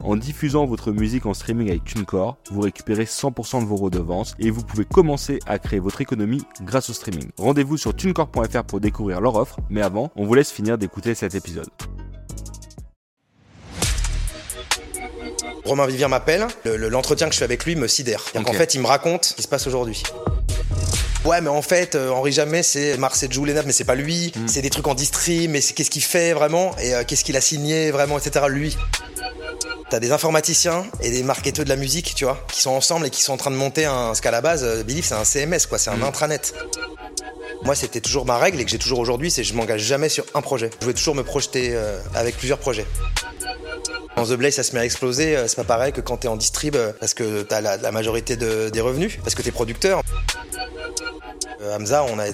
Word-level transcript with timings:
en 0.00 0.16
diffusant 0.16 0.66
votre 0.66 0.92
musique 0.92 1.26
en 1.26 1.34
streaming 1.34 1.68
avec 1.70 1.84
TuneCore, 1.84 2.36
vous 2.50 2.60
récupérez 2.60 3.04
100% 3.04 3.60
de 3.60 3.66
vos 3.66 3.76
redevances 3.76 4.34
et 4.38 4.50
vous 4.50 4.62
pouvez 4.62 4.84
commencer 4.84 5.38
à 5.46 5.58
créer 5.58 5.80
votre 5.80 6.00
économie 6.00 6.42
grâce 6.62 6.90
au 6.90 6.92
streaming. 6.92 7.30
Rendez-vous 7.38 7.76
sur 7.76 7.94
tunecore.fr 7.94 8.64
pour 8.64 8.80
découvrir 8.80 9.20
leur 9.20 9.36
offre, 9.36 9.58
mais 9.70 9.82
avant, 9.82 10.10
on 10.16 10.26
vous 10.26 10.34
laisse 10.34 10.50
finir 10.50 10.78
d'écouter 10.78 11.14
cet 11.14 11.34
épisode. 11.34 11.70
Romain 15.64 15.86
Vivien 15.86 16.08
m'appelle, 16.08 16.46
l'entretien 16.64 17.26
que 17.28 17.32
je 17.32 17.38
fais 17.38 17.44
avec 17.44 17.64
lui 17.64 17.74
me 17.74 17.88
sidère. 17.88 18.22
En 18.34 18.52
fait, 18.52 18.74
il 18.74 18.82
me 18.82 18.86
raconte 18.86 19.24
ce 19.24 19.34
qui 19.34 19.42
se 19.42 19.48
passe 19.48 19.66
aujourd'hui. 19.66 20.02
Ouais, 21.24 21.40
mais 21.40 21.48
en 21.48 21.62
fait, 21.62 21.94
euh, 21.94 22.10
Henri 22.10 22.32
Jamais, 22.32 22.62
c'est 22.62 22.98
Marcel 22.98 23.32
Joulenat, 23.32 23.62
mais 23.62 23.72
c'est 23.72 23.84
pas 23.84 23.94
lui. 23.94 24.30
Hmm. 24.36 24.46
C'est 24.46 24.60
des 24.60 24.68
trucs 24.68 24.86
en 24.86 24.94
distri, 24.94 25.48
mais 25.48 25.60
qu'est-ce 25.60 25.88
qu'il 25.88 26.02
fait 26.02 26.34
vraiment? 26.34 26.76
Et 26.76 26.94
euh, 26.94 27.02
qu'est-ce 27.06 27.24
qu'il 27.24 27.34
a 27.38 27.40
signé 27.40 27.90
vraiment, 27.90 28.18
etc. 28.18 28.44
Lui. 28.50 28.76
T'as 29.94 30.00
des 30.00 30.10
informaticiens 30.10 30.84
et 31.02 31.10
des 31.12 31.22
marketeurs 31.22 31.64
de 31.64 31.68
la 31.68 31.76
musique, 31.76 32.16
tu 32.16 32.24
vois, 32.24 32.44
qui 32.50 32.60
sont 32.60 32.72
ensemble 32.72 33.06
et 33.06 33.10
qui 33.10 33.22
sont 33.22 33.32
en 33.32 33.36
train 33.36 33.52
de 33.52 33.56
monter 33.56 33.84
un. 33.84 34.12
Ce 34.16 34.22
qu'à 34.22 34.32
la 34.32 34.40
base, 34.40 34.64
euh, 34.64 34.82
Believe, 34.82 35.04
c'est 35.04 35.14
un 35.14 35.22
CMS, 35.22 35.68
quoi, 35.68 35.78
c'est 35.78 35.90
un 35.90 35.98
hmm. 35.98 36.02
intranet. 36.02 36.52
Moi, 37.62 37.76
c'était 37.76 38.00
toujours 38.00 38.26
ma 38.26 38.36
règle 38.36 38.60
et 38.60 38.64
que 38.64 38.72
j'ai 38.72 38.80
toujours 38.80 38.98
aujourd'hui, 38.98 39.30
c'est 39.30 39.44
je 39.44 39.54
m'engage 39.54 39.82
jamais 39.82 40.08
sur 40.08 40.24
un 40.34 40.42
projet. 40.42 40.70
Je 40.80 40.86
veux 40.86 40.94
toujours 40.94 41.14
me 41.14 41.22
projeter 41.22 41.78
avec 42.16 42.36
plusieurs 42.36 42.58
projets. 42.58 42.86
Quand 44.16 44.24
The 44.26 44.34
Blaze, 44.34 44.54
ça 44.54 44.62
se 44.62 44.74
met 44.74 44.80
à 44.80 44.84
exploser, 44.84 45.36
c'est 45.46 45.56
pas 45.56 45.64
pareil 45.64 45.92
que 45.92 46.00
quand 46.00 46.18
t'es 46.18 46.28
en 46.28 46.36
distrib, 46.36 46.76
parce 47.00 47.14
que 47.14 47.42
t'as 47.42 47.60
la, 47.60 47.76
la 47.76 47.90
majorité 47.90 48.36
des 48.36 48.80
revenus, 48.80 49.18
parce 49.22 49.34
que 49.34 49.42
t'es 49.42 49.50
producteur. 49.50 50.02
Euh, 51.64 51.76
Hamza, 51.76 52.04
on, 52.04 52.18
a, 52.18 52.24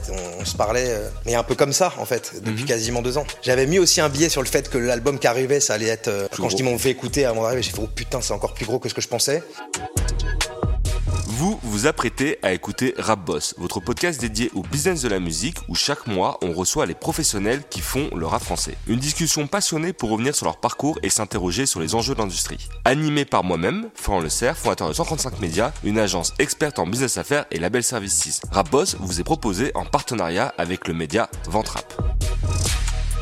on, 0.41 0.45
se 0.45 0.57
parlait, 0.57 0.89
euh, 0.89 1.09
mais 1.25 1.35
un 1.35 1.43
peu 1.43 1.55
comme 1.55 1.73
ça 1.73 1.93
en 1.99 2.05
fait, 2.05 2.43
depuis 2.43 2.63
mhm. 2.63 2.69
quasiment 2.69 3.03
deux 3.03 3.19
ans. 3.19 3.27
J'avais 3.43 3.67
mis 3.67 3.79
aussi 3.79 4.01
un 4.01 4.09
billet 4.09 4.29
sur 4.29 4.43
le 4.43 4.49
fait 4.49 4.69
que 4.69 4.79
l'album 4.79 5.19
qui 5.19 5.27
arrivait, 5.27 5.61
ça 5.61 5.75
allait 5.75 5.87
être. 5.87 6.09
Euh, 6.09 6.29
quand 6.37 6.49
je 6.49 6.57
dis 6.57 6.63
m'ont 6.63 6.79
fait 6.79 6.91
écouter 6.91 7.25
à 7.25 7.33
mon 7.33 7.45
arrivée, 7.45 7.63
j'ai 7.63 7.71
fait 7.71 7.81
oh 7.83 7.89
putain, 7.95 8.21
c'est 8.21 8.33
encore 8.33 8.55
plus 8.55 8.67
gros 8.67 8.79
que 8.79 8.89
ce 8.89 8.95
que 8.95 9.01
je 9.01 9.09
pensais. 9.09 9.43
Vous 11.41 11.59
vous 11.63 11.87
apprêtez 11.87 12.37
à 12.43 12.53
écouter 12.53 12.95
Rap 12.99 13.25
Boss, 13.25 13.55
votre 13.57 13.81
podcast 13.81 14.21
dédié 14.21 14.51
au 14.55 14.61
business 14.61 15.01
de 15.01 15.09
la 15.09 15.21
musique 15.21 15.57
où 15.69 15.75
chaque 15.75 16.07
mois 16.07 16.39
on 16.43 16.53
reçoit 16.53 16.85
les 16.85 16.93
professionnels 16.93 17.63
qui 17.71 17.81
font 17.81 18.11
le 18.15 18.27
rap 18.27 18.43
français. 18.43 18.77
Une 18.87 18.99
discussion 18.99 19.47
passionnée 19.47 19.95
pour 19.95 20.11
revenir 20.11 20.35
sur 20.35 20.45
leur 20.45 20.59
parcours 20.59 20.99
et 21.03 21.09
s'interroger 21.09 21.65
sur 21.65 21.81
les 21.81 21.95
enjeux 21.95 22.13
de 22.15 22.19
l'industrie. 22.19 22.69
Animé 22.85 23.25
par 23.25 23.43
moi-même, 23.43 23.89
Florent 23.95 24.21
Le 24.21 24.29
Serre, 24.29 24.59
fondateur 24.59 24.91
de 24.91 24.93
135 24.93 25.41
Médias, 25.41 25.73
une 25.83 25.99
agence 25.99 26.35
experte 26.39 26.79
en 26.79 26.87
business 26.87 27.17
affaires 27.17 27.47
et 27.51 27.59
label 27.59 27.83
Service 27.83 28.21
6. 28.21 28.43
Rap 28.53 28.71
Boss 28.71 28.97
vous 29.01 29.19
est 29.19 29.25
proposé 29.25 29.73
en 29.75 29.87
partenariat 29.87 30.53
avec 30.59 30.89
le 30.89 30.93
média 30.93 31.31
Ventrap. 31.49 31.91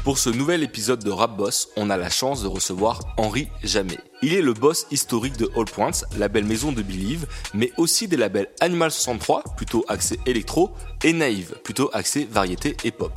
Pour 0.09 0.17
ce 0.17 0.31
nouvel 0.31 0.63
épisode 0.63 1.05
de 1.05 1.11
Rap 1.11 1.37
Boss, 1.37 1.69
on 1.77 1.91
a 1.91 1.99
la 1.99 2.09
chance 2.09 2.43
de 2.43 2.49
recevoir 2.49 3.01
Henri 3.19 3.49
Jamais. 3.63 3.99
Il 4.23 4.33
est 4.33 4.41
le 4.41 4.55
boss 4.55 4.87
historique 4.91 5.37
de 5.37 5.51
All 5.55 5.67
Points, 5.67 5.91
label 6.17 6.47
maison 6.47 6.73
de 6.73 6.81
Believe, 6.81 7.27
mais 7.53 7.73
aussi 7.77 8.09
des 8.09 8.17
labels 8.17 8.49
Animal 8.61 8.91
63, 8.91 9.45
plutôt 9.59 9.85
axé 9.87 10.19
électro, 10.25 10.71
et 11.05 11.13
Naïve, 11.13 11.55
plutôt 11.63 11.91
axé 11.93 12.29
variété 12.31 12.77
et 12.85 12.91
pop. 12.91 13.13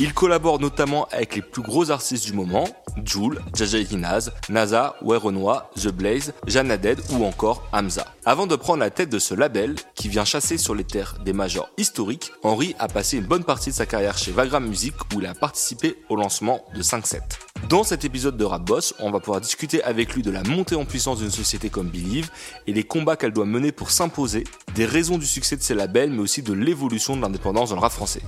Il 0.00 0.14
collabore 0.14 0.60
notamment 0.60 1.06
avec 1.10 1.34
les 1.34 1.42
plus 1.42 1.62
gros 1.62 1.90
artistes 1.90 2.24
du 2.24 2.32
moment, 2.32 2.68
Joule, 3.04 3.40
Jaja 3.54 3.78
Ikinaz, 3.78 4.32
NASA, 4.48 4.96
Renoir, 5.02 5.70
The 5.76 5.88
Blaze, 5.88 6.32
Jeanne 6.46 6.76
Dead 6.76 7.00
ou 7.10 7.24
encore 7.24 7.68
Hamza. 7.72 8.06
Avant 8.24 8.46
de 8.46 8.56
prendre 8.56 8.80
la 8.80 8.90
tête 8.90 9.10
de 9.10 9.18
ce 9.18 9.34
label, 9.34 9.74
qui 9.94 10.08
vient 10.08 10.24
chasser 10.24 10.58
sur 10.58 10.74
les 10.74 10.84
terres 10.84 11.16
des 11.24 11.32
majors 11.32 11.70
historiques, 11.76 12.32
Henri 12.42 12.74
a 12.78 12.88
passé 12.88 13.18
une 13.18 13.26
bonne 13.26 13.44
partie 13.44 13.70
de 13.70 13.74
sa 13.74 13.86
carrière 13.86 14.18
chez 14.18 14.32
Vagram 14.32 14.66
Music 14.66 14.94
où 15.14 15.20
il 15.20 15.26
a 15.26 15.34
participé 15.34 15.96
au 16.08 16.16
lancement 16.16 16.64
de 16.74 16.82
5-7. 16.82 17.20
Dans 17.66 17.82
cet 17.82 18.04
épisode 18.04 18.36
de 18.36 18.44
Rap 18.44 18.62
Boss, 18.62 18.94
on 18.98 19.10
va 19.10 19.20
pouvoir 19.20 19.40
discuter 19.40 19.82
avec 19.82 20.14
lui 20.14 20.22
de 20.22 20.30
la 20.30 20.42
montée 20.42 20.74
en 20.74 20.84
puissance 20.84 21.18
d'une 21.18 21.30
société 21.30 21.68
comme 21.68 21.88
Believe 21.88 22.30
et 22.66 22.72
les 22.72 22.84
combats 22.84 23.16
qu'elle 23.16 23.32
doit 23.32 23.44
mener 23.44 23.72
pour 23.72 23.90
s'imposer, 23.90 24.44
des 24.74 24.86
raisons 24.86 25.18
du 25.18 25.26
succès 25.26 25.56
de 25.56 25.62
ses 25.62 25.74
labels, 25.74 26.10
mais 26.10 26.20
aussi 26.20 26.40
de 26.42 26.52
l'évolution 26.54 27.16
de 27.16 27.20
l'indépendance 27.20 27.70
dans 27.70 27.76
le 27.76 27.80
rap 27.80 27.92
français. 27.92 28.22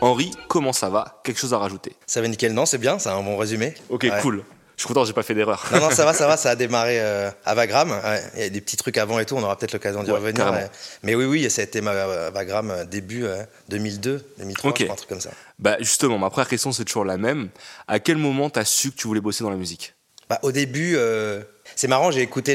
Henri, 0.00 0.30
comment 0.46 0.72
ça 0.72 0.90
va? 0.90 1.20
Quelque 1.24 1.40
chose 1.40 1.54
à 1.54 1.58
rajouter? 1.58 1.96
Ça 2.06 2.20
va 2.20 2.28
nickel, 2.28 2.52
non 2.52 2.66
C'est 2.66 2.78
bien, 2.78 3.00
c'est 3.00 3.08
un 3.08 3.22
bon 3.22 3.36
résumé. 3.36 3.74
Ok, 3.88 4.06
cool. 4.22 4.44
Je 4.78 4.82
suis 4.84 4.88
content, 4.88 5.04
j'ai 5.04 5.12
pas 5.12 5.24
fait 5.24 5.34
d'erreur. 5.34 5.66
Non, 5.72 5.80
non, 5.80 5.90
ça 5.90 6.04
va, 6.04 6.14
ça 6.14 6.28
va, 6.28 6.36
ça 6.36 6.50
a 6.50 6.54
démarré 6.56 7.00
euh, 7.00 7.30
à 7.44 7.54
Vagram. 7.56 8.00
Il 8.36 8.40
y 8.40 8.44
a 8.44 8.48
des 8.48 8.60
petits 8.60 8.76
trucs 8.76 8.96
avant 8.96 9.18
et 9.18 9.26
tout, 9.26 9.34
on 9.34 9.42
aura 9.42 9.58
peut-être 9.58 9.72
l'occasion 9.72 10.04
d'y 10.04 10.12
revenir. 10.12 10.54
Mais 11.02 11.16
oui, 11.16 11.24
oui, 11.24 11.50
ça 11.50 11.62
a 11.62 11.64
été 11.64 11.80
ma 11.80 12.30
Vagram 12.30 12.70
euh, 12.70 12.84
début 12.84 13.26
2002, 13.68 14.24
2003, 14.38 14.70
un 14.70 14.94
truc 14.94 15.08
comme 15.08 15.20
ça. 15.20 15.30
Bah 15.58 15.76
justement, 15.80 16.18
ma 16.18 16.30
première 16.30 16.48
question 16.48 16.70
c'est 16.70 16.84
toujours 16.84 17.04
la 17.04 17.18
même. 17.18 17.48
À 17.88 17.98
quel 17.98 18.16
moment 18.16 18.48
t'as 18.48 18.64
su 18.64 18.92
que 18.92 18.96
tu 18.96 19.08
voulais 19.08 19.20
bosser 19.20 19.42
dans 19.42 19.50
la 19.50 19.56
musique? 19.56 19.94
Bah, 20.28 20.38
Au 20.42 20.52
début, 20.52 20.94
euh, 20.96 21.42
c'est 21.74 21.88
marrant, 21.88 22.10
j'ai 22.10 22.20
écouté 22.20 22.54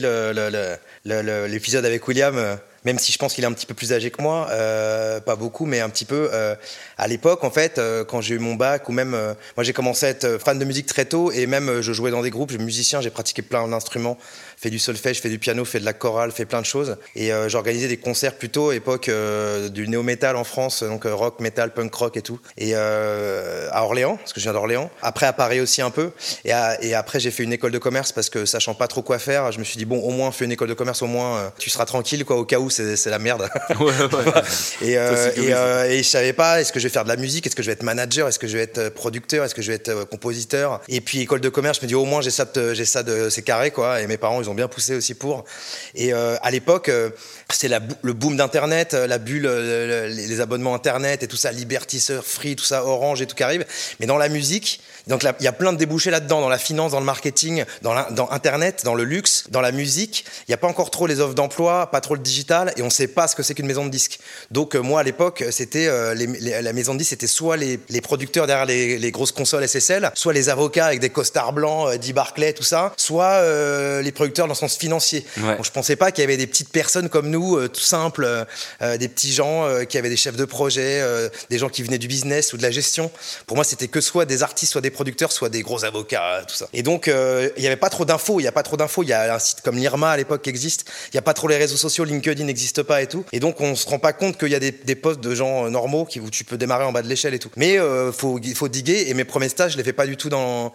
l'épisode 1.06 1.86
avec 1.86 2.08
William 2.08 2.58
même 2.86 3.00
si 3.00 3.12
je 3.12 3.18
pense 3.18 3.34
qu'il 3.34 3.44
est 3.44 3.48
un 3.48 3.54
petit 3.54 3.66
peu 3.66 3.74
plus 3.74 3.94
âgé 3.94 4.12
que 4.12 4.22
moi, 4.22 4.48
euh, 4.52 5.20
pas 5.20 5.36
beaucoup, 5.36 5.66
mais 5.66 5.80
un 5.80 5.90
petit 5.90 6.06
peu. 6.06 6.30
Euh, 6.34 6.56
à 6.98 7.08
l'époque, 7.08 7.44
en 7.44 7.52
fait, 7.52 7.78
euh, 7.78 8.04
quand 8.04 8.22
j'ai 8.22 8.36
eu 8.36 8.40
mon 8.40 8.56
bac, 8.56 8.90
ou 8.90 8.92
même, 8.92 9.12
moi 9.12 9.64
j'ai 9.64 9.74
commencé 9.74 10.06
à 10.06 10.10
être 10.10 10.38
fan 10.38 10.60
de 10.60 10.66
musique 10.66 10.86
très 10.86 11.06
tôt, 11.06 11.32
et 11.32 11.48
même 11.48 11.82
je 11.82 11.94
jouais 11.94 12.12
dans 12.12 12.22
des 12.22 12.30
groupes, 12.30 12.52
je 12.52 12.56
suis 12.56 12.64
musicien, 12.64 13.02
j'ai 13.02 13.10
pratiqué 13.10 13.42
plein 13.42 13.68
d'instruments, 13.68 14.18
fait 14.58 14.70
du 14.70 14.80
solfège, 14.80 15.22
fait 15.22 15.30
du 15.30 15.40
piano, 15.40 15.66
fait 15.66 15.80
de 15.80 15.86
la 15.86 15.94
chorale, 15.94 16.32
fait 16.32 16.46
plein 16.46 16.62
de 16.62 16.66
choses, 16.66 16.98
et 17.16 17.32
j'organisais 17.48 17.88
des 17.88 17.98
concerts 17.98 18.36
plutôt 18.38 18.72
époque 18.72 19.10
du 19.72 19.88
néo-metal 19.88 20.36
en 20.36 20.44
France, 20.44 20.84
donc 20.84 21.06
rock, 21.06 21.40
metal, 21.40 21.74
punk 21.74 21.94
rock 21.94 22.18
et 22.18 22.22
tout, 22.22 22.40
et 22.58 22.76
à 22.76 23.84
Orléans, 23.84 24.18
parce 24.18 24.34
que 24.34 24.40
je 24.40 24.46
viens 24.46 24.54
d'Orléans. 24.54 24.90
Après 25.02 25.26
à 25.26 25.34
Paris 25.34 25.60
aussi 25.60 25.82
un 25.82 25.92
peu, 25.92 26.12
et 26.46 26.52
après 26.94 27.20
j'ai 27.20 27.32
fait 27.32 27.44
une 27.44 27.54
école 27.54 27.72
de 27.72 27.80
commerce 27.80 28.12
parce 28.12 28.30
que 28.30 28.46
sachant 28.46 28.74
pas 28.74 28.88
trop 28.88 29.02
quoi 29.02 29.20
faire, 29.20 29.52
je 29.52 29.60
me 29.60 29.64
suis 29.64 29.78
dit 29.78 29.86
bon, 29.86 30.00
au 30.00 30.12
moins 30.12 30.32
fais 30.32 30.46
une 30.46 30.52
école 30.52 30.70
de 30.70 30.74
commerce, 30.74 30.93
au 31.02 31.08
moins 31.08 31.52
tu 31.58 31.70
seras 31.70 31.86
tranquille 31.86 32.26
quoi, 32.26 32.38
au 32.38 32.46
cas 32.46 32.60
où 32.60 32.70
c'est 32.70 33.06
la 33.08 33.20
merde. 33.20 33.50
et, 34.82 34.98
euh, 34.98 35.32
euh, 35.38 35.90
et, 35.90 36.04
je 36.04 36.08
savais 36.08 36.34
pas, 36.34 36.62
est-ce 36.62 36.72
que 36.72 36.80
je 36.80 36.88
vais 36.88 36.94
faire 36.94 37.04
de 37.04 37.10
la 37.10 37.16
musique, 37.16 37.46
est-ce 37.48 37.56
que 37.56 37.64
je 37.64 37.68
vais 37.68 37.74
être 37.74 37.84
manager, 37.84 38.28
est-ce 38.28 38.40
que 38.40 38.48
je 38.48 38.58
vais 38.58 38.64
être 38.64 38.78
euh, 38.78 38.90
producteur, 38.90 39.44
est-ce 39.44 39.56
que 39.56 39.62
je 39.62 39.70
vais 39.70 39.76
être 39.76 40.04
compositeur. 40.06 40.82
Et 40.90 41.02
puis 41.02 41.22
école 41.22 41.42
de 41.42 41.50
commerce, 41.50 41.80
je 41.80 41.86
me 41.86 41.88
dis 41.88 41.96
au 41.96 42.06
moins 42.06 42.22
j'ai 42.22 42.32
ça, 42.32 42.46
j'ai 42.74 42.86
ça 42.86 43.04
de, 43.04 43.30
c'est 43.30 43.42
carré 43.42 43.72
quoi. 43.72 44.02
Et 44.02 44.08
mes 44.08 44.18
parents 44.18 44.42
ils 44.42 44.50
ont 44.50 44.54
bien 44.54 44.68
poussé 44.68 44.96
aussi 44.96 45.14
pour. 45.14 45.46
Et 45.96 46.14
à 46.14 46.52
l'époque, 46.52 46.92
c'est 47.50 47.70
le 47.70 48.14
boom 48.14 48.38
d'internet, 48.38 48.94
la 48.94 49.18
bulle, 49.18 49.48
les 49.48 50.42
abonnements 50.42 50.76
internet 50.76 51.24
et 51.24 51.28
tout 51.28 51.38
ça, 51.38 51.52
Liberty 51.52 52.04
Free, 52.24 52.56
tout 52.56 52.64
ça, 52.64 52.86
Orange 52.86 53.22
et 53.22 53.26
tout 53.26 53.36
qui 53.36 53.44
arrive. 53.44 53.66
Mais 54.00 54.06
dans 54.06 54.18
la 54.18 54.30
musique, 54.30 54.82
donc 55.08 55.24
il 55.40 55.44
y 55.44 55.48
a 55.48 55.52
plein 55.52 55.74
de 55.74 55.78
débouchés 55.78 56.12
là-dedans, 56.12 56.42
dans 56.42 56.50
la 56.50 56.58
finance, 56.58 56.92
dans 56.92 57.00
le 57.00 57.06
marketing, 57.06 57.66
dans, 57.82 57.94
dans 58.12 58.30
Internet, 58.32 58.84
dans 58.86 58.96
le 58.96 59.04
luxe, 59.04 59.46
dans 59.50 59.62
la 59.62 59.72
musique. 59.72 60.26
Il 60.48 60.52
n'y 60.52 60.54
a 60.54 60.58
pas 60.58 60.68
encore 60.68 60.92
trop 60.92 61.08
les 61.08 61.20
offres 61.20 61.34
d'emploi, 61.34 61.92
pas 61.92 62.02
trop 62.02 62.16
le 62.16 62.22
digital, 62.22 62.74
et 62.78 62.82
on 62.82 62.86
ne 62.86 62.92
sait 62.92 63.08
pas 63.08 63.28
ce 63.28 63.36
que 63.36 63.44
c'est 63.44 63.54
qu'une 63.54 63.66
maison 63.66 63.86
de 63.86 63.90
disques. 63.90 64.20
Donc 64.52 64.76
euh, 64.76 64.80
moi 64.80 65.02
à 65.02 65.04
l'époque, 65.04 65.44
c'était 65.52 65.88
euh, 65.88 66.16
la 66.16 66.74
maison 66.74 66.94
de 66.94 67.00
disques, 67.00 67.10
c'était 67.10 67.28
soit 67.28 67.58
les, 67.58 67.78
producteurs 68.02 68.48
derrière 68.48 68.66
les, 68.66 69.12
grosses 69.12 69.32
consoles 69.32 69.68
SSL, 69.68 70.12
soit 70.16 70.34
les 70.34 70.50
avocats 70.50 70.86
avec 70.86 71.00
des 71.00 71.10
costards 71.10 71.54
blancs, 71.54 71.90
euh, 71.90 71.98
Di 71.98 72.14
Barclay, 72.14 72.54
tout 72.54 72.64
ça, 72.64 72.94
soit 72.98 73.42
les 74.02 74.12
producteurs 74.12 74.48
dans 74.48 74.54
le 74.54 74.58
sens 74.58 74.78
financier. 74.78 75.26
Ouais. 75.38 75.58
ne 75.58 75.64
je 75.64 75.72
pensais 75.72 75.96
pas 75.96 76.12
qu'il 76.12 76.22
y 76.22 76.26
avait 76.26 76.38
des 76.38 76.48
petites 76.48 76.70
personnes 76.70 77.10
comme 77.10 77.30
nous, 77.30 77.68
tout 77.68 77.82
simples, 77.82 78.46
des 78.82 79.08
petits 79.08 79.34
gens 79.34 79.68
qui 79.88 79.98
avaient 79.98 80.10
des 80.10 80.18
chefs 80.18 80.36
de 80.36 80.46
projet, 80.46 81.02
des 81.50 81.58
gens 81.58 81.70
qui 81.70 81.84
venaient 81.84 81.98
du 81.98 82.08
business 82.08 82.54
ou 82.54 82.58
de 82.58 82.62
la 82.62 82.72
gestion. 82.72 83.12
Pour 83.48 83.58
moi, 83.58 83.64
c'était 83.64 83.88
que 83.88 84.02
soit 84.02 84.26
des 84.26 84.44
artistes, 84.44 84.72
soit 84.72 84.82
des 84.82 84.92
producteurs, 84.94 85.32
soit 85.32 85.50
des 85.50 85.62
gros 85.62 85.84
avocats, 85.84 86.44
tout 86.48 86.56
ça. 86.56 86.68
Et 86.74 86.84
donc, 86.84 87.08
il 87.08 87.62
n'y 87.62 87.68
avait 87.68 87.76
pas 87.76 87.90
trop 87.90 88.06
d'infos. 88.06 88.40
Il 88.40 88.44
n'y 88.44 88.48
a 88.48 88.52
pas 88.52 88.64
trop 88.64 88.78
d'infos. 88.78 89.04
Il 89.04 89.10
y 89.10 89.14
a 89.14 89.36
un 89.36 89.40
site 89.40 89.62
comme 89.62 89.78
l'IRMA 89.78 90.12
à 90.12 90.18
l'époque 90.18 90.42
qui 90.44 90.50
existe. 90.50 90.86
Il 91.08 91.16
n'y 91.16 91.20
a 91.20 91.24
pas 91.24 91.34
trop 91.34 91.48
les 91.48 91.58
réseaux 91.58 91.78
sociaux. 91.78 92.06
LinkedIn 92.06 92.46
n'existe 92.46 92.84
pas 92.84 93.02
et 93.02 93.08
tout. 93.08 93.26
Et 93.32 93.40
donc, 93.40 93.60
on 93.62 93.76
se 93.76 93.88
rend 93.88 94.00
pas 94.00 94.14
compte 94.14 94.38
qu'il 94.38 94.50
y 94.50 94.56
a 94.56 94.60
des, 94.60 94.96
postes 94.96 95.20
de 95.20 95.36
gens 95.36 95.70
normaux 95.70 96.06
qui, 96.06 96.20
où 96.20 96.30
tu 96.30 96.44
peux 96.44 96.58
démarrer 96.58 96.86
en 96.86 96.92
bas 96.92 97.02
de 97.02 97.08
l'échelle 97.08 97.34
et 97.34 97.40
tout. 97.40 97.52
Mais 97.56 97.78
euh, 97.80 98.12
faut, 98.12 98.40
il 98.42 98.56
faut 98.56 98.70
diguer. 98.70 99.10
Et 99.10 99.14
mes 99.14 99.26
premiers 99.26 99.50
stages, 99.50 99.74
je 99.74 99.78
les 99.78 99.84
fais 99.84 99.94
pas 99.94 100.08
du 100.08 100.18
tout 100.18 100.30
dans 100.30 100.72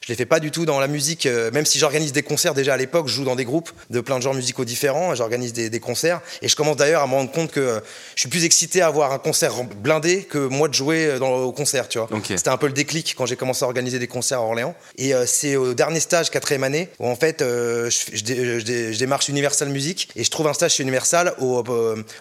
Je 0.00 0.08
les 0.08 0.16
fais 0.16 0.26
pas 0.26 0.40
du 0.40 0.50
tout 0.50 0.64
dans 0.64 0.80
la 0.80 0.86
musique, 0.86 1.26
euh, 1.26 1.50
même 1.50 1.66
si 1.66 1.78
j'organise 1.78 2.12
des 2.12 2.22
concerts 2.22 2.54
déjà 2.54 2.74
à 2.74 2.76
l'époque, 2.76 3.08
je 3.08 3.14
joue 3.14 3.24
dans 3.24 3.36
des 3.36 3.44
groupes 3.44 3.70
de 3.90 4.00
plein 4.00 4.16
de 4.18 4.22
genres 4.22 4.34
musicaux 4.34 4.64
différents, 4.64 5.14
j'organise 5.14 5.52
des, 5.52 5.68
des, 5.68 5.80
concerts, 5.80 6.20
et 6.42 6.48
je 6.48 6.56
commence 6.56 6.76
d'ailleurs 6.76 7.02
à 7.02 7.06
me 7.06 7.12
rendre 7.12 7.30
compte 7.30 7.50
que 7.50 7.60
euh, 7.60 7.80
je 8.14 8.20
suis 8.20 8.28
plus 8.28 8.44
excité 8.44 8.80
à 8.80 8.86
avoir 8.86 9.12
un 9.12 9.18
concert 9.18 9.52
blindé 9.64 10.24
que 10.24 10.38
moi 10.38 10.68
de 10.68 10.74
jouer 10.74 11.06
euh, 11.06 11.18
dans, 11.18 11.34
au 11.36 11.52
concert, 11.52 11.88
tu 11.88 11.98
vois. 11.98 12.08
Okay. 12.12 12.36
C'était 12.36 12.50
un 12.50 12.56
peu 12.56 12.66
le 12.66 12.72
déclic 12.72 13.14
quand 13.16 13.26
j'ai 13.26 13.36
commencé 13.36 13.64
à 13.64 13.66
organiser 13.66 13.98
des 13.98 14.06
concerts 14.06 14.38
à 14.38 14.42
Orléans. 14.42 14.74
Et 14.96 15.14
euh, 15.14 15.24
c'est 15.26 15.56
au 15.56 15.74
dernier 15.74 16.00
stage, 16.00 16.30
quatrième 16.30 16.64
année, 16.64 16.88
où 16.98 17.06
en 17.06 17.16
fait, 17.16 17.42
euh, 17.42 17.90
je, 17.90 18.16
je, 18.16 18.58
je, 18.58 18.92
je, 18.92 18.98
démarche 18.98 19.28
Universal 19.28 19.68
Music, 19.68 20.08
et 20.16 20.24
je 20.24 20.30
trouve 20.30 20.48
un 20.48 20.54
stage 20.54 20.74
chez 20.74 20.82
Universal 20.82 21.34
au, 21.38 21.62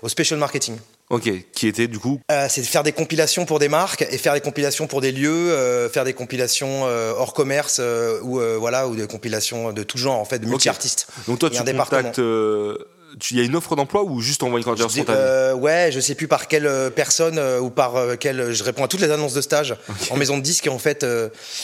au 0.01 0.09
Special 0.09 0.39
Marketing. 0.39 0.77
Ok, 1.09 1.27
qui 1.53 1.67
était 1.67 1.88
du 1.88 1.97
coup 1.97 2.21
euh, 2.31 2.45
C'est 2.50 2.61
de 2.61 2.67
faire 2.67 2.83
des 2.83 2.91
compilations 2.91 3.45
pour 3.45 3.57
des 3.57 3.67
marques 3.67 4.03
et 4.11 4.17
faire 4.19 4.33
des 4.33 4.41
compilations 4.41 4.85
pour 4.85 5.01
des 5.01 5.11
lieux, 5.11 5.51
euh, 5.51 5.89
faire 5.89 6.03
des 6.03 6.13
compilations 6.13 6.85
euh, 6.85 7.13
hors 7.17 7.33
commerce 7.33 7.81
ou 8.21 8.39
voilà 8.59 8.88
ou 8.88 8.95
des 8.95 9.07
compilations 9.07 9.73
de 9.73 9.83
tout 9.83 9.97
genre 9.97 10.19
en 10.19 10.25
fait, 10.25 10.39
de 10.39 10.45
multi-artistes. 10.45 11.07
Okay. 11.09 11.31
Donc 11.31 11.39
toi, 11.39 11.50
tu 11.50 11.63
contactes 11.63 12.21
il 13.31 13.38
y 13.38 13.41
a 13.41 13.44
une 13.44 13.56
offre 13.56 13.75
d'emploi 13.75 14.03
ou 14.03 14.21
juste 14.21 14.44
envoie 14.44 14.59
une 14.59 14.65
candidature 14.65 14.91
spontanée 14.91 15.19
euh, 15.19 15.53
Ouais, 15.53 15.89
je 15.91 16.00
sais 16.00 16.15
plus 16.15 16.27
par 16.27 16.47
quelle 16.47 16.67
euh, 16.67 16.89
personne 16.89 17.38
euh, 17.38 17.59
ou 17.59 17.69
par 17.69 17.95
euh, 17.95 18.15
quelle. 18.15 18.51
Je 18.51 18.63
réponds 18.63 18.83
à 18.83 18.88
toutes 18.88 19.01
les 19.01 19.11
annonces 19.11 19.33
de 19.33 19.41
stage 19.41 19.71
okay. 19.89 20.11
en 20.11 20.17
maison 20.17 20.38
de 20.38 20.44
disque 20.44 20.67
et 20.67 20.69
en 20.69 20.79
fait, 20.79 21.06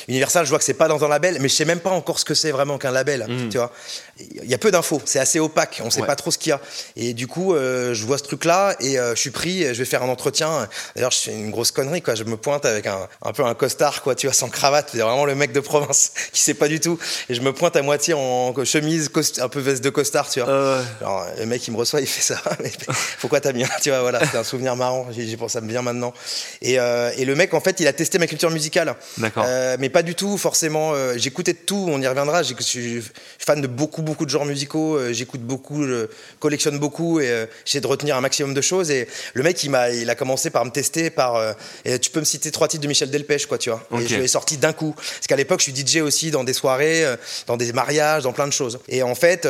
Universal, 0.08 0.46
je 0.46 0.50
vois 0.50 0.60
que 0.60 0.66
c'est 0.66 0.74
pas 0.74 0.88
dans 0.88 1.04
un 1.04 1.08
label, 1.08 1.38
mais 1.40 1.50
je 1.50 1.54
sais 1.54 1.66
même 1.66 1.80
pas 1.80 1.92
encore 1.92 2.20
ce 2.20 2.26
que 2.26 2.34
c'est 2.34 2.52
vraiment 2.52 2.78
qu'un 2.78 2.92
label. 2.92 3.26
Mmh. 3.28 3.50
Tu 3.50 3.58
vois, 3.58 3.72
il 4.20 4.50
y 4.50 4.54
a 4.54 4.58
peu 4.58 4.72
d'infos, 4.72 5.02
c'est 5.06 5.20
assez 5.20 5.40
opaque, 5.40 5.82
on 5.84 5.90
sait 5.90 6.02
ouais. 6.02 6.08
pas 6.08 6.16
trop 6.16 6.32
ce 6.32 6.38
qu'il 6.38 6.52
y 6.52 6.54
a. 6.54 6.62
Et 6.96 7.14
du 7.14 7.28
coup, 7.28 7.56
je 7.56 8.06
vois 8.06 8.18
ce 8.18 8.24
truc-là 8.24 8.76
et 8.80 8.96
je 8.96 9.20
suis 9.20 9.32
pris, 9.32 9.64
je 9.64 9.74
vais 9.74 9.86
faire 9.86 10.04
un 10.04 10.10
entretien. 10.10 10.68
D'ailleurs, 10.96 11.12
je 11.12 11.18
fais 11.18 11.34
une 11.34 11.52
grosse 11.52 11.72
connerie, 11.72 12.02
quoi. 12.02 12.16
Je 12.16 12.24
me 12.24 12.38
pointe 12.38 12.66
avec 12.66 12.88
un, 12.88 13.08
un 13.22 13.34
peu 13.34 13.46
un 13.46 13.54
costard, 13.54 14.02
quoi, 14.02 14.16
tu 14.16 14.28
vois, 14.28 14.34
sans 14.34 14.50
cravate. 14.50 14.90
C'est 14.92 15.00
vraiment 15.00 15.26
le 15.26 15.36
mec 15.36 15.52
de 15.52 15.60
province 15.60 16.12
qui 16.32 16.42
sait 16.42 16.54
pas 16.54 16.68
du 16.68 16.80
tout. 16.80 16.98
Et 17.30 17.36
je 17.36 17.42
me 17.42 17.54
pointe 17.54 17.76
à 17.76 17.82
moitié 17.82 18.14
en 18.14 18.54
chemise, 18.64 19.10
un 19.40 19.50
peu 19.50 19.60
veste 19.60 19.84
de 19.84 19.90
costard, 19.90 20.30
tu 20.30 20.42
vois. 20.42 20.82
Alors, 21.02 21.26
le 21.38 21.46
mec, 21.46 21.68
il 21.68 21.72
me 21.72 21.78
reçoit, 21.78 22.02
il 22.02 22.08
fait 22.08 22.22
ça. 22.22 22.42
Mais 22.64 22.72
pourquoi 23.20 23.40
t'as 23.42 23.52
bien 23.52 23.68
Tu 23.82 23.90
vois, 23.90 24.02
voilà, 24.02 24.20
c'est 24.26 24.38
un 24.38 24.44
souvenir 24.44 24.76
marrant. 24.76 25.08
J'ai 25.12 25.38
pour 25.38 25.50
ça 25.50 25.62
me 25.62 25.70
vient 25.70 25.82
maintenant. 25.82 26.14
Et, 26.62 26.80
euh, 26.80 27.12
et, 27.18 27.26
le 27.26 27.36
mec, 27.36 27.54
en 27.54 27.62
fait, 27.62 27.80
il 27.80 27.88
a 27.88 27.94
testé 27.94 28.20
ma 28.20 28.28
culture 28.28 28.52
musicale. 28.52 28.96
D'accord. 29.18 29.46
Euh, 29.48 29.78
mais 29.80 29.90
pas 29.90 30.04
du 30.04 30.16
tout, 30.16 30.38
forcément. 30.38 30.94
Euh, 30.94 31.14
J'écoutais 31.18 31.54
de 31.54 31.60
tout. 31.60 31.88
On 31.90 32.02
y 32.02 32.08
reviendra. 32.08 32.44
Je 32.44 32.54
suis 32.62 33.04
fan 33.40 33.62
de 33.62 33.68
beaucoup, 33.68 34.02
beaucoup 34.02 34.26
de 34.26 34.30
genres 34.30 34.46
musicaux. 34.46 35.00
J'écoute 35.12 35.42
beaucoup, 35.42 35.86
je 35.86 36.08
collectionne 36.40 36.80
beaucoup 36.80 37.20
et 37.20 37.48
j'essaie 37.66 37.82
de 37.82 37.88
retenir 37.88 38.16
un 38.16 38.22
maximum 38.22 38.54
de 38.54 38.62
choses. 38.62 38.92
Et 38.92 39.08
le 39.34 39.44
mec, 39.44 39.64
il 39.64 39.70
m'a, 39.70 39.90
il 39.90 40.10
a 40.10 40.16
commencé 40.16 40.50
par 40.50 40.66
me 40.66 40.72
tester 40.72 41.10
par. 41.10 41.56
et 41.84 42.00
tu 42.00 42.12
peux 42.12 42.20
me 42.20 42.26
citer 42.26 42.52
trois 42.52 42.68
titres 42.68 42.84
de 42.84 42.88
Michel 42.88 43.10
Delpech, 43.10 43.46
quoi, 43.46 43.58
tu 43.58 43.70
vois. 43.70 43.86
Okay. 43.92 44.04
Et 44.04 44.08
je 44.08 44.16
l'ai 44.16 44.28
sorti 44.28 44.58
d'un 44.58 44.74
coup. 44.74 44.94
Parce 44.96 45.28
qu'à 45.28 45.36
l'époque, 45.36 45.62
je 45.62 45.72
suis 45.72 45.76
DJ 45.76 46.02
aussi 46.02 46.32
dans 46.32 46.44
des 46.44 46.54
soirées, 46.54 47.06
dans 47.48 47.58
des 47.58 47.74
mariages, 47.74 48.24
dans 48.24 48.34
plein 48.34 48.48
de 48.48 48.54
choses. 48.54 48.80
Et 48.88 49.04
en 49.04 49.16
fait, 49.16 49.48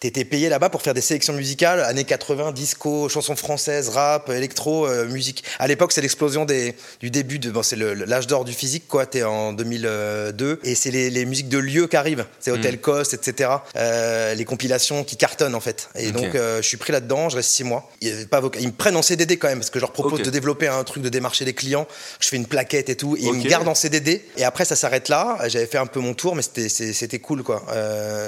t'étais 0.00 0.24
payé 0.24 0.48
là-bas 0.48 0.68
pour 0.68 0.82
faire 0.82 0.94
des 0.94 1.00
sélections 1.14 1.34
musicales, 1.34 1.78
années 1.80 2.02
80, 2.02 2.50
disco, 2.50 3.08
chansons 3.08 3.36
françaises, 3.36 3.88
rap, 3.88 4.30
électro, 4.30 4.88
euh, 4.88 5.06
musique. 5.06 5.44
À 5.60 5.68
l'époque, 5.68 5.92
c'est 5.92 6.00
l'explosion 6.00 6.44
des, 6.44 6.74
du 6.98 7.08
début 7.08 7.38
de, 7.38 7.52
bon, 7.52 7.62
c'est 7.62 7.76
l'âge 7.76 8.26
d'or 8.26 8.44
du 8.44 8.52
physique, 8.52 8.88
quoi. 8.88 9.06
T'es 9.06 9.22
en 9.22 9.52
2002 9.52 10.58
et 10.64 10.74
c'est 10.74 10.90
les, 10.90 11.10
les, 11.10 11.24
musiques 11.24 11.48
de 11.48 11.58
lieux 11.58 11.86
qui 11.86 11.96
arrivent. 11.96 12.26
C'est 12.40 12.50
Hotel 12.50 12.74
mmh. 12.74 12.78
Cost, 12.78 13.14
etc. 13.14 13.50
Euh, 13.76 14.34
les 14.34 14.44
compilations 14.44 15.04
qui 15.04 15.16
cartonnent 15.16 15.54
en 15.54 15.60
fait. 15.60 15.88
Et 15.94 16.08
okay. 16.08 16.12
donc, 16.12 16.34
euh, 16.34 16.60
je 16.60 16.66
suis 16.66 16.78
pris 16.78 16.92
là-dedans. 16.92 17.28
Je 17.28 17.36
reste 17.36 17.50
six 17.50 17.62
mois. 17.62 17.88
Ils, 18.00 18.26
pas 18.26 18.42
ils 18.58 18.66
me 18.66 18.72
prennent 18.72 18.96
en 18.96 19.02
CDD 19.02 19.36
quand 19.36 19.48
même 19.48 19.58
parce 19.58 19.70
que 19.70 19.78
je 19.78 19.84
leur 19.84 19.92
propose 19.92 20.14
okay. 20.14 20.24
de 20.24 20.30
développer 20.30 20.66
un 20.66 20.82
truc 20.82 21.04
de 21.04 21.08
démarcher 21.08 21.44
des 21.44 21.54
clients. 21.54 21.86
Je 22.18 22.26
fais 22.26 22.36
une 22.36 22.46
plaquette 22.46 22.88
et 22.88 22.96
tout. 22.96 23.16
Et 23.16 23.28
okay. 23.28 23.38
ils 23.38 23.44
me 23.44 23.48
gardent 23.48 23.68
en 23.68 23.76
CDD. 23.76 24.24
Et 24.36 24.42
après, 24.42 24.64
ça 24.64 24.74
s'arrête 24.74 25.08
là. 25.08 25.38
J'avais 25.46 25.66
fait 25.66 25.78
un 25.78 25.86
peu 25.86 26.00
mon 26.00 26.14
tour, 26.14 26.34
mais 26.34 26.42
c'était 26.42 27.18
cool, 27.20 27.44
quoi. 27.44 27.64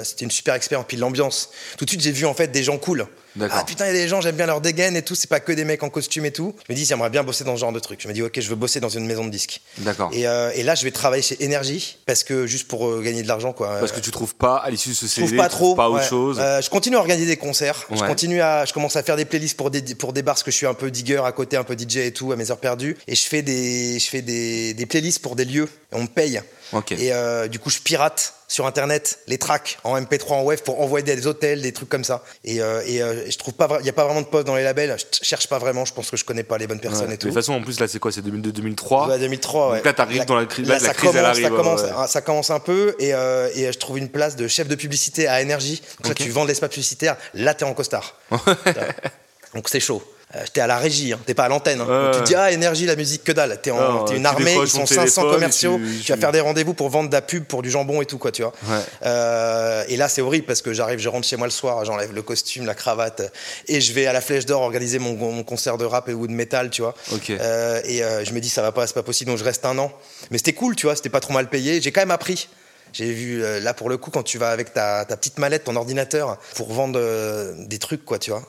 C'était 0.03 0.23
une 0.23 0.31
super 0.31 0.53
expérience. 0.53 0.85
Puis 0.87 0.95
l'ambiance. 0.95 1.49
Tout 1.77 1.83
de 1.83 1.89
suite, 1.89 2.01
j'ai 2.01 2.13
vu 2.13 2.25
en 2.25 2.33
fait 2.33 2.47
des 2.47 2.63
gens 2.63 2.76
cool. 2.77 3.07
Ah 3.51 3.63
putain, 3.65 3.85
il 3.85 3.87
y 3.87 3.91
a 3.91 3.93
des 3.93 4.07
gens, 4.07 4.21
j'aime 4.21 4.35
bien 4.35 4.45
leur 4.45 4.61
dégaine 4.61 4.95
et 4.95 5.01
tout, 5.01 5.15
c'est 5.15 5.29
pas 5.29 5.39
que 5.39 5.51
des 5.51 5.65
mecs 5.65 5.83
en 5.83 5.89
costume 5.89 6.25
et 6.25 6.31
tout. 6.31 6.55
Je 6.67 6.73
me 6.73 6.77
dis, 6.77 6.85
j'aimerais 6.85 7.09
bien 7.09 7.23
bosser 7.23 7.43
dans 7.43 7.55
ce 7.55 7.61
genre 7.61 7.71
de 7.71 7.79
truc. 7.79 7.99
Je 8.01 8.07
me 8.07 8.13
dis, 8.13 8.21
ok, 8.21 8.39
je 8.39 8.49
veux 8.49 8.55
bosser 8.55 8.79
dans 8.79 8.89
une 8.89 9.05
maison 9.05 9.25
de 9.25 9.29
disques. 9.29 9.61
D'accord. 9.79 10.09
Et, 10.13 10.27
euh, 10.27 10.51
et, 10.55 10.63
là, 10.63 10.75
je 10.75 10.83
vais 10.83 10.91
travailler 10.91 11.21
chez 11.21 11.37
Energy 11.43 11.97
parce 12.05 12.23
que 12.23 12.47
juste 12.47 12.67
pour 12.67 12.87
euh, 12.87 13.01
gagner 13.01 13.23
de 13.23 13.27
l'argent, 13.27 13.53
quoi. 13.53 13.77
Parce 13.79 13.91
que 13.91 13.99
tu 13.99 14.11
trouves 14.11 14.35
pas, 14.35 14.57
à 14.57 14.69
l'issue 14.69 14.89
de 14.89 14.95
ce 14.95 15.05
je 15.05 15.11
CD, 15.11 15.27
trouve 15.27 15.37
pas 15.37 15.49
trop. 15.49 15.75
pas 15.75 15.89
ouais. 15.89 15.97
autre 15.97 16.09
chose. 16.09 16.37
Euh, 16.39 16.61
je 16.61 16.69
continue 16.69 16.95
à 16.95 16.99
organiser 16.99 17.27
des 17.27 17.37
concerts. 17.37 17.85
Ouais. 17.89 17.97
Je 17.97 18.03
continue 18.03 18.41
à, 18.41 18.65
je 18.65 18.73
commence 18.73 18.95
à 18.95 19.03
faire 19.03 19.15
des 19.15 19.25
playlists 19.25 19.57
pour 19.57 19.71
des, 19.71 19.81
pour 19.95 20.13
des 20.13 20.21
bars 20.21 20.35
parce 20.35 20.43
que 20.43 20.51
je 20.51 20.57
suis 20.57 20.67
un 20.67 20.73
peu 20.73 20.91
digger 20.91 21.21
à 21.23 21.31
côté, 21.31 21.57
un 21.57 21.63
peu 21.63 21.75
DJ 21.77 21.97
et 21.97 22.13
tout, 22.13 22.31
à 22.31 22.35
mes 22.35 22.51
heures 22.51 22.59
perdues. 22.59 22.97
Et 23.07 23.15
je 23.15 23.27
fais 23.27 23.41
des, 23.41 23.99
je 23.99 24.09
fais 24.09 24.21
des, 24.21 24.73
des 24.73 24.85
playlists 24.85 25.19
pour 25.19 25.35
des 25.35 25.45
lieux. 25.45 25.69
Et 25.91 25.95
on 25.95 26.01
me 26.01 26.07
paye. 26.07 26.41
Okay. 26.73 26.95
Et 26.95 27.49
du 27.49 27.59
coup, 27.59 27.69
je 27.69 27.79
pirate 27.79 28.33
sur 28.47 28.65
internet 28.65 29.19
les 29.27 29.37
tracks 29.37 29.77
en 29.83 29.99
MP3 29.99 30.33
en 30.33 30.43
web 30.43 30.59
pour 30.61 30.81
envoyer 30.81 31.03
des 31.03 31.27
hôtels, 31.27 31.61
des 31.61 31.73
trucs 31.73 31.89
comme 31.89 32.05
ça. 32.05 32.23
Et, 32.45 32.61
euh, 32.61 32.81
et 32.85 33.01
euh, 33.01 33.29
je 33.29 33.37
trouve 33.37 33.53
pas, 33.53 33.77
il 33.81 33.85
y 33.85 33.89
a 33.89 33.93
pas 33.93 34.05
vraiment 34.05 34.21
de 34.21 34.27
poste 34.27 34.47
dans 34.47 34.55
les 34.55 34.63
labels. 34.63 34.95
Je 34.97 35.25
cherche 35.25 35.47
pas 35.47 35.59
vraiment. 35.59 35.83
Je 35.83 35.93
pense 35.93 36.09
que 36.09 36.17
je 36.17 36.23
connais 36.23 36.43
pas 36.43 36.57
les 36.57 36.65
bonnes 36.65 36.79
personnes 36.79 37.09
ouais. 37.09 37.15
et 37.15 37.17
tout. 37.17 37.27
De 37.27 37.33
toute 37.33 37.39
façon, 37.39 37.53
en 37.53 37.61
plus 37.61 37.79
là, 37.79 37.87
c'est 37.87 37.99
quoi? 37.99 38.11
C'est 38.11 38.25
2002-2003. 38.25 39.09
Ouais, 39.09 39.19
2003. 39.19 39.69
Ouais. 39.69 39.75
Donc 39.77 39.85
là, 39.85 39.93
t'arrives 39.93 40.25
dans 40.25 40.35
la, 40.35 40.45
crise. 40.45 40.67
Là, 40.67 40.79
la 40.79 40.93
crise. 40.93 41.11
Commence, 41.11 41.15
elle 41.15 41.25
arrive, 41.25 41.43
ça, 41.43 41.49
commence, 41.49 41.81
ouais. 41.81 42.07
ça 42.07 42.21
commence 42.21 42.49
un 42.49 42.59
peu 42.59 42.95
et, 42.99 43.13
euh, 43.13 43.49
et 43.53 43.71
je 43.71 43.77
trouve 43.77 43.97
une 43.97 44.09
place 44.09 44.35
de 44.35 44.47
chef 44.47 44.67
de 44.67 44.75
publicité 44.75 45.27
à 45.27 45.41
énergie. 45.41 45.81
Donc 46.01 46.11
okay. 46.11 46.23
là, 46.23 46.25
tu 46.27 46.31
vends 46.31 46.43
de 46.43 46.49
l'espace 46.49 46.69
publicitaire. 46.69 47.17
Là, 47.33 47.53
t'es 47.53 47.65
en 47.65 47.73
costard. 47.73 48.15
Donc 49.53 49.67
c'est 49.69 49.79
chaud. 49.79 50.01
Euh, 50.35 50.43
t'es 50.51 50.59
à 50.59 50.67
la 50.67 50.77
régie, 50.77 51.13
hein. 51.13 51.19
t'es 51.25 51.33
pas 51.33 51.45
à 51.45 51.47
l'antenne. 51.47 51.79
Hein. 51.79 52.07
Ouais, 52.07 52.11
tu 52.11 52.19
te 52.19 52.25
dis 52.25 52.35
ah 52.35 52.51
énergie 52.51 52.85
la 52.85 52.97
musique 52.97 53.23
que 53.23 53.31
dalle. 53.31 53.57
T'es, 53.61 53.71
en, 53.71 54.05
es 54.07 54.17
une 54.17 54.25
armée, 54.25 54.57
ils 54.61 54.67
sont 54.67 54.85
500 54.85 55.21
commerciaux. 55.21 55.79
Tu, 55.79 56.03
tu, 56.03 56.11
vas 56.11 56.17
faire 56.17 56.33
des 56.33 56.41
rendez-vous 56.41 56.73
pour 56.73 56.89
vendre 56.89 57.07
de 57.07 57.13
la 57.13 57.21
pub 57.21 57.45
pour 57.45 57.61
du 57.61 57.71
jambon 57.71 58.01
et 58.01 58.05
tout 58.05 58.17
quoi, 58.17 58.33
tu 58.33 58.41
vois. 58.41 58.51
Ouais. 58.67 58.81
Euh, 59.05 59.85
et 59.87 59.95
là 59.95 60.09
c'est 60.09 60.21
horrible 60.21 60.45
parce 60.45 60.61
que 60.61 60.73
j'arrive, 60.73 60.99
je 60.99 61.07
rentre 61.07 61.25
chez 61.25 61.37
moi 61.37 61.47
le 61.47 61.51
soir, 61.51 61.85
j'enlève 61.85 62.13
le 62.13 62.21
costume, 62.21 62.65
la 62.65 62.75
cravate 62.75 63.21
et 63.69 63.79
je 63.79 63.93
vais 63.93 64.05
à 64.05 64.11
la 64.11 64.19
Flèche 64.19 64.45
d'Or 64.45 64.63
organiser 64.63 64.99
mon, 64.99 65.13
mon, 65.13 65.43
concert 65.43 65.77
de 65.77 65.85
rap 65.85 66.09
et 66.09 66.13
ou 66.13 66.27
de 66.27 66.33
métal, 66.33 66.71
tu 66.71 66.81
vois. 66.81 66.93
Okay. 67.13 67.37
Euh, 67.39 67.81
et 67.85 68.25
je 68.25 68.33
me 68.33 68.41
dis 68.41 68.49
ça 68.49 68.61
va 68.61 68.73
pas, 68.73 68.85
c'est 68.85 68.95
pas 68.95 69.03
possible, 69.03 69.31
donc 69.31 69.39
je 69.39 69.45
reste 69.45 69.65
un 69.65 69.77
an. 69.77 69.93
Mais 70.29 70.39
c'était 70.39 70.53
cool, 70.53 70.75
tu 70.75 70.87
vois, 70.87 70.97
c'était 70.97 71.09
pas 71.09 71.21
trop 71.21 71.33
mal 71.33 71.47
payé. 71.47 71.79
J'ai 71.81 71.93
quand 71.93 72.01
même 72.01 72.11
appris. 72.11 72.49
J'ai 72.93 73.11
vu 73.11 73.43
euh, 73.43 73.59
là 73.59 73.73
pour 73.73 73.89
le 73.89 73.97
coup 73.97 74.11
quand 74.11 74.23
tu 74.23 74.37
vas 74.37 74.49
avec 74.49 74.73
ta, 74.73 75.05
ta 75.05 75.17
petite 75.17 75.37
mallette, 75.37 75.65
ton 75.65 75.75
ordinateur 75.75 76.37
pour 76.55 76.71
vendre 76.71 76.99
euh, 77.01 77.53
des 77.65 77.79
trucs 77.79 78.03
quoi, 78.03 78.19
tu 78.19 78.31
vois. 78.31 78.43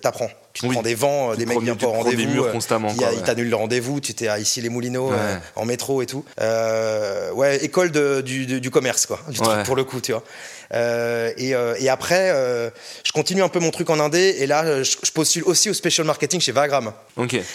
T'apprends. 0.00 0.30
Tu 0.58 0.66
oui. 0.66 0.72
prends 0.72 0.82
des 0.82 0.96
vents, 0.96 1.32
tu 1.32 1.38
des 1.38 1.46
mecs 1.46 1.60
viennent 1.60 1.76
pas 1.76 1.86
au 1.86 1.92
rendez-vous. 1.92 2.32
murs 2.32 2.50
constamment. 2.50 2.92
Ils 2.92 3.00
ouais. 3.04 3.22
t'annulent 3.24 3.48
le 3.48 3.56
rendez-vous. 3.56 4.00
Tu 4.00 4.12
t'es 4.14 4.26
à 4.26 4.40
ici 4.40 4.60
les 4.60 4.68
Moulineaux 4.68 5.10
ouais. 5.10 5.16
euh, 5.16 5.36
en 5.54 5.64
métro 5.64 6.02
et 6.02 6.06
tout. 6.06 6.24
Euh, 6.40 7.30
ouais, 7.32 7.64
école 7.64 7.92
de, 7.92 8.22
du, 8.22 8.46
du, 8.46 8.60
du, 8.60 8.70
commerce 8.70 9.06
quoi, 9.06 9.20
du 9.28 9.38
truc, 9.38 9.62
pour 9.64 9.76
le 9.76 9.84
coup, 9.84 10.00
tu 10.00 10.12
vois. 10.12 10.24
Euh, 10.74 11.32
et, 11.36 11.54
et, 11.82 11.88
après, 11.88 12.30
euh, 12.30 12.70
je 13.04 13.12
continue 13.12 13.42
un 13.42 13.48
peu 13.48 13.58
mon 13.58 13.70
truc 13.70 13.88
en 13.90 14.00
indé 14.00 14.36
et 14.38 14.46
là, 14.46 14.82
je, 14.82 14.96
je 15.02 15.12
postule 15.12 15.44
aussi 15.44 15.70
au 15.70 15.74
special 15.74 16.06
marketing 16.06 16.40
chez 16.40 16.52
Vagram. 16.52 16.92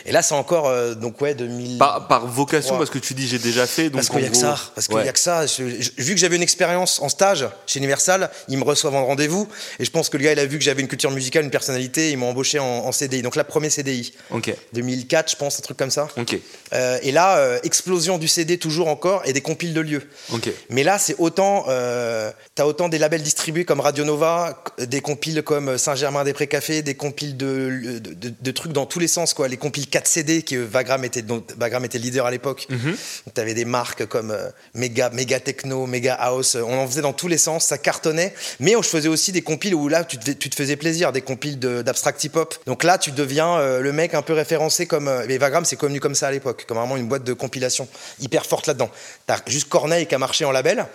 Et 0.05 0.11
là, 0.11 0.21
c'est 0.21 0.33
encore 0.33 0.67
euh, 0.67 0.93
donc 0.95 1.21
ouais 1.21 1.35
2000. 1.35 1.77
Par, 1.77 2.07
par 2.07 2.27
vocation, 2.27 2.77
parce 2.77 2.89
que 2.89 2.99
tu 2.99 3.13
dis 3.13 3.27
j'ai 3.27 3.39
déjà 3.39 3.67
fait. 3.67 3.83
Donc 3.85 3.95
parce 3.95 4.09
qu'il 4.09 4.21
y 4.21 4.25
a 4.25 4.29
gros... 4.29 4.31
que 4.31 4.37
ça. 4.37 4.57
Parce 4.75 4.87
qu'il 4.87 4.97
y 4.97 5.09
a 5.09 5.11
que 5.11 5.19
ça. 5.19 5.45
Je, 5.45 5.63
je, 5.79 5.91
vu 5.97 6.13
que 6.13 6.19
j'avais 6.19 6.35
une 6.35 6.41
expérience 6.41 7.01
en 7.01 7.09
stage 7.09 7.47
chez 7.65 7.79
Universal, 7.79 8.29
ils 8.47 8.57
me 8.57 8.63
reçoivent 8.63 8.95
en 8.95 9.05
rendez-vous 9.05 9.47
et 9.79 9.85
je 9.85 9.91
pense 9.91 10.09
que 10.09 10.17
le 10.17 10.23
gars 10.23 10.33
il 10.33 10.39
a 10.39 10.45
vu 10.45 10.57
que 10.57 10.63
j'avais 10.63 10.81
une 10.81 10.87
culture 10.87 11.11
musicale, 11.11 11.43
une 11.43 11.51
personnalité, 11.51 12.11
il 12.11 12.17
m'a 12.17 12.25
embauché 12.25 12.59
en, 12.59 12.65
en, 12.65 12.91
CDI. 12.93 13.21
Donc 13.21 13.35
là, 13.35 13.43
premier 13.43 13.69
CDI. 13.69 14.13
Ok. 14.31 14.53
2004, 14.73 15.31
je 15.31 15.35
pense, 15.35 15.59
un 15.59 15.61
truc 15.61 15.77
comme 15.77 15.91
ça. 15.91 16.07
Ok. 16.17 16.37
Euh, 16.73 16.97
et 17.01 17.11
là, 17.11 17.37
euh, 17.37 17.59
explosion 17.63 18.17
du 18.17 18.27
CD 18.27 18.57
toujours 18.57 18.87
encore 18.87 19.21
et 19.25 19.33
des 19.33 19.41
compiles 19.41 19.73
de 19.73 19.81
lieux. 19.81 20.03
Ok. 20.31 20.49
Mais 20.69 20.83
là, 20.83 20.97
c'est 20.99 21.15
autant, 21.19 21.65
euh, 21.67 22.31
t'as 22.55 22.65
autant 22.65 22.89
des 22.89 22.97
labels 22.97 23.23
distribués 23.23 23.65
comme 23.65 23.79
Radio 23.79 24.05
Nova, 24.05 24.63
des 24.79 25.01
compiles 25.01 25.43
comme 25.43 25.77
Saint-Germain-des-Prés 25.77 26.47
Café, 26.47 26.81
des 26.81 26.95
compiles 26.95 27.35
de, 27.37 27.99
de, 27.99 28.13
de, 28.13 28.33
de, 28.39 28.51
trucs 28.51 28.71
dans 28.71 28.85
tous 28.85 28.99
les 28.99 29.07
sens, 29.07 29.33
quoi. 29.33 29.47
Les 29.47 29.57
compiles 29.57 29.87
4 29.87 30.07
CD 30.07 30.41
que 30.43 30.55
Vagram 30.55 31.03
était, 31.03 31.21
dont 31.21 31.43
Vagram 31.57 31.83
était 31.85 31.99
leader 31.99 32.25
à 32.25 32.31
l'époque. 32.31 32.67
Mm 32.69 32.75
-hmm. 32.75 33.31
T'avais 33.33 33.53
des 33.53 33.65
marques 33.65 34.05
comme 34.05 34.35
Mega, 34.73 35.09
Mega 35.09 35.39
Techno, 35.39 35.87
Mega 35.87 36.13
House. 36.13 36.55
On 36.55 36.77
en 36.77 36.87
faisait 36.87 37.01
dans 37.01 37.13
tous 37.13 37.27
les 37.27 37.39
sens, 37.39 37.65
ça 37.65 37.77
cartonnait. 37.77 38.33
Mais 38.59 38.73
je 38.83 38.87
faisais 38.87 39.09
aussi 39.09 39.31
des 39.31 39.41
compiles 39.41 39.75
où 39.75 39.87
là, 39.87 40.03
tu 40.03 40.17
te, 40.17 40.31
tu 40.31 40.49
te 40.49 40.55
faisais 40.55 40.75
plaisir, 40.75 41.11
des 41.11 41.21
compiles 41.21 41.57
d'abstract 41.59 42.23
hip-hop. 42.23 42.55
Donc 42.65 42.82
là, 42.83 42.97
tu 42.97 43.11
deviens 43.11 43.57
euh, 43.57 43.79
le 43.79 43.91
mec 43.91 44.13
un 44.13 44.21
peu 44.21 44.33
référencé 44.33 44.85
comme. 44.85 45.07
Euh, 45.07 45.27
et 45.27 45.37
Vagram, 45.37 45.65
c'est 45.65 45.75
connu 45.75 45.99
comme 45.99 46.15
ça 46.15 46.27
à 46.27 46.31
l'époque, 46.31 46.65
comme 46.67 46.77
vraiment 46.77 46.97
une 46.97 47.07
boîte 47.07 47.23
de 47.23 47.33
compilation 47.33 47.87
hyper 48.19 48.45
forte 48.45 48.67
là-dedans. 48.67 48.89
T'as 49.25 49.39
juste 49.47 49.69
Corneille 49.69 50.07
qui 50.07 50.15
a 50.15 50.19
marché 50.19 50.45
en 50.45 50.51
label. 50.51 50.85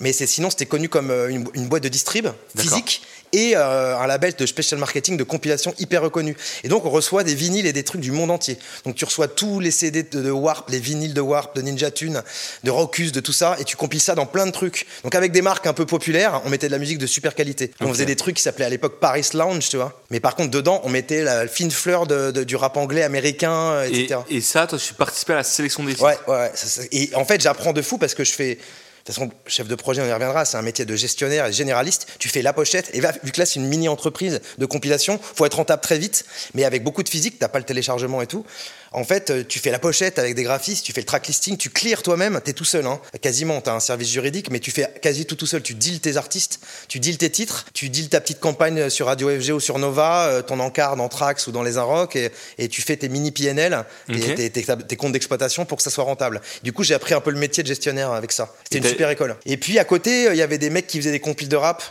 Mais 0.00 0.12
sinon, 0.12 0.50
c'était 0.50 0.66
connu 0.66 0.88
comme 0.88 1.10
euh, 1.10 1.28
une, 1.28 1.46
une, 1.54 1.68
boîte 1.68 1.82
de 1.82 1.88
distrib 1.88 2.26
physique 2.56 3.02
et 3.32 3.56
euh, 3.56 3.98
un 3.98 4.06
label 4.06 4.34
de 4.34 4.46
special 4.46 4.78
marketing 4.78 5.16
de 5.16 5.24
compilation 5.24 5.74
hyper 5.78 6.02
reconnu. 6.02 6.36
Et 6.64 6.68
donc, 6.68 6.84
on 6.84 6.90
reçoit 6.90 7.24
des 7.24 7.34
vinyles 7.34 7.66
et 7.66 7.72
des 7.72 7.82
trucs 7.82 8.00
du 8.00 8.12
monde 8.12 8.30
entier. 8.30 8.58
Donc, 8.84 8.94
tu 8.94 9.04
reçois 9.04 9.28
tous 9.28 9.60
les 9.60 9.70
CD 9.70 10.02
de, 10.02 10.20
de 10.20 10.30
Warp, 10.30 10.68
les 10.70 10.78
vinyles 10.78 11.14
de 11.14 11.20
Warp, 11.20 11.56
de 11.56 11.62
Ninja 11.62 11.90
Tune, 11.90 12.22
de 12.64 12.70
Rockus, 12.70 13.12
de 13.12 13.20
tout 13.20 13.32
ça, 13.32 13.56
et 13.58 13.64
tu 13.64 13.76
compiles 13.76 14.00
ça 14.00 14.14
dans 14.14 14.26
plein 14.26 14.46
de 14.46 14.52
trucs. 14.52 14.86
Donc, 15.02 15.14
avec 15.14 15.32
des 15.32 15.42
marques 15.42 15.66
un 15.66 15.72
peu 15.72 15.86
populaires, 15.86 16.42
on 16.44 16.50
mettait 16.50 16.66
de 16.66 16.72
la 16.72 16.78
musique 16.78 16.98
de 16.98 17.06
super 17.06 17.34
qualité. 17.34 17.70
Okay. 17.74 17.84
On 17.84 17.92
faisait 17.92 18.06
des 18.06 18.16
trucs 18.16 18.36
qui 18.36 18.42
s'appelaient 18.42 18.66
à 18.66 18.70
l'époque 18.70 19.00
Paris 19.00 19.26
Lounge, 19.34 19.68
tu 19.68 19.76
vois. 19.76 20.02
Mais 20.10 20.20
par 20.20 20.34
contre, 20.34 20.50
dedans, 20.50 20.80
on 20.84 20.90
mettait 20.90 21.22
la 21.22 21.46
fine 21.48 21.70
fleur 21.70 22.06
de, 22.06 22.30
de, 22.30 22.44
du 22.44 22.56
rap 22.56 22.76
anglais, 22.76 23.02
américain, 23.02 23.82
etc. 23.84 24.20
Et, 24.28 24.36
et 24.36 24.40
ça, 24.40 24.66
toi, 24.66 24.78
tu 24.78 24.94
participais 24.94 25.32
à 25.32 25.36
la 25.36 25.44
sélection 25.44 25.84
des 25.84 25.92
titres 25.92 26.04
Ouais, 26.04 26.18
ouais. 26.28 26.50
Ça, 26.54 26.82
et 26.90 27.10
en 27.14 27.24
fait, 27.24 27.40
j'apprends 27.40 27.72
de 27.72 27.82
fou 27.82 27.98
parce 27.98 28.14
que 28.14 28.24
je 28.24 28.32
fais 28.32 28.58
toute 29.04 29.14
façon, 29.14 29.30
chef 29.46 29.66
de 29.66 29.74
projet, 29.74 30.00
on 30.00 30.06
y 30.06 30.12
reviendra, 30.12 30.44
c'est 30.44 30.56
un 30.56 30.62
métier 30.62 30.84
de 30.84 30.94
gestionnaire 30.94 31.46
et 31.46 31.52
généraliste. 31.52 32.06
Tu 32.18 32.28
fais 32.28 32.42
la 32.42 32.52
pochette, 32.52 32.90
et 32.94 33.00
vu 33.00 33.32
que 33.32 33.40
là, 33.40 33.46
c'est 33.46 33.58
une 33.58 33.66
mini-entreprise 33.66 34.40
de 34.58 34.66
compilation, 34.66 35.18
faut 35.18 35.44
être 35.44 35.56
rentable 35.56 35.82
très 35.82 35.98
vite, 35.98 36.24
mais 36.54 36.64
avec 36.64 36.84
beaucoup 36.84 37.02
de 37.02 37.08
physique, 37.08 37.38
t'as 37.38 37.48
pas 37.48 37.58
le 37.58 37.64
téléchargement 37.64 38.22
et 38.22 38.26
tout. 38.26 38.44
En 38.92 39.04
fait, 39.04 39.30
euh, 39.30 39.44
tu 39.46 39.58
fais 39.58 39.70
la 39.70 39.78
pochette 39.78 40.18
avec 40.18 40.34
des 40.34 40.42
graphistes, 40.42 40.84
tu 40.84 40.92
fais 40.92 41.00
le 41.00 41.06
track 41.06 41.26
listing, 41.26 41.56
tu 41.56 41.70
clears 41.70 42.02
toi-même, 42.02 42.40
tu 42.44 42.50
es 42.50 42.52
tout 42.52 42.64
seul, 42.64 42.86
hein. 42.86 43.00
quasiment. 43.20 43.60
Tu 43.60 43.70
as 43.70 43.74
un 43.74 43.80
service 43.80 44.10
juridique, 44.10 44.50
mais 44.50 44.60
tu 44.60 44.70
fais 44.70 44.88
quasi 45.00 45.26
tout 45.26 45.36
tout 45.36 45.46
seul. 45.46 45.62
Tu 45.62 45.74
deals 45.74 46.00
tes 46.00 46.16
artistes, 46.16 46.60
tu 46.88 46.98
deals 46.98 47.18
tes 47.18 47.30
titres, 47.30 47.66
tu 47.72 47.88
deals 47.88 48.08
ta 48.08 48.20
petite 48.20 48.40
campagne 48.40 48.90
sur 48.90 49.06
Radio 49.06 49.28
FG 49.28 49.50
ou 49.52 49.60
sur 49.60 49.78
Nova, 49.78 50.26
euh, 50.26 50.42
ton 50.42 50.60
encart 50.60 50.96
dans 50.96 51.08
Trax 51.08 51.46
ou 51.46 51.52
dans 51.52 51.62
les 51.62 51.78
Inrock, 51.78 52.16
et, 52.16 52.30
et 52.58 52.68
tu 52.68 52.82
fais 52.82 52.96
tes 52.96 53.08
mini 53.08 53.30
PNL 53.30 53.84
et 54.08 54.50
tes, 54.50 54.96
comptes 54.96 55.12
d'exploitation 55.12 55.64
pour 55.64 55.78
que 55.78 55.82
ça 55.82 55.90
soit 55.90 56.04
rentable. 56.04 56.40
Du 56.62 56.72
coup, 56.72 56.82
j'ai 56.82 56.94
appris 56.94 57.14
un 57.14 57.20
peu 57.20 57.30
le 57.30 57.38
métier 57.38 57.62
de 57.62 57.68
gestionnaire 57.68 58.12
avec 58.12 58.32
ça. 58.32 58.54
C'était 58.64 58.78
une 58.78 58.90
super 58.90 59.10
école. 59.10 59.36
Et 59.46 59.56
puis 59.56 59.78
à 59.78 59.84
côté, 59.84 60.28
il 60.30 60.36
y 60.36 60.42
avait 60.42 60.58
des 60.58 60.70
mecs 60.70 60.86
qui 60.86 60.98
faisaient 60.98 61.12
des 61.12 61.20
compiles 61.20 61.48
de 61.48 61.56
rap. 61.56 61.82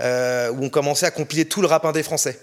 Euh, 0.00 0.52
où 0.52 0.64
on 0.64 0.68
commençait 0.68 1.06
à 1.06 1.10
compiler 1.10 1.44
tout 1.44 1.60
le 1.60 1.66
rap 1.66 1.84
indé 1.84 2.04
français. 2.04 2.38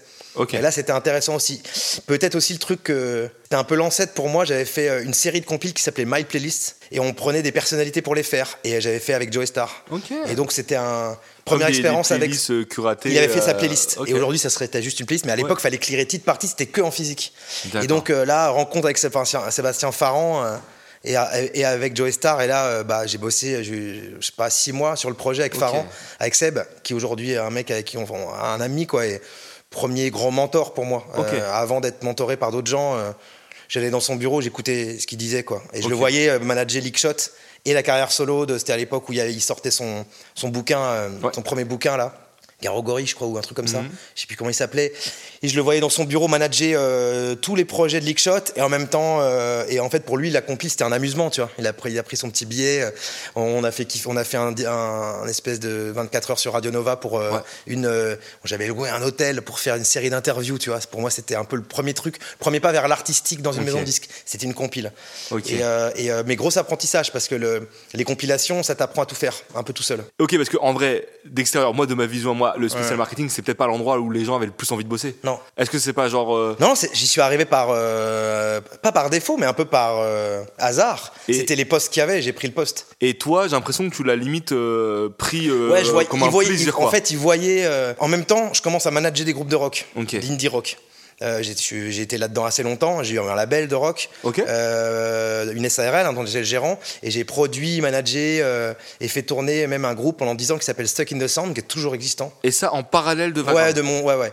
Et 0.52 0.60
là, 0.60 0.70
c'était 0.70 0.92
intéressant 0.92 1.34
aussi. 1.34 1.62
Peut-être 2.06 2.34
aussi 2.34 2.52
le 2.52 2.58
truc 2.58 2.82
que 2.82 3.28
c'était 3.42 3.56
un 3.56 3.64
peu 3.64 3.74
l'ancêtre 3.74 4.12
pour 4.12 4.28
moi. 4.28 4.44
J'avais 4.44 4.64
fait 4.64 4.88
euh, 4.88 5.04
une 5.04 5.14
série 5.14 5.40
de 5.40 5.46
compiles 5.46 5.72
qui 5.72 5.82
s'appelait 5.82 6.04
My 6.06 6.24
Playlist 6.24 6.76
et 6.90 7.00
on 7.00 7.12
prenait 7.14 7.42
des 7.42 7.52
personnalités 7.52 8.02
pour 8.02 8.14
les 8.14 8.22
faire. 8.22 8.58
Et 8.64 8.80
j'avais 8.80 8.98
fait 8.98 9.14
avec 9.14 9.32
Joey 9.32 9.46
Star. 9.46 9.84
Et 10.28 10.34
donc, 10.34 10.52
c'était 10.52 10.76
un 10.76 11.16
première 11.44 11.68
expérience 11.68 12.10
avec. 12.10 12.30
Euh, 12.50 12.64
il 13.04 13.18
avait 13.18 13.28
fait 13.28 13.40
sa 13.40 13.52
euh, 13.52 13.54
playlist. 13.54 13.98
Et 14.06 14.14
aujourd'hui, 14.14 14.38
ça 14.38 14.50
serait 14.50 14.70
juste 14.82 15.00
une 15.00 15.06
playlist. 15.06 15.26
Mais 15.26 15.32
à 15.32 15.36
l'époque, 15.36 15.58
il 15.60 15.62
fallait 15.62 15.78
clearer 15.78 16.06
titre 16.06 16.24
partie, 16.24 16.48
c'était 16.48 16.66
que 16.66 16.80
en 16.80 16.90
physique. 16.90 17.32
Et 17.82 17.86
donc 17.86 18.08
là, 18.08 18.50
rencontre 18.50 18.86
avec 18.86 18.98
Sébastien, 18.98 19.50
Sébastien 19.50 19.92
Farran. 19.92 20.58
Et, 21.04 21.14
avec 21.64 21.96
Joey 21.96 22.10
Star. 22.10 22.42
Et 22.42 22.48
là, 22.48 22.82
bah, 22.82 23.06
j'ai 23.06 23.18
bossé, 23.18 23.62
je, 23.62 24.20
sais 24.20 24.32
pas, 24.36 24.50
six 24.50 24.72
mois 24.72 24.96
sur 24.96 25.08
le 25.08 25.14
projet 25.14 25.42
avec 25.42 25.54
Farran, 25.54 25.86
avec 26.18 26.34
Seb, 26.34 26.58
qui 26.82 26.94
aujourd'hui 26.94 27.32
est 27.32 27.36
un 27.36 27.50
mec 27.50 27.70
avec 27.70 27.84
qui 27.84 27.96
on, 27.96 28.06
un 28.34 28.60
ami, 28.60 28.86
quoi. 28.88 29.06
Et, 29.06 29.20
premier 29.76 30.10
grand 30.10 30.30
mentor 30.30 30.72
pour 30.72 30.86
moi. 30.86 31.04
Euh, 31.18 31.52
avant 31.52 31.80
d'être 31.80 32.02
mentoré 32.02 32.38
par 32.38 32.50
d'autres 32.50 32.70
gens, 32.70 32.96
euh, 32.96 33.10
j'allais 33.68 33.90
dans 33.90 34.00
son 34.00 34.16
bureau, 34.16 34.40
j'écoutais 34.40 34.98
ce 34.98 35.06
qu'il 35.06 35.18
disait. 35.18 35.42
quoi. 35.42 35.62
Et 35.74 35.82
je 35.82 35.88
le 35.88 35.94
voyais 35.94 36.30
euh, 36.30 36.38
manager 36.38 36.82
Leakshot 36.82 37.30
et 37.66 37.74
la 37.74 37.82
carrière 37.82 38.10
solo. 38.10 38.46
C'était 38.58 38.72
à 38.72 38.78
l'époque 38.78 39.06
où 39.10 39.12
il, 39.12 39.42
sortait 39.42 39.70
son, 39.70 40.06
son 40.34 40.48
bouquin, 40.48 41.10
son 41.34 41.42
premier 41.42 41.64
bouquin 41.64 41.98
là. 41.98 42.14
Garogori, 42.62 43.06
je 43.06 43.14
crois, 43.14 43.28
ou 43.28 43.36
un 43.36 43.42
truc 43.42 43.56
comme 43.56 43.68
ça. 43.68 43.82
Mhm. 43.82 43.90
Je 44.14 44.22
sais 44.22 44.26
plus 44.26 44.36
comment 44.36 44.48
il 44.50 44.54
s'appelait. 44.54 44.92
Et 45.42 45.48
je 45.48 45.56
le 45.56 45.62
voyais 45.62 45.80
dans 45.80 45.90
son 45.90 46.04
bureau 46.04 46.26
manager 46.26 46.80
euh, 46.80 47.34
tous 47.34 47.54
les 47.54 47.66
projets 47.66 48.00
de 48.00 48.06
Leakshot. 48.06 48.52
Et 48.56 48.62
en 48.62 48.70
même 48.70 48.88
temps, 48.88 49.18
euh, 49.20 49.64
et 49.68 49.78
en 49.78 49.90
fait, 49.90 50.00
pour 50.00 50.16
lui, 50.16 50.30
la 50.30 50.40
compil, 50.40 50.70
c'était 50.70 50.84
un 50.84 50.92
amusement, 50.92 51.28
tu 51.28 51.42
vois. 51.42 51.50
Il 51.58 51.66
a 51.66 51.72
pris, 51.74 51.92
il 51.92 51.98
a 51.98 52.02
pris 52.02 52.16
son 52.16 52.30
petit 52.30 52.46
billet. 52.46 52.82
Euh, 52.82 52.90
on 53.34 53.62
a 53.62 53.70
fait, 53.70 53.86
on 54.06 54.16
a 54.16 54.24
fait 54.24 54.38
un, 54.38 54.54
un, 54.66 55.28
espèce 55.28 55.60
de 55.60 55.92
24 55.94 56.30
heures 56.30 56.38
sur 56.38 56.54
Radio 56.54 56.70
Nova 56.70 56.96
pour 56.96 57.22
une. 57.66 58.16
J'avais 58.44 58.68
loué 58.68 58.88
un 58.88 59.02
hôtel 59.02 59.42
pour 59.42 59.58
faire 59.58 59.76
une 59.76 59.84
série 59.84 60.08
d'interviews, 60.08 60.58
tu 60.58 60.70
vois. 60.70 60.80
Pour 60.90 61.00
moi, 61.00 61.10
c'était 61.10 61.34
un 61.34 61.44
peu 61.44 61.56
le 61.56 61.62
premier 61.62 61.92
truc, 61.92 62.16
premier 62.38 62.60
pas 62.60 62.72
vers 62.72 62.88
l'artistique 62.88 63.42
dans 63.42 63.52
une 63.52 63.64
maison 63.64 63.80
de 63.80 63.84
disques. 63.84 64.08
C'était 64.24 64.46
une 64.46 64.54
compile. 64.54 64.92
Et, 65.46 65.60
et 65.96 66.10
mais 66.24 66.36
gros 66.36 66.56
apprentissage 66.58 67.12
parce 67.12 67.28
que 67.28 67.34
le, 67.34 67.68
les 67.92 68.04
compilations, 68.04 68.62
ça 68.62 68.74
t'apprend 68.74 69.02
à 69.02 69.06
tout 69.06 69.14
faire, 69.14 69.34
un 69.54 69.62
peu 69.62 69.72
tout 69.72 69.82
seul. 69.82 70.04
Ok, 70.18 70.36
parce 70.36 70.48
qu'en 70.48 70.72
vrai, 70.72 71.06
d'extérieur, 71.24 71.74
moi, 71.74 71.86
de 71.86 71.94
ma 71.94 72.06
vision 72.06 72.30
à 72.30 72.34
moi, 72.34 72.45
le 72.56 72.68
spécial 72.68 72.96
marketing, 72.96 73.28
c'est 73.28 73.42
peut-être 73.42 73.58
pas 73.58 73.66
l'endroit 73.66 73.98
où 73.98 74.10
les 74.10 74.24
gens 74.24 74.36
avaient 74.36 74.46
le 74.46 74.52
plus 74.52 74.70
envie 74.72 74.84
de 74.84 74.88
bosser. 74.88 75.16
Non. 75.24 75.38
Est-ce 75.56 75.70
que 75.70 75.78
c'est 75.78 75.92
pas 75.92 76.08
genre. 76.08 76.34
Euh, 76.34 76.56
non, 76.60 76.74
j'y 76.92 77.06
suis 77.06 77.20
arrivé 77.20 77.44
par. 77.44 77.68
Euh, 77.70 78.60
pas 78.82 78.92
par 78.92 79.10
défaut, 79.10 79.36
mais 79.36 79.46
un 79.46 79.52
peu 79.52 79.64
par 79.64 79.98
euh, 79.98 80.42
hasard. 80.58 81.12
C'était 81.28 81.56
les 81.56 81.64
postes 81.64 81.92
qu'il 81.92 82.00
y 82.00 82.02
avait, 82.02 82.22
j'ai 82.22 82.32
pris 82.32 82.48
le 82.48 82.54
poste. 82.54 82.86
Et 83.00 83.14
toi, 83.14 83.48
j'ai 83.48 83.52
l'impression 83.52 83.88
que 83.88 83.94
tu 83.94 84.04
l'as 84.04 84.16
limite 84.16 84.54
pris 85.18 85.50
ouais, 85.50 85.84
je 85.84 86.04
comme 86.04 86.22
un 86.22 86.30
plaisir. 86.30 86.80
en 86.80 86.88
fait, 86.88 87.10
il 87.10 87.18
voyait. 87.18 87.68
en 87.98 88.08
même 88.08 88.24
temps, 88.24 88.52
je 88.52 88.62
commence 88.62 88.86
à 88.86 88.90
manager 88.90 89.24
des 89.24 89.32
groupes 89.32 89.48
de 89.48 89.56
rock, 89.56 89.86
d'indie 89.96 90.48
rock. 90.48 90.78
Euh, 91.22 91.42
j'ai 91.42 92.02
été 92.02 92.18
là-dedans 92.18 92.44
assez 92.44 92.62
longtemps. 92.62 93.02
J'ai 93.02 93.14
eu 93.14 93.20
un 93.20 93.34
label 93.34 93.68
de 93.68 93.74
rock, 93.74 94.10
euh, 94.24 95.52
une 95.52 95.68
SARL 95.68 96.06
hein, 96.06 96.12
dont 96.12 96.26
j'étais 96.26 96.40
le 96.40 96.44
gérant, 96.44 96.78
et 97.02 97.10
j'ai 97.10 97.24
produit, 97.24 97.80
managé 97.80 98.40
euh, 98.42 98.74
et 99.00 99.08
fait 99.08 99.22
tourner 99.22 99.66
même 99.66 99.84
un 99.84 99.94
groupe 99.94 100.18
pendant 100.18 100.34
10 100.34 100.52
ans 100.52 100.58
qui 100.58 100.64
s'appelle 100.64 100.88
Stuck 100.88 101.12
in 101.12 101.18
the 101.18 101.26
Sound, 101.26 101.54
qui 101.54 101.60
est 101.60 101.64
toujours 101.64 101.94
existant. 101.94 102.32
Et 102.42 102.50
ça 102.50 102.74
en 102.74 102.82
parallèle 102.82 103.32
de 103.32 103.40
Vagrant 103.40 103.62
Ouais, 103.62 103.72
de 103.72 103.80
mon, 103.80 104.02
ouais, 104.02 104.14
ouais. 104.14 104.32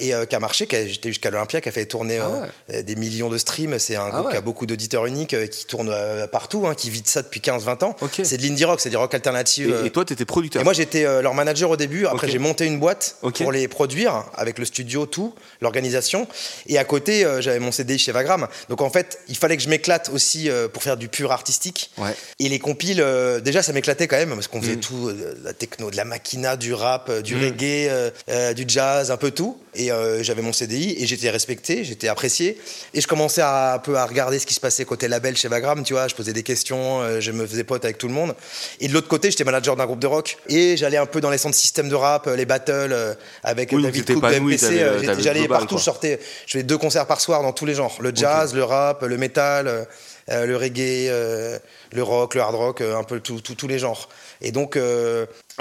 et 0.00 0.12
qui 0.26 0.34
a 0.34 0.40
marché, 0.40 0.66
j'étais 0.70 1.08
jusqu'à 1.08 1.30
l'Olympia, 1.30 1.60
qui 1.60 1.68
a 1.68 1.72
fait 1.72 1.86
tourner 1.86 2.18
ah 2.18 2.82
des 2.82 2.96
millions 2.96 3.28
de 3.28 3.38
streams. 3.38 3.78
C'est 3.78 3.96
un 3.96 4.08
ah 4.10 4.10
groupe 4.10 4.30
qui 4.30 4.36
a 4.36 4.40
beaucoup 4.40 4.66
d'auditeurs 4.66 5.06
uniques, 5.06 5.36
qui 5.50 5.66
tourne 5.66 5.94
partout, 6.32 6.66
hein, 6.66 6.74
qui 6.74 6.88
vit 6.90 7.02
ça 7.04 7.22
depuis 7.22 7.40
15-20 7.40 7.84
ans. 7.84 7.96
C'est 8.22 8.38
de 8.38 8.42
l'indie 8.42 8.64
rock, 8.64 8.80
c'est 8.80 8.90
du 8.90 8.96
rock 8.96 9.12
alternatif. 9.12 9.68
Et, 9.84 9.90
toi, 9.90 10.04
tu 10.04 10.14
étais 10.14 10.24
producteur 10.24 10.62
Et 10.62 10.64
moi, 10.64 10.72
j'étais 10.72 11.02
leur 11.20 11.34
manager 11.34 11.70
au 11.70 11.76
début. 11.76 12.06
Après, 12.06 12.28
j'ai 12.28 12.38
monté 12.38 12.64
une 12.64 12.78
boîte 12.78 13.16
pour 13.20 13.52
les 13.52 13.68
produire 13.68 14.24
avec 14.34 14.58
le 14.58 14.64
studio, 14.64 15.04
tout, 15.04 15.34
l'organisation 15.60 16.05
et 16.66 16.78
à 16.78 16.84
côté, 16.84 17.24
euh, 17.24 17.40
j'avais 17.40 17.58
mon 17.58 17.72
CDI 17.72 17.98
chez 17.98 18.12
Vagram. 18.12 18.46
Donc 18.68 18.80
en 18.80 18.90
fait, 18.90 19.20
il 19.28 19.36
fallait 19.36 19.56
que 19.56 19.62
je 19.62 19.68
m'éclate 19.68 20.10
aussi 20.12 20.48
euh, 20.48 20.68
pour 20.68 20.82
faire 20.82 20.96
du 20.96 21.08
pur 21.08 21.32
artistique. 21.32 21.90
Et 22.38 22.48
les 22.48 22.58
compiles, 22.58 23.00
euh, 23.00 23.40
déjà, 23.40 23.62
ça 23.62 23.72
m'éclatait 23.72 24.06
quand 24.06 24.16
même 24.16 24.34
parce 24.34 24.48
qu'on 24.48 24.60
faisait 24.60 24.76
mm. 24.76 24.80
tout, 24.80 25.10
la 25.42 25.52
techno, 25.52 25.90
de 25.90 25.96
la 25.96 26.04
machina, 26.04 26.56
du 26.56 26.74
rap, 26.74 27.10
du 27.20 27.36
mm. 27.36 27.44
reggae, 27.44 28.54
du 28.54 28.64
jazz, 28.66 29.10
un 29.10 29.16
peu 29.16 29.30
tout. 29.30 29.58
Et 29.74 29.90
j'avais 30.22 30.42
mon 30.42 30.52
CDI 30.52 30.96
et 30.98 31.06
j'étais 31.06 31.30
respecté, 31.30 31.84
j'étais 31.84 32.08
apprécié. 32.08 32.58
Et 32.94 33.00
je 33.00 33.06
commençais 33.06 33.42
à, 33.42 33.74
un 33.74 33.78
peu 33.78 33.96
à 33.96 34.06
regarder 34.06 34.38
ce 34.38 34.46
qui 34.46 34.54
se 34.54 34.60
passait 34.60 34.84
côté 34.84 35.08
label 35.08 35.36
chez 35.36 35.48
Vagram, 35.48 35.82
tu 35.82 35.92
vois. 35.92 36.08
Je 36.08 36.14
posais 36.14 36.32
des 36.32 36.42
questions, 36.42 37.20
je 37.20 37.30
me 37.32 37.46
faisais 37.46 37.64
pote 37.64 37.84
avec 37.84 37.98
tout 37.98 38.08
le 38.08 38.14
monde. 38.14 38.34
Et 38.80 38.88
de 38.88 38.92
l'autre 38.92 39.08
côté, 39.08 39.30
j'étais 39.30 39.44
manager 39.44 39.76
d'un 39.76 39.86
groupe 39.86 39.98
de 39.98 40.06
rock. 40.06 40.38
Et 40.48 40.76
j'allais 40.76 40.96
un 40.96 41.06
peu 41.06 41.20
dans 41.20 41.30
les 41.30 41.38
centres 41.38 41.56
système 41.56 41.88
de 41.88 41.94
rap, 41.94 42.26
les 42.26 42.46
battles 42.46 43.16
avec 43.42 43.74
David 43.74 44.14
Cook 44.14 44.24
MPC. 44.24 44.86
J'allais 45.18 45.48
partout, 45.48 45.78
je 45.78 45.84
sortais 45.96 46.20
je 46.46 46.58
fais 46.58 46.62
deux 46.62 46.78
concerts 46.78 47.06
par 47.06 47.20
soir 47.20 47.42
dans 47.42 47.52
tous 47.52 47.66
les 47.66 47.74
genres 47.74 47.96
le 48.00 48.12
jazz, 48.14 48.54
le 48.54 48.64
rap, 48.64 49.02
le 49.02 49.16
métal, 49.16 49.86
euh, 50.28 50.44
le 50.44 50.56
reggae, 50.56 51.08
euh, 51.08 51.58
le 51.92 52.02
rock, 52.02 52.34
le 52.34 52.40
hard 52.40 52.54
rock, 52.54 52.80
euh, 52.80 52.98
un 52.98 53.04
peu 53.04 53.20
tous 53.20 53.68
les 53.68 53.78
genres. 53.78 54.08
Et 54.40 54.50
donc, 54.50 54.78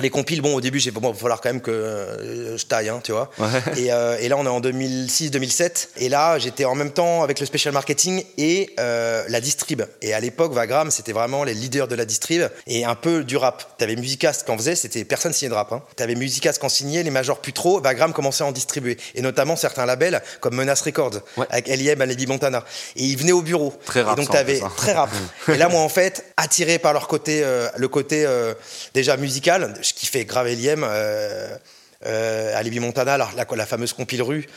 les 0.02 0.10
compiles, 0.10 0.42
bon, 0.42 0.54
au 0.54 0.60
début, 0.60 0.82
il 0.82 0.92
va 0.92 1.14
falloir 1.14 1.40
quand 1.40 1.50
même 1.50 1.62
que 1.62 1.72
euh, 1.72 2.58
je 2.58 2.66
taille, 2.66 2.90
hein, 2.90 3.00
tu 3.02 3.14
vois. 3.14 3.32
Et, 3.78 3.94
euh, 3.94 4.18
et, 4.20 4.28
là, 4.28 4.36
on 4.38 4.46
est 4.46 4.50
en 4.50 4.60
2006-2007. 4.60 5.88
Et 5.98 6.10
là, 6.10 6.38
j'étais 6.38 6.66
en 6.66 6.75
même 6.75 6.92
temps 6.92 7.24
avec 7.24 7.40
le 7.40 7.46
special 7.46 7.74
marketing 7.74 8.25
et 8.38 8.74
euh, 8.78 9.24
la 9.30 9.40
distrib. 9.40 9.84
Et 10.02 10.14
à 10.14 10.20
l'époque, 10.20 10.52
Vagram, 10.52 10.92
c'était 10.92 11.14
vraiment 11.14 11.46
les 11.46 11.54
leaders 11.54 11.88
de 11.88 11.96
la 11.96 12.04
distrib 12.04 12.44
et 12.68 12.84
un 12.84 12.96
peu 12.96 13.24
du 13.24 13.38
rap. 13.38 13.78
T'avais 13.78 13.96
Musicast 13.96 14.50
en 14.50 14.58
faisait, 14.58 14.75
c'était 14.75 15.06
personne 15.06 15.32
signait 15.32 15.50
de 15.50 15.56
rap. 15.56 15.72
Hein. 15.72 15.82
T'avais 15.96 16.16
Musicast 16.16 16.62
en 16.62 16.70
signait, 16.70 17.02
les 17.02 17.10
majors 17.10 17.40
plus 17.40 17.54
trop. 17.54 17.80
Vagram 17.80 18.12
commençait 18.12 18.44
à 18.44 18.48
en 18.48 18.52
distribuer. 18.52 18.98
Et 19.16 19.22
notamment 19.22 19.56
certains 19.56 19.86
labels 19.86 20.22
comme 20.42 20.56
Menace 20.56 20.82
Records, 20.82 21.22
avec 21.50 21.70
L.I.M. 21.70 22.00
Lady 22.04 22.28
Montana. 22.28 22.66
Et 22.98 23.04
ils 23.04 23.18
venaient 23.18 23.32
au 23.32 23.42
bureau. 23.42 23.74
Très 23.86 24.02
rap. 24.02 24.18
Et 24.18 24.22
donc, 24.22 24.30
t'avais 24.30 24.60
très 24.75 24.92
rap. 24.92 25.10
et 25.48 25.56
là, 25.56 25.70
moi, 25.70 25.80
en 25.80 25.90
fait, 25.90 26.25
attiré 26.36 26.80
par 26.80 26.92
leur 26.92 27.08
côté, 27.08 27.46
le 27.78 27.88
côté 27.88 28.28
déjà 28.94 29.16
musical, 29.16 29.74
je 29.86 29.94
kiffais 29.94 30.25
grave 30.25 30.48
Eliem, 30.48 30.84
euh, 30.84 31.58
euh, 32.06 32.58
Alibi 32.58 32.80
Montana, 32.80 33.18
la, 33.18 33.30
la, 33.36 33.65
fameuse 33.65 33.94
compile 33.94 34.22
rue. 34.22 34.48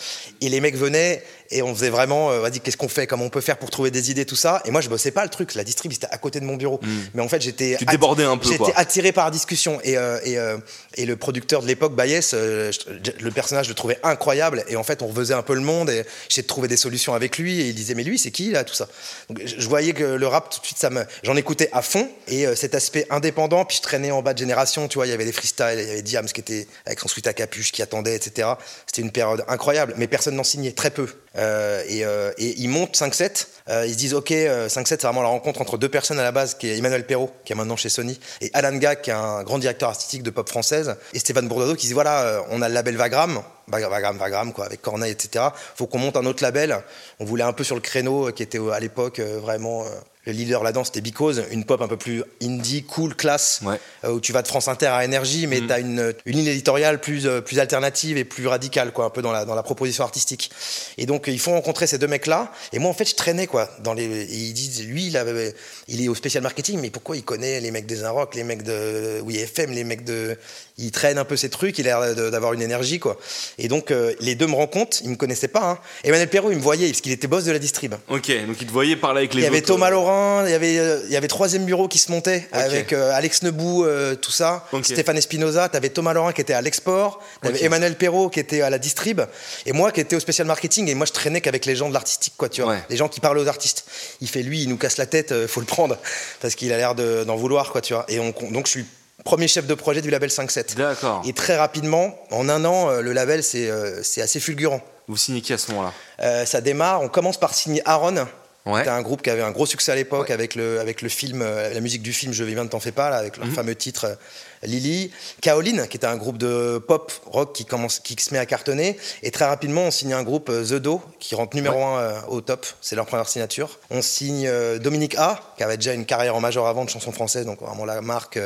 Et 0.40 0.49
les 0.49 0.61
mecs 0.61 0.76
venaient 0.76 1.23
et 1.50 1.62
on 1.62 1.74
faisait 1.74 1.88
vraiment, 1.88 2.30
euh, 2.30 2.48
dit 2.50 2.60
qu'est-ce 2.60 2.76
qu'on 2.76 2.88
fait, 2.88 3.06
comment 3.06 3.24
on 3.24 3.30
peut 3.30 3.40
faire 3.40 3.56
pour 3.56 3.70
trouver 3.70 3.90
des 3.90 4.10
idées, 4.10 4.26
tout 4.26 4.36
ça. 4.36 4.62
Et 4.64 4.70
moi, 4.70 4.80
je 4.80 4.88
bossais 4.88 5.10
pas 5.10 5.22
le 5.22 5.30
truc. 5.30 5.54
La 5.54 5.64
distrib, 5.64 5.92
c'était 5.92 6.06
à 6.10 6.18
côté 6.18 6.40
de 6.40 6.44
mon 6.44 6.56
bureau. 6.56 6.78
Hmm. 6.82 7.00
Mais 7.14 7.22
en 7.22 7.28
fait, 7.28 7.40
j'étais. 7.40 7.76
Tu 7.78 7.86
débordais 7.86 8.24
un 8.24 8.36
peu. 8.36 8.48
J'étais 8.48 8.72
attiré 8.76 9.12
par 9.12 9.24
la 9.24 9.30
discussion. 9.30 9.80
Et, 9.82 9.96
euh, 9.96 10.18
et, 10.24 10.38
euh, 10.38 10.58
et 10.96 11.06
le 11.06 11.16
producteur 11.16 11.62
de 11.62 11.66
l'époque, 11.66 11.94
Bayes, 11.94 12.20
le 12.32 13.30
personnage, 13.30 13.66
je 13.66 13.70
le 13.70 13.74
trouvais 13.74 13.98
incroyable. 14.02 14.64
Et 14.68 14.76
en 14.76 14.84
fait, 14.84 15.00
on 15.00 15.06
refaisait 15.06 15.34
un 15.34 15.42
peu 15.42 15.54
le 15.54 15.60
monde 15.60 15.88
et 15.90 16.04
j'essayais 16.28 16.42
de 16.42 16.48
trouver 16.48 16.68
des 16.68 16.76
solutions 16.76 17.14
avec 17.14 17.38
lui. 17.38 17.60
Et 17.60 17.68
il 17.68 17.74
disait, 17.74 17.94
mais 17.94 18.04
lui, 18.04 18.18
c'est 18.18 18.30
qui 18.30 18.50
là, 18.50 18.64
tout 18.64 18.74
ça? 18.74 18.88
Donc, 19.30 19.40
je 19.44 19.68
voyais 19.68 19.94
que 19.94 20.04
le 20.04 20.26
rap, 20.26 20.50
tout 20.50 20.60
de 20.60 20.66
suite, 20.66 20.78
ça 20.78 20.90
me, 20.90 21.04
j'en 21.22 21.36
écoutais 21.36 21.70
à 21.72 21.80
fond. 21.80 22.10
Et 22.26 22.44
cet 22.56 22.74
aspect 22.74 23.06
indépendant, 23.08 23.64
puis 23.64 23.78
je 23.78 23.82
traînais 23.82 24.10
en 24.10 24.20
bas 24.20 24.34
de 24.34 24.38
génération. 24.38 24.86
Tu 24.88 24.98
vois, 24.98 25.06
il 25.06 25.10
y 25.10 25.14
avait 25.14 25.24
des 25.24 25.32
freestyles, 25.32 25.78
il 25.78 25.86
y 25.86 25.90
avait 25.90 26.02
Diams 26.02 26.26
qui 26.26 26.40
était 26.40 26.66
avec 26.84 27.00
son 27.00 27.08
suite 27.08 27.26
à 27.26 27.32
capuche, 27.32 27.72
qui 27.72 27.80
attendait, 27.80 28.16
etc. 28.16 28.48
C'était 28.86 29.02
une 29.02 29.12
période 29.12 29.44
incroyable. 29.48 29.94
Mais 29.96 30.06
personne 30.06 30.34
n'en 30.34 30.44
signait, 30.44 30.72
très 30.72 30.90
peu. 30.90 31.08
Et 31.35 32.04
euh, 32.04 32.32
et 32.38 32.54
ils 32.58 32.68
montent 32.68 32.97
5-7. 32.97 33.47
Euh, 33.68 33.87
ils 33.87 33.92
se 33.92 33.99
disent, 33.99 34.14
OK, 34.14 34.30
5-7, 34.30 34.32
euh, 34.49 34.68
c'est 34.68 35.02
vraiment 35.02 35.23
la 35.23 35.28
rencontre 35.28 35.61
entre 35.61 35.76
deux 35.76 35.88
personnes 35.88 36.18
à 36.18 36.23
la 36.23 36.32
base, 36.32 36.54
qui 36.54 36.68
est 36.68 36.78
Emmanuel 36.78 37.04
Perrault, 37.04 37.30
qui 37.44 37.52
est 37.52 37.56
maintenant 37.56 37.76
chez 37.76 37.88
Sony, 37.88 38.18
et 38.40 38.50
Alan 38.54 38.75
Gag, 38.76 39.02
qui 39.02 39.11
est 39.11 39.14
un 39.14 39.42
grand 39.42 39.58
directeur 39.58 39.90
artistique 39.90 40.23
de 40.23 40.30
pop 40.30 40.49
française, 40.49 40.97
et 41.12 41.18
Stéphane 41.18 41.49
Bourdado, 41.49 41.75
qui 41.75 41.87
dit, 41.87 41.92
voilà, 41.92 42.42
on 42.50 42.62
a 42.62 42.68
le 42.68 42.75
label 42.75 42.97
Vagram, 42.97 43.42
Vagram, 43.68 44.16
Vagram, 44.16 44.52
quoi, 44.52 44.64
avec 44.64 44.80
Corneille, 44.80 45.12
etc. 45.12 45.47
Faut 45.76 45.87
qu'on 45.87 45.99
monte 45.99 46.16
un 46.16 46.25
autre 46.25 46.42
label. 46.42 46.78
On 47.20 47.26
voulait 47.26 47.44
un 47.44 47.52
peu 47.52 47.64
sur 47.64 47.75
le 47.75 47.82
créneau, 47.82 48.32
qui 48.32 48.42
était 48.42 48.61
à 48.73 48.80
l'époque 48.80 49.20
vraiment 49.20 49.85
le 50.28 50.37
leader 50.37 50.62
là-dedans, 50.62 50.85
c'était 50.85 51.00
Because, 51.00 51.42
une 51.50 51.64
pop 51.64 51.80
un 51.80 51.88
peu 51.88 51.97
plus 51.97 52.23
indie, 52.42 52.85
cool, 52.85 53.14
classe, 53.14 53.61
euh, 54.04 54.12
où 54.12 54.20
tu 54.20 54.32
vas 54.32 54.42
de 54.42 54.49
France 54.49 54.68
Inter 54.68 54.87
à 54.87 55.04
Énergie, 55.04 55.47
mais 55.47 55.61
mm. 55.61 55.66
tu 55.66 55.73
as 55.73 55.78
une, 55.78 56.14
une, 56.26 56.37
ligne 56.37 56.47
éditoriale 56.47 57.00
plus, 57.00 57.26
euh, 57.26 57.40
plus 57.40 57.58
alternative 57.58 58.16
et 58.16 58.25
plus 58.25 58.47
radicale, 58.47 58.92
quoi, 58.92 59.06
un 59.06 59.11
peu 59.11 59.23
dans 59.23 59.32
la, 59.32 59.44
dans 59.44 59.54
la 59.54 59.62
proposition 59.62 60.04
artistique. 60.04 60.50
Et 60.97 61.06
donc, 61.06 61.26
ils 61.26 61.40
font 61.40 61.52
rencontrer 61.52 61.87
ces 61.87 61.99
deux 61.99 62.06
mecs-là. 62.06 62.52
Et 62.73 62.78
moi, 62.78 62.90
en 62.90 62.94
fait, 62.94 63.08
je 63.08 63.14
traînais, 63.14 63.47
quoi. 63.47 63.68
Dans 63.82 63.94
les, 63.94 64.04
et 64.04 64.37
ils 64.37 64.52
disent, 64.52 64.87
lui, 64.87 65.06
il, 65.06 65.16
avait, 65.16 65.54
il 65.88 66.02
est 66.02 66.08
au 66.08 66.14
spécial 66.14 66.42
marketing, 66.42 66.78
mais 66.80 66.90
pourquoi 66.90 67.16
il 67.16 67.23
connaît 67.23 67.61
les 67.61 67.70
mecs 67.70 67.87
des 67.87 68.06
Rock, 68.06 68.35
les 68.35 68.44
mecs 68.44 68.62
de 68.62 69.20
oui, 69.23 69.37
FM, 69.38 69.73
les 69.73 69.85
mecs 69.85 70.04
de. 70.04 70.37
Il 70.76 70.92
traîne 70.92 71.18
un 71.18 71.25
peu 71.25 71.37
ces 71.37 71.50
trucs, 71.50 71.78
il 71.78 71.88
a 71.88 72.00
l'air 72.00 72.30
d'avoir 72.30 72.52
une 72.52 72.62
énergie, 72.62 72.99
quoi. 72.99 73.18
Et 73.58 73.68
donc, 73.68 73.90
euh, 73.90 74.14
les 74.20 74.35
deux 74.35 74.47
me 74.47 74.54
rencontrent, 74.54 74.99
ils 75.02 75.11
me 75.11 75.16
connaissaient 75.16 75.49
pas. 75.49 75.70
Hein. 75.70 75.78
Emmanuel 76.04 76.28
Perrault, 76.28 76.52
il 76.52 76.58
me 76.58 76.62
voyait, 76.62 76.88
parce 76.88 77.00
qu'il 77.00 77.12
était 77.12 77.26
boss 77.26 77.44
de 77.44 77.52
la 77.52 77.58
distrib. 77.58 77.94
Ok, 78.08 78.30
donc 78.47 78.56
il 78.61 78.66
te 78.66 78.73
voyait 78.73 78.97
parler 78.97 79.20
avec 79.20 79.35
les 79.35 79.40
Il 79.40 79.44
y 79.44 79.47
avait 79.47 79.62
Thomas 79.62 79.90
Laurent, 79.90 80.17
il 80.46 80.50
y 80.50 80.54
avait, 80.54 80.78
euh, 80.78 81.00
il 81.06 81.12
y 81.12 81.16
avait 81.16 81.28
troisième 81.28 81.64
bureau 81.64 81.88
qui 81.88 81.98
se 81.98 82.10
montait, 82.10 82.48
avec 82.52 82.92
euh, 82.92 83.12
Alex 83.12 83.42
Nebou, 83.42 83.87
tout 84.20 84.30
ça. 84.30 84.66
Stéphane 84.82 85.16
Espinoza, 85.16 85.68
t'avais 85.68 85.90
Thomas 85.90 86.12
Laurent 86.12 86.32
qui 86.32 86.40
était 86.40 86.54
à 86.54 86.62
l'export, 86.62 87.20
t'avais 87.42 87.62
Emmanuel 87.64 87.96
Perrault 87.96 88.28
qui 88.30 88.40
était 88.40 88.62
à 88.62 88.70
la 88.70 88.78
distrib, 88.78 89.20
et 89.66 89.72
moi 89.72 89.92
qui 89.92 90.00
étais 90.00 90.16
au 90.16 90.20
spécial 90.20 90.46
marketing, 90.46 90.88
et 90.88 90.94
moi 90.94 91.06
je 91.06 91.12
traînais 91.12 91.40
qu'avec 91.40 91.66
les 91.66 91.76
gens 91.76 91.88
de 91.88 91.94
l'artistique, 91.94 92.34
quoi, 92.37 92.48
tu 92.48 92.62
vois. 92.62 92.76
Les 92.90 92.96
gens 92.96 93.08
qui 93.08 93.20
parlent 93.20 93.38
aux 93.38 93.48
artistes. 93.48 93.84
Il 94.20 94.28
fait, 94.28 94.42
lui, 94.42 94.62
il 94.62 94.68
nous 94.68 94.76
casse 94.76 94.96
la 94.96 95.06
tête, 95.06 95.46
faut 95.46 95.60
le 95.60 95.66
prendre, 95.66 95.96
parce 96.40 96.54
qu'il 96.54 96.72
a 96.72 96.76
l'air 96.76 96.94
d'en 96.94 97.37
vouloir, 97.37 97.72
quoi, 97.72 97.80
tu 97.80 97.94
vois. 97.94 98.04
Et 98.08 98.18
on, 98.18 98.34
donc 98.50 98.66
je 98.66 98.70
suis 98.70 98.87
premier 99.25 99.48
chef 99.48 99.66
de 99.66 99.75
projet 99.75 100.00
du 100.00 100.10
label 100.10 100.30
5-7. 100.30 100.76
D'accord. 100.76 101.22
Et 101.26 101.32
très 101.32 101.56
rapidement, 101.56 102.18
en 102.30 102.48
un 102.48 102.64
an, 102.64 102.90
euh, 102.90 103.00
le 103.00 103.12
label, 103.12 103.42
c'est 103.42 103.68
euh, 103.68 104.00
assez 104.00 104.40
fulgurant. 104.40 104.80
Vous 105.06 105.16
signez 105.16 105.40
qui 105.40 105.52
à 105.52 105.58
ce 105.58 105.70
moment-là? 105.72 105.92
Euh, 106.20 106.44
Ça 106.44 106.60
démarre, 106.60 107.02
on 107.02 107.08
commence 107.08 107.38
par 107.38 107.54
signer 107.54 107.82
Aaron. 107.84 108.26
Ouais. 108.68 108.80
C'était 108.80 108.90
un 108.90 109.02
groupe 109.02 109.22
qui 109.22 109.30
avait 109.30 109.42
un 109.42 109.50
gros 109.50 109.66
succès 109.66 109.92
à 109.92 109.94
l'époque 109.94 110.30
avec, 110.30 110.54
le, 110.54 110.78
avec 110.78 111.00
le 111.02 111.08
film, 111.08 111.42
la 111.42 111.80
musique 111.80 112.02
du 112.02 112.12
film 112.12 112.32
Je 112.32 112.44
vais 112.44 112.52
bien, 112.52 112.64
ne 112.64 112.68
t'en 112.68 112.80
fais 112.80 112.92
pas, 112.92 113.08
là, 113.08 113.16
avec 113.16 113.38
le 113.38 113.46
mhm. 113.46 113.52
fameux 113.52 113.75
titre 113.75 114.18
Lily, 114.62 115.10
Kaolin, 115.40 115.86
qui 115.86 115.96
était 115.96 116.06
un 116.06 116.16
groupe 116.16 116.38
de 116.38 116.78
pop 116.78 117.12
rock 117.26 117.52
qui, 117.54 117.64
commence, 117.64 118.00
qui 118.00 118.16
se 118.18 118.32
met 118.32 118.38
à 118.38 118.46
cartonner. 118.46 118.98
Et 119.22 119.30
très 119.30 119.44
rapidement, 119.44 119.82
on 119.82 119.90
signe 119.90 120.12
un 120.12 120.22
groupe 120.22 120.48
euh, 120.48 120.64
The 120.64 120.74
Do, 120.74 121.00
qui 121.20 121.34
rentre 121.34 121.56
numéro 121.56 121.82
1 121.82 121.98
euh, 121.98 122.20
au 122.28 122.40
top. 122.40 122.66
C'est 122.80 122.96
leur 122.96 123.06
première 123.06 123.28
signature. 123.28 123.78
On 123.90 124.02
signe 124.02 124.46
euh, 124.46 124.78
Dominique 124.78 125.14
A, 125.16 125.40
qui 125.56 125.62
avait 125.62 125.76
déjà 125.76 125.92
une 125.92 126.06
carrière 126.06 126.34
en 126.34 126.40
major 126.40 126.66
avant 126.66 126.84
de 126.84 126.90
chansons 126.90 127.12
françaises, 127.12 127.46
donc 127.46 127.60
vraiment 127.60 127.84
la 127.84 128.00
marque 128.00 128.38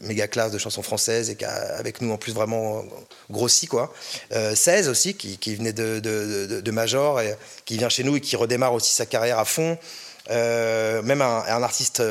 méga 0.00 0.26
classe 0.28 0.52
de 0.52 0.58
chansons 0.58 0.82
françaises 0.82 1.30
et 1.30 1.36
qui 1.36 1.44
a 1.44 1.76
avec 1.76 2.00
nous 2.00 2.12
en 2.12 2.16
plus 2.16 2.32
vraiment 2.32 2.84
grossi. 3.30 3.66
Quoi. 3.66 3.92
16 4.30 4.88
aussi, 4.88 5.14
qui, 5.14 5.54
venait 5.54 5.72
de, 5.72 6.00
de, 6.00 6.70
major 6.70 7.20
et 7.20 7.36
qui 7.64 7.76
vient 7.76 7.88
chez 7.88 8.04
nous 8.04 8.16
et 8.16 8.20
qui 8.20 8.36
redémarre 8.36 8.74
aussi 8.74 8.92
sa 8.94 9.06
carrière 9.06 9.38
à 9.38 9.44
fond. 9.44 9.78
même 10.28 11.22
un, 11.22 11.44
un 11.46 11.62
artiste 11.62 12.02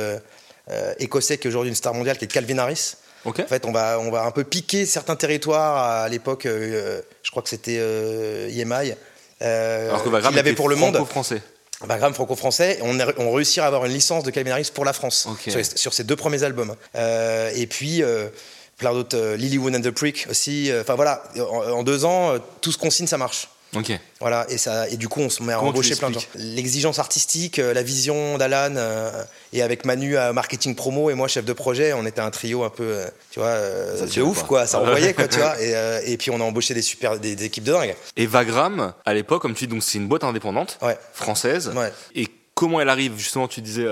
écossais 1.00 1.38
qui 1.38 1.48
est 1.48 1.50
aujourd'hui 1.50 1.70
une 1.70 1.76
star 1.76 1.94
mondiale, 1.94 2.18
qui 2.18 2.26
est 2.26 2.28
Calvin 2.28 2.58
Harris. 2.58 2.96
En 3.26 3.34
fait, 3.34 3.66
on 3.66 3.72
va, 3.72 4.00
on 4.00 4.10
va 4.10 4.24
un 4.24 4.32
peu 4.32 4.44
piquer 4.44 4.86
certains 4.86 5.16
territoires 5.16 5.78
à 5.78 6.10
l'époque. 6.10 6.46
Euh, 6.46 7.02
je 7.24 7.32
crois 7.32 7.44
que 7.44 7.50
c'était 7.50 7.78
euh, 7.80 8.50
EMI. 8.50 8.94
Euh, 9.42 9.90
Alors 9.90 10.04
que 10.04 10.10
Vagram 10.10 10.36
avait 10.38 10.54
pour 10.54 10.70
le 10.70 10.76
monde. 10.76 10.96
Franco-français. 10.96 11.42
Vagram 11.82 12.14
franco-français. 12.14 12.80
On, 12.84 12.98
on 13.18 13.32
réussit 13.32 13.60
à 13.60 13.66
avoir 13.66 13.86
une 13.86 13.94
licence 13.94 14.24
de 14.24 14.30
Calvin 14.30 14.52
Harris 14.52 14.70
pour 14.74 14.86
la 14.86 14.94
France 14.94 15.28
sur, 15.76 15.94
ses 15.94 16.04
deux 16.04 16.16
premiers 16.16 16.44
albums. 16.44 16.76
Euh, 16.96 17.52
et 17.56 17.66
puis 17.66 18.04
plein 18.78 18.94
d'autres, 18.94 19.36
Lilywood 19.36 19.76
and 19.76 19.82
the 19.82 19.92
Prick 19.92 20.28
aussi. 20.30 20.72
Enfin 20.80 20.96
voilà, 20.96 21.24
en, 21.40 21.82
deux 21.84 22.06
ans, 22.06 22.36
tout 22.62 22.72
ce 22.72 22.78
qu'on 22.78 22.92
signe, 22.92 23.08
ça 23.08 23.18
marche. 23.18 23.50
Ok. 23.76 23.92
Voilà, 24.20 24.46
et, 24.50 24.58
ça, 24.58 24.90
et 24.90 24.98
du 24.98 25.08
coup, 25.08 25.22
on 25.22 25.30
se 25.30 25.42
met 25.42 25.54
à 25.54 25.62
embaucher 25.62 25.96
plein 25.96 26.10
de 26.10 26.16
gens. 26.16 26.26
L'exigence 26.36 27.00
artistique, 27.00 27.58
euh, 27.58 27.74
la 27.74 27.84
vision 27.84 28.38
d'Alan, 28.38 28.76
euh, 28.76 29.24
et 29.54 29.62
avec 29.62 29.86
Manu 29.86 30.18
à 30.18 30.34
marketing 30.34 30.76
promo, 30.76 31.10
et 31.10 31.14
moi, 31.14 31.28
chef 31.28 31.46
de 31.46 31.54
projet, 31.54 31.94
on 31.94 32.06
était 32.06 32.20
un 32.22 32.32
trio 32.32 32.64
un 32.64 32.70
peu, 32.70 32.84
euh, 32.84 33.08
tu 33.32 33.40
vois, 33.40 33.56
c'est 34.08 34.22
ouf, 34.22 34.44
quoi, 34.44 34.68
ça 34.68 34.80
envoyait, 34.82 35.14
quoi, 35.14 35.28
tu 35.28 35.40
vois. 35.40 35.56
Et, 35.62 36.12
et, 36.12 36.18
puis, 36.18 36.32
on 36.32 36.42
a 36.42 36.44
embauché 36.44 36.74
des 36.74 36.82
super, 36.82 37.18
des, 37.18 37.44
équipes 37.44 37.64
de 37.64 37.72
dingue. 37.72 37.96
Et 38.18 38.26
Vagram, 38.26 38.94
à 39.06 39.14
l'époque, 39.14 39.42
comme 39.42 39.54
tu 39.54 39.68
dis, 39.68 39.74
donc 39.74 39.84
c'est 39.84 39.98
une 39.98 40.08
boîte 40.08 40.24
indépendante, 40.24 40.78
française. 41.14 41.72
Ouais. 41.76 41.92
Et 42.14 42.28
comment 42.54 42.82
elle 42.82 42.90
arrive, 42.90 43.18
justement, 43.18 43.48
tu 43.48 43.62
disais 43.62 43.88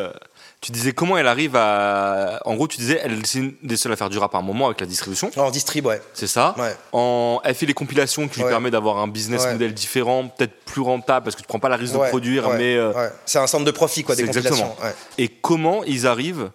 tu 0.62 0.74
disais 0.74 0.92
comment 0.92 1.18
elle 1.18 1.28
arrive 1.28 1.56
à. 1.56 2.42
En 2.44 2.56
gros, 2.56 2.68
tu 2.68 2.78
disais, 2.78 3.00
elle 3.02 3.14
est 3.14 3.34
une 3.36 3.54
des 3.64 3.78
seules 3.78 3.94
à 3.94 3.96
faire 3.96 4.10
du 4.10 4.18
rap 4.18 4.36
à 4.36 4.40
un 4.40 4.42
moment 4.42 4.66
avec 4.66 4.82
la 4.82 4.88
distribution. 4.88 5.32
En 5.38 5.52
distrib, 5.52 5.86
ouais. 5.86 6.02
C'est 6.14 6.28
ça. 6.28 6.54
Ouais. 6.58 6.76
En... 6.92 7.40
Elle 7.46 7.56
fait 7.56 7.66
les 7.66 7.74
compilations 7.74 8.28
qui 8.28 8.42
lui 8.42 8.50
permettent 8.50 8.74
d'avoir 8.74 8.98
un 8.98 9.08
business 9.08 9.46
model 9.48 9.74
différent, 9.74 10.28
peut-être 10.28 10.54
plus 10.66 10.82
rentable 10.82 11.24
parce 11.24 11.36
que 11.36 11.42
tu 11.42 11.48
prends 11.48 11.60
pas 11.60 11.70
la 11.70 11.78
risque 11.78 11.94
de 11.94 12.10
produire, 12.10 12.50
mais. 12.50 12.76
Euh, 12.76 13.10
c'est 13.26 13.40
un 13.40 13.48
centre 13.48 13.66
de 13.66 13.72
profit, 13.72 14.04
quoi, 14.04 14.16
des 14.16 14.26
compilations. 14.26 14.76
Et 15.18 15.30
comment 15.30 15.84
ils 15.86 16.06
arrivent 16.08 16.52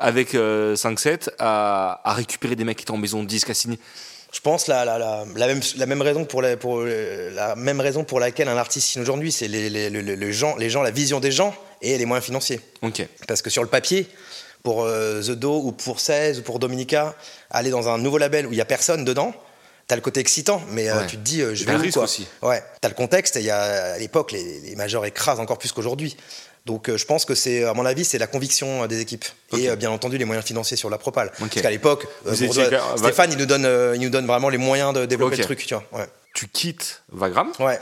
avec 0.00 0.34
5-7 0.34 0.36
euh, 0.36 1.16
à... 1.38 2.00
à, 2.04 2.14
récupérer 2.14 2.56
des 2.56 2.64
mecs 2.64 2.76
qui 2.76 2.82
étaient 2.82 2.90
en 2.90 2.96
maison 2.96 3.22
de 3.22 3.28
disques 3.28 3.50
à 3.50 3.54
signer? 3.54 3.78
Je 4.32 4.40
pense 4.40 4.66
la, 4.66 4.84
la, 4.84 4.98
la, 4.98 5.24
la, 5.36 5.46
même, 5.46 5.60
la, 5.76 5.86
même 5.86 6.02
raison 6.02 6.24
pour 6.24 6.42
la, 6.42 6.56
pour 6.56 6.82
la 6.82 7.54
même 7.54 7.80
raison 7.80 8.02
pour 8.02 8.18
laquelle 8.18 8.48
un 8.48 8.56
artiste 8.56 8.88
signe 8.88 9.02
aujourd'hui, 9.02 9.30
c'est 9.30 9.48
les, 9.48 9.70
les, 9.70 9.88
les, 9.88 10.32
gens, 10.32 10.56
les 10.56 10.68
gens, 10.68 10.82
la 10.82 10.90
vision 10.90 11.20
des 11.20 11.30
gens 11.30 11.54
et 11.82 11.96
les 11.98 12.04
moyens 12.04 12.24
financiers. 12.24 12.60
Parce 13.26 13.42
que 13.42 13.50
sur 13.50 13.62
le 13.62 13.68
papier, 13.68 14.08
pour 14.62 14.82
euh, 14.84 15.22
The 15.22 15.30
Do 15.30 15.60
ou 15.62 15.72
pour 15.72 16.00
16 16.00 16.40
ou 16.40 16.42
pour 16.42 16.58
Dominica, 16.58 17.14
aller 17.50 17.70
dans 17.70 17.88
un 17.88 17.98
nouveau 17.98 18.18
label 18.18 18.46
où 18.46 18.52
il 18.52 18.56
n'y 18.56 18.60
a 18.60 18.66
personne 18.66 19.04
dedans, 19.04 19.32
T'as 19.88 19.94
le 19.94 20.02
côté 20.02 20.18
excitant, 20.18 20.60
mais 20.72 20.90
euh, 20.90 21.06
tu 21.06 21.16
te 21.16 21.22
dis, 21.22 21.40
euh, 21.42 21.54
je 21.54 21.64
vais 21.64 21.76
où 21.76 21.92
quoi. 21.92 22.02
aussi. 22.02 22.26
Ouais. 22.42 22.60
T'as 22.80 22.88
le 22.88 22.94
contexte. 22.96 23.36
Et 23.36 23.42
y 23.42 23.50
a, 23.50 23.92
à 23.92 23.98
l'époque, 23.98 24.32
les, 24.32 24.58
les 24.58 24.74
majors 24.74 25.06
écrasent 25.06 25.38
encore 25.38 25.58
plus 25.58 25.70
qu'aujourd'hui. 25.70 26.16
Donc 26.64 26.90
je 26.92 27.04
pense 27.04 27.24
que 27.24 27.36
c'est, 27.36 27.62
à 27.62 27.72
mon 27.72 27.86
avis, 27.86 28.04
c'est 28.04 28.18
la 28.18 28.26
conviction 28.26 28.88
des 28.88 29.00
équipes 29.00 29.24
et 29.56 29.76
bien 29.76 29.92
entendu 29.92 30.18
les 30.18 30.24
moyens 30.24 30.44
financiers 30.44 30.76
sur 30.76 30.90
la 30.90 30.98
propale. 30.98 31.30
Parce 31.38 31.50
qu'à 31.50 31.70
l'époque, 31.70 32.08
Stéphane, 32.96 33.30
il 33.30 33.38
nous 33.38 33.46
donne, 33.46 33.94
il 33.94 34.00
nous 34.00 34.10
donne 34.10 34.26
vraiment 34.26 34.48
les 34.48 34.58
moyens 34.58 34.92
de 34.92 35.04
développer 35.04 35.36
le 35.36 35.44
truc. 35.44 35.64
Tu, 35.64 35.74
vois. 35.74 35.84
Ouais. 35.92 36.06
tu 36.34 36.48
quittes 36.48 37.02
Vagram 37.12 37.52
Ouais. 37.60 37.78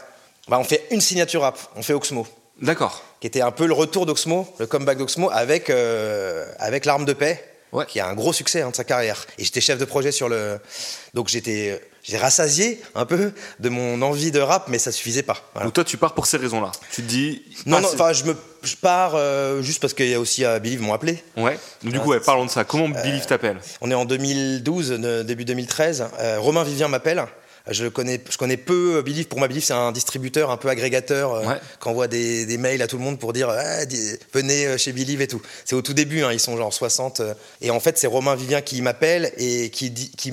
Bah, 0.48 0.58
on 0.58 0.64
fait 0.64 0.86
une 0.90 1.00
signature 1.00 1.40
rap. 1.40 1.58
On 1.76 1.82
fait 1.82 1.94
Oxmo. 1.94 2.26
D'accord 2.62 3.02
qui 3.24 3.28
était 3.28 3.40
un 3.40 3.52
peu 3.52 3.66
le 3.66 3.72
retour 3.72 4.04
d'Oxmo, 4.04 4.46
le 4.58 4.66
comeback 4.66 4.98
d'Oxmo 4.98 5.30
avec, 5.32 5.70
euh, 5.70 6.44
avec 6.58 6.84
l'arme 6.84 7.06
de 7.06 7.14
paix, 7.14 7.42
qui 7.88 7.98
a 7.98 8.06
un 8.06 8.12
gros 8.12 8.34
succès 8.34 8.60
hein, 8.60 8.68
de 8.68 8.76
sa 8.76 8.84
carrière. 8.84 9.24
Et 9.38 9.44
j'étais 9.44 9.62
chef 9.62 9.78
de 9.78 9.86
projet 9.86 10.12
sur 10.12 10.28
le. 10.28 10.60
Donc 11.14 11.28
j'étais. 11.28 11.80
J'ai 12.02 12.18
rassasié 12.18 12.82
un 12.94 13.06
peu 13.06 13.32
de 13.60 13.68
mon 13.70 14.02
envie 14.02 14.30
de 14.30 14.40
rap, 14.40 14.68
mais 14.68 14.78
ça 14.78 14.92
suffisait 14.92 15.22
pas. 15.22 15.38
Donc 15.62 15.72
toi, 15.72 15.84
tu 15.84 15.96
pars 15.96 16.12
pour 16.12 16.26
ces 16.26 16.36
raisons-là. 16.36 16.70
Tu 16.92 17.00
te 17.00 17.08
dis. 17.08 17.42
Non, 17.64 17.80
non, 17.80 17.88
enfin, 17.94 18.12
je, 18.12 18.24
me, 18.24 18.36
je 18.62 18.76
pars 18.76 19.12
euh, 19.14 19.62
juste 19.62 19.80
parce 19.80 19.94
qu'il 19.94 20.10
y 20.10 20.14
a 20.14 20.20
aussi 20.20 20.44
euh, 20.44 20.58
Believe 20.58 20.82
m'ont 20.82 20.92
appelé. 20.92 21.24
Ouais. 21.38 21.58
Donc 21.82 21.94
du 21.94 22.00
coup, 22.00 22.12
parlons 22.26 22.44
de 22.44 22.50
ça. 22.50 22.64
Comment 22.64 22.90
Believe 22.90 23.24
t'appelle 23.24 23.56
On 23.80 23.90
est 23.90 23.94
en 23.94 24.04
2012, 24.04 25.00
début 25.24 25.46
2013. 25.46 26.08
Romain 26.36 26.62
Vivien 26.62 26.88
m'appelle. 26.88 27.24
Je 27.70 27.86
connais, 27.86 28.20
je 28.28 28.36
connais 28.36 28.58
peu 28.58 29.00
Believe. 29.02 29.26
Pour 29.26 29.38
moi, 29.38 29.48
Believe, 29.48 29.64
c'est 29.64 29.72
un 29.72 29.90
distributeur 29.90 30.50
un 30.50 30.58
peu 30.58 30.68
agrégateur 30.68 31.32
euh, 31.32 31.54
qui 31.80 31.88
envoie 31.88 32.08
des, 32.08 32.44
des, 32.44 32.58
mails 32.58 32.82
à 32.82 32.86
tout 32.86 32.98
le 32.98 33.02
monde 33.02 33.18
pour 33.18 33.32
dire 33.32 33.48
ah, 33.48 33.84
venez 34.34 34.66
euh, 34.66 34.76
chez 34.76 34.92
Believe 34.92 35.22
et 35.22 35.28
tout. 35.28 35.40
C'est 35.64 35.74
au 35.74 35.80
tout 35.80 35.94
début, 35.94 36.22
hein, 36.24 36.32
ils 36.32 36.40
sont 36.40 36.56
genre 36.58 36.72
60. 36.72 37.20
Euh, 37.20 37.34
et 37.62 37.70
en 37.70 37.80
fait, 37.80 37.96
c'est 37.96 38.06
Romain 38.06 38.34
Vivien 38.34 38.60
qui 38.60 38.82
m'appelle 38.82 39.32
et 39.38 39.70
qui 39.70 39.90
dit. 39.90 40.10
Qui 40.10 40.32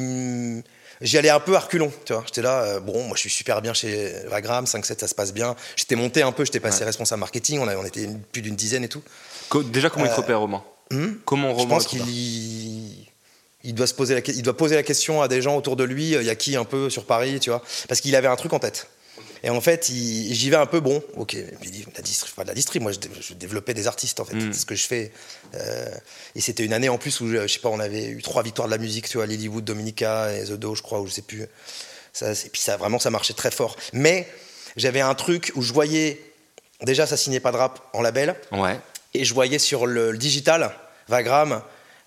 J'y 1.00 1.17
allais 1.17 1.32
un 1.32 1.39
peu 1.39 1.56
à 1.56 1.60
reculons, 1.60 1.91
tu 2.06 2.13
vois. 2.13 2.22
J'étais 2.28 2.44
là, 2.44 2.80
bon, 2.80 3.06
moi 3.06 3.13
je 3.15 3.22
suis 3.22 3.30
super 3.32 3.63
bien 3.63 3.74
chez 3.74 4.13
Vagram, 4.28 4.65
5-7, 4.65 5.00
ça 5.00 5.08
se 5.08 5.15
passe 5.15 5.34
bien. 5.34 5.56
J'étais 5.76 5.96
monté 5.96 6.22
un 6.22 6.32
peu, 6.32 6.46
j'étais 6.46 6.60
passé 6.60 6.84
responsable 6.84 7.22
marketing, 7.22 7.58
on, 7.58 7.67
on 7.67 7.86
était 7.86 8.08
plus 8.32 8.44
d'une 8.44 8.56
dizaine 8.56 8.84
et 8.84 8.88
tout. 8.88 9.02
Déjà, 9.72 9.89
comment 9.89 10.06
il 10.06 10.12
te 10.12 10.17
repère, 10.17 10.41
Romain? 10.41 10.63
hmm? 10.91 11.13
Comment 11.26 11.54
Romain 11.54 11.63
Je 11.63 11.67
pense 11.70 11.88
qu'il 11.88 13.11
il 13.63 13.76
doit, 13.76 13.88
se 13.88 13.93
poser 13.93 14.15
la, 14.15 14.21
il 14.26 14.41
doit 14.41 14.58
poser 14.58 14.76
la 14.76 14.84
question 14.84 15.21
à 15.21 15.28
des 15.28 15.41
gens 15.41 15.56
autour 15.56 15.76
de 15.76 15.84
lui, 15.84 16.12
il 16.12 16.24
y 16.24 16.30
a 16.30 16.36
qui 16.36 16.56
un 16.56 16.65
peu 16.65 16.89
sur 16.89 17.06
Paris, 17.06 17.39
tu 17.39 17.50
vois 17.50 17.62
Parce 17.88 18.02
qu'il 18.02 18.15
avait 18.15 18.28
un 18.28 18.36
truc 18.36 18.54
en 18.54 18.60
tête. 18.60 18.88
Et 19.43 19.50
en 19.50 19.62
fait, 19.62 19.88
j'y 19.88 20.50
vais 20.50 20.56
un 20.56 20.67
peu, 20.67 20.80
bon, 20.82 21.02
ok, 21.15 21.36
puis 21.60 21.86
la 21.95 22.02
distrib, 22.04 22.36
pas 22.36 22.43
de 22.43 22.50
la 22.50 22.54
distrib, 22.54 22.84
moi 22.84 22.91
je, 22.91 23.34
développais 23.34 23.74
des 23.74 23.88
artistes 23.88 24.19
en 24.19 24.26
fait, 24.26 24.36
mm. 24.36 24.54
c'est 24.54 24.60
ce 24.60 24.65
que 24.67 24.76
je 24.76 24.86
fais. 24.86 25.12
Euh, 25.56 25.89
et 26.36 26.41
c'était 26.41 26.63
une 26.63 26.74
année 26.74 26.89
en 26.89 27.00
plus 27.00 27.21
où, 27.21 27.28
je 27.28 27.47
sais 27.47 27.60
pas, 27.60 27.69
on 27.69 27.80
avait 27.80 28.08
eu 28.08 28.21
trois 28.21 28.43
victoires 28.43 28.67
de 28.67 28.71
la 28.71 28.78
musique, 28.78 29.10
tu 29.10 29.17
vois, 29.17 29.26
Lilywood, 29.26 29.63
Dominica 29.63 30.32
et 30.34 30.43
The 30.43 30.54
Do, 30.54 30.76
je 30.76 30.84
crois, 30.84 31.02
ou 31.02 31.08
je 31.08 31.13
sais 31.13 31.24
plus. 31.24 31.47
Ça, 32.13 32.34
et 32.34 32.50
puis 32.52 32.62
ça, 32.62 32.78
vraiment, 32.78 33.00
ça 33.00 33.10
marchait 33.10 33.34
très 33.34 33.50
fort. 33.50 33.78
Mais 33.93 34.28
j'avais 34.76 35.02
un 35.02 35.15
truc 35.15 35.52
où 35.56 35.63
je 35.63 35.74
voyais, 35.74 36.21
déjà, 36.84 37.08
ça 37.08 37.17
signait 37.17 37.39
pas 37.39 37.52
de 37.52 37.58
rap 37.58 37.89
en 37.93 38.02
label. 38.02 38.36
Ouais. 38.52 38.80
Et 39.15 39.26
je 39.26 39.34
voyais 39.34 39.60
sur 39.60 39.88
le, 39.88 40.12
le 40.12 40.17
digital, 40.19 40.71
Vagram, 41.08 41.63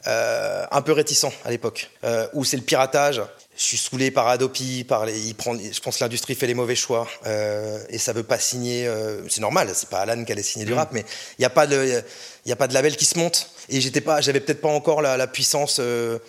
euh, 0.06 0.66
un 0.70 0.82
peu 0.82 0.92
réticent 0.92 1.32
à 1.46 1.50
l'époque, 1.50 1.90
euh, 2.04 2.26
où 2.34 2.44
c'est 2.44 2.58
le 2.58 2.62
piratage. 2.62 3.22
Je 3.56 3.62
suis 3.62 3.78
saoulé 3.78 4.10
par 4.10 4.28
Adopi, 4.28 4.84
par 4.84 5.06
les, 5.06 5.18
il 5.18 5.34
prend, 5.34 5.54
je 5.56 5.80
pense 5.80 5.96
que 5.96 6.04
l'industrie 6.04 6.34
fait 6.34 6.46
les 6.46 6.54
mauvais 6.54 6.74
choix 6.74 7.08
euh, 7.24 7.78
et 7.88 7.96
ça 7.96 8.12
veut 8.12 8.22
pas 8.22 8.38
signer. 8.38 8.90
c'est 9.30 9.40
normal, 9.40 9.70
c'est 9.72 9.88
pas 9.88 10.00
Alan 10.00 10.22
qui 10.24 10.32
allait 10.32 10.42
signer 10.42 10.66
du 10.66 10.72
mm. 10.72 10.76
rap, 10.76 10.92
mais 10.92 11.04
il 11.38 11.42
n'y 11.42 11.46
a 11.46 11.50
pas 11.50 11.66
de, 11.66 12.02
il 12.44 12.52
a 12.52 12.56
pas 12.56 12.66
de 12.66 12.74
label 12.74 12.96
qui 12.96 13.06
se 13.06 13.18
monte. 13.18 13.48
Et 13.70 13.80
j'étais 13.80 14.02
pas, 14.02 14.20
j'avais 14.20 14.40
peut-être 14.40 14.60
pas 14.60 14.68
encore 14.68 15.00
la, 15.00 15.26
puissance 15.26 15.80
de 15.80 16.20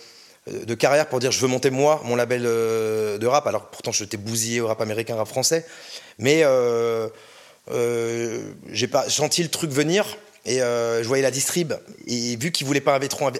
carrière 0.78 1.08
pour 1.08 1.18
dire 1.18 1.32
je 1.32 1.40
veux 1.40 1.48
monter 1.48 1.70
moi 1.70 2.00
mon 2.04 2.16
label 2.16 2.44
de 2.44 3.26
rap. 3.26 3.46
Alors 3.46 3.66
pourtant 3.66 3.92
je 3.92 4.04
t'ai 4.04 4.16
bousillé 4.16 4.60
au 4.60 4.68
rap 4.68 4.80
américain, 4.80 5.16
rap 5.16 5.28
français, 5.28 5.66
mais 6.18 6.44
j'ai 8.70 8.88
pas 8.88 9.10
senti 9.10 9.42
le 9.42 9.50
truc 9.50 9.70
venir 9.70 10.06
et 10.46 10.62
euh, 10.62 11.02
je 11.02 11.08
voyais 11.08 11.22
la 11.22 11.30
distrib. 11.30 11.74
Et 12.06 12.36
vu 12.36 12.52
qu'ils 12.52 12.66
voulaient 12.66 12.80
pas 12.80 12.98
trop 13.00 13.30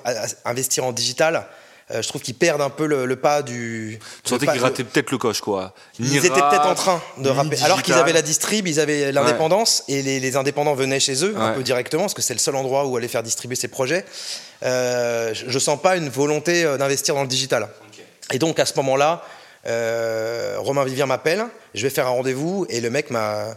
investir 0.44 0.84
en 0.84 0.92
digital, 0.92 1.46
euh, 1.92 2.02
je 2.02 2.08
trouve 2.08 2.20
qu'ils 2.20 2.34
perdent 2.34 2.62
un 2.62 2.70
peu 2.70 2.86
le, 2.86 3.14
pas 3.14 3.42
du. 3.42 4.00
Tu 4.24 4.30
sentais 4.30 4.46
qu'ils 4.46 4.60
rataient 4.60 4.82
peut-être 4.82 5.12
le 5.12 5.18
coche, 5.18 5.40
quoi. 5.40 5.72
ils 6.00 6.16
étaient 6.16 6.30
peut-être 6.30 6.66
en 6.66 6.74
train 6.74 7.00
de 7.18 7.28
rapper. 7.28 7.62
Alors 7.62 7.82
qu'ils 7.82 7.94
avaient 7.94 8.12
la 8.12 8.22
distrib, 8.22 8.66
ils 8.66 8.80
avaient 8.80 9.12
l'indépendance, 9.12 9.84
et 9.86 10.02
les, 10.02 10.36
indépendants 10.36 10.74
venaient 10.74 11.00
chez 11.00 11.24
eux 11.24 11.34
un 11.38 11.52
peu 11.52 11.62
directement, 11.62 12.02
parce 12.02 12.14
que 12.14 12.22
c'est 12.22 12.34
le 12.34 12.40
seul 12.40 12.56
endroit 12.56 12.86
où 12.86 12.96
aller 12.96 13.08
faire 13.08 13.22
distribuer 13.22 13.56
ces 13.56 13.68
projets. 13.68 14.04
Euh, 14.64 15.32
je 15.34 15.58
sens 15.58 15.80
pas 15.80 15.96
une 15.96 16.08
volonté 16.08 16.64
euh, 16.64 16.76
d'investir 16.76 17.14
dans 17.14 17.22
le 17.22 17.28
digital. 17.28 17.68
Et 18.32 18.38
donc 18.38 18.58
à 18.58 18.66
ce 18.66 18.74
moment-là, 18.76 19.22
euh, 19.66 20.56
Romain 20.58 20.84
Vivien 20.84 21.06
m'appelle, 21.06 21.44
je 21.74 21.82
vais 21.82 21.90
faire 21.90 22.06
un 22.06 22.10
rendez-vous, 22.10 22.66
et 22.68 22.80
le 22.80 22.90
mec 22.90 23.10
m'a 23.10 23.56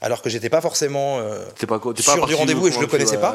alors 0.00 0.22
que 0.22 0.28
j'étais 0.28 0.50
pas 0.50 0.60
forcément 0.60 1.20
pas, 1.66 1.78
sûr 2.00 2.26
du 2.26 2.34
rendez-vous 2.34 2.68
et 2.68 2.72
je 2.72 2.80
le 2.80 2.86
connaissais 2.86 3.18
pas. 3.18 3.34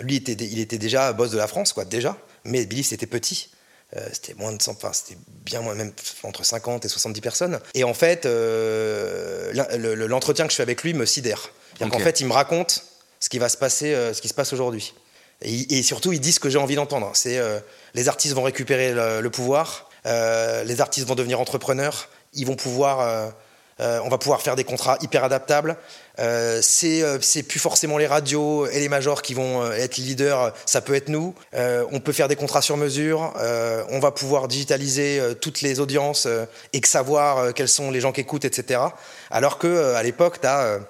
Lui, 0.00 0.16
était, 0.16 0.32
il 0.32 0.58
était 0.58 0.78
déjà 0.78 1.12
boss 1.12 1.30
de 1.30 1.38
la 1.38 1.46
France, 1.46 1.72
quoi, 1.72 1.84
déjà. 1.84 2.16
Mais 2.44 2.66
Billy, 2.66 2.84
c'était 2.84 3.06
petit. 3.06 3.50
Euh, 3.96 4.00
c'était 4.12 4.34
moins 4.34 4.52
de 4.52 4.60
100, 4.60 4.72
enfin, 4.72 4.92
c'était 4.92 5.18
bien 5.44 5.60
moins, 5.60 5.74
même 5.74 5.92
entre 6.24 6.44
50 6.44 6.84
et 6.84 6.88
70 6.88 7.20
personnes. 7.20 7.60
Et 7.74 7.84
en 7.84 7.94
fait, 7.94 8.26
euh, 8.26 9.52
l'entretien 10.08 10.46
que 10.46 10.50
je 10.50 10.56
fais 10.56 10.62
avec 10.62 10.82
lui 10.82 10.94
me 10.94 11.06
sidère. 11.06 11.50
En 11.80 11.98
fait, 11.98 12.20
il 12.20 12.26
me 12.26 12.32
raconte 12.32 12.84
ce 13.20 13.28
qui 13.28 13.38
va 13.38 13.48
se 13.48 13.56
passer, 13.56 13.94
euh, 13.94 14.12
ce 14.12 14.20
qui 14.20 14.28
se 14.28 14.34
passe 14.34 14.52
aujourd'hui. 14.52 14.94
Et, 15.42 15.82
surtout, 15.82 16.12
il 16.12 16.20
dit 16.20 16.32
ce 16.32 16.40
que 16.40 16.48
j'ai 16.48 16.58
envie 16.58 16.76
d'entendre. 16.76 17.10
C'est 17.12 17.38
les 17.94 18.08
artistes 18.08 18.34
vont 18.34 18.44
récupérer 18.44 18.94
le 18.94 19.28
pouvoir, 19.28 19.90
les 20.06 20.80
artistes 20.80 21.06
vont 21.06 21.16
devenir 21.16 21.38
entrepreneurs, 21.38 22.08
ils 22.32 22.46
vont 22.46 22.56
pouvoir 22.56 23.34
euh, 23.80 24.00
on 24.04 24.08
va 24.08 24.18
pouvoir 24.18 24.40
faire 24.40 24.56
des 24.56 24.64
contrats 24.64 24.96
hyper 25.00 25.24
adaptables. 25.24 25.76
Euh, 26.20 26.60
euh, 26.84 27.18
c'est 27.20 27.42
plus 27.42 27.58
forcément 27.58 27.98
les 27.98 28.06
radios 28.06 28.66
et 28.66 28.78
les 28.78 28.88
majors 28.88 29.22
qui 29.22 29.34
vont 29.34 29.70
être 29.72 29.96
leaders, 29.96 30.52
ça 30.66 30.80
peut 30.80 30.94
être 30.94 31.08
nous. 31.08 31.34
on 31.54 32.00
peut 32.00 32.12
faire 32.12 32.28
des 32.28 32.36
contrats 32.36 32.62
sur 32.62 32.76
mesure. 32.76 33.32
on 33.90 33.98
va 33.98 34.12
pouvoir 34.12 34.48
digitaliser 34.48 35.20
toutes 35.40 35.62
les 35.62 35.80
audiences 35.80 36.28
et 36.72 36.80
savoir 36.84 37.54
quels 37.54 37.68
sont 37.68 37.90
les 37.90 38.00
gens 38.00 38.12
qui 38.12 38.20
écoutent, 38.20 38.44
etc. 38.44 38.80
Alors 39.30 39.58
que 39.58 39.94
à 39.94 40.02
l'époque, 40.02 40.40
tu 40.40 40.46
as, 40.46 40.80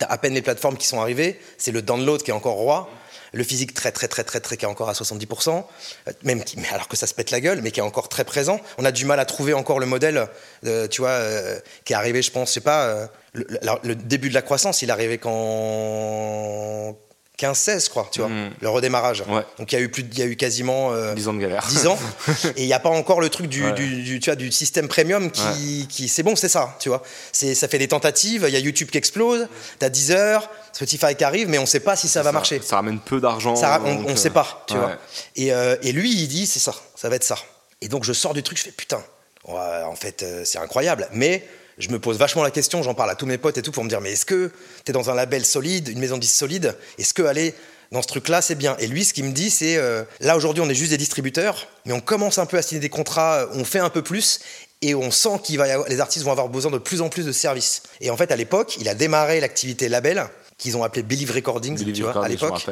à 0.00 0.18
peine 0.18 0.34
les 0.34 0.42
plateformes 0.42 0.76
qui 0.76 0.86
sont 0.86 1.00
arrivées. 1.00 1.40
C'est 1.56 1.72
le 1.72 1.82
download 1.82 2.22
qui 2.22 2.30
est 2.30 2.34
encore 2.34 2.56
roi 2.56 2.90
le 3.32 3.44
physique 3.44 3.74
très 3.74 3.92
très 3.92 4.08
très 4.08 4.24
très 4.24 4.40
très 4.40 4.56
qui 4.56 4.64
est 4.64 4.68
encore 4.68 4.88
à 4.88 4.92
70%, 4.92 5.64
euh, 6.08 6.12
même 6.22 6.42
qui, 6.42 6.58
alors 6.72 6.88
que 6.88 6.96
ça 6.96 7.06
se 7.06 7.14
pète 7.14 7.30
la 7.30 7.40
gueule, 7.40 7.60
mais 7.62 7.70
qui 7.70 7.80
est 7.80 7.82
encore 7.82 8.08
très 8.08 8.24
présent. 8.24 8.60
On 8.78 8.84
a 8.84 8.92
du 8.92 9.04
mal 9.04 9.20
à 9.20 9.24
trouver 9.24 9.54
encore 9.54 9.78
le 9.78 9.86
modèle, 9.86 10.28
euh, 10.66 10.88
tu 10.88 11.00
vois, 11.00 11.10
euh, 11.10 11.58
qui 11.84 11.92
est 11.92 11.96
arrivé, 11.96 12.22
je 12.22 12.30
pense, 12.30 12.48
je 12.48 12.54
sais 12.54 12.60
pas, 12.60 13.08
le, 13.32 13.46
le, 13.82 13.94
début 13.94 14.28
de 14.28 14.34
la 14.34 14.42
croissance, 14.42 14.82
il 14.82 14.88
est 14.88 14.92
arrivé 14.92 15.18
quand 15.18 16.96
15-16, 17.40 17.84
je 17.84 17.90
crois, 17.90 18.08
tu 18.12 18.20
vois, 18.20 18.28
hmm. 18.28 18.50
le 18.60 18.68
redémarrage. 18.68 19.24
Donc 19.58 19.72
il 19.72 19.74
y 19.74 19.78
a 19.78 19.80
eu 19.80 19.88
plus, 19.88 20.04
il 20.10 20.18
y 20.18 20.22
a 20.22 20.26
eu 20.26 20.36
quasiment 20.36 20.92
10 21.14 21.28
ans 21.28 21.34
de 21.34 21.40
galère. 21.40 21.66
10 21.68 21.86
ans. 21.86 21.98
et 22.56 22.62
il 22.62 22.66
n'y 22.66 22.72
a 22.72 22.78
pas 22.78 22.90
encore 22.90 23.20
le 23.20 23.28
truc 23.28 23.46
du, 23.46 23.72
du, 23.72 24.20
tu 24.20 24.30
vois, 24.30 24.36
du 24.36 24.52
système 24.52 24.88
premium 24.88 25.30
qui, 25.30 25.86
qui 25.88 26.08
c'est 26.08 26.22
bon, 26.22 26.36
c'est 26.36 26.48
ça, 26.48 26.76
tu 26.80 26.88
vois. 26.88 27.02
C'est, 27.32 27.54
ça 27.54 27.68
fait 27.68 27.78
des 27.78 27.88
tentatives. 27.88 28.44
Il 28.46 28.52
y 28.52 28.56
a 28.56 28.60
YouTube 28.60 28.90
qui 28.90 28.98
explose. 28.98 29.48
T'as 29.78 29.88
10 29.88 30.12
heures, 30.12 30.48
Spotify 30.72 31.14
qui 31.14 31.24
arrive, 31.24 31.48
mais 31.48 31.58
on 31.58 31.62
ne 31.62 31.66
sait 31.66 31.80
pas 31.80 31.96
si 31.96 32.08
ça, 32.08 32.22
va 32.22 32.32
marcher. 32.32 32.60
Ça 32.62 32.76
ramène 32.76 32.98
peu 32.98 33.20
d'argent. 33.20 33.54
on 33.84 34.10
ne 34.10 34.16
sait 34.16 34.30
pas, 34.30 34.64
tu 34.66 34.76
vois. 34.76 34.96
Et, 35.36 35.52
euh, 35.52 35.76
et, 35.82 35.92
lui, 35.92 36.10
il 36.12 36.28
dit, 36.28 36.46
c'est 36.46 36.58
ça, 36.58 36.74
ça 36.94 37.08
va 37.08 37.16
être 37.16 37.24
ça. 37.24 37.36
Et 37.80 37.88
donc 37.88 38.04
je 38.04 38.12
sors 38.12 38.34
du 38.34 38.42
truc, 38.42 38.58
je 38.58 38.64
fais 38.64 38.72
putain. 38.72 39.02
en 39.46 39.94
fait, 39.96 40.22
euh, 40.22 40.42
c'est 40.44 40.58
incroyable. 40.58 41.08
Mais 41.12 41.46
je 41.80 41.88
me 41.88 41.98
pose 41.98 42.18
vachement 42.18 42.42
la 42.42 42.50
question, 42.50 42.82
j'en 42.82 42.94
parle 42.94 43.10
à 43.10 43.14
tous 43.14 43.26
mes 43.26 43.38
potes 43.38 43.58
et 43.58 43.62
tout 43.62 43.72
pour 43.72 43.82
me 43.82 43.88
dire 43.88 44.00
mais 44.00 44.12
est-ce 44.12 44.26
que 44.26 44.52
tu 44.84 44.90
es 44.90 44.92
dans 44.92 45.10
un 45.10 45.14
label 45.14 45.44
solide, 45.44 45.88
une 45.88 45.98
maison 45.98 46.16
de 46.16 46.20
disques 46.20 46.36
solide? 46.36 46.76
Est-ce 46.98 47.14
que 47.14 47.22
aller 47.22 47.54
dans 47.90 48.02
ce 48.02 48.06
truc-là, 48.06 48.40
c'est 48.40 48.54
bien? 48.54 48.76
Et 48.78 48.86
lui, 48.86 49.04
ce 49.04 49.12
qu'il 49.12 49.24
me 49.24 49.32
dit, 49.32 49.50
c'est 49.50 49.76
euh, 49.76 50.04
là 50.20 50.36
aujourd'hui, 50.36 50.62
on 50.62 50.68
est 50.68 50.74
juste 50.74 50.90
des 50.90 50.96
distributeurs, 50.96 51.66
mais 51.86 51.92
on 51.92 52.00
commence 52.00 52.38
un 52.38 52.46
peu 52.46 52.56
à 52.56 52.62
signer 52.62 52.80
des 52.80 52.88
contrats, 52.88 53.46
on 53.54 53.64
fait 53.64 53.80
un 53.80 53.90
peu 53.90 54.02
plus, 54.02 54.40
et 54.82 54.94
on 54.94 55.10
sent 55.10 55.40
qu'il 55.42 55.58
va 55.58 55.66
y 55.66 55.70
avoir, 55.72 55.88
les 55.88 56.00
artistes 56.00 56.24
vont 56.24 56.30
avoir 56.30 56.48
besoin 56.48 56.70
de 56.70 56.78
plus 56.78 57.00
en 57.00 57.08
plus 57.08 57.26
de 57.26 57.32
services. 57.32 57.82
Et 58.00 58.10
en 58.10 58.16
fait, 58.16 58.30
à 58.30 58.36
l'époque, 58.36 58.76
il 58.78 58.88
a 58.88 58.94
démarré 58.94 59.40
l'activité 59.40 59.88
label 59.88 60.24
qu'ils 60.56 60.76
ont 60.76 60.84
appelé 60.84 61.02
Believe 61.02 61.32
Recordings, 61.32 61.92
tu 61.92 62.02
vois, 62.02 62.24
à 62.24 62.28
l'époque. 62.28 62.64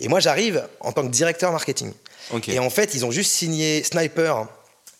Et 0.00 0.08
moi, 0.08 0.20
j'arrive 0.20 0.66
en 0.80 0.92
tant 0.92 1.02
que 1.02 1.12
directeur 1.12 1.52
marketing. 1.52 1.92
Et 2.48 2.58
en 2.58 2.70
fait, 2.70 2.94
ils 2.94 3.04
ont 3.04 3.10
juste 3.10 3.32
signé 3.32 3.82
Sniper 3.84 4.46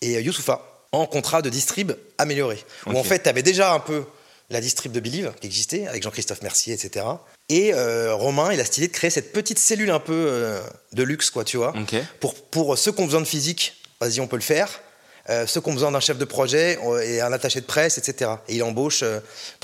et 0.00 0.20
Youssoufa 0.20 0.69
en 0.92 1.06
contrat 1.06 1.42
de 1.42 1.50
distrib 1.50 1.92
amélioré. 2.18 2.64
Où 2.86 2.96
en 2.96 3.04
fait, 3.04 3.22
tu 3.22 3.28
avais 3.28 3.42
déjà 3.42 3.72
un 3.72 3.80
peu 3.80 4.04
la 4.50 4.60
distrib 4.60 4.92
de 4.92 5.00
Believe 5.00 5.32
qui 5.40 5.46
existait, 5.46 5.86
avec 5.86 6.02
Jean-Christophe 6.02 6.42
Mercier, 6.42 6.74
etc. 6.74 7.06
Et 7.48 7.72
euh, 7.72 8.14
Romain, 8.14 8.52
il 8.52 8.60
a 8.60 8.64
stylé 8.64 8.88
de 8.88 8.92
créer 8.92 9.10
cette 9.10 9.32
petite 9.32 9.58
cellule 9.58 9.90
un 9.90 10.00
peu 10.00 10.12
euh, 10.12 10.60
de 10.92 11.02
luxe, 11.04 11.30
quoi, 11.30 11.44
tu 11.44 11.56
vois. 11.56 11.72
Pour, 12.18 12.34
pour 12.34 12.76
ceux 12.76 12.90
qui 12.90 13.00
ont 13.00 13.04
besoin 13.04 13.20
de 13.20 13.26
physique, 13.26 13.76
vas-y, 14.00 14.20
on 14.20 14.26
peut 14.26 14.36
le 14.36 14.42
faire. 14.42 14.80
Euh, 15.30 15.46
ceux 15.46 15.60
qui 15.60 15.68
ont 15.68 15.74
besoin 15.74 15.90
d'un 15.92 16.00
chef 16.00 16.18
de 16.18 16.24
projet 16.24 16.78
et 17.04 17.20
un 17.20 17.32
attaché 17.32 17.60
de 17.60 17.66
presse, 17.66 17.98
etc. 17.98 18.32
Et 18.48 18.56
il 18.56 18.62
embauche 18.62 19.04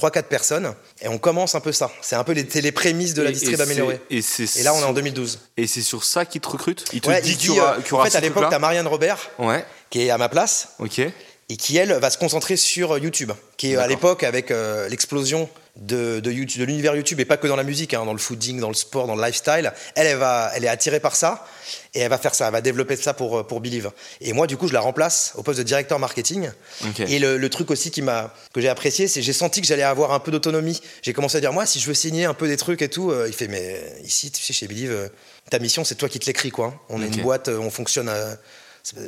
3-4 0.00 0.22
personnes. 0.24 0.74
Et 1.02 1.08
on 1.08 1.18
commence 1.18 1.54
un 1.54 1.60
peu 1.60 1.72
ça. 1.72 1.90
C'est 2.02 2.16
un 2.16 2.24
peu 2.24 2.32
les, 2.32 2.44
les 2.44 2.72
prémices 2.72 3.14
de 3.14 3.22
la 3.22 3.32
distrib 3.32 3.60
améliorée. 3.60 4.00
Et, 4.10 4.20
et, 4.20 4.62
là, 4.62 4.74
on 4.74 4.80
est 4.80 4.84
en 4.84 4.92
2012. 4.92 5.40
Et 5.56 5.66
c'est 5.66 5.82
sur 5.82 6.04
ça 6.04 6.24
qu'il 6.24 6.40
te 6.40 6.48
recrute? 6.48 6.84
Il 6.92 7.00
te 7.00 7.20
dit 7.20 7.36
qu'il 7.36 7.54
y 7.54 7.60
aura, 7.60 7.76
En 7.92 8.04
fait, 8.04 8.16
à 8.16 8.20
l'époque, 8.20 8.48
tu 8.48 8.54
as 8.54 8.58
Marianne 8.58 8.86
Robert. 8.86 9.30
Ouais 9.38 9.64
qui 9.90 10.02
est 10.02 10.10
à 10.10 10.18
ma 10.18 10.28
place. 10.28 10.70
Ok. 10.78 11.00
Et 11.48 11.56
qui, 11.56 11.76
elle, 11.76 11.92
va 11.92 12.10
se 12.10 12.18
concentrer 12.18 12.56
sur 12.56 12.98
YouTube, 12.98 13.32
qui 13.56 13.72
est 13.72 13.76
à 13.76 13.86
l'époque, 13.86 14.24
avec 14.24 14.50
euh, 14.50 14.88
l'explosion 14.88 15.48
de, 15.76 16.20
de, 16.20 16.32
YouTube, 16.32 16.60
de 16.60 16.66
l'univers 16.66 16.96
YouTube, 16.96 17.20
et 17.20 17.24
pas 17.24 17.36
que 17.36 17.46
dans 17.46 17.56
la 17.56 17.62
musique, 17.62 17.94
hein, 17.94 18.04
dans 18.04 18.12
le 18.12 18.18
fooding, 18.18 18.60
dans 18.60 18.68
le 18.68 18.74
sport, 18.74 19.06
dans 19.06 19.14
le 19.14 19.22
lifestyle, 19.22 19.72
elle, 19.94 20.06
elle, 20.06 20.16
va, 20.16 20.50
elle 20.54 20.64
est 20.64 20.68
attirée 20.68 21.00
par 21.00 21.16
ça, 21.16 21.46
et 21.94 22.00
elle 22.00 22.10
va 22.10 22.18
faire 22.18 22.34
ça, 22.34 22.46
elle 22.46 22.52
va 22.52 22.60
développer 22.60 22.96
ça 22.96 23.14
pour, 23.14 23.38
euh, 23.38 23.42
pour 23.42 23.60
Believe. 23.60 23.90
Et 24.20 24.32
moi, 24.32 24.46
du 24.46 24.56
coup, 24.56 24.68
je 24.68 24.72
la 24.72 24.80
remplace 24.80 25.32
au 25.36 25.42
poste 25.42 25.58
de 25.58 25.64
directeur 25.64 25.98
marketing. 25.98 26.50
Et 26.98 27.18
le, 27.18 27.48
truc 27.48 27.70
aussi 27.70 27.90
qui 27.90 28.02
m'a, 28.02 28.34
que 28.52 28.60
j'ai 28.60 28.68
apprécié, 28.68 29.08
c'est 29.08 29.22
j'ai 29.22 29.32
senti 29.32 29.60
que 29.60 29.66
j'allais 29.66 29.82
avoir 29.82 30.12
un 30.12 30.20
peu 30.20 30.30
d'autonomie. 30.30 30.80
J'ai 31.02 31.12
commencé 31.12 31.36
à 31.36 31.40
dire, 31.40 31.52
moi, 31.52 31.66
si 31.66 31.78
je 31.78 31.86
veux 31.86 31.94
signer 31.94 32.24
un 32.24 32.34
peu 32.34 32.48
des 32.48 32.56
trucs 32.56 32.82
et 32.82 32.88
tout, 32.88 33.10
euh, 33.10 33.26
il 33.28 33.34
fait, 33.34 33.48
mais 33.48 33.80
ici, 34.04 34.30
tu 34.30 34.42
sais, 34.42 34.52
chez 34.52 34.66
Believe, 34.66 35.10
ta 35.50 35.58
mission, 35.58 35.84
c'est 35.84 35.94
toi 35.94 36.08
qui 36.08 36.18
te 36.18 36.26
l'écris, 36.26 36.50
quoi. 36.50 36.74
On 36.88 37.02
est 37.02 37.06
une 37.06 37.22
boîte, 37.22 37.48
on 37.48 37.70
fonctionne 37.70 38.10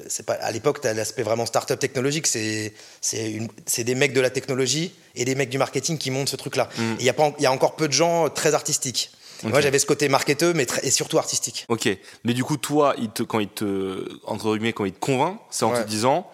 c'est 0.08 0.26
pas 0.26 0.32
à 0.34 0.50
l'époque 0.50 0.80
tu 0.80 0.88
as 0.88 0.94
l'aspect 0.94 1.22
vraiment 1.22 1.46
start-up 1.46 1.78
technologique 1.78 2.26
c'est 2.26 2.72
c'est 3.00 3.84
des 3.84 3.94
mecs 3.94 4.12
de 4.12 4.20
la 4.20 4.30
technologie 4.30 4.92
et 5.20 5.24
des 5.24 5.34
mecs 5.34 5.50
du 5.50 5.58
marketing 5.58 5.98
qui 5.98 6.10
montent 6.10 6.28
ce 6.28 6.36
truc 6.36 6.56
là 6.56 6.68
mm. 6.78 6.94
il 6.98 7.04
y 7.04 7.08
a 7.08 7.12
pas 7.12 7.32
il 7.38 7.42
y 7.42 7.46
a 7.46 7.52
encore 7.52 7.76
peu 7.76 7.88
de 7.88 7.92
gens 7.92 8.28
très 8.30 8.54
artistiques. 8.54 9.10
Moi 9.44 9.60
j'avais 9.60 9.78
ce 9.78 9.86
côté 9.86 10.08
marketeur 10.08 10.52
mais 10.54 10.66
et 10.82 10.90
surtout 10.90 11.18
artistique. 11.18 11.64
Ok. 11.68 11.88
Mais 12.24 12.34
du 12.34 12.42
coup 12.42 12.56
toi 12.56 12.94
il 12.98 13.10
te, 13.10 13.22
quand 13.22 13.38
il 13.38 13.48
te 13.48 14.08
entre 14.24 14.52
guillemets 14.52 14.72
quand 14.72 14.84
il 14.84 14.92
te 14.92 14.98
convainc 14.98 15.38
c'est 15.50 15.64
en 15.64 15.72
te 15.72 15.86
disant 15.86 16.28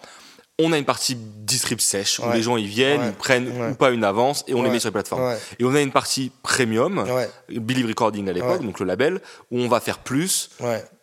on 0.57 0.71
a 0.71 0.77
une 0.77 0.85
partie 0.85 1.15
distrib 1.15 1.81
sèche 1.81 2.19
où 2.19 2.31
les 2.31 2.41
gens 2.41 2.55
ils 2.55 2.67
viennent, 2.67 3.01
ils 3.05 3.13
prennent 3.13 3.71
ou 3.71 3.75
pas 3.75 3.91
une 3.91 4.03
avance 4.03 4.43
et 4.47 4.53
on 4.53 4.63
les 4.63 4.69
met 4.69 4.79
sur 4.79 4.87
la 4.87 4.93
plateforme. 4.93 5.35
Et 5.59 5.65
on 5.65 5.75
a 5.75 5.81
une 5.81 5.91
partie 5.91 6.31
premium, 6.43 7.05
Believe 7.49 7.87
Recording 7.87 8.29
à 8.29 8.33
l'époque, 8.33 8.63
donc 8.63 8.79
le 8.79 8.85
label, 8.85 9.19
où 9.51 9.59
on 9.59 9.67
va 9.67 9.79
faire 9.79 9.99
plus. 9.99 10.49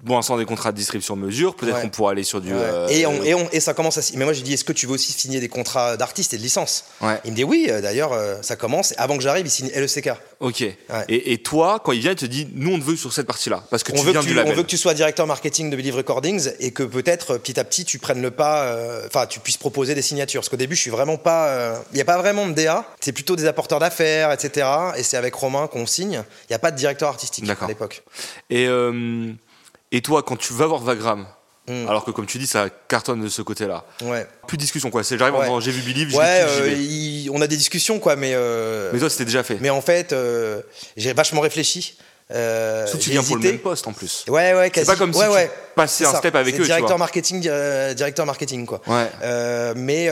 Bon, 0.02 0.20
sans 0.20 0.36
des 0.36 0.46
contrats 0.46 0.72
de 0.72 0.76
distribution 0.76 1.14
mesure, 1.14 1.54
peut-être 1.54 1.80
qu'on 1.80 1.88
pourra 1.88 2.10
aller 2.10 2.24
sur 2.24 2.40
du. 2.40 2.52
Euh, 2.52 2.88
et, 2.88 3.06
on, 3.06 3.22
et, 3.22 3.34
on, 3.34 3.48
et, 3.52 3.60
ça 3.60 3.72
commence 3.72 3.98
à. 3.98 4.16
Mais 4.16 4.24
moi, 4.24 4.32
j'ai 4.32 4.42
dit, 4.42 4.52
est-ce 4.52 4.64
que 4.64 4.72
tu 4.72 4.86
veux 4.86 4.94
aussi 4.94 5.12
signer 5.12 5.38
des 5.38 5.48
contrats 5.48 5.96
d'artistes 5.96 6.34
et 6.34 6.38
de 6.38 6.42
licence 6.42 6.86
Il 7.24 7.30
me 7.30 7.36
dit 7.36 7.44
oui, 7.44 7.68
euh, 7.70 7.80
d'ailleurs, 7.80 8.12
euh, 8.12 8.34
ça 8.42 8.56
commence. 8.56 8.94
Avant 8.96 9.16
que 9.16 9.22
j'arrive, 9.22 9.46
il 9.46 9.50
signe 9.50 9.70
LECK. 9.72 10.10
Ok. 10.42 10.62
Et, 11.08 11.40
nous, 11.52 11.78
quand 11.78 11.92
il 11.92 12.00
vient, 12.00 12.10
il 12.10 12.16
te 12.16 12.26
dit, 12.26 12.48
nous, 12.52 12.74
on 12.74 12.78
te 12.78 12.84
veut 12.84 12.96
sur 12.96 13.12
cette 13.12 13.26
partie-là. 13.26 13.64
Parce 13.70 13.82
que 13.82 13.92
on 13.92 13.96
tu 13.96 14.04
veut 14.04 14.12
viens 14.12 14.20
que 14.20 14.26
tu, 14.26 14.34
label. 14.34 14.52
On 14.52 14.56
veut 14.56 14.62
que 14.62 14.68
tu 14.68 14.76
sois 14.76 14.92
directeur 14.92 15.26
marketing 15.26 15.70
de 15.70 15.76
Believe 15.76 15.96
Recordings 15.96 16.50
et 16.58 16.72
que 16.72 16.82
peut-être, 16.82 17.38
petit 17.38 17.58
à 17.58 17.64
petit, 17.64 17.84
tu 17.84 17.98
prennes 17.98 18.20
le 18.20 18.30
pas. 18.30 18.76
Enfin, 19.06 19.26
tu 19.26 19.40
puisses 19.40 19.56
proposer 19.56 19.94
des 19.94 20.02
signatures. 20.02 20.40
Parce 20.40 20.50
qu'au 20.50 20.56
début, 20.56 20.76
je 20.76 20.80
suis 20.82 20.90
vraiment 20.90 21.16
pas. 21.16 21.80
Il 21.92 21.94
n'y 21.94 22.02
a 22.02 22.04
pas 22.04 22.18
vraiment 22.18 22.46
de 22.46 22.52
DA. 22.52 22.84
C'est 23.00 23.12
plutôt 23.12 23.36
des 23.36 23.46
apporteurs 23.46 23.78
d'affaires, 23.78 24.32
etc. 24.32 24.68
Et 24.96 25.02
c'est 25.02 25.16
avec 25.16 25.34
Romain 25.34 25.66
qu'on 25.68 25.86
signe. 25.86 26.22
Il 26.44 26.50
n'y 26.50 26.56
a 26.56 26.58
pas 26.58 26.70
de 26.70 26.76
directeur 26.76 27.08
artistique 27.08 27.48
à 27.48 27.66
l'époque. 27.66 28.02
Et. 28.50 28.68
Et 29.92 30.00
toi, 30.00 30.22
quand 30.22 30.36
tu 30.36 30.54
vas 30.54 30.66
voir 30.66 30.80
Vagram, 30.80 31.26
hmm. 31.68 31.88
alors 31.88 32.04
que 32.04 32.10
comme 32.10 32.26
tu 32.26 32.38
dis, 32.38 32.46
ça 32.46 32.68
cartonne 32.88 33.22
de 33.22 33.28
ce 33.28 33.42
côté-là. 33.42 33.84
Ouais. 34.02 34.26
Plus 34.46 34.56
de 34.56 34.62
discussion 34.62 34.90
quoi. 34.90 35.04
C'est 35.04 35.18
j'arrive, 35.18 35.34
j'ai 35.60 35.70
vu 35.70 35.82
Believe. 35.82 36.14
Ouais, 36.14 36.44
euh, 36.46 37.30
on 37.32 37.40
a 37.40 37.46
des 37.46 37.56
discussions 37.56 37.98
quoi, 37.98 38.16
mais. 38.16 38.32
Euh, 38.34 38.90
mais 38.92 38.98
toi, 38.98 39.10
c'était 39.10 39.24
déjà 39.24 39.42
fait. 39.42 39.58
Mais 39.60 39.70
en 39.70 39.80
fait, 39.80 40.12
euh, 40.12 40.62
j'ai 40.96 41.12
vachement 41.12 41.40
réfléchi. 41.40 41.98
Euh, 42.30 42.86
tu 42.98 43.10
viens 43.10 43.22
pour 43.22 43.36
le 43.36 43.42
même 43.42 43.58
poste 43.58 43.86
en 43.86 43.92
plus. 43.92 44.24
Ouais, 44.28 44.54
ouais. 44.54 44.70
C'est 44.74 44.86
pas 44.86 44.96
comme 44.96 45.12
si 45.12 45.20
tu 45.20 45.48
passais 45.74 46.06
un 46.06 46.14
step 46.14 46.34
avec 46.34 46.58
eux. 46.58 46.64
Directeur 46.64 46.98
marketing, 46.98 47.40
directeur 47.40 48.26
marketing 48.26 48.66
quoi. 48.66 48.80
Ouais. 48.86 49.74
mais 49.76 50.08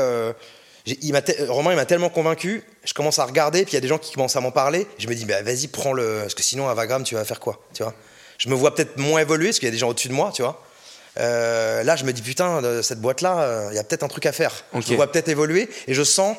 il 0.87 1.23
Romain, 1.49 1.73
il 1.73 1.77
m'a 1.77 1.85
tellement 1.85 2.09
convaincu. 2.11 2.65
Je 2.85 2.95
commence 2.95 3.19
à 3.19 3.25
regarder, 3.25 3.65
puis 3.65 3.73
il 3.73 3.75
y 3.75 3.79
a 3.79 3.81
des 3.81 3.89
gens 3.89 3.99
qui 3.99 4.13
commencent 4.13 4.37
à 4.37 4.41
m'en 4.41 4.51
parler. 4.51 4.87
Je 4.99 5.07
me 5.09 5.15
dis, 5.15 5.25
bah, 5.25 5.43
vas-y, 5.43 5.69
prends 5.69 5.93
le. 5.93 6.21
Parce 6.23 6.35
que 6.35 6.43
sinon, 6.43 6.69
à 6.69 6.75
Vagram, 6.75 7.03
tu 7.03 7.15
vas 7.15 7.25
faire 7.25 7.41
quoi 7.41 7.61
Tu 7.75 7.83
vois? 7.83 7.95
Je 8.39 8.49
me 8.49 8.55
vois 8.55 8.75
peut-être 8.75 8.97
moins 8.97 9.21
évoluer 9.21 9.49
parce 9.49 9.59
qu'il 9.59 9.67
y 9.67 9.71
a 9.71 9.73
des 9.73 9.79
gens 9.79 9.91
au-dessus 9.91 10.09
de 10.09 10.15
moi, 10.15 10.33
tu 10.35 10.43
vois. 10.43 10.63
Euh, 11.21 11.83
là, 11.83 11.97
je 11.97 12.05
me 12.05 12.13
dis 12.13 12.23
putain, 12.23 12.61
cette 12.83 13.01
boîte-là, 13.01 13.41
euh, 13.41 13.69
il 13.71 13.77
y 13.77 13.79
a 13.79 13.85
peut-être 13.85 14.03
un 14.03 14.09
truc 14.09 14.27
à 14.27 14.33
faire. 14.33 14.65
Je 14.75 14.91
me 14.91 14.97
vois 14.97 15.11
peut-être 15.11 15.29
évoluer 15.29 15.69
et 15.87 15.95
je 15.95 16.03
sens 16.03 16.37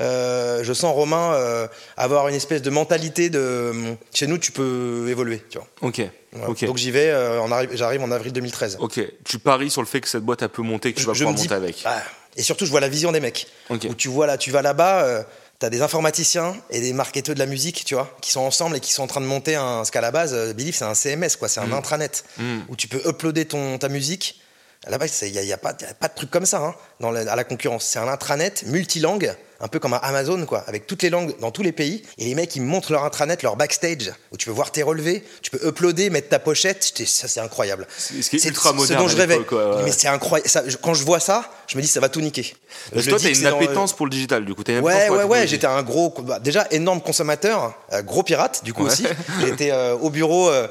euh, 0.00 0.64
je 0.64 0.72
sens 0.72 0.94
Romain 0.94 1.34
euh, 1.34 1.66
avoir 1.96 2.28
une 2.28 2.34
espèce 2.34 2.62
de 2.62 2.70
mentalité 2.70 3.30
de 3.30 3.72
chez 4.12 4.26
nous, 4.26 4.38
tu 4.38 4.52
peux 4.52 5.06
évoluer. 5.08 5.42
Tu 5.50 5.58
vois. 5.58 5.66
Ok. 5.82 6.00
Voilà. 6.32 6.66
Donc 6.66 6.76
j'y 6.78 6.90
vais, 6.90 7.10
euh, 7.10 7.76
j'arrive 7.76 8.02
en 8.02 8.10
avril 8.10 8.32
2013. 8.32 8.78
Ok. 8.80 9.00
Tu 9.24 9.38
paries 9.38 9.70
sur 9.70 9.82
le 9.82 9.86
fait 9.86 10.00
que 10.00 10.08
cette 10.08 10.22
boîte 10.24 10.42
elle 10.42 10.48
peut 10.48 10.62
monter, 10.62 10.92
que 10.92 10.98
tu 11.00 11.06
vas 11.06 11.12
je 11.12 11.18
pouvoir 11.20 11.34
dis, 11.34 11.42
monter 11.42 11.54
avec. 11.54 11.82
ah, 11.84 12.02
et 12.36 12.42
surtout, 12.42 12.64
je 12.64 12.70
vois 12.70 12.80
la 12.80 12.88
vision 12.88 13.12
des 13.12 13.20
mecs. 13.20 13.46
Où 13.68 13.94
tu 13.94 14.08
vois 14.08 14.26
là, 14.26 14.38
tu 14.38 14.50
vas 14.50 14.62
là-bas, 14.62 15.26
t'as 15.62 15.70
des 15.70 15.80
informaticiens 15.80 16.56
et 16.70 16.80
des 16.80 16.92
marketeurs 16.92 17.34
de 17.36 17.38
la 17.38 17.46
musique, 17.46 17.84
tu 17.84 17.94
vois, 17.94 18.10
qui 18.20 18.32
sont 18.32 18.40
ensemble 18.40 18.76
et 18.76 18.80
qui 18.80 18.92
sont 18.92 19.04
en 19.04 19.06
train 19.06 19.20
de 19.20 19.26
monter 19.26 19.54
un. 19.54 19.84
Ce 19.84 19.92
qu'à 19.92 20.00
la 20.00 20.10
base, 20.10 20.34
euh, 20.34 20.52
Believe, 20.52 20.74
c'est 20.74 20.84
un 20.84 20.94
CMS, 20.94 21.36
quoi, 21.38 21.46
c'est 21.48 21.60
un 21.60 21.72
intranet 21.72 22.24
Mm. 22.38 22.60
où 22.68 22.74
tu 22.74 22.88
peux 22.88 23.00
uploader 23.08 23.44
ton 23.46 23.78
ta 23.78 23.88
musique. 23.88 24.40
À 24.86 24.90
la 24.90 24.98
base, 24.98 25.16
il 25.22 25.32
n'y 25.32 25.38
a, 25.38 25.42
y 25.42 25.52
a 25.52 25.56
pas, 25.58 25.76
y 25.80 25.84
a 25.84 25.94
pas 25.94 26.08
de 26.08 26.14
truc 26.14 26.30
comme 26.30 26.44
ça 26.46 26.58
hein, 26.58 26.74
dans 26.98 27.10
la- 27.12 27.30
à 27.32 27.36
la 27.36 27.44
concurrence. 27.44 27.84
C'est 27.84 28.00
un 28.00 28.08
intranet 28.08 28.64
multilangue, 28.66 29.32
un 29.60 29.68
peu 29.68 29.78
comme 29.78 29.94
un 29.94 30.00
Amazon, 30.02 30.44
quoi, 30.44 30.64
avec 30.66 30.88
toutes 30.88 31.02
les 31.04 31.10
langues 31.10 31.38
dans 31.38 31.52
tous 31.52 31.62
les 31.62 31.70
pays. 31.70 32.02
Et 32.18 32.24
les 32.24 32.34
mecs, 32.34 32.56
ils 32.56 32.62
montrent 32.62 32.90
leur 32.90 33.04
intranet, 33.04 33.40
leur 33.44 33.54
backstage, 33.54 34.12
où 34.32 34.36
tu 34.36 34.46
peux 34.46 34.52
voir 34.52 34.72
tes 34.72 34.82
relevés, 34.82 35.22
tu 35.40 35.52
peux 35.52 35.64
uploader, 35.68 36.10
mettre 36.10 36.30
ta 36.30 36.40
pochette. 36.40 36.82
Ça, 37.06 37.28
c'est 37.28 37.38
incroyable. 37.38 37.86
Ce 37.96 38.12
C'est 38.22 38.48
ultra 38.48 38.70
ce 38.70 38.74
moderne 38.74 39.02
dont 39.02 39.06
je 39.08 39.16
rêvais. 39.16 39.38
ouais. 39.38 39.82
Mais 39.84 39.92
c'est 39.92 40.08
incroyable. 40.08 40.50
Ça, 40.50 40.64
je- 40.66 40.76
quand 40.76 40.94
je 40.94 41.04
vois 41.04 41.20
ça, 41.20 41.48
je 41.68 41.76
me 41.76 41.82
dis, 41.82 41.86
ça 41.86 42.00
va 42.00 42.08
tout 42.08 42.20
niquer. 42.20 42.52
Parce 42.92 43.06
toi, 43.06 43.18
t'as 43.22 43.28
une 43.32 43.40
dans- 43.40 43.54
appétence 43.56 43.92
pour 43.92 44.06
le 44.06 44.10
digital, 44.10 44.44
du 44.44 44.52
coup. 44.52 44.64
Une 44.66 44.80
Ouais, 44.80 45.08
ouais, 45.10 45.22
ouais, 45.22 45.46
j'étais 45.46 45.68
un 45.68 45.82
gros, 45.84 46.12
bah, 46.22 46.40
déjà 46.40 46.66
énorme 46.72 47.00
consommateur, 47.00 47.72
euh, 47.92 48.02
gros 48.02 48.24
pirate, 48.24 48.62
du 48.64 48.74
coup 48.74 48.82
Ouais. 48.82 48.90
aussi. 48.90 49.06
J'étais 49.42 49.70
euh, 49.70 49.94
au 49.94 50.10
bureau, 50.10 50.48
euh, 50.50 50.66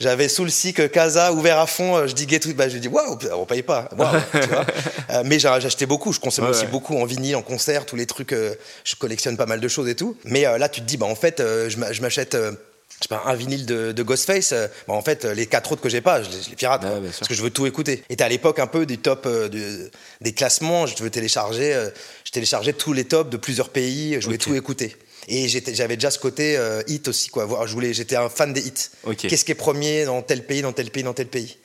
j'avais 0.00 0.28
sous 0.28 0.44
le 0.44 0.50
SIC 0.50 0.90
Casa 0.90 1.32
ouvert 1.32 1.58
à 1.58 1.66
fond, 1.66 1.96
euh, 1.96 2.06
je 2.06 2.14
diguais 2.14 2.40
tout, 2.40 2.52
bah, 2.54 2.68
je 2.68 2.78
dis 2.78 2.88
waouh, 2.88 3.18
on 3.34 3.44
paye 3.46 3.62
pas, 3.62 3.88
waouh, 3.96 4.08
tu 4.32 4.48
vois. 4.48 4.66
Euh, 5.10 5.22
mais 5.24 5.38
j'achetais 5.38 5.86
beaucoup, 5.86 6.12
je 6.12 6.20
consommais 6.20 6.48
Ouais, 6.48 6.54
aussi 6.54 6.64
ouais. 6.64 6.70
beaucoup 6.70 6.96
en 6.96 7.04
vinyle, 7.04 7.36
en 7.36 7.42
concert, 7.42 7.86
tous 7.86 7.96
les 7.96 8.06
trucs, 8.06 8.32
euh, 8.32 8.54
je 8.84 8.94
collectionne 8.96 9.36
pas 9.36 9.46
mal 9.46 9.60
de 9.60 9.68
choses 9.68 9.88
et 9.88 9.94
tout. 9.94 10.16
Mais 10.24 10.46
euh, 10.46 10.58
là, 10.58 10.68
tu 10.68 10.80
te 10.80 10.86
dis, 10.86 10.96
bah 10.96 11.06
en 11.06 11.14
fait, 11.14 11.40
euh, 11.40 11.68
je 11.70 11.76
m'a- 11.78 11.92
je 11.92 12.00
m'achète. 12.02 12.34
euh, 12.34 12.52
je 12.98 13.08
sais 13.08 13.16
pas, 13.16 13.22
un 13.26 13.34
vinyle 13.34 13.66
de, 13.66 13.90
de 13.90 14.02
Ghostface, 14.04 14.52
euh, 14.52 14.68
bah, 14.86 14.94
en 14.94 15.02
fait, 15.02 15.24
euh, 15.24 15.34
les 15.34 15.46
quatre 15.46 15.72
autres 15.72 15.82
que 15.82 15.88
j'ai 15.88 16.00
pas, 16.00 16.22
je 16.22 16.28
les, 16.30 16.40
je 16.44 16.50
les 16.50 16.54
pirate. 16.56 16.82
Parce 16.82 17.28
que 17.28 17.34
je 17.34 17.42
veux 17.42 17.50
tout 17.50 17.66
écouter. 17.66 18.04
Et 18.10 18.22
à 18.22 18.28
l'époque 18.28 18.60
un 18.60 18.68
peu 18.68 18.86
des 18.86 18.96
top, 18.96 19.24
euh, 19.26 19.48
de- 19.48 19.90
des 20.20 20.32
classements, 20.32 20.86
je 20.86 21.02
veux 21.02 21.10
télécharger, 21.10 21.74
euh, 21.74 21.90
je 22.24 22.30
téléchargeais 22.30 22.74
tous 22.74 22.92
les 22.92 23.04
tops 23.04 23.28
de 23.28 23.36
plusieurs 23.36 23.70
pays, 23.70 24.16
je 24.20 24.26
voulais 24.26 24.38
tout 24.38 24.54
écouter. 24.54 24.96
Et 25.28 25.48
j'avais 25.48 25.96
déjà 25.96 26.10
ce 26.10 26.18
côté 26.18 26.56
euh, 26.56 26.82
hit 26.88 27.06
aussi, 27.08 27.28
quoi. 27.28 27.46
Je 27.66 27.72
voulais, 27.72 27.92
j'étais 27.94 28.16
un 28.16 28.28
fan 28.28 28.52
des 28.52 28.60
hits. 28.66 28.88
Qu'est-ce 29.28 29.44
qui 29.44 29.52
est 29.52 29.56
premier 29.56 30.04
dans 30.04 30.20
tel 30.22 30.44
pays, 30.44 30.62
dans 30.62 30.72
tel 30.72 30.90
pays, 30.90 31.02
dans 31.04 31.14
tel 31.14 31.28
pays? 31.28 31.58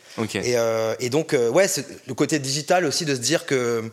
Et, 0.46 0.58
euh, 0.58 0.96
et 1.00 1.10
donc, 1.10 1.34
euh, 1.34 1.50
ouais, 1.50 1.68
le 2.08 2.14
côté 2.14 2.40
digital 2.40 2.86
aussi 2.86 3.06
de 3.06 3.14
se 3.16 3.20
dire 3.20 3.46
que 3.46 3.84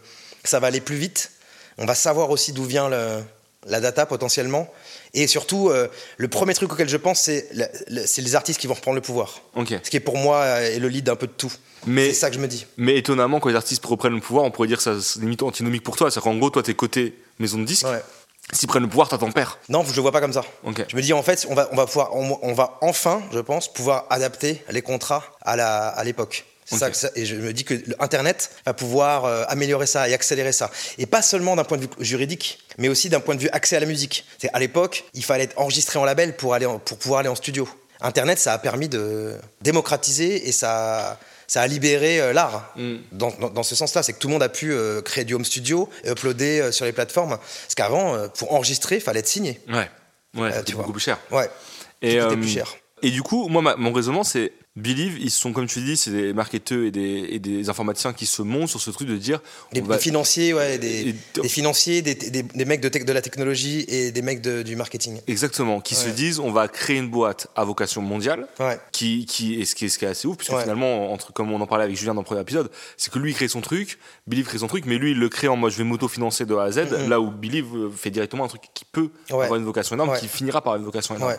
ça 0.45 0.61
va 0.61 0.67
aller 0.69 0.81
plus 0.81 0.97
vite. 0.97 1.31
On 1.79 1.87
va 1.87 1.95
savoir 1.95 2.31
aussi 2.31 2.53
d'où 2.53 2.65
vient 2.65 2.89
le- 2.89 3.23
la 3.67 3.81
data 3.81 4.05
potentiellement. 4.05 4.71
Et 5.15 5.27
surtout, 5.27 5.71
euh, 5.71 5.89
le 6.19 6.29
premier 6.29 6.53
truc 6.53 6.71
auquel 6.73 6.89
je 6.89 6.97
pense, 6.99 7.21
c'est 7.23 7.49
les 8.19 8.35
artistes 8.35 8.61
qui 8.61 8.67
vont 8.67 8.75
reprendre 8.75 8.97
le 8.97 9.01
pouvoir. 9.01 9.41
Ce 9.83 9.91
qui 9.91 9.97
est 9.97 10.01
pour 10.01 10.19
moi 10.19 10.45
est 10.61 10.79
le 10.79 10.89
lead 10.89 11.05
d'un 11.05 11.17
peu 11.17 11.27
de 11.27 11.33
tout. 11.33 11.53
C'est 11.87 12.13
ça 12.15 12.29
que 12.31 12.37
je 12.37 12.41
me 12.41 12.49
dis. 12.49 12.67
Mais 12.77 12.97
étonnamment, 12.99 13.41
quand 13.41 13.49
les 13.49 13.55
artistes 13.57 13.85
reprennent 13.87 14.15
le 14.15 14.21
pouvoir, 14.21 14.45
on 14.45 14.51
pourrait 14.51 14.69
dire 14.69 14.77
que 14.79 14.83
ça 14.83 14.97
c'est 15.01 15.21
limite 15.21 15.43
antinomique 15.43 15.83
pour 15.83 15.97
toi. 15.97 16.11
C'est-à-dire 16.11 16.31
qu'en 16.31 16.37
gros, 16.39 16.51
toi, 16.51 16.63
t'es 16.63 16.75
côté 16.75 17.15
maison 17.39 17.59
de 17.59 17.65
disques. 17.65 17.87
Ouais. 17.87 18.03
S'ils 18.53 18.69
prennent 18.69 18.83
le 18.83 18.89
pouvoir, 18.89 19.09
t'as 19.09 19.19
ton 19.19 19.33
père. 19.33 19.59
Non, 19.69 19.85
je 19.85 19.95
le 19.97 20.03
vois 20.03 20.13
pas 20.13 20.21
comme 20.21 20.33
ça. 20.33 20.45
Je 20.89 20.97
me 20.97 21.03
dis 21.03 21.13
en 21.13 21.23
fait, 21.23 21.47
on 21.49 21.55
va, 21.55 21.69
on 21.73 21.77
va 21.77 21.87
pouvoir, 21.87 22.15
on, 22.15 22.39
on 22.43 22.53
va 22.53 22.79
enfin, 22.83 23.23
je 23.33 23.39
pense, 23.41 23.73
pouvoir 23.73 24.05
adapter 24.11 24.63
les 24.71 24.83
contrats 24.83 25.25
à 25.43 25.57
la, 25.57 25.89
à 25.89 26.05
l'époque. 26.05 26.45
Ça, 26.67 26.93
ça- 26.95 27.11
et 27.15 27.27
je 27.27 27.37
me 27.37 27.53
dis 27.53 27.65
que 27.65 27.75
Internet 27.99 28.51
va 28.65 28.73
pouvoir 28.73 29.25
euh, 29.27 29.45
améliorer 29.49 29.87
ça 29.87 30.09
et 30.09 30.15
accélérer 30.15 30.53
ça. 30.53 30.71
Et 30.99 31.05
pas 31.07 31.21
seulement 31.21 31.57
d'un 31.57 31.65
point 31.65 31.77
de 31.79 31.83
vue 31.83 31.89
juridique, 32.01 32.59
mais 32.79 32.89
aussi 32.89 33.09
d'un 33.11 33.21
point 33.21 33.35
de 33.35 33.41
vue 33.41 33.51
accès 33.53 33.77
à 33.77 33.81
la 33.81 33.87
musique. 33.87 34.25
C'est 34.39 34.51
à 34.55 34.59
l'époque, 34.61 35.05
il 35.15 35.25
fallait 35.25 35.45
être 35.45 35.59
enregistré 35.61 35.99
en 35.99 36.05
label 36.05 36.37
pour 36.37 36.55
aller, 36.55 36.65
en- 36.67 36.79
pour 36.79 36.97
pouvoir 36.97 37.21
aller 37.21 37.29
en 37.29 37.35
studio. 37.35 37.69
Internet, 38.01 38.39
ça 38.39 38.53
a 38.55 38.59
permis 38.59 38.89
de 38.89 39.35
démocratiser 39.63 40.49
et 40.49 40.53
ça, 40.53 41.19
ça 41.47 41.63
a 41.63 41.67
libéré 41.67 42.21
euh, 42.21 42.33
l'art. 42.33 42.73
Mm. 42.77 42.95
Dans, 43.13 43.31
dans- 43.41 43.51
dans 43.51 43.63
ce 43.63 43.75
sens-là, 43.75 44.03
c'est 44.03 44.13
que 44.13 44.19
tout 44.19 44.29
le 44.29 44.33
monde 44.33 44.43
a 44.43 44.49
pu 44.49 44.73
euh, 44.73 45.03
créer 45.03 45.25
du 45.25 45.35
home 45.35 45.45
studio 45.45 45.89
et 46.05 46.11
uploader 46.11 46.61
euh, 46.61 46.73
sur 46.73 46.85
les 46.85 46.93
plateformes. 46.93 47.37
Parce 47.39 47.75
qu'avant, 47.77 48.29
pour 48.31 48.53
enregistrer, 48.55 48.97
il 48.97 49.01
fallait 49.01 49.21
être 49.21 49.29
signé. 49.29 49.61
Ouais. 49.69 49.89
Ouais, 50.37 50.53
c'était 50.53 50.73
beaucoup 50.73 50.93
plus 50.93 51.01
cher. 51.03 51.19
Ouais. 51.31 51.49
Et, 52.03 52.19
plus 52.19 52.49
cher. 52.49 52.75
Et 53.03 53.11
du 53.11 53.23
coup, 53.23 53.49
moi, 53.49 53.63
ma- 53.63 53.77
mon 53.77 53.93
raisonnement, 53.93 54.25
c'est 54.25 54.53
Believe, 54.77 55.19
ils 55.21 55.31
sont, 55.31 55.53
comme 55.53 55.69
tu 55.69 55.81
dis, 55.83 55.97
c'est 55.97 56.11
des 56.11 56.33
marketeurs 56.33 56.83
et 56.83 56.91
des, 56.91 57.29
et 57.31 57.39
des 57.39 57.69
informaticiens 57.69 58.13
qui 58.13 58.27
se 58.27 58.43
montent 58.43 58.69
sur 58.69 58.81
ce 58.81 58.91
truc 58.91 59.07
de 59.07 59.17
dire. 59.17 59.41
Des, 59.73 59.81
on 59.81 59.85
va- 59.85 59.95
des 59.97 60.03
financiers, 60.03 60.53
ouais, 60.53 60.79
des, 60.79 61.11
Et- 61.11 61.15
des 61.41 61.49
financiers, 61.49 62.03
des, 62.03 62.65
mecs 62.65 62.81
de, 62.81 62.89
tech- 62.89 63.05
de 63.05 63.13
la 63.13 63.23
technologie 63.23 63.85
et 63.87 64.11
des 64.11 64.21
mecs 64.23 64.41
de- 64.41 64.63
du 64.63 64.75
marketing. 64.75 65.21
Exactement, 65.29 65.81
qui 65.81 65.95
se 65.95 66.09
disent 66.09 66.41
on 66.41 66.51
va 66.51 66.67
créer 66.67 66.97
une 66.99 67.09
boîte 67.09 67.47
à 67.55 67.63
vocation 67.63 68.03
mondiale. 68.03 68.49
Ouais. 68.59 68.77
Qui, 68.91 69.27
qui, 69.27 69.61
et 69.61 69.65
ce 69.65 69.77
qui 69.77 69.85
est, 69.85 69.89
ce 69.89 69.97
qui 69.97 70.07
est 70.07 70.09
assez 70.09 70.27
ouf, 70.27 70.37
puisque 70.39 70.59
finalement, 70.61 71.13
entre, 71.13 71.33
comme 71.33 71.53
on 71.53 71.61
en 71.61 71.67
parlait 71.69 71.85
avec 71.85 71.97
Julien 71.97 72.15
dans 72.15 72.23
le 72.23 72.27
premier 72.27 72.41
épisode, 72.41 72.69
c'est 72.97 73.13
que 73.13 73.21
lui 73.21 73.31
il 73.31 73.35
crée 73.37 73.47
son 73.47 73.61
truc, 73.61 74.01
Believe 74.27 74.47
crée 74.47 74.59
son 74.59 74.67
truc, 74.67 74.87
mais 74.87 74.99
lui 74.99 75.13
il 75.13 75.21
le 75.21 75.29
crée 75.29 75.47
en 75.47 75.57
mode 75.57 75.71
je 75.71 75.79
vais 75.79 75.85
m'auto-financer 75.85 76.47
de 76.47 76.55
A 76.57 76.65
à 76.65 76.73
Z, 76.73 76.79
Mhm. 76.91 77.09
là 77.11 77.21
où 77.21 77.31
Believe 77.31 77.67
euh, 77.77 77.91
fait 77.91 78.11
directement 78.11 78.45
un 78.45 78.49
truc 78.49 78.63
qui 78.75 78.85
peut 78.85 79.11
avoir 79.31 79.55
une 79.55 79.65
vocation 79.65 79.95
énorme, 79.95 80.19
qui 80.19 80.27
finira 80.27 80.61
par 80.63 80.73
avoir 80.73 80.81
une 80.81 80.85
vocation 80.87 81.15
énorme. 81.15 81.37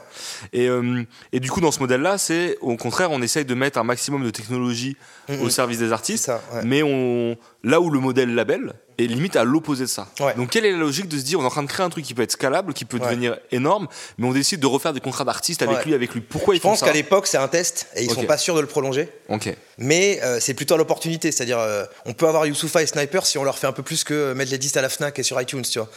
Et, 0.53 0.69
euh, 0.69 1.03
et 1.33 1.41
du 1.41 1.51
coup, 1.51 1.59
dans 1.59 1.71
ce 1.71 1.79
modèle-là, 1.81 2.17
c'est 2.17 2.57
au 2.61 2.77
contraire, 2.77 3.11
on 3.11 3.24
essaye 3.25 3.43
de 3.45 3.53
mettre 3.53 3.77
un 3.77 3.83
maximum 3.83 4.23
de 4.23 4.29
technologie 4.29 4.95
au 5.41 5.49
service 5.49 5.79
des 5.79 5.91
artistes, 5.91 6.25
C'est 6.25 6.31
ça, 6.31 6.41
ouais. 6.53 6.61
mais 6.63 6.81
on, 6.83 7.35
là 7.63 7.81
où 7.81 7.89
le 7.89 7.99
modèle 7.99 8.33
label 8.33 8.73
est 8.97 9.07
limite 9.07 9.35
à 9.35 9.43
l'opposé 9.43 9.83
de 9.85 9.89
ça. 9.89 10.07
Ouais. 10.19 10.33
Donc, 10.35 10.49
quelle 10.51 10.65
est 10.65 10.71
la 10.71 10.77
logique 10.77 11.07
de 11.07 11.17
se 11.17 11.23
dire 11.23 11.39
on 11.39 11.43
est 11.43 11.47
en 11.47 11.49
train 11.49 11.63
de 11.63 11.67
créer 11.67 11.85
un 11.85 11.89
truc 11.89 12.05
qui 12.05 12.13
peut 12.13 12.21
être 12.21 12.31
scalable, 12.31 12.73
qui 12.73 12.85
peut 12.85 12.97
Ouais. 12.97 13.05
devenir 13.09 13.37
énorme, 13.51 13.87
mais 14.17 14.27
on 14.27 14.31
décide 14.31 14.59
de 14.59 14.67
refaire 14.67 14.93
des 14.93 14.99
contrats 15.01 15.23
d'artistes 15.25 15.61
avec 15.61 15.77
Ouais. 15.79 15.83
lui, 15.85 15.93
avec 15.93 16.13
lui 16.13 16.21
Pourquoi 16.21 16.53
ils 16.55 16.57
Je 16.57 16.61
font 16.61 16.69
pense 16.69 16.79
ça 16.79 16.85
qu'à 16.85 16.93
l'époque, 16.93 17.27
c'est 17.27 17.37
un 17.37 17.47
test 17.47 17.87
et 17.95 18.03
ils 18.03 18.09
Ok. 18.11 18.15
sont 18.15 18.25
pas 18.25 18.37
sûrs 18.37 18.55
de 18.55 18.61
le 18.61 18.67
prolonger. 18.67 19.09
Ok. 19.29 19.53
Mais 19.77 20.19
euh, 20.23 20.39
c'est 20.39 20.53
plutôt 20.53 20.75
à 20.75 20.77
l'opportunité. 20.77 21.31
C'est-à-dire, 21.31 21.59
euh, 21.59 21.83
on 22.05 22.13
peut 22.13 22.27
avoir 22.27 22.45
Youssoufa 22.45 22.81
et 22.83 22.87
Sniper 22.87 23.25
si 23.25 23.37
on 23.37 23.43
leur 23.43 23.57
fait 23.57 23.67
un 23.67 23.73
peu 23.73 23.83
plus 23.83 24.03
que 24.05 24.13
euh, 24.13 24.33
mettre 24.33 24.51
les 24.51 24.57
disques 24.57 24.77
à 24.77 24.81
la 24.81 24.89
Fnac 24.89 25.19
et 25.19 25.23
sur 25.23 25.39
iTunes, 25.41 25.63
tu 25.63 25.79
vois. 25.79 25.89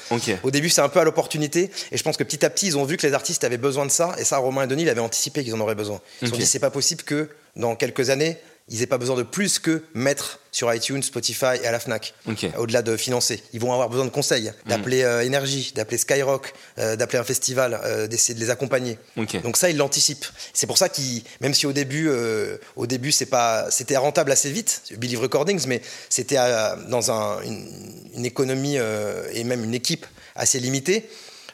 Au 0.42 0.50
début, 0.50 0.68
c'est 0.68 0.80
un 0.80 0.88
peu 0.88 0.98
à 1.00 1.04
l'opportunité. 1.04 1.70
Et 1.92 1.96
je 1.96 2.02
pense 2.02 2.16
que 2.16 2.24
petit 2.24 2.44
à 2.44 2.50
petit, 2.50 2.66
ils 2.66 2.76
ont 2.78 2.84
vu 2.84 2.96
que 2.96 3.06
les 3.06 3.14
artistes 3.14 3.44
avaient 3.44 3.56
besoin 3.58 3.86
de 3.86 3.90
ça. 3.90 4.14
Et 4.18 4.24
ça, 4.24 4.38
Romain 4.38 4.64
et 4.64 4.66
Denis, 4.66 4.82
ils 4.82 4.88
avaient 4.88 5.00
anticipé 5.00 5.44
qu'ils 5.44 5.54
en 5.54 5.60
auraient 5.60 5.74
besoin. 5.76 6.00
Ils 6.22 6.26
se 6.28 6.32
Ok. 6.32 6.36
sont 6.36 6.40
dit, 6.40 6.46
c'est 6.46 6.58
pas 6.58 6.70
possible 6.70 7.02
que 7.04 7.28
dans 7.54 7.76
quelques 7.76 8.10
années, 8.10 8.38
ils 8.70 8.82
aient 8.82 8.86
pas 8.86 8.98
besoin 8.98 9.16
de 9.16 9.22
plus 9.22 9.58
que 9.58 9.82
mettre 9.94 10.40
sur 10.52 10.72
iTunes, 10.74 11.02
Spotify 11.02 11.56
et 11.62 11.66
à 11.66 11.72
la 11.72 11.78
Fnac. 11.80 12.14
Au-delà 12.58 12.82
de 12.82 12.96
financer. 12.96 13.42
Ils 13.52 13.60
vont 13.60 13.72
avoir 13.72 13.88
besoin 13.88 14.04
de 14.04 14.10
conseils, 14.10 14.52
d'appeler 14.66 15.02
euh, 15.02 15.22
Énergie, 15.24 15.72
d'appeler 15.74 15.98
Skyrock, 15.98 16.52
euh, 16.78 16.96
d'appeler 16.96 17.18
un 17.18 17.24
festival, 17.24 17.80
euh, 17.84 18.06
d'essayer 18.06 18.34
de 18.34 18.40
les 18.40 18.50
accompagner. 18.50 18.98
Donc 19.40 19.56
ça, 19.56 19.70
ils 19.70 19.76
l'anticipent. 19.76 20.26
C'est 20.52 20.66
pour 20.66 20.78
ça 20.78 20.88
qu'ils, 20.88 21.22
même 21.40 21.54
si 21.54 21.66
au 21.66 21.72
début, 21.72 22.08
euh, 22.08 22.56
au 22.76 22.86
début, 22.86 23.12
c'est 23.12 23.26
pas, 23.26 23.70
c'était 23.70 23.96
rentable 23.96 24.32
assez 24.32 24.50
vite, 24.50 24.82
Believe 24.98 25.20
Recordings, 25.20 25.64
mais 25.66 25.80
c'était 26.08 26.36
euh, 26.38 26.74
dans 26.88 27.10
un- 27.10 27.40
une, 27.42 27.68
une 28.14 28.26
économie 28.26 28.78
euh, 28.78 29.28
et 29.32 29.44
même 29.44 29.62
une 29.64 29.74
équipe 29.74 30.06
assez 30.34 30.58
limitée. 30.60 31.08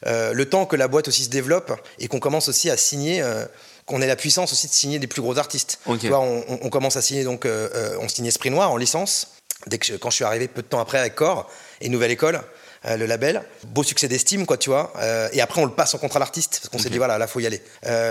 Euh, 0.07 0.35
le 0.35 0.45
temps 0.49 0.67
que 0.67 0.77
la 0.77 0.87
boîte 0.89 1.09
aussi 1.09 1.25
se 1.25 1.31
développe 1.31 1.73
et 1.99 2.09
qu'on 2.09 2.21
commence 2.21 2.49
aussi 2.49 2.69
à 2.69 2.77
signer, 2.77 3.23
euh, 3.23 3.47
qu'on 3.87 4.01
ait 4.03 4.07
la 4.07 4.17
puissance 4.17 4.53
aussi 4.53 4.67
de 4.67 4.73
signer 4.73 4.99
des 4.99 5.07
plus 5.07 5.21
gros 5.23 5.37
artistes. 5.39 5.79
Ok. 5.87 6.01
Tu 6.01 6.09
vois, 6.09 6.21
on, 6.21 6.45
on- 6.49 6.59
on 6.63 6.71
commence 6.71 6.97
à 6.97 7.03
signer 7.03 7.25
donc, 7.25 7.45
euh, 7.45 7.69
euh, 7.75 7.97
on 8.01 8.09
signait 8.09 8.29
Esprit 8.29 8.51
Noir 8.51 8.71
en 8.71 8.77
licence. 8.77 9.29
Dès 9.67 9.79
que 9.79 9.87
je- 9.87 9.95
quand 9.95 10.11
je 10.11 10.17
suis 10.17 10.25
arrivé 10.25 10.49
peu 10.49 10.63
de 10.63 10.67
temps 10.67 10.81
après 10.81 10.99
avec 10.99 11.15
Core 11.15 11.49
et 11.81 11.89
Nouvelle 11.89 12.11
École, 12.11 12.41
euh, 12.87 12.97
le 12.99 13.07
label, 13.07 13.43
beau 13.69 13.83
succès 13.83 14.09
d'estime 14.09 14.45
quoi, 14.45 14.59
tu 14.59 14.69
vois. 14.69 14.93
Euh, 14.99 15.29
et 15.33 15.41
après 15.41 15.61
on 15.63 15.65
le 15.65 15.71
passe 15.73 15.95
en 15.95 15.99
contrat 15.99 16.19
l'artiste 16.19 16.59
parce 16.61 16.69
qu'on 16.69 16.79
s'est 16.79 16.91
dit 16.91 16.99
voilà 16.99 17.17
là 17.19 17.27
faut 17.27 17.41
y 17.41 17.47
aller. 17.47 17.63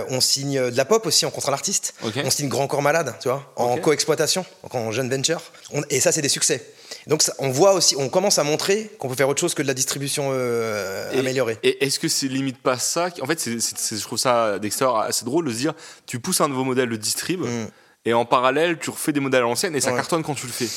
On 0.10 0.20
signe 0.22 0.70
de 0.72 0.76
la 0.78 0.86
pop 0.86 1.06
aussi 1.06 1.26
en 1.28 1.32
contrat 1.32 1.52
l'artiste. 1.52 1.94
On 2.26 2.30
signe 2.32 2.50
Grand 2.50 2.66
Corps 2.68 2.82
Malade, 2.82 3.14
tu 3.22 3.28
vois, 3.30 3.52
en 3.56 3.78
coexploitation, 3.78 4.46
en 4.72 4.92
jeune 4.92 5.10
venture. 5.10 5.42
On- 5.74 5.84
et 5.90 6.00
ça 6.00 6.12
c'est 6.12 6.22
des 6.24 6.30
succès. 6.30 6.66
Donc 7.08 7.22
ça- 7.22 7.34
on 7.40 7.50
voit 7.50 7.74
aussi, 7.74 7.96
on 7.98 8.08
commence 8.10 8.40
à 8.40 8.44
montrer 8.44 8.90
qu'on 8.98 9.10
peut 9.10 9.16
faire 9.16 9.28
autre 9.30 9.42
chose 9.42 9.54
que 9.54 9.62
de 9.62 9.68
la 9.68 9.74
distribution 9.74 10.30
euh, 10.32 11.12
Et- 11.12 11.20
améliorée. 11.20 11.58
Et 11.64 11.86
est-ce 11.86 12.00
que 12.00 12.08
c'est 12.08 12.28
limite 12.28 12.58
pas 12.58 12.78
ça 12.78 13.10
En 13.22 13.26
fait, 13.26 13.44
je 13.46 14.02
trouve 14.02 14.18
ça 14.20 14.58
d'extérieur 14.60 14.98
assez 15.00 15.26
drôle 15.26 15.46
de 15.46 15.52
se 15.52 15.58
dire 15.58 15.74
tu 16.06 16.20
pousses 16.20 16.42
un 16.42 16.48
nouveau 16.48 16.64
modèle 16.64 16.90
de 16.90 16.96
distrib 16.96 17.42
Mm. 17.42 17.68
et 18.06 18.14
en 18.14 18.26
parallèle 18.26 18.78
tu 18.80 18.90
refais 18.90 19.12
des 19.12 19.20
modèles 19.20 19.42
à 19.42 19.44
l'ancienne 19.44 19.76
et 19.76 19.82
ça 19.82 19.90
Ouais. 19.92 19.98
cartonne 19.98 20.24
quand 20.24 20.36
tu 20.36 20.48
le 20.48 20.54
fais. 20.54 20.68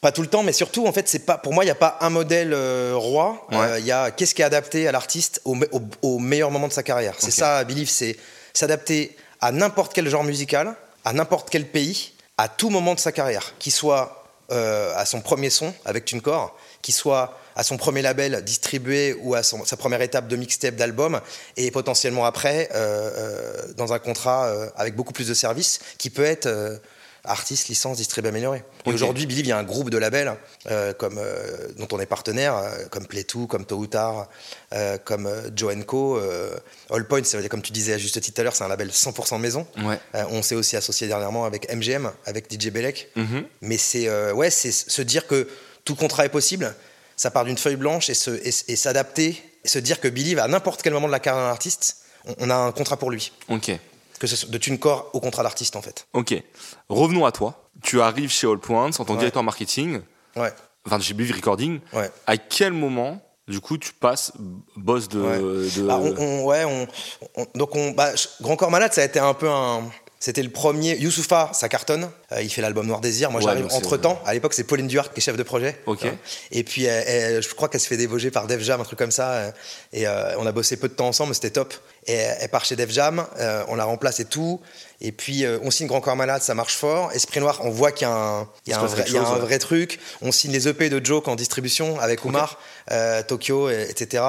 Pas 0.00 0.12
tout 0.12 0.20
le 0.22 0.28
temps, 0.28 0.42
mais 0.42 0.52
surtout, 0.52 0.86
en 0.86 0.92
fait, 0.92 1.08
c'est 1.08 1.20
pas, 1.24 1.38
pour 1.38 1.54
moi, 1.54 1.64
il 1.64 1.68
n'y 1.68 1.70
a 1.70 1.74
pas 1.76 1.96
un 2.02 2.10
modèle 2.10 2.52
euh, 2.52 2.92
roi. 2.94 3.46
Ouais. 3.50 3.56
Euh, 3.56 3.78
Il 3.78 3.86
y 3.86 3.92
a 3.92 4.10
qu'est-ce 4.10 4.34
qui 4.34 4.42
est 4.42 4.44
adapté 4.44 4.86
à 4.86 4.92
l'artiste 4.92 5.40
au, 5.46 5.54
me- 5.54 5.68
au- 5.72 5.80
au 6.02 6.18
meilleur 6.18 6.50
moment 6.50 6.68
de 6.68 6.74
sa 6.74 6.82
carrière. 6.82 7.14
C'est 7.18 7.28
Ok. 7.28 7.32
ça, 7.32 7.64
Believe, 7.64 7.88
c'est 7.88 8.18
s'adapter 8.52 9.16
à 9.40 9.50
n'importe 9.50 9.94
quel 9.94 10.06
genre 10.08 10.22
musical, 10.24 10.74
à 11.06 11.12
n'importe 11.14 11.48
quel 11.48 11.66
pays, 11.66 12.12
à 12.36 12.48
tout 12.48 12.68
moment 12.68 12.94
de 12.94 13.00
sa 13.00 13.12
carrière. 13.12 13.54
Qu'il 13.58 13.72
soit 13.72 14.23
euh, 14.52 14.92
à 14.96 15.06
son 15.06 15.20
premier 15.20 15.48
son 15.48 15.72
avec 15.84 16.04
TuneCore, 16.04 16.54
qu'il 16.82 16.92
soit 16.92 17.38
à 17.56 17.62
son 17.62 17.76
premier 17.76 18.02
label 18.02 18.42
distribué 18.44 19.16
ou 19.22 19.34
à 19.34 19.42
sa 19.42 19.76
première 19.76 20.02
étape 20.02 20.28
de 20.28 20.36
mixtape 20.36 20.76
d'album, 20.76 21.20
et 21.56 21.70
potentiellement 21.70 22.26
après, 22.26 22.68
euh, 22.74 23.10
euh, 23.16 23.72
dans 23.76 23.92
un 23.92 23.98
contrat 23.98 24.52
avec 24.76 24.96
beaucoup 24.96 25.12
plus 25.12 25.28
de 25.28 25.34
services, 25.34 25.80
qui 25.98 26.10
peut 26.10 26.24
être. 26.24 26.80
Artistes, 27.24 27.68
licences, 27.68 27.96
distrib 27.98 28.26
améliorés. 28.26 28.62
Et 28.84 28.88
Ok. 28.90 28.94
aujourd'hui, 28.94 29.26
Believe, 29.26 29.46
il 29.46 29.48
y 29.48 29.52
a 29.52 29.58
un 29.58 29.62
groupe 29.64 29.90
de 29.90 29.98
labels 29.98 30.34
euh, 30.70 30.92
comme, 30.92 31.18
euh, 31.18 31.68
dont 31.78 31.88
on 31.92 32.00
est 32.00 32.06
partenaire, 32.06 32.56
euh, 32.56 32.84
comme 32.90 33.06
Playtoo, 33.06 33.46
comme 33.46 33.64
Tôt 33.64 33.86
comme 35.04 35.30
Joe 35.54 35.74
Co. 35.86 36.18
All 36.90 37.06
Point, 37.08 37.24
ça 37.24 37.36
veut 37.36 37.42
dire, 37.42 37.50
comme 37.50 37.62
tu 37.62 37.72
disais 37.72 37.94
à 37.94 37.98
juste 37.98 38.20
titre 38.20 38.34
tout 38.36 38.40
à 38.40 38.44
l'heure, 38.44 38.56
c'est 38.56 38.64
un 38.64 38.68
label 38.68 38.90
100% 38.90 39.38
maison. 39.38 39.66
Ouais. 39.84 39.98
On 40.30 40.42
s'est 40.42 40.54
aussi 40.54 40.76
associé 40.76 41.06
dernièrement 41.06 41.44
avec 41.44 41.72
MGM, 41.72 42.10
avec 42.26 42.50
DJ 42.52 42.70
Belek. 42.70 43.08
Mhm. 43.16 43.44
Mais 43.62 43.78
c'est 43.78 44.08
ouais, 44.32 44.50
c'est 44.50 44.72
se 44.72 45.02
dire 45.02 45.26
que 45.26 45.48
tout 45.84 45.94
contrat 45.96 46.24
est 46.24 46.30
possible. 46.30 46.74
Ça 47.16 47.30
part 47.30 47.44
d'une 47.44 47.58
feuille 47.58 47.76
blanche 47.76 48.10
et 48.10 48.14
se- 48.14 48.30
et 48.30 48.52
et 48.72 48.76
s'adapter, 48.76 49.40
et 49.64 49.68
se 49.68 49.78
dire 49.78 50.00
que 50.00 50.08
Believe, 50.08 50.38
à 50.40 50.48
n'importe 50.48 50.82
quel 50.82 50.92
moment 50.92 51.06
de 51.06 51.12
la 51.12 51.20
carrière 51.20 51.44
d'un 51.44 51.50
artiste, 51.50 51.98
on, 52.26 52.34
on 52.38 52.50
a 52.50 52.54
un 52.56 52.72
contrat 52.72 52.96
pour 52.96 53.10
lui. 53.10 53.32
Ok. 53.48 53.70
Que 54.20 54.26
ce 54.26 54.36
soit 54.36 54.48
de 54.50 54.58
TuneCore 54.58 55.10
au 55.12 55.20
contrat 55.20 55.42
d'artiste, 55.42 55.76
en 55.76 55.82
fait. 55.82 56.06
Ok. 56.12 56.34
Revenons 56.88 57.24
à 57.26 57.32
toi. 57.32 57.68
Tu 57.82 58.00
arrives 58.00 58.30
chez 58.30 58.46
All 58.46 58.58
Points 58.58 58.86
en 58.86 58.90
tant 58.90 59.04
que 59.04 59.10
Ouais. 59.12 59.18
directeur 59.18 59.42
marketing, 59.42 60.00
Ouais, 60.36 60.52
enfin 60.86 60.98
chez 61.00 61.12
Believe 61.14 61.34
Recording. 61.36 61.80
ouais. 61.92 62.10
À 62.26 62.36
quel 62.36 62.72
moment, 62.72 63.20
du 63.48 63.60
coup, 63.60 63.76
tu 63.78 63.92
passes 63.92 64.32
boss 64.76 65.08
de. 65.08 65.20
Ouais. 65.20 65.38
de- 65.38 65.82
Bah, 65.82 65.98
on, 66.00 66.14
on- 66.16 66.44
ouais, 66.44 66.64
on, 66.64 66.86
on- 67.36 67.46
donc 67.54 67.74
on, 67.74 67.90
bah, 67.90 68.10
Grand 68.40 68.56
Corps 68.56 68.70
Malade, 68.70 68.92
ça 68.94 69.02
a 69.02 69.04
été 69.04 69.18
un 69.18 69.34
peu 69.34 69.50
un. 69.50 69.82
C'était 70.20 70.42
le 70.42 70.48
premier. 70.48 70.96
Youssoufa, 70.96 71.50
ça 71.52 71.68
cartonne. 71.68 72.08
Euh, 72.32 72.40
il 72.40 72.48
fait 72.48 72.62
l'album 72.62 72.86
Noir 72.86 73.00
Désir. 73.02 73.30
Moi, 73.30 73.42
Ouais, 73.42 73.46
j'arrive 73.46 73.66
entre 73.70 73.98
temps. 73.98 74.18
À 74.24 74.32
l'époque, 74.32 74.54
c'est 74.54 74.64
Pauline 74.64 74.86
Duhart 74.86 75.12
qui 75.12 75.18
est 75.18 75.22
chef 75.22 75.36
de 75.36 75.42
projet. 75.42 75.78
Ok. 75.84 76.06
Et 76.50 76.64
puis, 76.64 76.84
elle- 76.84 77.04
elle- 77.06 77.42
je 77.42 77.54
crois 77.54 77.68
qu'elle 77.68 77.82
se 77.82 77.88
fait 77.88 77.98
dévoger 77.98 78.30
par 78.30 78.46
Def 78.46 78.62
Jam, 78.62 78.80
un 78.80 78.84
truc 78.84 78.98
comme 78.98 79.10
ça. 79.10 79.32
euh, 79.32 79.50
Et 79.92 80.06
euh, 80.08 80.34
on 80.38 80.46
a 80.46 80.52
bossé 80.52 80.78
peu 80.78 80.88
de 80.88 80.94
temps 80.94 81.08
ensemble, 81.08 81.34
c'était 81.34 81.50
top. 81.50 81.74
Et 82.06 82.14
elle 82.14 82.48
part 82.50 82.64
chez 82.64 82.76
Def 82.76 82.90
Jam, 82.90 83.26
euh, 83.38 83.64
on 83.68 83.76
la 83.76 83.84
remplace 83.84 84.20
et 84.20 84.24
tout. 84.26 84.60
Et 85.00 85.10
puis, 85.12 85.44
euh, 85.44 85.58
on 85.62 85.70
signe 85.70 85.86
Grand 85.86 86.00
Corps 86.00 86.16
Malade, 86.16 86.42
ça 86.42 86.54
marche 86.54 86.76
fort. 86.76 87.12
Esprit 87.12 87.40
Noir, 87.40 87.60
on 87.62 87.70
voit 87.70 87.92
qu'il 87.92 88.06
y 88.06 88.10
a 88.10 88.14
un, 88.14 88.48
il 88.66 88.70
y 88.70 88.72
a 88.72 88.74
Il 88.74 88.74
se 88.74 88.78
un 88.78 88.82
passe 88.82 88.90
vrai, 88.92 88.96
quelque 88.98 89.10
il 89.10 89.14
y 89.14 89.18
a 89.18 89.20
chose, 89.22 89.30
un 89.30 89.34
ouais. 89.36 89.40
vrai 89.40 89.58
truc. 89.58 90.00
On 90.22 90.32
signe 90.32 90.52
les 90.52 90.68
EP 90.68 90.90
de 90.90 91.04
Joke 91.04 91.28
en 91.28 91.34
distribution 91.36 91.98
avec 92.00 92.24
Oumar, 92.24 92.58
euh, 92.90 93.22
Tokyo, 93.22 93.70
et- 93.70 93.86
etc. 93.90 94.22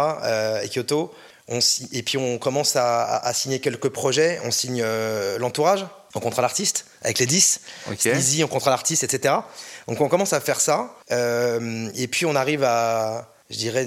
et 0.64 0.70
Kyoto. 0.70 1.14
On 1.48 1.60
et 1.92 2.02
puis 2.02 2.18
on 2.18 2.40
commence 2.40 2.76
à, 2.76 3.32
signer 3.34 3.60
quelques 3.60 3.90
projets. 3.90 4.40
On 4.46 4.52
signe 4.52 4.84
l'entourage 5.38 5.86
en 6.16 6.20
contrat 6.20 6.42
d'artiste 6.42 6.86
avec 7.04 7.20
les 7.20 7.28
10. 7.28 7.60
Ok. 7.92 8.00
Sneezy 8.00 8.44
en 8.44 8.48
contrat 8.48 8.72
d'artiste, 8.72 9.04
etc. 9.04 9.36
Donc 9.88 10.02
on 10.02 10.08
commence 10.10 10.34
à 10.34 10.40
faire 10.40 10.60
ça. 10.60 10.96
Et 11.12 12.08
puis 12.08 12.26
on 12.26 12.36
arrive 12.36 12.64
à, 12.64 13.32
je 13.52 13.58
dirais, 13.58 13.86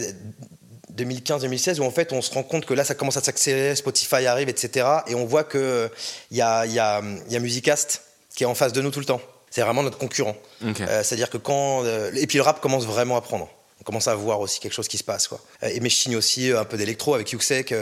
2015-2016 1.04 1.80
où 1.80 1.84
en 1.84 1.90
fait 1.90 2.12
on 2.12 2.20
se 2.22 2.30
rend 2.32 2.42
compte 2.42 2.66
que 2.66 2.74
là 2.74 2.84
ça 2.84 2.94
commence 2.94 3.16
à 3.16 3.22
s'accélérer, 3.22 3.76
Spotify 3.76 4.26
arrive, 4.26 4.48
etc. 4.48 4.86
Et 5.06 5.14
on 5.14 5.24
voit 5.24 5.44
que 5.44 5.90
il 6.30 6.36
y 6.36 6.42
a, 6.42 6.66
y, 6.66 6.78
a, 6.78 7.00
y 7.28 7.36
a 7.36 7.40
Musicast 7.40 8.02
qui 8.34 8.44
est 8.44 8.46
en 8.46 8.54
face 8.54 8.72
de 8.72 8.80
nous 8.80 8.90
tout 8.90 9.00
le 9.00 9.06
temps. 9.06 9.20
C'est 9.50 9.62
vraiment 9.62 9.82
notre 9.82 9.98
concurrent. 9.98 10.36
Euh, 10.62 11.02
C'est-à-dire 11.02 11.30
que 11.30 11.38
quand. 11.38 11.84
euh, 11.84 12.10
et 12.14 12.26
puis 12.26 12.36
le 12.36 12.42
rap 12.42 12.60
commence 12.60 12.84
vraiment 12.84 13.16
à 13.16 13.20
prendre. 13.22 13.48
On 13.80 13.84
commence 13.84 14.08
à 14.08 14.14
voir 14.14 14.40
aussi 14.40 14.60
quelque 14.60 14.74
chose 14.74 14.88
qui 14.88 14.98
se 14.98 15.04
passe. 15.04 15.28
Quoi. 15.28 15.40
Euh, 15.62 15.70
Et 15.72 15.80
mais 15.80 15.88
je 15.88 15.96
signe 15.96 16.16
aussi 16.16 16.50
un 16.52 16.64
peu 16.64 16.76
d'électro 16.76 17.14
avec 17.14 17.30
Yuxek. 17.32 17.72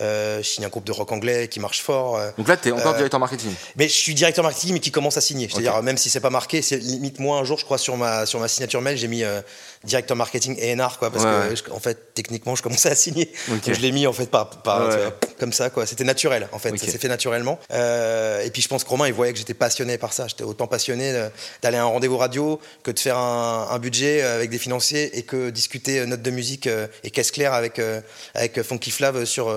Euh, 0.00 0.38
je 0.42 0.48
signe 0.48 0.64
un 0.64 0.68
groupe 0.68 0.84
de 0.84 0.92
rock 0.92 1.12
anglais 1.12 1.48
qui 1.48 1.60
marche 1.60 1.82
fort. 1.82 2.16
euh. 2.16 2.30
Donc 2.38 2.48
là, 2.48 2.56
tu 2.56 2.68
es 2.68 2.72
encore 2.72 2.92
Euh, 2.92 2.96
directeur 2.96 3.20
marketing. 3.20 3.52
Mais 3.76 3.88
je 3.88 3.94
suis 3.94 4.14
directeur 4.14 4.42
marketing, 4.44 4.72
mais 4.74 4.80
qui 4.80 4.90
commence 4.90 5.16
à 5.16 5.20
signer. 5.20 5.48
C'est-à-dire, 5.50 5.82
même 5.82 5.96
si 5.98 6.08
c'est 6.10 6.20
pas 6.20 6.30
marqué, 6.30 6.62
c'est 6.62 6.78
limite 6.78 7.18
moi 7.18 7.38
un 7.38 7.44
jour, 7.44 7.58
je 7.58 7.64
crois, 7.64 7.78
sur 7.78 7.96
ma, 7.96 8.24
sur 8.26 8.40
ma 8.40 8.48
signature 8.48 8.80
mail, 8.80 8.96
j'ai 8.96 9.08
mis 9.08 9.22
directeur 9.84 10.16
marketing 10.16 10.56
et 10.58 10.74
NR, 10.74 10.98
quoi, 10.98 11.10
parce 11.10 11.24
Ouais, 11.24 11.50
que, 11.50 11.56
je- 11.56 11.72
en 11.72 11.80
fait, 11.80 12.14
techniquement, 12.14 12.54
je 12.54 12.62
commençais 12.62 12.90
à 12.90 12.94
signer. 12.94 13.30
Donc, 13.48 13.60
je 13.66 13.80
l'ai 13.80 13.92
mis, 13.92 14.06
en 14.06 14.12
fait, 14.12 14.26
par, 14.26 14.48
par- 14.62 14.86
Ouais. 14.88 14.94
tu 14.94 15.00
vois, 15.00 15.16
comme 15.38 15.52
ça, 15.52 15.70
quoi. 15.70 15.86
C'était 15.86 16.04
naturel, 16.04 16.48
en 16.52 16.58
fait. 16.58 16.70
Ok. 16.70 16.78
Ça 16.78 16.86
s'est 16.86 16.98
fait 16.98 17.08
naturellement. 17.08 17.58
Euh, 17.72 18.42
et 18.42 18.50
puis, 18.50 18.60
je 18.62 18.68
pense 18.68 18.84
que 18.84 18.88
Romain, 18.90 19.06
il 19.06 19.12
voyait 19.14 19.32
que 19.32 19.38
j'étais 19.38 19.54
passionné 19.54 19.96
par 19.98 20.12
ça. 20.12 20.26
J'étais 20.28 20.44
autant 20.44 20.66
passionné 20.66 21.28
d'aller 21.62 21.76
à 21.78 21.82
un 21.82 21.86
rendez-vous 21.86 22.18
radio 22.18 22.60
que 22.82 22.90
de 22.90 22.98
faire 22.98 23.16
un, 23.16 23.68
un 23.70 23.78
budget 23.78 24.22
avec 24.22 24.50
des 24.50 24.58
financiers 24.58 25.16
et 25.18 25.22
que 25.22 25.50
discuter 25.50 26.04
notes 26.06 26.22
de 26.22 26.30
musique 26.30 26.68
et 27.04 27.10
caisse 27.10 27.30
claire 27.30 27.54
avec, 27.54 27.80
avec 28.34 28.62
Funky 28.62 28.90
Flav 28.90 29.24
sur, 29.24 29.48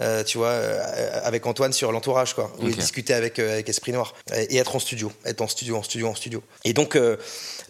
euh, 0.00 0.24
tu 0.24 0.38
vois, 0.38 0.48
euh, 0.48 1.20
avec 1.22 1.46
Antoine 1.46 1.72
sur 1.72 1.92
l'entourage, 1.92 2.34
quoi. 2.34 2.52
Ou 2.60 2.68
discuter 2.68 3.14
avec, 3.14 3.38
euh, 3.38 3.52
avec 3.54 3.68
Esprit 3.68 3.92
Noir 3.92 4.14
Euh, 4.32 4.44
et 4.48 4.56
être 4.56 4.76
en 4.76 4.78
studio, 4.78 5.12
être 5.24 5.40
en 5.40 5.48
studio, 5.48 5.76
en 5.76 5.82
studio, 5.82 6.08
en 6.08 6.14
studio. 6.14 6.42
Et 6.64 6.72
donc, 6.72 6.98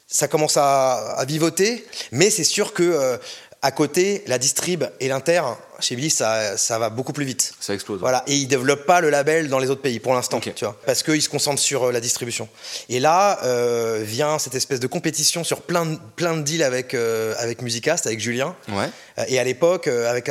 ça 0.07 0.29
commence 0.29 0.57
à, 0.57 1.13
à 1.17 1.25
vivoter, 1.25 1.85
mais 2.13 2.31
c'est 2.31 2.45
sûr 2.45 2.73
que 2.73 3.19
à 3.61 3.73
côté, 3.73 4.23
la 4.27 4.39
distrib 4.39 4.85
et 5.01 5.09
l'inter, 5.09 5.43
chez 5.81 5.97
Billy, 5.97 6.11
ça, 6.11 6.57
ça 6.57 6.79
va 6.79 6.91
beaucoup 6.91 7.13
plus 7.13 7.25
vite. 7.25 7.55
Ça 7.61 7.75
explose. 7.75 8.01
Voilà, 8.01 8.25
et 8.27 8.35
ils 8.35 8.47
développent 8.49 8.87
pas 8.87 9.01
le 9.01 9.11
label 9.11 9.49
dans 9.49 9.59
les 9.59 9.71
autres 9.71 9.83
pays 9.83 10.01
pour 10.01 10.15
l'instant, 10.15 10.39
Ok. 10.39 10.53
tu 10.55 10.65
vois, 10.65 10.77
parce 10.87 11.03
qu'ils 11.03 11.23
se 11.23 11.29
concentrent 11.29 11.63
sur 11.63 11.85
euh, 11.85 11.93
la 11.93 12.01
distribution. 12.01 12.49
Et 12.89 13.01
là 13.01 13.39
euh, 13.45 14.03
vient 14.05 14.39
cette 14.39 14.55
espèce 14.55 14.81
de 14.81 14.87
compétition 14.87 15.45
sur 15.45 15.63
plein 15.63 15.87
de, 15.87 15.99
plein 16.17 16.37
de 16.37 16.43
deals 16.43 16.63
avec 16.63 16.95
euh, 16.95 17.35
avec 17.39 17.63
Musicast, 17.63 18.07
avec 18.07 18.21
Julien. 18.21 18.57
Ouais. 18.69 18.89
Et 19.29 19.39
à 19.39 19.45
l'époque, 19.45 19.89
avec 19.89 20.31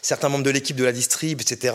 certains 0.00 0.28
membres 0.28 0.44
de 0.44 0.50
l'équipe 0.50 0.76
de 0.76 0.84
la 0.84 0.92
distrib, 0.92 1.40
etc., 1.40 1.74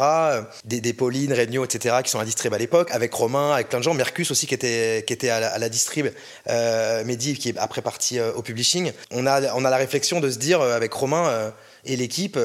des, 0.63 0.79
des 0.79 0.93
Pauline, 0.93 1.33
Regno, 1.33 1.65
etc., 1.65 1.97
qui 2.03 2.09
sont 2.09 2.19
à 2.19 2.21
la 2.21 2.25
distrib 2.25 2.53
à 2.53 2.57
l'époque, 2.57 2.89
avec 2.91 3.13
Romain, 3.13 3.51
avec 3.51 3.67
plein 3.67 3.79
de 3.79 3.83
gens, 3.83 3.93
Mercus 3.93 4.31
aussi 4.31 4.47
qui 4.47 4.53
était, 4.53 5.03
qui 5.05 5.11
était 5.11 5.27
à 5.29 5.41
la, 5.41 5.47
à 5.49 5.57
la 5.57 5.67
distrib, 5.67 6.07
euh, 6.49 7.03
Mehdi 7.03 7.37
qui 7.37 7.49
est 7.49 7.57
après 7.57 7.81
parti 7.81 8.21
au 8.21 8.41
publishing. 8.41 8.93
On 9.11 9.25
a, 9.27 9.53
on 9.55 9.65
a 9.65 9.69
la 9.69 9.75
réflexion 9.75 10.21
de 10.21 10.29
se 10.31 10.37
dire 10.37 10.61
avec 10.61 10.93
Romain 10.93 11.51
et 11.83 11.97
l'équipe, 11.97 12.39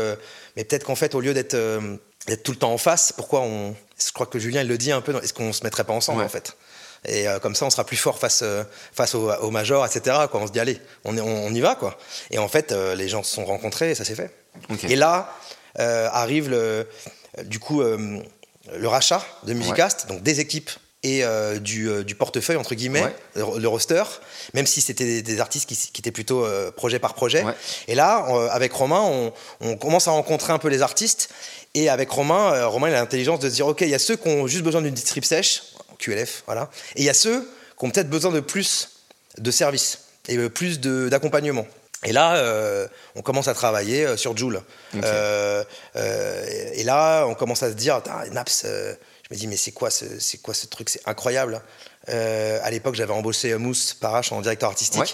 mais 0.59 0.65
peut-être 0.65 0.83
qu'en 0.83 0.97
fait, 0.97 1.15
au 1.15 1.21
lieu 1.21 1.35
d'être 1.35 1.55
euh, 1.55 1.97
d'être 2.27 2.43
tout 2.43 2.51
le 2.51 2.59
temps 2.59 2.73
en 2.73 2.79
face, 2.79 3.13
pourquoi 3.13 3.43
on. 3.43 3.77
Je 4.05 4.13
crois 4.13 4.27
que 4.27 4.41
Julien, 4.41 4.63
il 4.63 4.69
le 4.69 4.77
dit 4.77 4.91
un 4.91 5.01
peu, 5.01 5.15
est-ce 5.23 5.33
qu'on 5.33 5.53
se 5.53 5.63
mettrait 5.63 5.85
pas 5.85 5.93
ensemble 5.93 6.19
Ouais. 6.19 6.25
en 6.25 6.29
fait? 6.29 6.57
Et 7.05 7.29
euh, 7.29 7.39
comme 7.39 7.55
ça, 7.55 7.65
on 7.65 7.71
sera 7.71 7.85
plus 7.85 7.97
fort 7.97 8.19
face, 8.19 8.41
euh, 8.43 8.65
face 8.93 9.15
au, 9.15 9.31
au 9.31 9.51
major, 9.53 9.87
etc. 9.87 10.17
Quoi. 10.29 10.41
On 10.41 10.49
se 10.49 10.53
dit, 10.53 10.59
allez, 10.59 10.81
on, 11.05 11.17
on, 11.17 11.23
on 11.47 11.55
y 11.55 11.61
va. 11.61 11.77
Quoi. 11.77 11.97
Et 12.33 12.39
en 12.39 12.49
fait, 12.49 12.73
euh, 12.73 12.97
les 12.97 13.09
gens 13.09 13.23
se 13.23 13.33
sont 13.37 13.45
rencontrés 13.45 13.93
et 13.93 13.95
ça 13.95 14.05
s'est 14.05 14.17
fait. 14.17 14.33
Et 14.89 14.97
là, 14.97 15.33
arrive 15.77 16.51
le, 16.51 16.89
du 17.45 17.61
coup 17.61 17.81
le 17.81 18.89
rachat 18.89 19.25
de 19.45 19.53
Musicast, 19.53 20.09
donc 20.09 20.25
des 20.25 20.41
équipes 20.41 20.71
et 21.03 21.25
euh, 21.25 21.59
du, 21.59 21.89
euh, 21.89 22.03
du 22.03 22.15
portefeuille, 22.15 22.57
entre 22.57 22.75
guillemets, 22.75 23.03
Ouais. 23.03 23.15
le, 23.37 23.61
le 23.61 23.69
roster, 23.69 24.03
même 24.55 24.67
si 24.67 24.81
c'était 24.81 25.05
des, 25.05 25.23
des 25.23 25.41
artistes 25.41 25.69
qui, 25.69 26.01
étaient 26.01 26.11
plutôt 26.11 26.45
euh, 26.45 26.71
projet 26.73 26.99
par 26.99 27.15
projet. 27.15 27.45
Ouais. 27.45 27.55
Et 27.87 27.95
là, 27.95 28.27
avec 28.51 28.73
Romain, 28.73 29.01
on, 29.03 29.33
on 29.61 29.77
commence 29.77 30.09
à 30.09 30.11
rencontrer 30.11 30.53
un 30.53 30.59
peu 30.59 30.69
les 30.69 30.83
artistes. 30.83 31.31
Et 31.75 31.89
avec 31.89 32.11
Romain, 32.11 32.65
Romain 32.67 32.89
il 32.89 32.95
a 32.95 32.99
l'intelligence 33.01 33.39
de 33.41 33.49
se 33.49 33.55
dire, 33.55 33.67
OK, 33.67 33.83
il 33.83 33.91
y 33.91 33.95
a 33.95 33.99
ceux 33.99 34.17
qui 34.17 34.29
ont 34.29 34.47
juste 34.47 34.65
besoin 34.65 34.83
d'une 34.83 34.95
distrib 34.95 35.23
sèche, 35.23 35.63
QLF, 35.99 36.43
voilà. 36.47 36.71
Et 36.97 37.01
il 37.01 37.05
y 37.05 37.11
a 37.11 37.15
ceux 37.15 37.49
qui 37.79 37.85
ont 37.85 37.91
peut-être 37.91 38.11
besoin 38.11 38.33
de 38.33 38.41
plus 38.41 38.89
de 39.37 39.51
services 39.51 40.01
et 40.29 40.37
plus 40.49 40.81
d'accompagnement. 40.81 41.67
Et 42.05 42.13
là, 42.13 42.37
euh, 42.37 42.87
on 43.17 43.23
commence 43.23 43.49
à 43.49 43.55
travailler 43.55 44.07
euh, 44.07 44.17
sur 44.17 44.37
Joule. 44.37 44.63
Euh, 44.95 45.65
et 46.75 46.85
là, 46.85 47.25
on 47.27 47.35
commence 47.35 47.63
à 47.63 47.71
se 47.71 47.75
dire, 47.75 48.01
Naps, 48.33 48.67
je 49.31 49.35
me 49.35 49.41
dis, 49.41 49.47
mais 49.47 49.57
c'est 49.57 49.73
quoi 49.73 49.91
ce, 49.91 50.19
c'est 50.19 50.39
quoi 50.39 50.55
ce 50.55 50.67
truc? 50.67 50.89
C'est 50.89 51.07
incroyable. 51.07 51.61
Euh, 52.09 52.59
à 52.63 52.71
l'époque, 52.71 52.95
j'avais 52.95 53.13
embauché 53.13 53.53
euh, 53.53 53.59
Mousse 53.59 53.93
Parache 53.93 54.33
en 54.33 54.41
directeur 54.41 54.71
artistique. 54.71 55.01
Ouais. 55.01 55.07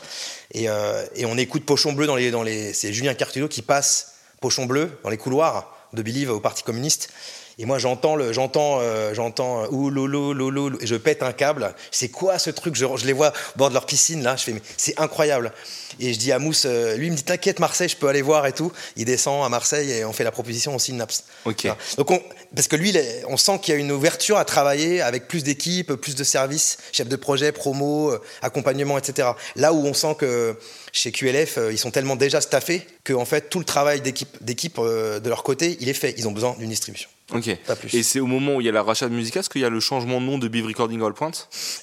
Et, 0.53 0.69
euh, 0.69 1.05
et 1.17 1.27
on 1.27 1.37
écoute 1.37 1.67
Pochon 1.67 1.93
Bleu 1.93 2.07
dans 2.07 2.15
les. 2.15 2.31
Dans 2.31 2.45
les 2.45 2.73
c'est 2.73 2.93
Julien 2.93 3.15
Cartullo 3.15 3.49
qui 3.49 3.63
passe 3.63 4.13
Pochon 4.41 4.67
Bleu 4.67 4.99
dans 5.03 5.11
les 5.11 5.17
couloirs 5.17 5.89
de 5.93 6.03
Believe 6.03 6.31
au 6.31 6.39
Parti 6.39 6.63
communiste. 6.63 7.11
Et 7.59 7.67
moi, 7.67 7.79
j'entends 7.79 8.17
le, 8.17 8.33
j'entends, 8.33 8.79
euh, 8.81 9.15
j'entends, 9.15 9.63
euh, 9.65 9.69
ouh 9.71 9.91
lolo, 9.91 10.73
et 10.81 10.87
je 10.87 10.97
pète 10.97 11.23
un 11.23 11.33
câble. 11.33 11.75
C'est 11.91 12.09
quoi 12.09 12.39
ce 12.39 12.51
truc? 12.51 12.75
Je, 12.75 12.85
je 12.97 13.07
les 13.07 13.13
vois 13.13 13.29
au 13.55 13.59
bord 13.59 13.69
de 13.69 13.75
leur 13.75 13.87
piscine 13.87 14.23
là. 14.23 14.37
Je 14.37 14.43
fais, 14.45 14.53
mais 14.53 14.63
c'est 14.77 14.99
incroyable. 15.01 15.53
Et 16.01 16.13
je 16.13 16.19
dis 16.19 16.33
à 16.33 16.41
Mousse, 16.41 16.65
euh, 16.67 16.97
lui 16.97 17.07
il 17.07 17.13
me 17.13 17.17
dit, 17.17 17.23
t'inquiète 17.23 17.61
Marseille, 17.61 17.89
je 17.89 17.97
peux 17.97 18.09
aller 18.09 18.23
voir 18.23 18.47
et 18.47 18.53
tout. 18.53 18.73
Il 18.97 19.05
descend 19.05 19.45
à 19.45 19.49
Marseille 19.49 19.91
et 19.93 20.05
on 20.05 20.13
fait 20.13 20.25
la 20.25 20.33
proposition, 20.33 20.75
on 20.75 20.79
signe 20.81 20.97
Naps. 20.97 21.23
Ok. 21.45 21.61
Voilà. 21.63 21.77
Donc 21.97 22.11
on, 22.11 22.21
parce 22.57 22.67
que 22.67 22.75
lui, 22.75 22.91
est- 22.97 23.23
on 23.29 23.37
sent 23.37 23.61
qu'il 23.63 23.73
y 23.75 23.77
a 23.77 23.81
une 23.81 23.93
ouverture 23.93 24.37
à 24.37 24.45
travailler 24.45 25.01
avec 25.01 25.29
plus 25.29 25.45
d'équipes, 25.45 25.93
plus 25.95 26.17
de 26.17 26.25
services, 26.25 26.79
chef 26.91 27.07
de 27.07 27.15
projet, 27.17 27.53
promo, 27.53 28.11
euh, 28.11 28.21
accompagnement, 28.43 28.99
etc. 28.99 29.29
Là 29.55 29.73
où 29.73 29.87
on 29.87 29.95
sent 29.95 30.17
que 30.19 30.57
chez 30.91 31.13
QLF, 31.13 31.59
ils 31.71 31.79
sont 31.79 31.93
tellement 31.93 32.17
déjà 32.17 32.41
staffés 32.41 32.85
que 33.05 33.13
en 33.13 33.25
fait 33.25 33.49
tout 33.49 33.61
le 33.61 33.65
travail 33.65 34.01
d'équipe, 34.01 34.43
d'équipe 34.43 34.79
euh, 34.81 35.21
de 35.21 35.29
leur 35.29 35.45
côté, 35.45 35.77
il 35.81 35.89
est 35.89 35.95
fait. 35.95 36.15
Ils 36.19 36.27
ont 36.27 36.33
besoin 36.33 36.57
d'une 36.59 36.71
distribution. 36.71 37.09
Ok. 37.33 37.57
Pas 37.67 37.77
plus. 37.77 37.95
Et 37.95 38.03
c'est 38.03 38.21
au 38.21 38.27
moment 38.27 38.57
où 38.57 38.61
il 38.61 38.67
y 38.67 38.69
a 38.69 38.73
la 38.73 38.83
rachat 38.83 39.09
de 39.09 39.15
Musicast 39.15 39.51
qu'il 39.51 39.63
y 39.63 39.65
a 39.65 39.71
le 39.71 39.81
changement 39.81 40.21
de 40.21 40.27
nom 40.27 40.39
de 40.39 40.49
Beef 40.49 40.67
Recording 40.67 41.03
All 41.03 41.15
Point 41.15 41.33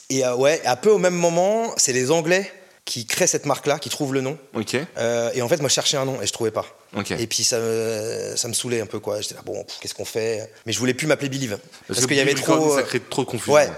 Et 0.09 0.25
euh, 0.25 0.35
ouais, 0.35 0.61
un 0.65 0.75
peu 0.75 0.89
au 0.91 0.97
même 0.97 1.15
moment, 1.15 1.73
c'est 1.77 1.93
les 1.93 2.11
Anglais 2.11 2.51
qui 2.85 3.05
créent 3.05 3.27
cette 3.27 3.45
marque-là, 3.45 3.79
qui 3.79 3.89
trouvent 3.89 4.13
le 4.13 4.21
nom. 4.21 4.37
Ok. 4.53 4.75
Euh, 4.97 5.31
et 5.33 5.41
en 5.41 5.47
fait, 5.47 5.57
moi, 5.59 5.69
je 5.69 5.73
cherchais 5.73 5.97
un 5.97 6.05
nom 6.05 6.21
et 6.21 6.27
je 6.27 6.33
trouvais 6.33 6.51
pas. 6.51 6.65
Et 7.17 7.27
puis 7.27 7.43
ça 7.43 7.57
me, 7.59 8.33
ça 8.35 8.47
me 8.47 8.53
saoulait 8.53 8.81
un 8.81 8.85
peu, 8.85 8.99
quoi. 8.99 9.21
J'étais 9.21 9.35
là, 9.35 9.41
bon, 9.45 9.65
qu'est-ce 9.79 9.93
qu'on 9.93 10.05
fait? 10.05 10.51
Mais 10.65 10.73
je 10.73 10.79
voulais 10.79 10.93
plus 10.93 11.07
m'appeler 11.07 11.29
Believe. 11.29 11.57
Parce, 11.87 12.05
qu'il 12.05 12.17
y 12.17 12.19
avait 12.19 12.33
trop. 12.33 12.75
Ça 12.75 12.83
crée 12.83 12.99
trop 12.99 13.23
de 13.23 13.27
confusion. 13.27 13.53
Ouais. 13.53 13.69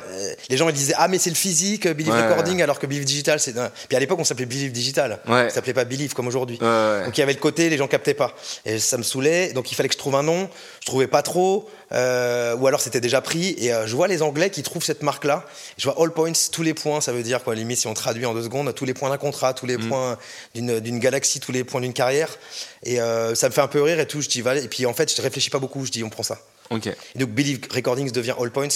les 0.50 0.58
gens 0.58 0.68
ils 0.68 0.74
disaient, 0.74 0.96
ah, 0.98 1.08
mais 1.08 1.20
c'est 1.20 1.30
le 1.30 1.36
physique, 1.36 1.88
Believe 1.88 2.14
Recording, 2.14 2.62
alors 2.62 2.80
que 2.80 2.88
Believe 2.88 3.06
Digital, 3.06 3.40
c'est. 3.40 3.54
Puis 3.88 3.96
à 3.96 4.00
l'époque, 4.00 4.20
on 4.20 4.24
s'appelait 4.24 4.46
Believe 4.46 4.72
Digital. 4.72 5.20
Ouais. 5.28 5.48
On 5.48 5.50
s'appelait 5.50 5.74
pas 5.74 5.86
Believe 5.86 6.14
comme 6.14 6.28
aujourd'hui. 6.28 6.58
Donc 6.58 7.18
il 7.18 7.20
y 7.20 7.24
avait 7.24 7.34
le 7.34 7.40
côté, 7.40 7.70
les 7.70 7.78
gens 7.78 7.88
captaient 7.88 8.14
pas. 8.14 8.36
Et 8.66 8.80
ça 8.80 8.98
me 8.98 9.04
saoulait. 9.04 9.54
Donc 9.54 9.72
il 9.72 9.76
fallait 9.76 9.90
que 9.90 9.94
je 9.94 10.00
trouve 10.00 10.16
un 10.16 10.24
nom. 10.24 10.50
Je 10.80 10.88
trouvais 10.88 11.08
pas 11.08 11.22
trop. 11.22 11.70
Euh, 11.94 12.56
ou 12.56 12.68
alors 12.68 12.82
c'était 12.82 13.02
déjà 13.02 13.22
pris. 13.22 13.56
Et 13.60 13.74
euh, 13.74 13.86
je 13.88 13.96
vois 13.96 14.08
les 14.08 14.22
Anglais 14.22 14.50
qui 14.50 14.64
trouvent 14.64 14.84
cette 14.84 15.04
marque-là. 15.04 15.46
Je 15.78 15.90
vois 15.90 16.02
all 16.02 16.12
points, 16.12 16.32
tous 16.52 16.64
les 16.64 16.74
points, 16.74 17.02
ça 17.02 17.12
veut 17.12 17.24
dire 17.24 17.44
quoi, 17.44 17.56
limite 17.56 17.80
si 17.80 17.88
on 17.88 17.94
traduit 17.94 18.26
en 18.26 18.34
deux 18.34 18.44
secondes, 18.44 18.74
tous 18.74 18.86
les 18.86 18.94
points 18.94 19.10
d'un 19.10 19.18
contrat, 19.18 19.54
tous 19.54 19.66
les 19.66 19.78
mm. 19.78 19.90
points 19.90 20.18
d'une 20.56 21.00
galaxie, 21.00 21.40
tous 21.40 21.52
les 21.52 21.64
points 21.64 21.82
d'une 21.82 21.94
carrière. 21.94 22.38
Et 22.84 23.00
euh, 23.04 23.36
ça 23.36 23.48
me 23.48 23.54
fait 23.54 23.62
un 23.62 23.68
peu 23.68 23.82
rire 23.82 24.00
et 24.00 24.08
tout. 24.08 24.22
Je 24.22 24.30
dis, 24.30 24.40
Et 24.42 24.68
puis 24.68 24.86
en 24.86 24.94
fait, 24.94 25.16
je 25.16 25.22
réfléchis 25.22 25.50
pas 25.50 25.60
beaucoup. 25.60 25.86
Je 25.86 25.92
dis, 25.92 26.04
on 26.04 26.10
prend 26.10 26.24
ça. 26.24 26.40
Ok. 26.70 26.88
Et 26.88 27.20
donc 27.20 27.30
Believe 27.30 27.60
Recordings 27.72 28.12
devient 28.12 28.36
all 28.40 28.52
points. 28.52 28.68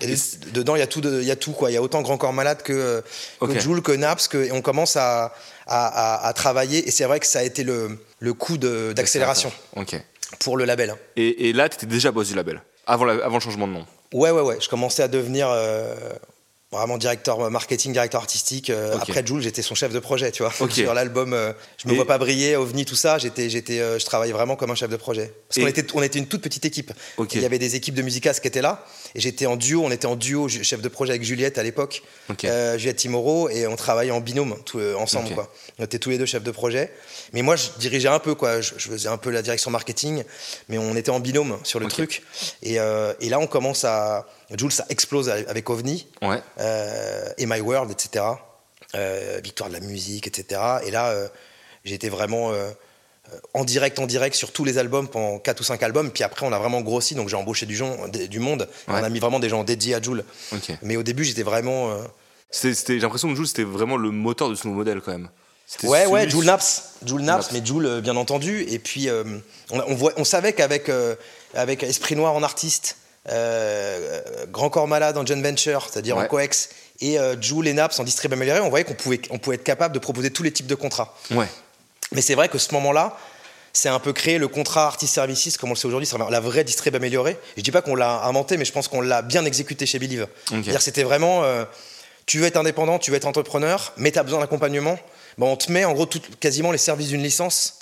Et 0.00 0.14
dedans, 0.52 0.74
il 0.74 0.80
y 0.80 0.82
a 0.82 0.86
tout, 0.86 1.02
il 1.04 1.24
y 1.24 1.30
a 1.30 1.36
tout 1.36 1.52
quoi. 1.52 1.70
Il 1.70 1.74
y 1.74 1.76
a 1.76 1.82
autant 1.82 2.02
Grand 2.02 2.16
Corps 2.16 2.32
Malade 2.32 2.62
que, 2.62 3.04
que 3.40 3.60
Joule, 3.60 3.82
que 3.82 3.92
Naps, 3.92 4.26
que, 4.26 4.38
et 4.38 4.52
on 4.52 4.62
commence 4.62 4.96
à, 4.96 5.32
à, 5.66 6.32
travailler. 6.34 6.88
Et 6.88 6.90
c'est 6.90 7.04
vrai 7.04 7.20
que 7.20 7.26
ça 7.26 7.40
a 7.40 7.42
été 7.42 7.62
le, 7.62 7.98
le 8.18 8.34
coup 8.34 8.56
d'accélération. 8.56 9.52
Ok 9.76 9.96
pour 10.38 10.56
le 10.56 10.64
label. 10.64 10.94
Et, 11.16 11.52
là, 11.52 11.68
tu 11.68 11.76
étais 11.76 11.86
déjà 11.86 12.10
boss 12.10 12.28
du 12.28 12.34
label, 12.34 12.62
avant, 12.86 13.08
avant 13.08 13.34
le 13.34 13.40
changement 13.40 13.66
de 13.66 13.72
nom 13.72 13.86
Ouais, 14.12 14.30
ouais, 14.30 14.42
ouais. 14.42 14.58
Je 14.60 14.68
commençais 14.68 15.02
à 15.02 15.08
devenir 15.08 15.48
euh, 15.50 15.94
vraiment 16.78 16.98
directeur 16.98 17.50
marketing, 17.50 17.92
directeur 17.92 18.20
artistique. 18.20 18.70
Euh, 18.70 18.96
après 19.00 19.24
Jules, 19.24 19.42
j'étais 19.42 19.62
son 19.62 19.74
chef 19.74 19.92
de 19.92 19.98
projet, 19.98 20.32
tu 20.32 20.42
vois. 20.42 20.52
Sur 20.70 20.94
l'album, 20.94 21.32
euh, 21.32 21.52
je 21.76 21.88
me 21.88 21.94
vois 21.94 22.06
pas 22.06 22.18
briller, 22.18 22.56
OVNI, 22.56 22.84
tout 22.84 22.96
ça. 22.96 23.18
J'étais, 23.18 23.50
j'étais, 23.50 23.78
je 23.78 24.04
travaillais 24.04 24.32
vraiment 24.32 24.56
comme 24.56 24.70
un 24.70 24.74
chef 24.74 24.90
de 24.90 24.96
projet. 24.96 25.32
Parce 25.48 25.60
qu'on 25.60 25.66
était, 25.66 25.86
on 25.94 26.02
était 26.02 26.18
une 26.18 26.26
toute 26.26 26.42
petite 26.42 26.64
équipe. 26.64 26.92
Il 27.32 27.40
y 27.40 27.44
avait 27.44 27.58
des 27.58 27.76
équipes 27.76 27.94
de 27.94 28.02
musicas 28.02 28.34
qui 28.34 28.48
étaient 28.48 28.62
là. 28.62 28.84
Et 29.14 29.20
j'étais 29.20 29.46
en 29.46 29.56
duo, 29.56 29.82
on 29.84 29.90
était 29.90 30.06
en 30.06 30.16
duo, 30.16 30.48
chef 30.48 30.80
de 30.80 30.88
projet 30.88 31.12
avec 31.12 31.22
Juliette 31.22 31.58
à 31.58 31.62
l'époque, 31.62 32.02
Juliette 32.28 32.96
Timoro, 32.96 33.48
et 33.48 33.66
on 33.66 33.76
travaillait 33.76 34.12
en 34.12 34.20
binôme 34.20 34.56
tout, 34.64 34.80
ensemble. 34.98 35.34
Quoi. 35.34 35.52
On 35.78 35.84
était 35.84 35.98
tous 35.98 36.10
les 36.10 36.18
deux 36.18 36.26
chefs 36.26 36.42
de 36.42 36.50
projet. 36.50 36.92
Mais 37.32 37.42
moi, 37.42 37.56
je 37.56 37.68
dirigeais 37.78 38.08
un 38.08 38.18
peu, 38.18 38.34
quoi. 38.34 38.60
Je, 38.60 38.72
faisais 38.74 39.08
un 39.08 39.18
peu 39.18 39.30
la 39.30 39.42
direction 39.42 39.70
marketing, 39.70 40.24
mais 40.68 40.78
on 40.78 40.96
était 40.96 41.10
en 41.10 41.20
binôme 41.20 41.58
sur 41.62 41.80
le 41.80 41.88
truc. 41.88 42.22
Et, 42.62 42.78
euh, 42.80 43.12
et, 43.20 43.28
là, 43.28 43.38
on 43.38 43.46
commence 43.46 43.84
à. 43.84 44.26
Jules, 44.56 44.72
ça 44.72 44.86
explose 44.90 45.28
avec 45.30 45.70
OVNI, 45.70 46.06
ouais. 46.22 46.42
euh, 46.60 47.32
et 47.38 47.46
My 47.46 47.60
World, 47.60 47.90
etc. 47.90 48.24
Euh, 48.94 49.40
victoire 49.42 49.70
de 49.70 49.74
la 49.74 49.80
musique, 49.80 50.26
etc. 50.26 50.60
Et 50.84 50.90
là, 50.90 51.08
euh, 51.08 51.26
j'étais 51.82 52.10
vraiment 52.10 52.52
euh, 52.52 52.70
en 53.54 53.64
direct, 53.64 53.98
en 53.98 54.06
direct 54.06 54.36
sur 54.36 54.52
tous 54.52 54.64
les 54.64 54.78
albums 54.78 55.08
pendant 55.08 55.38
4 55.38 55.60
ou 55.60 55.64
5 55.64 55.82
albums. 55.82 56.10
Puis 56.10 56.24
après, 56.24 56.46
on 56.46 56.52
a 56.52 56.58
vraiment 56.58 56.80
grossi, 56.80 57.14
donc 57.14 57.28
j'ai 57.28 57.36
embauché 57.36 57.66
du, 57.66 57.80
du 58.28 58.38
monde. 58.40 58.68
On 58.88 58.94
a 58.94 59.08
mis 59.08 59.18
vraiment 59.18 59.40
des 59.40 59.48
gens 59.48 59.64
dédiés 59.64 59.94
à 59.94 60.02
Jules. 60.02 60.24
Mais 60.82 60.96
au 60.96 61.02
début, 61.02 61.24
j'étais 61.24 61.42
vraiment. 61.42 61.96
J'ai 62.52 62.98
l'impression 62.98 63.28
que 63.28 63.36
Jules, 63.36 63.46
c'était 63.46 63.64
vraiment 63.64 63.96
le 63.96 64.10
moteur 64.10 64.48
de 64.50 64.54
ce 64.54 64.66
nouveau 64.66 64.78
modèle 64.78 65.00
quand 65.00 65.12
même. 65.12 65.28
Ouais, 65.84 66.06
ouais, 66.06 66.28
Jules 66.28 66.44
Naps, 66.44 66.96
Jules 67.04 67.22
Naps, 67.22 67.50
mais 67.52 67.64
Jules, 67.64 67.86
euh, 67.86 68.00
bien 68.00 68.16
entendu. 68.16 68.64
Et 68.68 68.78
puis, 68.78 69.08
euh, 69.08 69.24
on, 69.70 69.94
voit, 69.94 70.12
on, 70.16 70.24
savait 70.24 70.52
qu'avec 70.52 70.88
euh, 70.88 71.14
avec 71.54 71.82
Esprit 71.82 72.14
Noir 72.14 72.34
en 72.34 72.42
artiste, 72.42 72.98
Grand 74.50 74.68
Corps 74.68 74.88
Malade 74.88 75.16
en 75.16 75.24
John 75.24 75.42
Venture, 75.42 75.88
c'est-à-dire 75.90 76.18
en 76.18 76.26
coex, 76.26 76.70
et 77.00 77.18
Jules 77.40 77.68
et 77.68 77.72
Naps 77.72 77.98
en 78.00 78.04
distrib 78.04 78.32
amélioré, 78.32 78.60
on 78.60 78.68
voyait 78.68 78.84
qu'on 78.84 78.94
pouvait, 78.94 79.20
on 79.30 79.38
pouvait 79.38 79.56
être 79.56 79.64
capable 79.64 79.94
de 79.94 80.00
proposer 80.00 80.30
tous 80.30 80.42
les 80.42 80.50
types 80.50 80.66
de 80.66 80.74
contrats. 80.74 81.14
Ouais. 81.30 81.46
Mais 82.14 82.20
c'est 82.20 82.34
vrai 82.34 82.48
que 82.48 82.58
ce 82.58 82.72
moment-là, 82.74 83.16
c'est 83.72 83.88
un 83.88 83.98
peu 83.98 84.12
créé 84.12 84.38
le 84.38 84.48
contrat 84.48 84.86
artist 84.86 85.14
services, 85.14 85.56
comme 85.56 85.70
on 85.70 85.72
le 85.72 85.78
sait 85.78 85.86
aujourd'hui, 85.86 86.06
c'est 86.06 86.18
la 86.18 86.40
vraie 86.40 86.64
distrib 86.64 86.94
améliorée. 86.94 87.38
Je 87.56 87.62
dis 87.62 87.70
pas 87.70 87.82
qu'on 87.82 87.94
l'a 87.94 88.24
inventé, 88.24 88.56
mais 88.56 88.64
je 88.64 88.72
pense 88.72 88.88
qu'on 88.88 89.00
l'a 89.00 89.22
bien 89.22 89.44
exécuté 89.44 89.86
chez 89.86 89.98
Believe. 89.98 90.26
dire 90.50 90.82
C'était 90.82 91.04
vraiment, 91.04 91.42
tu 92.26 92.38
veux 92.38 92.46
être 92.46 92.58
indépendant, 92.58 92.98
tu 92.98 93.10
veux 93.10 93.16
être 93.16 93.26
entrepreneur, 93.26 93.92
mais 93.96 94.10
tu 94.10 94.18
as 94.18 94.22
besoin 94.22 94.40
d'accompagnement 94.40 94.98
on 95.38 95.56
te 95.56 95.70
met 95.70 95.84
en 95.84 95.92
gros 95.92 96.08
quasiment 96.40 96.72
les 96.72 96.78
services 96.78 97.08
d'une 97.08 97.22
licence 97.22 97.78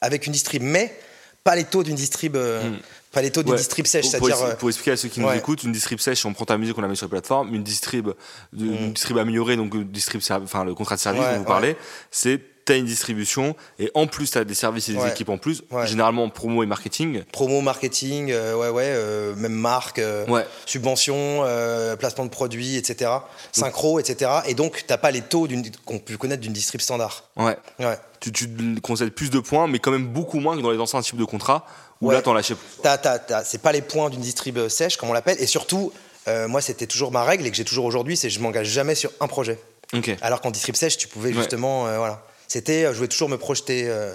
avec 0.00 0.26
une 0.26 0.32
distrib, 0.32 0.62
mais 0.62 0.96
pas 1.44 1.56
les 1.56 1.64
taux 1.64 1.82
d'une 1.82 1.94
distrib. 1.94 2.36
Euh, 2.36 2.70
hmm. 2.70 2.78
Pas 3.12 3.20
les 3.20 3.30
taux 3.30 3.42
d'une 3.42 3.56
distrib 3.56 3.86
sèche, 3.86 4.06
c'est-à-dire. 4.06 4.40
Euh, 4.42 4.54
pour, 4.54 4.70
expliquer 4.70 4.92
à 4.92 4.96
ceux 4.96 5.10
qui 5.10 5.20
nous 5.20 5.30
écoutent, 5.32 5.64
une 5.64 5.72
distrib 5.72 5.98
sèche, 5.98 6.24
on 6.24 6.32
prend 6.32 6.46
ta 6.46 6.56
musique, 6.56 6.78
on 6.78 6.80
la 6.80 6.88
met 6.88 6.94
sur 6.94 7.04
la 7.04 7.10
plateforme. 7.10 7.54
Une 7.54 7.62
distrib, 7.62 8.08
une 8.58 8.94
distrib 8.94 9.18
améliorée, 9.18 9.56
donc 9.56 9.76
distrib, 9.90 10.22
enfin 10.30 10.64
le 10.64 10.74
contrat 10.74 10.96
de 10.96 11.00
service 11.00 11.22
dont 11.22 11.38
vous 11.38 11.44
parlez, 11.44 11.76
c'est 12.10 12.40
tu 12.64 12.72
as 12.72 12.76
une 12.76 12.84
distribution 12.84 13.56
et 13.78 13.90
en 13.94 14.06
plus 14.06 14.30
tu 14.30 14.38
as 14.38 14.44
des 14.44 14.54
services 14.54 14.88
et 14.88 14.94
des 14.94 15.06
équipes 15.06 15.28
en 15.28 15.38
plus, 15.38 15.62
généralement 15.84 16.28
promo 16.28 16.62
et 16.62 16.66
marketing. 16.66 17.22
Promo, 17.32 17.60
marketing, 17.60 18.30
euh, 18.30 18.54
ouais, 18.54 18.68
ouais, 18.68 18.84
euh, 18.86 19.34
même 19.36 19.52
marque, 19.52 19.98
euh, 19.98 20.24
subvention, 20.66 21.44
placement 21.98 22.24
de 22.24 22.30
produits, 22.30 22.76
etc. 22.76 23.10
Synchro, 23.52 23.98
etc. 23.98 24.30
Et 24.46 24.54
donc 24.54 24.84
tu 24.86 24.96
pas 24.96 25.10
les 25.10 25.22
taux 25.22 25.48
qu'on 25.84 25.98
peut 25.98 26.16
connaître 26.16 26.42
d'une 26.42 26.52
distrib 26.52 26.80
standard. 26.80 27.24
Ouais. 27.36 27.56
ouais. 27.80 27.98
Tu, 28.20 28.30
tu 28.30 28.48
concèdes 28.82 29.10
plus 29.10 29.30
de 29.30 29.40
points, 29.40 29.66
mais 29.66 29.80
quand 29.80 29.90
même 29.90 30.06
beaucoup 30.06 30.38
moins 30.38 30.56
que 30.56 30.62
dans 30.62 30.70
les 30.70 30.78
anciens 30.78 31.00
types 31.00 31.16
de 31.16 31.24
contrats 31.24 31.66
où 32.00 32.10
là 32.10 32.22
t'en 32.22 32.34
lâchais 32.34 32.54
plus. 32.54 32.88
C'est 33.44 33.62
pas 33.62 33.72
les 33.72 33.82
points 33.82 34.10
d'une 34.10 34.20
distrib 34.20 34.68
sèche, 34.68 34.96
comme 34.96 35.10
on 35.10 35.12
l'appelle, 35.12 35.36
et 35.40 35.46
surtout, 35.46 35.92
moi 36.26 36.60
c'était 36.60 36.86
toujours 36.86 37.10
ma 37.10 37.24
règle 37.24 37.46
et 37.46 37.50
que 37.50 37.56
j'ai 37.56 37.64
toujours 37.64 37.84
aujourd'hui, 37.84 38.16
c'est 38.16 38.30
je 38.30 38.40
m'engage 38.40 38.68
jamais 38.68 38.94
sur 38.94 39.10
un 39.20 39.26
projet. 39.26 39.58
Alors 40.20 40.40
qu'en 40.40 40.50
distrib 40.50 40.76
sèche, 40.76 40.96
tu 40.96 41.08
pouvais 41.08 41.32
justement, 41.32 41.84
voilà. 41.84 42.22
C'était, 42.52 42.84
euh, 42.84 42.92
je 42.92 42.96
voulais 42.98 43.08
toujours 43.08 43.30
me 43.30 43.38
projeter 43.38 43.84
euh, 43.86 44.12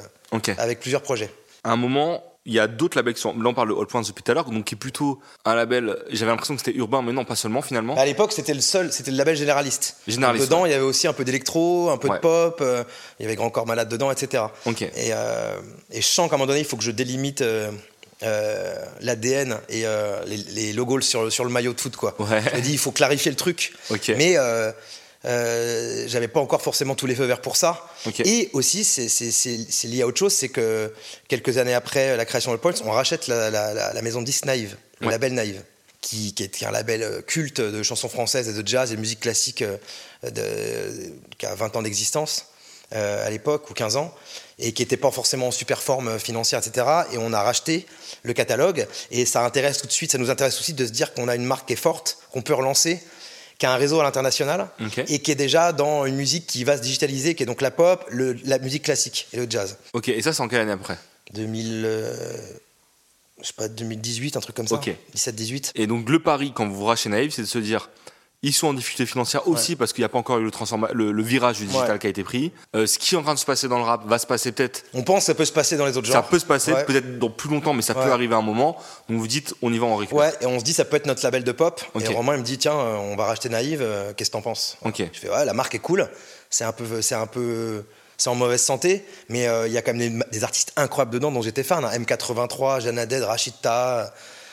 avec 0.59 0.79
plusieurs 0.79 1.01
projets. 1.01 1.31
À 1.63 1.71
un 1.71 1.75
moment, 1.75 2.23
il 2.45 2.53
y 2.53 2.59
a 2.59 2.67
d'autres 2.67 2.95
labels 2.95 3.15
qui 3.15 3.21
sont. 3.21 3.35
Là, 3.35 3.49
on 3.49 3.55
parle 3.55 3.69
de 3.69 3.73
All 3.73 3.87
Points 3.87 4.03
depuis 4.03 4.21
tout 4.21 4.31
à 4.31 4.35
l'heure, 4.35 4.45
donc 4.45 4.65
qui 4.65 4.75
est 4.75 4.77
plutôt 4.77 5.19
un 5.43 5.55
label. 5.55 5.97
J'avais 6.11 6.29
l'impression 6.29 6.53
que 6.53 6.61
c'était 6.63 6.77
urbain, 6.77 7.01
mais 7.01 7.13
non, 7.13 7.25
pas 7.25 7.35
seulement 7.35 7.63
finalement. 7.63 7.97
À 7.97 8.05
l'époque, 8.05 8.31
c'était 8.31 8.53
le 8.53 8.61
seul, 8.61 8.93
c'était 8.93 9.09
le 9.09 9.17
label 9.17 9.35
généraliste. 9.35 9.97
Généraliste. 10.07 10.45
dedans, 10.45 10.67
il 10.67 10.71
y 10.71 10.75
avait 10.75 10.83
aussi 10.83 11.07
un 11.07 11.13
peu 11.13 11.23
d'électro, 11.23 11.89
un 11.89 11.97
peu 11.97 12.09
de 12.09 12.17
pop, 12.19 12.59
euh, 12.61 12.83
il 13.19 13.23
y 13.23 13.25
avait 13.25 13.35
Grand 13.35 13.49
Corps 13.49 13.65
Malade 13.65 13.89
dedans, 13.89 14.11
etc. 14.11 14.43
Et, 14.67 15.09
et, 15.09 16.01
je 16.01 16.05
sens 16.05 16.29
qu'à 16.29 16.35
un 16.35 16.37
moment 16.37 16.45
donné, 16.45 16.59
il 16.59 16.65
faut 16.67 16.77
que 16.77 16.83
je 16.83 16.91
délimite. 16.91 17.43
l'ADN 19.01 19.57
et 19.69 19.83
les, 20.27 20.73
logos 20.73 21.01
sur, 21.01 21.31
sur 21.31 21.43
le 21.43 21.49
maillot 21.49 21.73
de 21.73 21.81
foot 21.81 21.95
quoi. 21.95 22.15
Je 22.19 22.55
me 22.55 22.61
dis 22.61 22.73
il 22.73 22.77
faut 22.77 22.91
clarifier 22.91 23.31
le 23.31 23.37
truc. 23.37 23.73
Mais 24.09 24.37
euh, 25.25 26.05
j'avais 26.07 26.27
pas 26.27 26.39
encore 26.39 26.61
forcément 26.61 26.95
tous 26.95 27.07
les 27.07 27.15
feux 27.15 27.25
verts 27.25 27.41
pour 27.41 27.57
ça. 27.57 27.89
Et 28.23 28.49
aussi, 28.53 28.83
c'est 28.83 29.87
lié 29.87 30.01
à 30.01 30.07
autre 30.07 30.17
chose, 30.17 30.33
c'est 30.33 30.49
que 30.49 30.93
quelques 31.27 31.57
années 31.57 31.73
après 31.73 32.15
la 32.15 32.25
création 32.25 32.51
de 32.51 32.57
Pulse, 32.57 32.81
on 32.85 32.91
rachète 32.91 33.27
la, 33.27 34.01
maison 34.01 34.21
de 34.21 34.25
disques 34.25 34.45
Naïve, 34.45 34.77
le 34.99 35.09
label 35.09 35.33
Naïve, 35.33 35.61
qui, 36.01 36.33
est 36.39 36.63
un 36.63 36.71
label 36.71 37.01
euh, 37.01 37.21
culte 37.21 37.59
de 37.59 37.83
chansons 37.83 38.09
françaises 38.09 38.47
et 38.47 38.61
de 38.61 38.67
jazz 38.67 38.91
et 38.91 38.95
de 38.95 39.01
musique 39.01 39.19
classique 39.19 39.63
euh, 39.63 39.77
de, 40.23 41.13
qui 41.37 41.45
a 41.45 41.55
20 41.55 41.75
ans 41.75 41.81
d'existence 41.81 42.47
à 42.93 43.29
l'époque, 43.29 43.69
ou 43.69 43.73
15 43.73 43.97
ans, 43.97 44.15
et 44.59 44.71
qui 44.71 44.81
n'était 44.81 44.95
pas 44.95 45.11
forcément 45.11 45.49
en 45.49 45.51
super 45.51 45.81
forme 45.81 46.17
financière, 46.19 46.61
etc. 46.65 46.87
Et 47.11 47.17
on 47.17 47.33
a 47.33 47.43
racheté 47.43 47.85
le 48.23 48.31
catalogue, 48.31 48.87
et 49.11 49.25
ça 49.25 49.43
intéresse 49.43 49.79
tout 49.79 49.87
de 49.87 49.91
suite, 49.91 50.13
ça 50.13 50.17
nous 50.17 50.29
intéresse 50.29 50.57
aussi 50.61 50.71
de 50.71 50.85
se 50.85 50.91
dire 50.91 51.13
qu'on 51.13 51.27
a 51.27 51.35
une 51.35 51.43
marque 51.43 51.67
qui 51.67 51.73
est 51.73 51.75
forte, 51.75 52.17
qu'on 52.31 52.41
peut 52.41 52.53
relancer 52.53 53.03
qui 53.57 53.65
a 53.65 53.73
un 53.73 53.77
réseau 53.77 53.99
à 53.99 54.03
l'international 54.03 54.67
et 55.07 55.19
qui 55.19 55.31
est 55.31 55.35
déjà 55.35 55.73
dans 55.73 56.05
une 56.05 56.15
musique 56.15 56.45
qui 56.47 56.63
va 56.63 56.77
se 56.77 56.81
digitaliser, 56.81 57.35
qui 57.35 57.43
est 57.43 57.47
donc 57.47 57.61
la 57.61 57.71
pop, 57.71 58.07
la 58.11 58.59
musique 58.59 58.83
classique 58.83 59.27
et 59.33 59.37
le 59.37 59.47
jazz. 59.49 59.77
Ok, 59.93 60.09
et 60.09 60.21
ça, 60.21 60.33
c'est 60.33 60.41
en 60.41 60.47
quelle 60.47 60.61
année 60.61 60.71
après 60.71 60.97
2000. 61.33 61.83
Euh, 61.85 62.37
je 63.41 63.47
sais 63.47 63.53
pas, 63.53 63.67
2018, 63.67 64.37
un 64.37 64.39
truc 64.39 64.55
comme 64.55 64.67
ça. 64.67 64.75
Ok. 64.75 64.89
17-18. 65.15 65.71
Et 65.75 65.85
donc, 65.85 66.09
le 66.09 66.19
pari, 66.19 66.53
quand 66.55 66.67
vous 66.67 66.75
vous 66.75 66.85
rachetez 66.85 67.09
Naïve, 67.09 67.31
c'est 67.31 67.43
de 67.43 67.47
se 67.47 67.59
dire 67.59 67.89
ils 68.43 68.53
sont 68.53 68.67
en 68.67 68.73
difficulté 68.73 69.05
financière 69.07 69.47
aussi 69.47 69.75
parce 69.75 69.93
qu'il 69.93 70.03
n'y 70.03 70.05
a 70.05 70.09
pas 70.09 70.19
encore 70.19 70.37
eu 70.37 70.43
le, 70.93 71.11
le, 71.11 71.23
virage 71.23 71.57
du 71.57 71.65
digital 71.65 71.97
qui 71.97 72.05
a 72.05 72.09
été 72.09 72.23
pris. 72.23 72.51
Euh, 72.75 72.85
ce 72.85 72.99
qui 72.99 73.15
est 73.15 73.17
en 73.17 73.23
train 73.23 73.33
de 73.33 73.39
se 73.39 73.45
passer 73.45 73.67
dans 73.67 73.79
le 73.79 73.83
rap 73.83 74.05
va 74.07 74.19
se 74.19 74.27
passer 74.27 74.51
peut-être. 74.51 74.83
On 74.93 75.01
pense 75.01 75.21
que 75.21 75.25
ça 75.25 75.35
peut 75.35 75.45
se 75.45 75.51
passer 75.51 75.75
dans 75.75 75.85
les 75.85 75.97
autres 75.97 76.05
genres. 76.05 76.23
Ça 76.23 76.29
peut 76.29 76.37
se 76.37 76.45
passer 76.45 76.73
peut-être 76.85 77.17
dans 77.17 77.31
plus 77.31 77.49
longtemps, 77.49 77.73
mais 77.73 77.81
ça 77.81 77.95
peut 77.95 78.11
arriver 78.11 78.35
à 78.35 78.37
un 78.37 78.43
moment. 78.43 78.77
Donc 79.09 79.19
vous 79.19 79.27
dites, 79.27 79.55
on 79.63 79.73
y 79.73 79.79
va 79.79 79.87
en 79.87 79.95
récupère. 79.95 80.19
Ouais, 80.19 80.33
et 80.41 80.45
on 80.45 80.59
se 80.59 80.63
dit, 80.63 80.73
ça 80.73 80.85
peut 80.85 80.97
être 80.97 81.07
notre 81.07 81.23
label 81.23 81.43
de 81.43 81.51
pop. 81.51 81.81
Et 81.99 82.07
Romain, 82.07 82.35
il 82.35 82.41
me 82.41 82.45
dit, 82.45 82.57
tiens, 82.57 82.77
euh, 82.77 82.95
on 82.97 83.15
va 83.15 83.25
racheter 83.25 83.49
Naïve, 83.49 83.81
euh, 83.81 84.13
qu'est-ce 84.15 84.29
que 84.29 84.33
t'en 84.33 84.41
penses? 84.41 84.77
Ok. 84.83 85.01
Je 85.11 85.19
fais, 85.19 85.29
ouais, 85.29 85.45
la 85.45 85.53
marque 85.53 85.73
est 85.73 85.79
cool. 85.79 86.07
C'est 86.49 86.63
un 86.63 86.71
peu. 86.71 87.01
C'est 87.01 87.15
un 87.15 87.27
peu 87.27 87.83
c'est 88.19 88.31
en 88.31 88.35
mauvaise 88.35 88.63
santé, 88.63 89.05
mais 89.29 89.47
il 89.67 89.71
y 89.71 89.77
a 89.77 89.83
quand 89.83 89.93
même 89.93 90.23
des, 90.31 90.43
artistes 90.43 90.73
incroyables 90.75 91.11
dedans 91.11 91.31
dont 91.31 91.43
j'étais 91.43 91.61
fan. 91.61 91.85
Hein. 91.85 91.91
M83, 91.99 92.81
Janaded, 92.81 93.23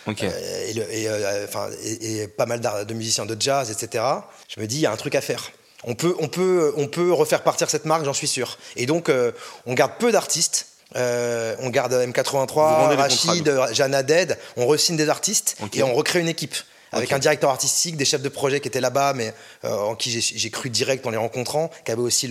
Euh, 0.09 0.73
et, 0.91 1.09
euh, 1.09 1.47
et, 1.83 2.29
pas 2.29 2.47
mal 2.47 2.61
de 2.61 2.95
musiciens 2.95 3.27
de 3.27 3.37
jazz, 3.39 3.71
etc. 3.71 4.05
Je 4.49 4.61
me 4.61 4.67
dis, 4.67 4.77
il 4.77 4.81
y 4.83 4.87
a 4.87 4.93
un 4.93 4.97
truc 4.97 5.15
à 5.15 5.21
faire. 5.21 5.51
On 5.85 5.95
peut, 5.95 6.15
on 6.19 6.29
peut, 6.29 6.73
on 6.77 6.87
peut 6.87 7.13
refaire 7.13 7.43
partir 7.43 7.69
cette 7.69 7.85
marque, 7.85 8.05
j'en 8.05 8.15
suis 8.15 8.29
sûr. 8.29 8.59
Et 8.77 8.87
donc, 8.87 9.09
euh, 9.09 9.33
on 9.67 9.75
garde 9.75 9.93
peu 9.99 10.13
d'artistes. 10.13 10.67
on 10.95 11.71
garde 11.71 11.93
M83, 11.93 12.97
Rachid, 12.97 13.61
Jana 13.73 14.03
Dead, 14.03 14.39
on 14.57 14.67
resigne 14.67 14.97
des 14.97 15.09
artistes 15.09 15.57
et 15.75 15.83
on 15.83 15.95
recrée 15.95 16.21
une 16.21 16.29
équipe 16.29 16.55
avec 16.93 17.13
un 17.13 17.19
directeur 17.19 17.51
artistique, 17.51 17.97
des 17.97 18.05
chefs 18.05 18.23
de 18.23 18.29
projet 18.29 18.61
qui 18.61 18.69
étaient 18.69 18.81
là-bas, 18.81 19.15
mais 19.15 19.35
en 19.65 19.97
qui 19.97 20.21
j'ai- 20.21 20.51
cru 20.51 20.71
direct 20.71 21.05
en 21.05 21.11
les 21.11 21.17
rencontrant, 21.17 21.69
qui 21.85 21.91
avaient 21.91 22.01
aussi 22.01 22.29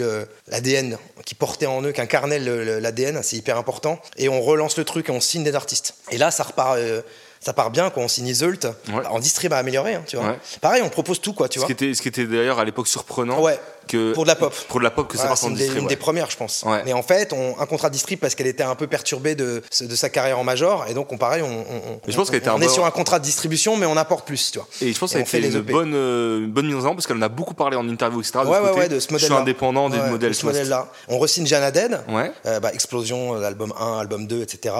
l'ADN, 0.47 0.97
qui 1.25 1.35
portait 1.35 1.65
en 1.65 1.81
eux, 1.81 1.91
qui 1.91 1.99
incarnait 1.99 2.39
l'ADN, 2.39 3.21
c'est 3.23 3.35
hyper 3.35 3.57
important. 3.57 3.99
Et 4.15 4.29
on 4.29 4.41
relance 4.41 4.77
le 4.77 4.85
truc 4.85 5.09
et 5.09 5.11
on 5.11 5.19
signe 5.19 5.43
des 5.43 5.53
artistes. 5.55 5.95
Et 6.11 6.17
là, 6.17 6.31
ça 6.31 6.43
repart. 6.43 6.79
Ça 7.43 7.53
part 7.53 7.71
bien 7.71 7.89
quand 7.89 8.01
on 8.01 8.07
signe 8.07 8.33
Zult. 8.33 8.65
Ouais. 8.89 9.05
En 9.09 9.19
distrib 9.19 9.51
à 9.53 9.57
améliorer, 9.57 9.95
hein, 9.95 10.03
tu 10.07 10.15
vois. 10.17 10.27
Ouais. 10.27 10.39
Pareil, 10.61 10.81
on 10.81 10.89
propose 10.89 11.19
tout, 11.21 11.33
quoi, 11.33 11.49
tu 11.49 11.59
Ce 11.59 11.59
vois. 11.59 11.67
qui 11.67 11.73
était, 11.73 11.93
ce 11.93 12.01
qui 12.01 12.07
était 12.07 12.25
d'ailleurs 12.25 12.59
à 12.59 12.65
l'époque 12.65 12.87
surprenant. 12.87 13.41
Ouais. 13.41 13.59
Que, 13.87 14.13
Pour 14.13 14.23
de 14.23 14.29
la 14.29 14.35
pop. 14.35 14.53
Pour 14.69 14.79
de 14.79 14.83
la 14.83 14.91
pop, 14.91 15.07
que 15.07 15.17
ça 15.17 15.27
parte 15.27 15.39
c'est 15.39 15.45
en 15.47 15.51
distrib, 15.51 15.77
une 15.77 15.83
ouais. 15.83 15.89
des 15.89 15.95
premières, 15.95 16.29
je 16.31 16.37
pense. 16.37 16.63
Ouais. 16.65 16.81
Mais 16.85 16.93
en 16.93 17.03
fait, 17.03 17.33
on, 17.33 17.59
un 17.59 17.65
contrat 17.65 17.89
de 17.89 17.93
distrib 17.93 18.19
parce 18.19 18.33
qu'elle 18.35 18.47
était 18.47 18.63
un 18.63 18.75
peu 18.75 18.87
perturbée 18.87 19.35
de, 19.35 19.61
de 19.81 19.95
sa 19.95 20.09
carrière 20.09 20.39
en 20.39 20.43
major. 20.43 20.85
Et 20.89 20.93
donc, 20.93 21.11
on, 21.11 21.17
pareil, 21.17 21.41
on, 21.41 21.47
on, 21.47 21.99
Mais 22.05 22.11
je 22.11 22.15
pense 22.15 22.27
on- 22.27 22.31
qu'elle 22.31 22.39
était 22.39 22.49
on 22.49 22.55
un 22.55 22.61
est 22.61 22.67
bon- 22.67 22.73
sur 22.73 22.85
un 22.85 22.91
contrat 22.91 23.19
de 23.19 23.23
distribution, 23.25 23.75
mais 23.77 23.85
on 23.85 23.97
apporte 23.97 24.25
plus, 24.25 24.51
tu 24.51 24.59
vois. 24.59 24.67
Et 24.81 24.93
je 24.93 24.99
pense 24.99 25.11
que 25.13 25.17
Et 25.17 25.19
ça 25.19 25.19
a 25.19 25.23
on 25.23 25.25
fait 25.25 25.39
une 25.47 25.55
EP. 25.57 25.71
bonne, 25.71 25.93
euh, 25.93 26.39
une 26.39 26.51
bonne 26.51 26.65
mise 26.67 26.75
en 26.75 26.79
avant 26.79 26.95
parce 26.95 27.07
qu'elle 27.07 27.17
en 27.17 27.21
a 27.21 27.29
beaucoup 27.29 27.53
parlé 27.53 27.75
en 27.77 27.87
interview, 27.87 28.19
etc. 28.21 28.39
de 28.43 28.49
Ouais, 28.49 28.57
ce 28.57 28.61
ouais, 28.61 28.67
côté. 28.69 28.79
ouais, 28.81 28.89
de 28.89 28.99
ce 28.99 29.07
Je 29.07 29.13
modèle-là. 29.13 29.35
suis 29.35 29.41
indépendant 29.41 29.89
des 29.89 29.97
modèles. 29.97 30.29
de 30.29 30.33
ce 30.35 30.45
modèle-là. 30.45 30.87
On 31.09 31.19
re-signe 31.19 31.53
Haddad, 31.53 32.03
Ouais. 32.09 32.31
euh, 32.45 32.59
bah, 32.59 32.71
Explosion, 32.73 33.35
euh, 33.35 33.43
album 33.43 33.73
1, 33.79 33.99
album 33.99 34.27
2, 34.27 34.41
etc. 34.41 34.75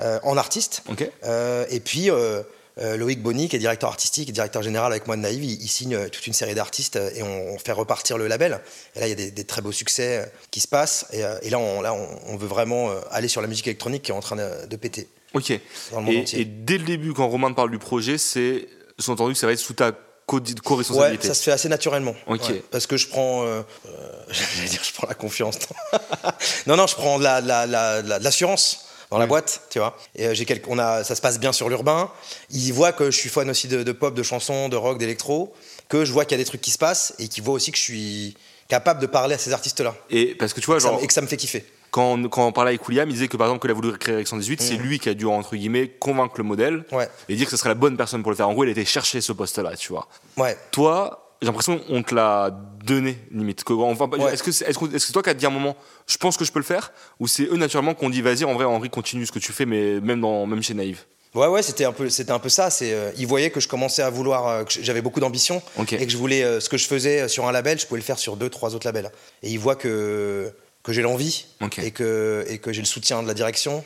euh, 0.00 0.18
en 0.24 0.36
artiste. 0.36 0.82
Euh, 1.24 1.64
et 1.70 1.80
puis, 1.80 2.10
euh, 2.10 2.42
euh, 2.78 2.96
Loïc 2.96 3.22
Bonny, 3.22 3.48
qui 3.48 3.56
est 3.56 3.58
directeur 3.58 3.88
artistique 3.88 4.28
et 4.28 4.32
directeur 4.32 4.62
général 4.62 4.92
avec 4.92 5.06
moi 5.06 5.16
de 5.16 5.22
Naïve, 5.22 5.42
il, 5.44 5.62
il 5.62 5.68
signe 5.68 5.94
euh, 5.94 6.08
toute 6.08 6.26
une 6.26 6.32
série 6.34 6.54
d'artistes 6.54 6.96
euh, 6.96 7.10
et 7.14 7.22
on, 7.22 7.54
on 7.54 7.58
fait 7.58 7.72
repartir 7.72 8.18
le 8.18 8.26
label. 8.26 8.60
Et 8.94 9.00
là, 9.00 9.06
il 9.06 9.10
y 9.10 9.12
a 9.12 9.16
des, 9.16 9.30
des 9.30 9.44
très 9.44 9.62
beaux 9.62 9.72
succès 9.72 10.30
qui 10.50 10.60
se 10.60 10.68
passent. 10.68 11.06
Et, 11.12 11.20
et 11.42 11.50
là, 11.50 11.58
on, 11.58 11.80
là 11.80 11.94
on, 11.94 12.08
on 12.26 12.36
veut 12.36 12.46
vraiment 12.48 12.90
aller 13.10 13.28
sur 13.28 13.40
la 13.40 13.48
musique 13.48 13.66
électronique 13.66 14.02
qui 14.02 14.10
est 14.10 14.14
en 14.14 14.20
train 14.20 14.36
de, 14.36 14.66
de 14.66 14.76
péter. 14.76 15.08
Ok. 15.34 15.52
Dans 15.92 15.98
le 16.00 16.04
monde 16.06 16.14
Et, 16.14 16.20
entier. 16.20 16.40
et 16.40 16.44
dès 16.44 16.78
le 16.78 16.84
début, 16.84 17.12
quand 17.12 17.28
Romain 17.28 17.52
parle 17.52 17.70
du 17.70 17.78
projet, 17.78 18.18
c'est 18.18 18.68
sous-entendu 18.98 19.32
que 19.34 19.38
ça 19.38 19.46
va 19.46 19.52
être 19.52 19.58
sous 19.58 19.74
ta 19.74 19.92
co- 20.26 20.38
Ouais, 20.40 20.54
co-responsabilité. 20.64 21.28
ça 21.28 21.34
se 21.34 21.42
fait 21.42 21.52
assez 21.52 21.68
naturellement. 21.68 22.14
Ok. 22.26 22.48
Ouais, 22.48 22.62
parce 22.70 22.86
que 22.86 22.96
je 22.96 23.06
prends, 23.08 23.44
euh, 23.44 23.62
euh, 23.86 24.22
dire, 24.68 24.80
je 24.82 24.92
prends 24.92 25.06
la 25.06 25.14
confiance. 25.14 25.58
non, 26.66 26.76
non, 26.76 26.86
je 26.86 26.94
prends 26.94 27.18
de 27.18 27.24
la- 27.24 27.40
de 27.42 27.46
la- 27.48 28.02
l'assurance 28.18 28.85
dans 29.10 29.18
la 29.18 29.26
boîte, 29.26 29.62
tu 29.70 29.78
vois. 29.78 29.96
Et 30.14 30.26
euh, 30.26 30.34
j'ai 30.34 30.44
quelques, 30.44 30.66
on 30.68 30.78
a, 30.78 31.04
ça 31.04 31.14
se 31.14 31.20
passe 31.20 31.38
bien 31.38 31.52
sur 31.52 31.68
l'urbain. 31.68 32.10
Il 32.50 32.72
voit 32.72 32.92
que 32.92 33.10
je 33.10 33.16
suis 33.16 33.28
fan 33.28 33.48
aussi 33.50 33.68
de, 33.68 33.82
de 33.82 33.92
pop, 33.92 34.14
de 34.14 34.22
chansons, 34.22 34.68
de 34.68 34.76
rock, 34.76 34.98
d'électro, 34.98 35.54
que 35.88 36.04
je 36.04 36.12
vois 36.12 36.24
qu'il 36.24 36.36
y 36.36 36.40
a 36.40 36.42
des 36.44 36.48
trucs 36.48 36.60
qui 36.60 36.70
se 36.72 36.78
passent 36.78 37.14
et 37.18 37.28
qu'il 37.28 37.42
voit 37.44 37.54
aussi 37.54 37.70
que 37.72 37.78
je 37.78 37.82
suis 37.82 38.36
capable 38.68 39.00
de 39.00 39.06
parler 39.06 39.34
à 39.34 39.38
ces 39.38 39.52
artistes-là. 39.52 39.94
Et 40.10 40.34
parce 40.34 40.52
que 40.52 40.60
tu 40.60 40.66
vois, 40.66 40.80
Ça 40.80 40.88
genre, 40.88 40.98
me- 40.98 41.04
et 41.04 41.06
que 41.06 41.12
ça 41.12 41.20
me 41.22 41.26
fait 41.28 41.36
kiffer. 41.36 41.64
quand, 41.92 42.14
on- 42.14 42.28
quand 42.28 42.46
on 42.48 42.52
parlait 42.52 42.70
avec 42.70 42.88
William, 42.88 43.08
il 43.08 43.12
disait 43.12 43.28
que 43.28 43.36
par 43.36 43.46
exemple, 43.46 43.60
qu'il 43.62 43.70
a 43.70 43.74
voulu 43.74 43.96
créer 43.96 44.14
avec 44.16 44.26
118, 44.26 44.60
c'est 44.60 44.74
lui 44.74 44.98
qui 44.98 45.08
a 45.08 45.14
dû, 45.14 45.24
entre 45.26 45.54
guillemets, 45.54 45.88
convaincre 45.88 46.34
le 46.38 46.44
modèle 46.44 46.84
Mm. 46.90 46.96
Ouais. 46.96 47.08
et 47.28 47.36
dire 47.36 47.44
que 47.46 47.52
ce 47.52 47.56
serait 47.56 47.68
la 47.70 47.74
bonne 47.76 47.96
personne 47.96 48.22
pour 48.22 48.32
le 48.32 48.36
faire. 48.36 48.48
En 48.48 48.52
gros, 48.54 48.64
il 48.64 48.68
a 48.68 48.72
été 48.72 48.84
chercher 48.84 49.20
ce 49.20 49.32
poste-là, 49.32 49.76
tu 49.76 49.92
vois. 49.92 50.08
Ouais. 50.36 50.58
Toi, 50.72 51.25
j'ai 51.40 51.46
l'impression 51.46 51.78
qu'on 51.78 52.02
te 52.02 52.14
l'a 52.14 52.50
donné, 52.84 53.18
limite. 53.30 53.64
Que, 53.64 53.72
enfin, 53.72 54.08
Ouais. 54.08 54.32
Est-ce 54.32 54.42
que 54.42 54.52
c'est 54.52 55.12
toi 55.12 55.22
qui 55.22 55.30
as 55.30 55.34
dit 55.34 55.44
à 55.46 55.48
un 55.48 55.52
moment, 55.52 55.76
je 56.06 56.16
pense 56.16 56.36
que 56.36 56.44
je 56.44 56.52
peux 56.52 56.58
le 56.58 56.64
faire 56.64 56.92
Ou 57.20 57.26
c'est 57.26 57.44
eux, 57.44 57.56
naturellement, 57.56 57.94
qu'on 57.94 58.10
dit, 58.10 58.22
vas-y, 58.22 58.44
en 58.44 58.54
vrai, 58.54 58.64
Henri, 58.64 58.90
continue 58.90 59.26
ce 59.26 59.32
que 59.32 59.38
tu 59.38 59.52
fais, 59.52 59.66
mais 59.66 60.00
même, 60.00 60.20
dans, 60.20 60.46
même 60.46 60.62
chez 60.62 60.74
Naïve? 60.74 61.04
Ouais, 61.36 61.48
ouais, 61.48 61.62
c'était 61.62 61.84
un 61.84 61.92
peu, 61.92 62.08
c'était 62.08 62.30
un 62.30 62.38
peu 62.38 62.48
ça. 62.48 62.70
C'est, 62.70 62.92
euh, 62.92 63.10
ils 63.18 63.26
voyaient 63.26 63.50
que 63.50 63.60
je 63.60 63.68
commençais 63.68 64.00
à 64.00 64.08
vouloir, 64.08 64.48
euh, 64.48 64.64
que 64.64 64.72
j'avais 64.80 65.02
beaucoup 65.02 65.20
d'ambition 65.20 65.62
et 65.78 66.06
que 66.06 66.10
je 66.10 66.16
voulais 66.16 66.42
euh, 66.42 66.60
ce 66.60 66.70
que 66.70 66.78
je 66.78 66.86
faisais 66.86 67.28
sur 67.28 67.46
un 67.46 67.52
label, 67.52 67.78
je 67.78 67.86
pouvais 67.86 68.00
le 68.00 68.04
faire 68.04 68.18
sur 68.18 68.36
deux, 68.36 68.48
trois 68.48 68.74
autres 68.74 68.86
labels. 68.86 69.10
Et 69.42 69.50
ils 69.50 69.58
voient 69.58 69.76
que 69.76 70.52
que 70.82 70.92
j'ai 70.92 71.02
l'envie 71.02 71.46
et 71.82 71.90
que 71.90 72.46
et 72.48 72.58
que 72.58 72.72
j'ai 72.72 72.80
le 72.80 72.86
soutien 72.86 73.22
de 73.22 73.28
la 73.28 73.34
direction. 73.34 73.84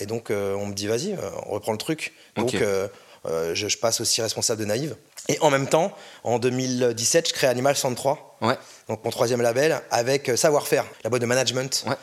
et 0.00 0.06
donc 0.06 0.30
on 0.30 0.66
me 0.66 0.74
dit 0.74 0.86
vas-y, 0.88 1.16
on 1.46 1.52
reprend 1.52 1.72
le 1.72 1.78
truc. 1.78 2.12
Donc 2.36 2.52
je 2.54 3.76
passe 3.78 4.00
aussi 4.00 4.20
responsable 4.20 4.60
de 4.60 4.66
Naïve. 4.66 4.96
Et 5.28 5.38
en 5.40 5.50
même 5.50 5.68
temps, 5.68 5.92
en 6.24 6.38
2017, 6.38 7.28
je 7.28 7.32
crée 7.34 7.46
Animal 7.46 7.76
103 7.76 8.38
Ouais. 8.42 8.58
donc 8.88 9.04
mon 9.04 9.10
troisième 9.10 9.40
label, 9.40 9.80
avec 9.92 10.28
euh, 10.28 10.36
Savoir-faire, 10.36 10.84
la 11.04 11.10
boîte 11.10 11.22
de 11.22 11.26
management, 11.26 11.84
Ouais. 11.86 11.94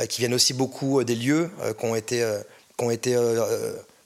euh, 0.00 0.06
qui 0.06 0.20
viennent 0.22 0.32
aussi 0.34 0.54
beaucoup 0.54 1.00
euh, 1.00 1.04
des 1.04 1.14
lieux 1.14 1.50
euh, 1.60 1.74
qui 1.74 1.84
ont 1.84 1.94
été, 1.94 2.22
euh, 2.22 2.38
qui 2.78 2.84
ont 2.84 2.90
été 2.90 3.14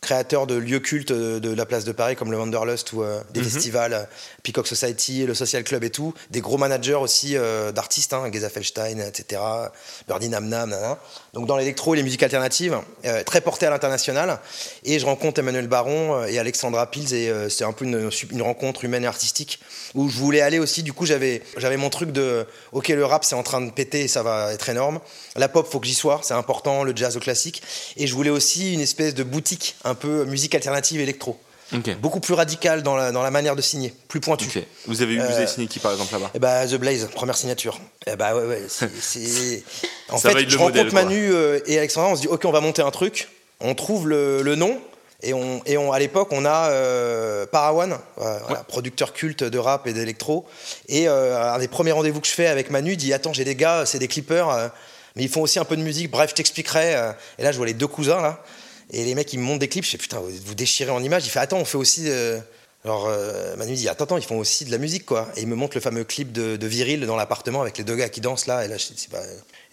créateurs 0.07 0.47
de 0.47 0.55
lieux 0.55 0.79
cultes 0.79 1.11
euh, 1.11 1.41
de 1.41 1.53
la 1.53 1.67
place 1.67 1.85
de 1.85 1.91
Paris, 1.91 2.15
comme 2.15 2.31
le 2.31 2.39
Wanderlust 2.39 2.93
ou 2.93 3.03
euh, 3.03 3.21
des 3.35 3.43
festivals, 3.43 3.93
euh, 3.93 4.05
Peacock 4.45 4.69
Society, 4.69 5.27
le 5.27 5.35
Social 5.35 5.65
Club 5.65 5.83
et 5.83 5.91
tout. 5.91 6.15
Des 6.31 6.41
gros 6.41 6.59
managers 6.59 6.95
aussi 6.95 7.37
euh, 7.37 7.73
d'artistes, 7.73 8.13
hein, 8.13 8.31
Geza 8.33 8.49
Felstein, 8.49 9.01
etc., 9.01 9.43
Birdie 10.07 10.29
Namnam, 10.29 10.71
nanana. 10.71 10.99
Donc 11.35 11.47
dans 11.47 11.57
l'électro 11.57 11.95
et 11.95 11.97
les 11.97 12.05
musiques 12.05 12.23
alternatives, 12.23 12.79
euh, 13.05 13.25
très 13.25 13.41
porté 13.41 13.67
à 13.67 13.71
l'international. 13.71 14.39
Et 14.85 15.01
je 15.01 15.07
rencontre 15.07 15.41
Emmanuel 15.41 15.67
Baron 15.67 16.25
et 16.25 16.39
Alexandra 16.39 16.89
Pils, 16.89 17.13
et 17.13 17.33
c'est 17.51 17.65
un 17.65 17.73
peu 17.73 17.85
une, 17.85 18.09
une 18.31 18.43
rencontre 18.43 18.85
humaine 18.85 19.03
et 19.03 19.09
artistique 19.09 19.59
où 19.95 20.09
je 20.09 20.19
voulais 20.19 20.41
aller 20.41 20.61
aussi. 20.61 20.85
Du 20.85 20.93
coup, 20.93 21.07
j'avais 21.07 21.43
j'avais 21.57 21.77
mon 21.77 21.91
truc 21.91 22.13
de 22.13 22.47
ok, 22.73 22.89
le 22.89 23.05
rap 23.05 23.25
c'est 23.25 23.35
en 23.35 23.43
train 23.43 23.61
de 23.61 23.71
péter 23.73 24.03
et 24.03 24.09
ça 24.09 24.23
va 24.23 24.53
être 24.53 24.69
énorme. 24.69 25.01
La 25.35 25.49
pop, 25.49 25.67
faut 25.69 25.81
que 25.81 25.87
j'y 25.87 25.95
sois, 25.95 26.21
c'est 26.23 26.35
important. 26.35 26.85
Le 26.85 26.95
jazz, 26.95 27.15
le 27.15 27.21
classique. 27.21 27.63
Et 27.97 28.07
je 28.07 28.15
voulais 28.15 28.31
aussi 28.31 28.75
une 28.75 28.81
espèce 28.81 29.15
de 29.15 29.25
boutique 29.25 29.77
un 29.85 29.96
peu 29.97 30.25
musique 30.25 30.55
alternative 30.55 31.01
électro, 31.01 31.39
beaucoup 32.01 32.21
plus 32.21 32.35
radicale 32.35 32.83
dans 32.85 32.95
la, 32.97 33.11
dans 33.11 33.23
la 33.23 33.31
manière 33.33 33.57
de 33.57 33.63
signer, 33.63 33.93
plus 34.09 34.21
pointue. 34.21 34.47
Ok. 34.57 34.63
Vous 34.87 35.03
avez, 35.03 35.15
eu, 35.15 35.19
vous 35.19 35.25
Euh, 35.25 35.37
avez 35.37 35.47
signé 35.49 35.67
qui, 35.67 35.81
par 35.81 35.91
exemple, 35.93 36.13
là-bas? 36.13 36.31
Eh 36.35 36.39
bah, 36.39 36.67
The 36.67 36.75
Blaze, 36.77 37.09
première 37.15 37.37
signature. 37.37 37.81
Eh 38.07 38.15
bah, 38.15 38.37
ouais, 38.37 38.45
ouais. 38.47 38.63
c'est- 38.69 39.65
En 40.09 40.19
Ça 40.19 40.31
fait, 40.31 40.49
je 40.49 40.57
rencontre. 40.57 40.95
Manu 40.95 41.33
euh, 41.33 41.59
et 41.67 41.79
Alexandra, 41.79 42.09
on 42.11 42.15
se 42.17 42.21
dit, 42.21 42.29
OK, 42.29 42.45
on 42.45 42.53
va 42.53 42.61
monter 42.61 42.83
un 42.83 42.93
truc. 42.93 43.29
On 43.61 43.75
trouve 43.75 44.09
le, 44.09 44.43
le 44.43 44.55
nom. 44.55 44.79
Et, 45.23 45.33
on, 45.33 45.63
et 45.65 45.79
on, 45.79 45.93
à 45.93 45.99
l'époque, 45.99 46.29
on 46.31 46.45
a 46.45 46.69
euh, 46.71 47.47
Parawan, 47.47 47.93
euh, 48.19 48.39
voilà, 48.47 48.63
producteur 48.65 49.15
culte 49.15 49.43
de 49.43 49.59
rap 49.59 49.87
et 49.87 49.93
d'électro. 49.95 50.47
Et 50.89 51.09
euh, 51.09 51.53
un 51.55 51.59
des 51.59 51.69
premiers 51.69 51.93
rendez-vous 51.93 52.21
que 52.21 52.27
je 52.29 52.33
fais 52.35 52.47
avec 52.47 52.71
Manu, 52.71 52.97
dit 52.97 53.13
Attends, 53.15 53.33
j'ai 53.33 53.45
des 53.45 53.57
gars, 53.57 53.85
c'est 53.87 53.99
des 53.99 54.09
clippers, 54.09 54.49
euh, 54.51 54.69
mais 55.17 55.23
ils 55.25 55.31
font 55.31 55.41
aussi 55.41 55.59
un 55.59 55.65
peu 55.65 55.75
de 55.77 55.83
musique. 55.83 56.11
Bref, 56.11 56.31
je 56.31 56.35
t'expliquerai. 56.35 56.95
euh. 56.95 57.13
Et 57.39 57.43
là, 57.43 57.51
je 57.51 57.57
vois 57.57 57.67
les 57.67 57.73
deux 57.75 57.87
cousins, 57.87 58.21
là. 58.21 58.45
Et 58.93 59.05
les 59.05 59.15
mecs, 59.15 59.33
ils 59.33 59.39
me 59.39 59.45
montrent 59.45 59.59
des 59.61 59.69
clips. 59.69 59.85
Je 59.85 59.91
fais 59.91 59.99
Putain, 59.99 60.21
vous 60.21 60.31
vous 60.45 60.55
déchirez 60.55 60.91
en 60.91 61.03
images. 61.03 61.27
Il 61.27 61.31
fait 61.31 61.41
Attends, 61.41 61.59
on 61.59 61.65
fait 61.65 61.79
aussi. 61.79 62.05
euh, 62.07 62.39
alors 62.85 63.07
euh, 63.09 63.57
Manu 63.57 63.75
dit 63.75 63.89
attends, 63.89 64.05
attends, 64.05 64.17
ils 64.17 64.23
font 64.25 64.39
aussi 64.39 64.65
de 64.65 64.71
la 64.71 64.79
musique 64.79 65.05
quoi. 65.07 65.29
Et 65.37 65.41
il 65.41 65.49
me 65.49 65.57
montre 65.57 65.77
le 65.77 65.81
fameux 65.81 66.05
clip 66.05 66.31
de, 66.31 66.57
de 66.57 66.67
Viril 66.69 67.05
dans 67.05 67.17
l'appartement 67.17 67.61
avec 67.63 67.79
les 67.79 67.85
deux 67.85 67.97
gars 67.97 68.09
qui 68.09 68.21
dansent 68.21 68.47
là. 68.47 68.65
Et 68.65 68.69
là, 68.69 68.77
je 68.77 68.85
c'est 68.95 69.11
pas- 69.11 69.25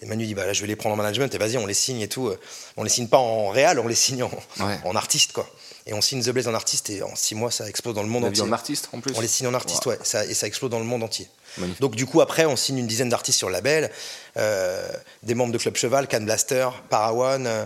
et 0.02 0.06
Manu 0.06 0.26
dit 0.26 0.34
bah 0.34 0.46
là 0.46 0.52
je 0.52 0.60
vais 0.62 0.66
les 0.66 0.74
prendre 0.74 0.94
en 0.94 0.96
management 0.96 1.32
et 1.32 1.38
vas-y 1.38 1.56
on 1.56 1.66
les 1.66 1.74
signe 1.74 2.00
et 2.00 2.08
tout. 2.08 2.32
On 2.76 2.82
les 2.82 2.90
signe 2.90 3.06
pas 3.06 3.18
en 3.18 3.50
réel, 3.50 3.78
on 3.78 3.86
les 3.86 3.94
signe 3.94 4.24
en, 4.24 4.30
Ouais. 4.58 4.78
en 4.84 4.96
artiste 4.96 5.30
quoi. 5.32 5.48
Et 5.86 5.92
on 5.94 6.00
signe 6.00 6.22
The 6.24 6.30
Blaze 6.30 6.48
en 6.48 6.54
artiste 6.54 6.90
et 6.90 7.02
en 7.04 7.14
six 7.14 7.36
mois 7.36 7.52
ça 7.52 7.68
explose 7.68 7.94
dans 7.94 8.02
le 8.02 8.08
monde 8.08 8.24
avez 8.24 8.32
entier. 8.40 8.42
en 8.50 8.52
artiste, 8.52 8.88
en 8.92 8.98
plus 9.00 9.12
On 9.16 9.20
les 9.20 9.28
signe 9.28 9.46
en 9.46 9.54
artiste, 9.54 9.84
ouais, 9.86 9.98
ça, 10.02 10.24
et 10.24 10.34
ça 10.34 10.46
explose 10.48 10.70
dans 10.70 10.78
le 10.80 10.84
monde 10.84 11.02
entier. 11.04 11.28
Magnifique. 11.58 11.80
Donc 11.80 11.94
du 11.96 12.06
coup 12.06 12.20
après 12.20 12.44
on 12.46 12.56
signe 12.56 12.78
une 12.78 12.86
dizaine 12.86 13.08
d'artistes 13.08 13.38
sur 13.38 13.48
le 13.48 13.52
label, 13.54 13.90
euh, 14.36 14.88
des 15.22 15.34
membres 15.34 15.52
de 15.52 15.58
Club 15.58 15.76
Cheval, 15.76 16.08
Can 16.08 16.22
Blaster, 16.22 16.68
Parawan, 16.90 17.46
euh, 17.46 17.64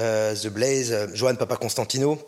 euh, 0.00 0.34
The 0.34 0.48
Blaze, 0.48 0.92
euh, 0.92 1.06
Johan 1.14 1.34
Papa 1.36 1.56
Constantino. 1.56 2.18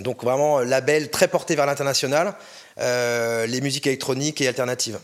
Donc 0.00 0.22
vraiment 0.24 0.60
label 0.60 1.10
très 1.10 1.28
porté 1.28 1.54
vers 1.54 1.66
l'international, 1.66 2.34
euh, 2.78 3.46
les 3.46 3.60
musiques 3.60 3.86
électroniques 3.86 4.40
et 4.40 4.48
alternatives. 4.48 4.98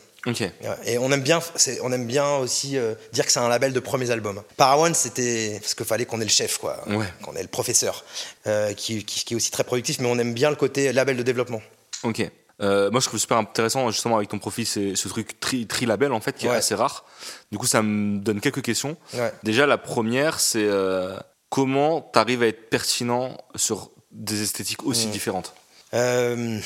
Et 0.84 0.98
on 0.98 1.10
aime 1.12 1.22
bien, 1.22 1.40
c'est- 1.54 1.78
on 1.82 1.90
aime 1.92 2.04
bien 2.06 2.36
aussi 2.36 2.76
euh, 2.76 2.94
dire 3.12 3.24
que 3.24 3.32
c'est 3.32 3.38
un 3.38 3.48
label 3.48 3.72
de 3.72 3.80
premiers 3.80 4.10
albums. 4.10 4.42
Parawan, 4.58 4.92
c'était 4.94 5.58
parce 5.60 5.74
qu'il 5.74 5.86
fallait 5.86 6.04
qu'on 6.04 6.20
ait 6.20 6.24
le 6.24 6.30
chef, 6.30 6.58
quoi, 6.58 6.82
Ouais. 6.88 7.06
qu'on 7.22 7.34
ait 7.34 7.40
le 7.42 7.48
professeur, 7.48 8.04
euh, 8.46 8.74
qui, 8.74 9.04
qui- 9.04 9.24
qui 9.24 9.32
est 9.34 9.36
aussi 9.36 9.50
très 9.50 9.64
productif, 9.64 10.00
mais 10.00 10.08
on 10.08 10.18
aime 10.18 10.34
bien 10.34 10.50
le 10.50 10.56
côté 10.56 10.92
label 10.92 11.16
de 11.16 11.22
développement. 11.22 11.62
Ok. 12.02 12.28
Euh, 12.60 12.90
moi, 12.90 13.00
je 13.00 13.06
trouve 13.06 13.20
super 13.20 13.36
intéressant, 13.36 13.88
justement, 13.90 14.16
avec 14.16 14.28
ton 14.28 14.38
profil, 14.38 14.66
c'est 14.66 14.96
ce 14.96 15.08
truc 15.08 15.38
tri, 15.40 15.66
tri-label, 15.66 16.12
en 16.12 16.20
fait, 16.20 16.32
qui 16.36 16.46
est 16.46 16.50
assez 16.50 16.74
rare. 16.74 17.04
Du 17.52 17.58
coup, 17.58 17.66
ça 17.66 17.82
me 17.82 18.18
donne 18.18 18.40
quelques 18.40 18.62
questions. 18.62 18.96
Ouais. 19.14 19.32
Déjà, 19.44 19.66
la 19.66 19.78
première, 19.78 20.40
c'est 20.40 20.64
euh, 20.66 21.16
comment 21.50 22.10
tu 22.12 22.18
arrives 22.18 22.42
à 22.42 22.46
être 22.48 22.68
pertinent 22.68 23.36
sur 23.54 23.90
des 24.10 24.42
esthétiques 24.42 24.84
aussi 24.84 25.06
Mmh. 25.06 25.10
différentes? 25.12 25.54
Euh, 25.94 26.58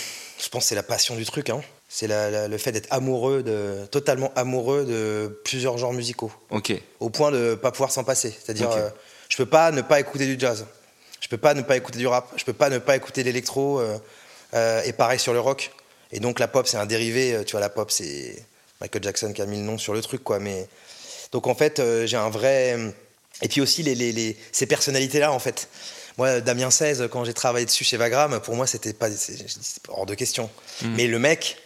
je 0.43 0.49
pense 0.49 0.65
que 0.65 0.69
c'est 0.71 0.75
la 0.75 0.83
passion 0.83 1.15
du 1.15 1.25
truc. 1.27 1.51
Hein. 1.51 1.61
C'est 1.89 2.09
le 2.09 2.57
fait 2.59 2.73
d'être 2.73 2.89
amoureux, 2.91 3.43
de, 3.43 3.85
totalement 3.91 4.33
amoureux 4.35 4.85
de 4.87 5.41
plusieurs 5.45 5.77
genres 5.77 5.93
musicaux, 5.93 6.33
Ok. 6.51 6.73
au 7.01 7.11
point 7.11 7.31
de 7.31 7.37
ne 7.51 7.55
pas 7.55 7.71
pouvoir 7.71 7.93
s'en 7.93 8.03
passer. 8.03 8.31
C'est-à-dire, 8.31 8.71
Ok. 8.71 8.77
euh, 8.79 8.89
je 9.29 9.37
peux 9.37 9.45
pas 9.47 9.71
ne 9.73 9.83
pas 9.83 10.01
écouter 10.01 10.25
du 10.25 10.41
jazz, 10.41 10.65
je 11.21 11.29
peux 11.29 11.37
pas 11.37 11.53
ne 11.53 11.61
pas 11.61 11.77
écouter 11.77 11.99
du 11.99 12.07
rap, 12.07 12.33
je 12.37 12.45
peux 12.45 12.55
pas 12.55 12.71
ne 12.71 12.79
pas 12.79 12.97
écouter 12.97 13.23
l'électro, 13.23 13.79
euh, 14.55 14.83
et 14.85 14.93
pareil 14.95 15.19
sur 15.19 15.35
le 15.35 15.41
rock. 15.41 15.71
Et 16.13 16.21
donc 16.21 16.39
la 16.39 16.49
pop, 16.49 16.67
c'est 16.67 16.77
un 16.77 16.87
dérivé. 16.87 17.35
euh, 17.35 17.45
Tu 17.45 17.53
vois, 17.53 17.61
la 17.61 17.69
pop, 17.71 17.91
c'est 17.91 18.37
Michael 18.81 19.03
Jackson 19.03 19.33
qui 19.33 19.43
a 19.43 19.47
mis 19.47 19.57
le 19.57 19.63
nom 19.65 19.79
sur 19.79 19.95
le 19.95 20.01
truc, 20.03 20.23
quoi. 20.23 20.39
Mais 20.39 20.67
donc 21.33 21.47
en 21.47 21.55
fait, 21.55 21.79
euh, 21.81 22.07
j'ai 22.07 22.17
un 22.17 22.31
vrai. 22.31 22.77
Et 23.41 23.49
puis 23.49 23.61
aussi 23.61 23.83
les, 23.83 23.95
les- 23.95 24.13
les- 24.13 24.37
ces 24.53 24.67
personnalités-là, 24.67 25.33
en 25.33 25.39
fait. 25.39 25.69
Moi, 26.19 26.41
Damien 26.43 26.71
16, 26.71 27.09
quand 27.11 27.25
j'ai 27.25 27.33
travaillé 27.33 27.65
dessus 27.65 27.85
chez 27.85 27.97
Vagram, 27.97 28.39
pour 28.41 28.55
moi, 28.55 28.67
c'était 28.67 28.93
pas, 28.93 29.09
hors 29.89 30.05
de 30.07 30.15
question. 30.15 30.51
Mais 30.83 31.07
le 31.07 31.19
mec, 31.19 31.57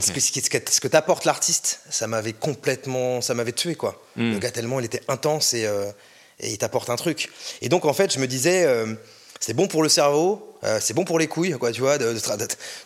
ce 0.00 0.12
que, 0.12 0.20
ce 0.20 0.80
que, 0.80 0.88
t'apporte 0.88 1.24
l'artiste, 1.24 1.80
ça 1.90 2.06
m'avait 2.06 2.32
complètement, 2.32 3.20
ça 3.20 3.34
m'avait 3.34 3.52
tué, 3.52 3.74
quoi. 3.74 4.00
Le 4.34 4.38
gars 4.38 4.50
tellement, 4.52 4.78
il 4.78 4.86
était 4.86 5.02
intense 5.08 5.54
et, 5.54 5.66
euh, 5.66 5.90
et 6.38 6.50
il 6.52 6.58
t'apporte 6.58 6.88
un 6.90 6.96
truc. 6.96 7.30
Et 7.62 7.68
donc, 7.68 7.84
en 7.84 7.92
fait, 7.92 8.12
je 8.12 8.20
me 8.20 8.26
disais, 8.28 8.64
euh, 8.64 8.94
c'est 9.46 9.54
bon 9.54 9.68
pour 9.68 9.84
le 9.84 9.88
cerveau, 9.88 10.58
euh, 10.64 10.78
c'est 10.80 10.92
bon 10.92 11.04
pour 11.04 11.20
les 11.20 11.28
couilles, 11.28 11.52
quoi, 11.52 11.70
tu 11.70 11.80
vois. 11.80 11.98
De, 11.98 12.16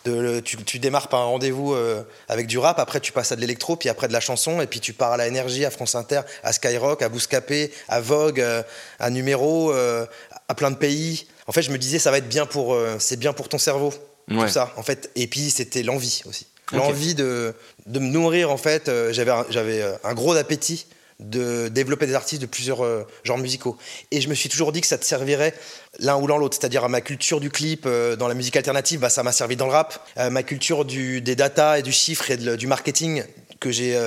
de, 0.05 0.41
tu, 0.41 0.59
tu, 0.59 0.79
démarres 0.79 1.09
par 1.09 1.21
un 1.21 1.25
rendez-vous 1.25 1.73
euh, 1.73 2.03
avec 2.29 2.47
du 2.47 2.59
rap, 2.59 2.79
après 2.79 3.01
tu 3.01 3.13
passes 3.13 3.33
à 3.33 3.37
de 3.37 3.41
l'électro, 3.41 3.77
puis 3.77 3.89
après 3.89 4.09
de 4.09 4.13
la 4.13 4.21
chanson, 4.21 4.61
et 4.61 4.67
puis 4.67 4.79
tu 4.79 4.93
pars 4.93 5.11
à 5.11 5.17
la 5.17 5.27
énergie, 5.27 5.65
à 5.65 5.71
France 5.71 5.95
Inter, 5.95 6.21
à 6.43 6.53
Skyrock, 6.53 7.01
à 7.01 7.09
Bouscapé, 7.09 7.73
à 7.89 8.03
Vogue, 8.03 8.43
euh, 8.43 8.63
à 8.99 9.09
Numéro, 9.09 9.73
à 9.73 10.55
plein 10.55 10.71
de 10.71 10.77
pays. 10.77 11.29
En 11.47 11.53
fait, 11.53 11.63
je 11.63 11.71
me 11.71 11.79
disais, 11.79 11.99
ça 11.99 12.11
va 12.11 12.19
être 12.19 12.29
bien 12.29 12.45
pour, 12.45 12.77
c'est 12.99 13.19
bien 13.19 13.33
pour 13.33 13.49
ton 13.49 13.57
cerveau, 13.57 13.95
tout 14.29 14.49
ça, 14.49 14.71
en 14.77 14.83
fait. 14.83 15.11
Et 15.17 15.29
puis 15.29 15.49
c'était 15.49 15.83
l'envie 15.83 16.21
aussi, 16.27 16.47
l'envie 16.75 17.15
de, 17.15 17.55
de 17.87 18.01
me 18.01 18.09
nourrir, 18.09 18.51
en 18.51 18.59
fait. 18.59 18.91
j'avais, 19.13 19.33
j'avais 19.49 19.83
un 20.05 20.13
gros 20.13 20.37
appétit 20.37 20.85
de 21.21 21.69
développer 21.69 22.07
des 22.07 22.15
artistes 22.15 22.41
de 22.41 22.47
plusieurs 22.47 22.85
euh, 22.85 23.07
genres 23.25 23.39
musicaux. 23.39 23.77
Et 24.11 24.21
je 24.21 24.29
me 24.29 24.35
suis 24.35 24.49
toujours 24.49 24.73
dit 24.73 24.81
que 24.81 24.87
ça 24.87 24.99
te 24.99 25.05
servirait 25.05 25.55
l'un 25.99 26.17
ou 26.17 26.27
l'autre, 26.27 26.57
c'est-à-dire 26.59 26.89
ma 26.89 27.01
culture 27.01 27.41
du 27.41 27.51
clip 27.51 27.85
euh, 27.87 28.17
dans 28.17 28.29
la 28.29 28.35
musique 28.35 28.57
alternative, 28.57 29.01
bah, 29.01 29.11
ça 29.11 29.23
m'a 29.23 29.33
servi 29.33 29.57
dans 29.57 29.67
le 29.67 29.73
rap. 29.73 30.09
Euh, 30.19 30.31
ma 30.31 30.43
culture 30.43 30.85
des 30.85 31.37
data 31.37 31.79
et 31.79 31.83
du 31.83 31.93
chiffre 31.93 32.31
et 32.31 32.37
du 32.37 32.67
marketing 32.67 33.23
que 33.61 33.71
j'ai 33.71 33.99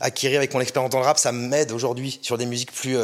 acquis 0.00 0.26
avec 0.28 0.52
mon 0.52 0.60
expérience 0.60 0.90
dans 0.90 0.98
le 0.98 1.04
rap, 1.04 1.18
ça 1.18 1.32
m'aide 1.32 1.72
aujourd'hui 1.72 2.18
sur 2.22 2.36
des 2.36 2.46
musiques 2.46 2.72
plus 2.72 2.96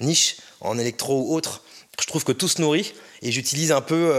niches, 0.00 0.36
en 0.60 0.78
électro 0.78 1.22
ou 1.22 1.34
autres. 1.34 1.62
Je 2.00 2.06
trouve 2.06 2.24
que 2.24 2.32
tout 2.32 2.48
se 2.48 2.60
nourrit 2.60 2.92
et 3.22 3.32
j'utilise 3.32 3.72
un 3.72 3.80
peu 3.80 4.12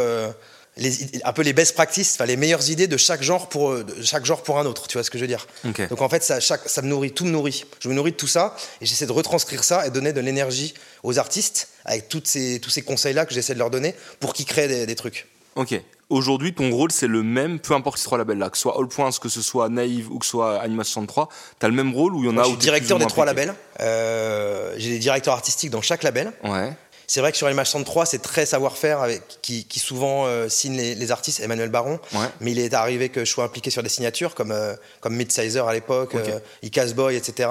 un 1.23 1.33
peu 1.33 1.41
les 1.41 1.53
best 1.53 1.73
practices, 1.73 2.15
enfin 2.15 2.25
les 2.25 2.37
meilleures 2.37 2.69
idées 2.69 2.87
de 2.87 2.97
chaque 2.97 3.23
genre 3.23 3.49
pour 3.49 3.75
chaque 4.03 4.25
genre 4.25 4.43
pour 4.43 4.59
un 4.59 4.65
autre. 4.65 4.87
Tu 4.87 4.97
vois 4.97 5.03
ce 5.03 5.09
que 5.09 5.17
je 5.17 5.23
veux 5.23 5.27
dire? 5.27 5.47
Donc 5.89 6.01
en 6.01 6.09
fait, 6.09 6.23
ça, 6.23 6.39
chaque, 6.39 6.67
ça 6.67 6.81
me 6.81 6.87
nourrit, 6.87 7.11
tout 7.11 7.25
me 7.25 7.31
nourrit. 7.31 7.65
Je 7.79 7.89
me 7.89 7.93
nourris 7.93 8.11
de 8.11 8.17
tout 8.17 8.27
ça 8.27 8.55
et 8.81 8.85
j'essaie 8.85 9.05
de 9.05 9.11
retranscrire 9.11 9.63
ça 9.63 9.87
et 9.87 9.89
donner 9.89 10.13
de 10.13 10.21
l'énergie 10.21 10.73
aux 11.03 11.19
artistes 11.19 11.69
avec 11.85 12.09
toutes 12.09 12.27
ces, 12.27 12.59
tous 12.59 12.69
ces 12.69 12.81
conseils-là 12.81 13.25
que 13.25 13.33
j'essaie 13.33 13.53
de 13.53 13.59
leur 13.59 13.69
donner 13.69 13.95
pour 14.19 14.33
qu'ils 14.33 14.45
créent 14.45 14.85
des, 14.85 14.95
trucs. 14.95 15.27
Ok. 15.55 15.79
Aujourd'hui, 16.09 16.53
ton 16.53 16.71
rôle, 16.71 16.91
c'est 16.91 17.07
le 17.07 17.23
même, 17.23 17.59
peu 17.59 17.73
importe 17.73 17.97
ces 17.97 18.05
trois 18.05 18.17
labels-là, 18.17 18.49
que 18.49 18.57
ce 18.57 18.61
soit 18.61 18.77
All 18.77 18.87
Points, 18.87 19.09
que 19.21 19.27
ce 19.27 19.41
soit 19.41 19.67
Naïve 19.67 20.09
ou 20.11 20.19
que 20.19 20.25
ce 20.25 20.31
soit 20.31 20.61
Anima 20.61 20.83
63, 20.83 21.27
tu 21.59 21.65
as 21.65 21.69
le 21.69 21.75
même 21.75 21.93
rôle 21.93 22.15
ou 22.15 22.23
il 22.23 22.27
y 22.27 22.29
en 22.29 22.37
a 22.37 22.43
Je 22.43 22.49
suis 22.49 22.57
directeur 22.57 22.99
des 22.99 23.05
trois 23.07 23.25
labels. 23.25 23.53
Euh, 23.81 24.73
j'ai 24.77 24.89
des 24.89 24.99
directeurs 24.99 25.33
artistiques 25.33 25.69
dans 25.69 25.81
chaque 25.81 26.03
label. 26.03 26.31
Ouais. 26.43 26.73
C'est 27.09 27.21
vrai 27.21 27.31
que 27.31 27.37
sur 27.37 27.47
l'image 27.47 27.67
63, 27.67 28.05
c'est 28.05 28.21
très 28.21 28.45
savoir-faire 28.45 29.07
qui, 29.41 29.63
qui, 29.65 29.79
souvent 29.79 30.25
euh, 30.25 30.49
signe 30.49 30.75
les, 30.75 31.11
artistes, 31.11 31.39
Emmanuel 31.39 31.69
Baron. 31.69 31.99
Mais 32.41 32.51
il 32.51 32.59
est 32.59 32.73
arrivé 32.73 33.07
que 33.07 33.23
je 33.23 33.31
sois 33.31 33.45
impliqué 33.45 33.69
sur 33.69 33.81
des 33.81 33.89
signatures 33.89 34.35
comme, 34.35 34.51
euh, 34.51 34.75
comme 34.99 35.15
Midsizer 35.15 35.65
à 35.65 35.73
l'époque, 35.73 36.13
okay. 36.13 36.33
euh, 36.33 36.93
Boy, 36.93 37.15
etc., 37.15 37.49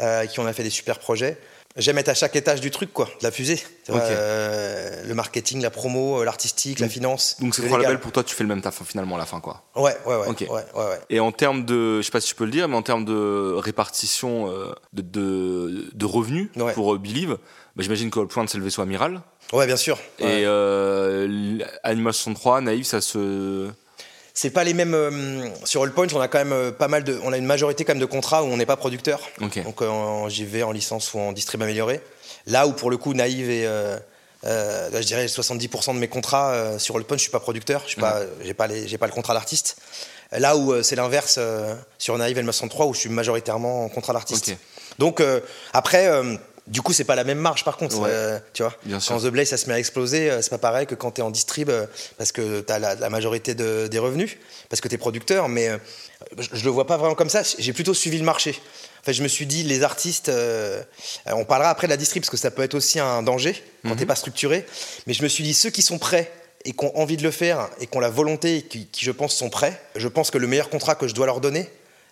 euh, 0.00 0.26
qui 0.26 0.40
ont 0.40 0.52
fait 0.52 0.64
des 0.64 0.70
super 0.70 0.98
projets. 0.98 1.38
J'aime 1.76 1.98
être 1.98 2.08
à 2.08 2.14
chaque 2.14 2.34
étage 2.34 2.60
du 2.60 2.72
truc, 2.72 2.92
quoi, 2.92 3.04
de 3.04 3.22
la 3.22 3.30
fusée. 3.30 3.62
le 3.88 5.12
marketing, 5.14 5.62
la 5.62 5.70
promo, 5.70 6.24
l'artistique, 6.24 6.80
la 6.80 6.88
finance. 6.88 7.36
Donc 7.40 7.54
c'est 7.54 7.64
trois 7.64 7.78
labels 7.78 8.00
pour 8.00 8.10
toi, 8.10 8.24
tu 8.24 8.34
fais 8.34 8.42
le 8.42 8.48
même 8.48 8.60
taf 8.60 8.82
finalement 8.84 9.14
à 9.14 9.18
la 9.18 9.26
fin, 9.26 9.38
quoi. 9.38 9.62
Ouais, 9.76 9.96
ouais, 10.04 10.16
ouais. 10.16 10.26
ouais, 10.26 10.64
ouais, 10.74 10.98
Et 11.10 11.20
en 11.20 11.30
termes 11.30 11.64
de, 11.64 11.98
je 11.98 12.06
sais 12.06 12.10
pas 12.10 12.20
si 12.20 12.26
tu 12.26 12.34
peux 12.34 12.44
le 12.44 12.50
dire, 12.50 12.66
mais 12.66 12.74
en 12.74 12.82
termes 12.82 13.04
de 13.04 13.54
répartition 13.56 14.48
de, 14.92 15.02
de, 15.02 15.90
de 15.94 16.06
revenus 16.06 16.50
pour 16.74 16.98
Believe, 16.98 17.38
bah, 17.80 17.84
j'imagine 17.84 18.10
qu'All 18.10 18.26
Point, 18.26 18.46
c'est 18.46 18.58
le 18.58 18.64
vaisseau 18.64 18.82
amiral. 18.82 19.22
Ouais, 19.54 19.66
bien 19.66 19.76
sûr. 19.76 19.98
Et 20.18 20.44
euh, 20.44 21.58
Animal 21.82 22.12
63, 22.12 22.60
Naïf, 22.60 22.86
ça 22.86 23.00
se. 23.00 23.70
C'est 24.34 24.50
pas 24.50 24.64
les 24.64 24.74
mêmes. 24.74 24.92
Euh, 24.92 25.48
sur 25.64 25.82
All 25.82 25.90
Point, 25.90 26.08
on 26.12 26.20
a 26.20 26.28
quand 26.28 26.38
même 26.40 26.52
euh, 26.52 26.72
pas 26.72 26.88
mal 26.88 27.04
de. 27.04 27.18
On 27.24 27.32
a 27.32 27.38
une 27.38 27.46
majorité 27.46 27.86
quand 27.86 27.94
même 27.94 28.00
de 28.00 28.04
contrats 28.04 28.42
où 28.42 28.48
on 28.48 28.58
n'est 28.58 28.66
pas 28.66 28.76
producteur. 28.76 29.20
Donc 29.38 29.82
j'y 30.28 30.44
vais 30.44 30.62
en 30.62 30.72
licence 30.72 31.14
ou 31.14 31.20
en 31.20 31.32
distrib 31.32 31.62
amélioré. 31.62 32.02
Là 32.46 32.66
où 32.66 32.72
pour 32.72 32.90
le 32.90 32.98
coup, 32.98 33.14
Naïve 33.14 33.48
et. 33.48 33.64
je 34.44 35.02
dirais 35.02 35.24
70% 35.24 35.94
de 35.94 36.00
mes 36.00 36.08
contrats 36.08 36.78
sur 36.78 36.96
All 36.96 37.04
Point, 37.04 37.16
je 37.16 37.22
suis 37.22 37.32
pas 37.32 37.40
producteur, 37.40 37.82
je 37.86 37.96
n'ai 37.96 38.02
pas, 38.02 38.20
j'ai 38.42 38.52
pas, 38.52 38.68
pas 38.68 39.06
le 39.06 39.12
contrat 39.12 39.32
d'artiste. 39.32 39.78
Là 40.32 40.54
où 40.54 40.82
c'est 40.82 40.96
l'inverse 40.96 41.40
sur 41.96 42.18
Naïve 42.18 42.36
et 42.36 42.42
le 42.42 42.52
63 42.52 42.86
où 42.86 42.94
je 42.94 43.00
suis 43.00 43.08
majoritairement 43.08 43.86
en 43.86 43.88
contrat 43.88 44.12
d'artiste. 44.12 44.54
Donc 44.98 45.22
après, 45.72 46.10
du 46.66 46.82
coup, 46.82 46.92
c'est 46.92 47.04
pas 47.04 47.14
la 47.14 47.24
même 47.24 47.38
marge 47.38 47.64
par 47.64 47.76
contre. 47.76 48.00
Euh, 48.04 48.38
tu 48.52 48.62
vois, 48.62 48.74
quand 49.06 49.18
The 49.18 49.26
Blaze 49.26 49.48
ça 49.48 49.56
se 49.56 49.66
met 49.66 49.74
à 49.74 49.78
exploser, 49.78 50.30
euh, 50.30 50.42
c'est 50.42 50.50
pas 50.50 50.58
pareil 50.58 50.86
que 50.86 50.94
quand 50.94 51.12
tu 51.12 51.20
es 51.20 51.24
en 51.24 51.30
distrib 51.30 51.70
euh, 51.70 51.86
parce 52.16 52.32
que 52.32 52.60
tu 52.60 52.72
as 52.72 52.78
la, 52.78 53.10
majorité 53.10 53.54
des 53.54 53.98
revenus, 53.98 54.36
parce 54.68 54.80
que 54.80 54.88
tu 54.88 54.94
es 54.94 54.98
producteur. 54.98 55.48
Mais 55.48 55.70
je, 56.38 56.64
le 56.64 56.70
vois 56.70 56.86
pas 56.86 56.96
vraiment 56.96 57.14
comme 57.14 57.30
ça. 57.30 57.42
J'ai 57.58 57.72
plutôt 57.72 57.94
suivi 57.94 58.18
le 58.18 58.24
marché. 58.24 58.58
En 59.08 59.12
je 59.12 59.22
me 59.22 59.28
suis 59.28 59.46
dit, 59.46 59.62
les 59.62 59.82
artistes, 59.82 60.30
on 61.26 61.44
parlera 61.44 61.70
après 61.70 61.86
de 61.86 61.92
la 61.92 61.96
distrib 61.96 62.22
parce 62.22 62.30
que 62.30 62.36
ça 62.36 62.50
peut 62.50 62.62
être 62.62 62.74
aussi 62.74 63.00
un 63.00 63.22
danger 63.22 63.62
quand 63.82 63.90
tu 63.90 63.96
t'es 63.96 64.02
mhm. 64.02 64.08
pas 64.08 64.14
structuré. 64.14 64.66
Mais 65.06 65.14
je 65.14 65.22
me 65.22 65.28
suis 65.28 65.42
dit, 65.42 65.54
ceux 65.54 65.70
qui 65.70 65.82
sont 65.82 65.98
prêts 65.98 66.30
et 66.64 66.72
qui 66.72 66.84
ont 66.84 66.96
envie 66.98 67.16
de 67.16 67.22
le 67.22 67.30
faire 67.30 67.68
et 67.80 67.86
qui 67.86 67.96
ont 67.96 68.00
la 68.00 68.10
volonté 68.10 68.58
et 68.58 68.62
qui, 68.62 68.86
qui 68.86 69.04
je 69.04 69.10
pense, 69.10 69.34
sont 69.34 69.48
prêts, 69.48 69.80
je 69.96 70.08
pense 70.08 70.30
que 70.30 70.38
le 70.38 70.46
meilleur 70.46 70.68
contrat 70.68 70.94
que 70.94 71.08
je 71.08 71.14
dois 71.14 71.26
leur 71.26 71.40
donner, 71.40 71.70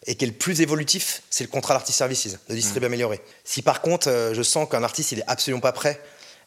et 0.09 0.15
qui 0.15 0.25
est 0.25 0.29
le 0.29 0.35
plus 0.35 0.63
évolutif, 0.63 1.23
c'est 1.29 1.45
le 1.45 1.51
contrat 1.51 1.75
d'artist 1.75 1.99
services, 1.99 2.39
de 2.49 2.55
distribuer 2.55 2.89
mmh. 2.89 2.93
amélioré. 2.93 3.21
Si 3.45 3.61
par 3.61 3.83
contre, 3.83 4.09
euh, 4.09 4.33
je 4.33 4.43
sens 4.43 4.67
qu'un 4.69 4.83
artiste, 4.83 5.13
il 5.13 5.19
est 5.21 5.25
absolument 5.27 5.61
pas 5.61 5.73
prêt, 5.73 6.01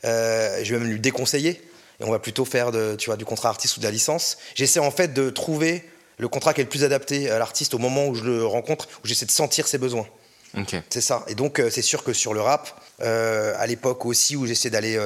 euh, 0.03 0.62
je 0.64 0.74
vais 0.74 0.80
même 0.80 0.89
lui 0.89 0.99
déconseiller, 0.99 1.62
et 1.99 2.03
on 2.03 2.09
va 2.09 2.18
plutôt 2.18 2.43
faire 2.43 2.72
de, 2.72 2.95
tu 2.97 3.05
vois, 3.05 3.18
du 3.18 3.24
contrat 3.24 3.49
artiste 3.49 3.78
ou 3.78 3.80
de 3.80 3.86
la 3.86 3.91
licence. 3.91 4.39
J'essaie 4.55 4.80
en 4.80 4.89
fait 4.89 5.14
de 5.14 5.30
trouver 5.30 5.88
le 6.18 6.28
contrat 6.28 6.55
qui 6.55 6.62
est 6.62 6.64
le 6.64 6.70
plus 6.70 6.84
adapté 6.84 7.30
à 7.30 7.38
l'artiste 7.38 7.76
au 7.76 7.78
moment 7.78 8.07
où 8.07 8.16
je 8.16 8.24
le 8.24 8.45
rencontre, 8.45 8.88
où 9.03 9.07
j'essaie 9.07 9.28
de 9.28 9.32
sentir 9.32 9.68
ses 9.68 9.78
besoins. 9.78 10.07
C'est 10.89 11.02
ça. 11.02 11.24
Et 11.28 11.36
donc, 11.36 11.60
euh, 11.60 11.70
c'est 11.70 11.82
sûr 11.82 12.04
que 12.04 12.14
sur 12.14 12.34
le 12.34 12.41
rap, 12.41 12.82
à 12.99 13.66
l'époque 13.66 14.06
aussi 14.06 14.36
où 14.36 14.45
j'essaie 14.45 14.70
d'aller 14.70 14.99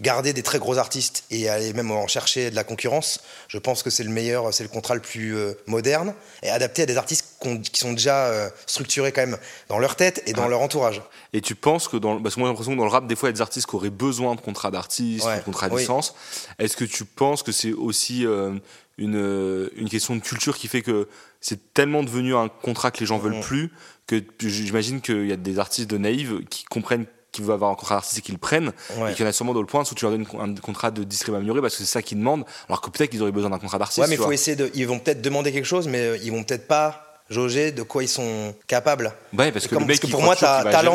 garder 0.00 0.32
des 0.32 0.42
très 0.42 0.58
gros 0.58 0.78
artistes 0.78 1.24
et 1.30 1.48
aller 1.48 1.72
même 1.72 1.90
en 1.90 2.06
chercher 2.06 2.50
de 2.50 2.56
la 2.56 2.64
concurrence, 2.64 3.20
je 3.48 3.58
pense 3.58 3.82
que 3.82 3.90
c'est 3.90 4.04
le 4.04 4.10
meilleur, 4.10 4.52
c'est 4.52 4.62
le 4.62 4.68
contrat 4.68 4.94
le 4.94 5.00
plus 5.00 5.36
euh, 5.36 5.54
moderne 5.66 6.14
et 6.42 6.48
adapté 6.48 6.82
à 6.82 6.86
des 6.86 6.96
artistes 6.96 7.36
qui 7.72 7.80
sont 7.80 7.92
déjà 7.92 8.26
euh, 8.26 8.48
structurés 8.66 9.12
quand 9.12 9.22
même 9.22 9.38
dans 9.68 9.78
leur 9.78 9.96
tête 9.96 10.22
et 10.26 10.32
dans 10.32 10.48
leur 10.48 10.60
entourage. 10.60 11.02
Et 11.32 11.40
tu 11.40 11.54
penses 11.54 11.88
que 11.88 11.96
dans, 11.96 12.20
parce 12.22 12.34
que 12.34 12.40
moi 12.40 12.48
j'ai 12.48 12.52
l'impression 12.52 12.72
que 12.72 12.78
dans 12.78 12.84
le 12.84 12.90
rap, 12.90 13.06
des 13.06 13.16
fois 13.16 13.28
il 13.28 13.32
y 13.32 13.34
a 13.34 13.36
des 13.36 13.42
artistes 13.42 13.68
qui 13.68 13.76
auraient 13.76 13.90
besoin 13.90 14.34
de 14.34 14.40
contrats 14.40 14.70
d'artiste, 14.70 15.26
de 15.26 15.40
contrats 15.42 15.68
de 15.68 15.76
licence. 15.76 16.14
Est-ce 16.58 16.76
que 16.76 16.84
tu 16.84 17.04
penses 17.04 17.42
que 17.42 17.52
c'est 17.52 17.72
aussi 17.72 18.26
euh, 18.26 18.54
une, 18.98 19.70
une 19.76 19.88
question 19.88 20.14
de 20.16 20.20
culture 20.20 20.56
qui 20.56 20.68
fait 20.68 20.82
que 20.82 21.08
c'est 21.40 21.72
tellement 21.74 22.02
devenu 22.02 22.34
un 22.34 22.48
contrat 22.48 22.90
que 22.90 23.00
les 23.00 23.06
gens 23.06 23.18
veulent 23.18 23.38
mm. 23.38 23.40
plus 23.40 23.70
que 24.06 24.22
j'imagine 24.40 25.00
qu'il 25.00 25.26
y 25.26 25.32
a 25.32 25.36
des 25.36 25.58
artistes 25.58 25.88
de 25.88 25.98
naïves 25.98 26.44
qui 26.50 26.64
comprennent 26.64 27.06
qui 27.32 27.40
veulent 27.40 27.54
avoir 27.54 27.70
un 27.70 27.74
contrat 27.74 27.94
d'artiste 27.96 28.18
et 28.18 28.20
qu'ils 28.20 28.34
le 28.34 28.38
prennent, 28.38 28.72
et 28.90 29.14
qu'il 29.14 29.24
y 29.24 29.26
en 29.26 29.30
a 29.30 29.32
sûrement 29.32 29.54
dans 29.54 29.60
le 29.60 29.66
point 29.66 29.82
où 29.82 29.94
tu 29.94 30.04
leur 30.04 30.12
donnes 30.12 30.26
un 30.38 30.54
contrat 30.56 30.90
de 30.90 31.02
distribution 31.02 31.38
amélioré 31.38 31.62
parce 31.62 31.74
que 31.74 31.82
c'est 31.82 31.90
ça 31.90 32.02
qu'ils 32.02 32.18
demandent, 32.18 32.44
alors 32.68 32.82
que 32.82 32.90
peut-être 32.90 33.10
qu'ils 33.10 33.22
auraient 33.22 33.32
besoin 33.32 33.48
d'un 33.48 33.58
contrat 33.58 33.78
d'artiste. 33.78 34.00
Ouais, 34.00 34.06
mais 34.06 34.16
il 34.16 34.22
faut 34.22 34.32
essayer 34.32 34.54
de. 34.54 34.70
Ils 34.74 34.86
vont 34.86 34.98
peut-être 34.98 35.22
demander 35.22 35.50
quelque 35.50 35.64
chose, 35.64 35.88
mais 35.88 36.00
euh, 36.00 36.18
ils 36.22 36.30
vont 36.30 36.44
peut-être 36.44 36.68
pas 36.68 37.22
jauger 37.30 37.72
de 37.72 37.82
quoi 37.82 38.02
ils 38.02 38.08
sont 38.08 38.54
capables. 38.66 39.14
Ouais, 39.36 39.50
parce 39.50 39.66
que, 39.66 39.76
parce 39.76 39.98
que 39.98 40.08
pour 40.08 40.22
moi, 40.22 40.36
tu 40.36 40.44
as 40.44 40.64
talent. 40.64 40.94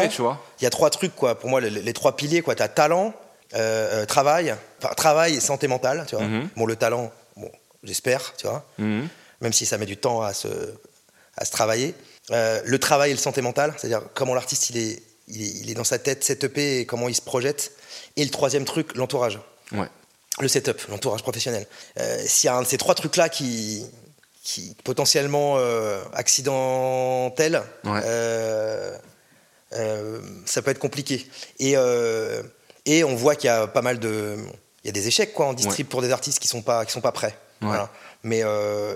Il 0.59 0.63
y 0.63 0.67
a 0.67 0.69
trois 0.69 0.91
trucs, 0.91 1.15
quoi. 1.15 1.35
Pour 1.39 1.49
moi, 1.49 1.59
les, 1.59 1.93
trois 1.93 2.15
piliers, 2.15 2.41
quoi. 2.41 2.53
Tu 2.53 2.61
as 2.61 2.67
talent, 2.67 3.15
euh, 3.55 4.03
euh, 4.03 4.05
travail, 4.05 4.53
enfin, 4.79 4.93
travail 4.93 5.35
et 5.35 5.39
santé 5.39 5.67
mentale, 5.67 6.05
tu 6.07 6.15
vois. 6.15 6.25
Mm-hmm. 6.25 6.47
Bon, 6.55 6.65
le 6.67 6.75
talent, 6.75 7.11
j'espère, 7.83 8.33
tu 8.37 8.47
vois. 8.47 8.65
Mm-hmm. 8.79 9.07
Même 9.41 9.53
si 9.53 9.65
ça 9.65 9.77
met 9.77 9.85
du 9.85 9.97
temps 9.97 10.21
à 10.21 10.33
se, 10.33 10.47
à 11.35 11.45
se 11.45 11.51
travailler. 11.51 11.93
le 12.29 12.77
travail 12.77 13.11
et 13.11 13.13
le 13.13 13.19
santé 13.19 13.41
mentale, 13.41 13.73
c'est-à-dire 13.77 14.01
comment 14.13 14.33
l'artiste 14.33 14.69
il 14.69 14.77
est 14.77 15.01
il 15.27 15.69
est, 15.69 15.73
dans 15.73 15.83
sa 15.83 15.99
tête, 15.99 16.23
cette 16.23 16.43
EP 16.45 16.79
et 16.79 16.85
comment 16.85 17.09
il 17.09 17.15
se 17.15 17.21
projette. 17.21 17.73
Et 18.15 18.23
le 18.23 18.31
troisième 18.31 18.65
truc, 18.65 18.95
l'entourage. 18.95 19.39
Ouais. 19.71 19.87
Le 20.39 20.47
setup, 20.47 20.81
l'entourage 20.89 21.21
professionnel. 21.21 21.67
Euh, 21.99 22.23
s'il 22.25 22.47
y 22.47 22.49
a 22.49 22.55
un 22.55 22.61
de 22.61 22.67
ces 22.67 22.77
trois 22.77 22.95
trucs-là 22.95 23.27
qui, 23.27 23.85
qui 24.43 24.75
potentiellement 24.83 25.55
euh, 25.57 26.01
accidentel, 26.13 27.63
euh, 27.85 28.97
ça 30.45 30.61
peut 30.61 30.71
être 30.71 30.79
compliqué. 30.79 31.27
Et, 31.59 31.75
et 32.85 33.03
on 33.03 33.15
voit 33.15 33.35
qu'il 33.35 33.47
y 33.47 33.51
a 33.51 33.67
pas 33.67 33.81
mal 33.81 33.99
de. 33.99 34.37
Il 34.83 34.87
y 34.87 34.89
a 34.89 34.93
des 34.93 35.07
échecs 35.07 35.33
quoi, 35.33 35.47
en 35.47 35.53
distrib 35.53 35.87
pour 35.87 36.01
des 36.01 36.11
artistes 36.11 36.39
qui 36.39 36.47
ne 36.47 36.51
sont, 36.51 36.61
pas, 36.61 36.85
qui 36.85 36.93
sont 36.93 37.01
pas 37.01 37.11
prêts. 37.11 37.37
Mais, 38.23 38.43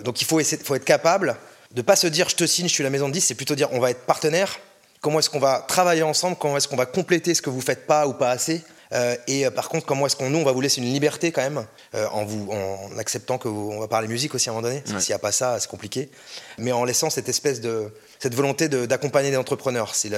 donc 0.04 0.22
il 0.22 0.26
faut, 0.26 0.40
essayer, 0.40 0.62
faut 0.64 0.76
être 0.76 0.86
capable 0.86 1.38
de 1.72 1.82
pas 1.82 1.96
se 1.96 2.08
dire 2.08 2.28
je 2.28 2.36
te 2.36 2.46
signe, 2.46 2.68
je 2.68 2.74
suis 2.74 2.84
la 2.84 2.90
maison 2.90 3.08
de 3.08 3.14
10, 3.14 3.22
c'est 3.22 3.36
plutôt 3.36 3.56
dire 3.56 3.70
on 3.72 3.80
va 3.80 3.92
être 3.92 4.06
partenaire 4.06 4.60
comment 5.02 5.20
est-ce 5.20 5.30
qu'on 5.30 5.40
va 5.40 5.66
travailler 5.68 6.04
ensemble, 6.04 6.38
comment 6.40 6.56
est-ce 6.56 6.68
qu'on 6.68 6.78
va 6.78 6.86
compléter 6.86 7.34
ce 7.34 7.42
que 7.42 7.50
vous 7.50 7.62
faites 7.62 7.86
pas 7.88 8.08
ou 8.08 8.14
pas 8.14 8.30
assez? 8.32 8.64
Euh, 8.94 9.16
et 9.28 9.46
euh, 9.46 9.52
par 9.52 9.70
contre, 9.70 9.86
comment 9.86 10.06
est-ce 10.06 10.16
qu'on 10.16 10.30
nous 10.30 10.40
on 10.40 10.44
va 10.44 10.52
vous 10.52 10.62
laisser 10.62 10.82
une 10.82 10.92
liberté 10.92 11.32
quand 11.32 11.42
même 11.42 11.66
euh, 11.96 12.08
en 12.10 12.26
vous 12.26 12.52
en 12.52 12.98
acceptant 12.98 13.38
que 13.38 13.48
on 13.48 13.80
va 13.80 13.88
parler 13.88 14.08
musique 14.08 14.36
aussi 14.36 14.50
à 14.50 14.52
un 14.52 14.56
moment 14.56 14.68
donné. 14.68 14.84
S'il 14.86 15.12
n'y 15.12 15.16
a 15.16 15.20
pas 15.20 15.32
ça, 15.32 15.60
c'est 15.60 15.70
compliqué. 15.70 16.10
Mais 16.58 16.72
en 16.72 16.84
laissant 16.84 17.10
cette 17.10 17.30
espèce 17.30 17.62
de 17.62 17.94
cette 18.20 18.36
volonté 18.36 18.70
d'accompagner 18.70 19.32
des 19.32 19.38
entrepreneurs. 19.38 19.96
C'est 19.96 20.12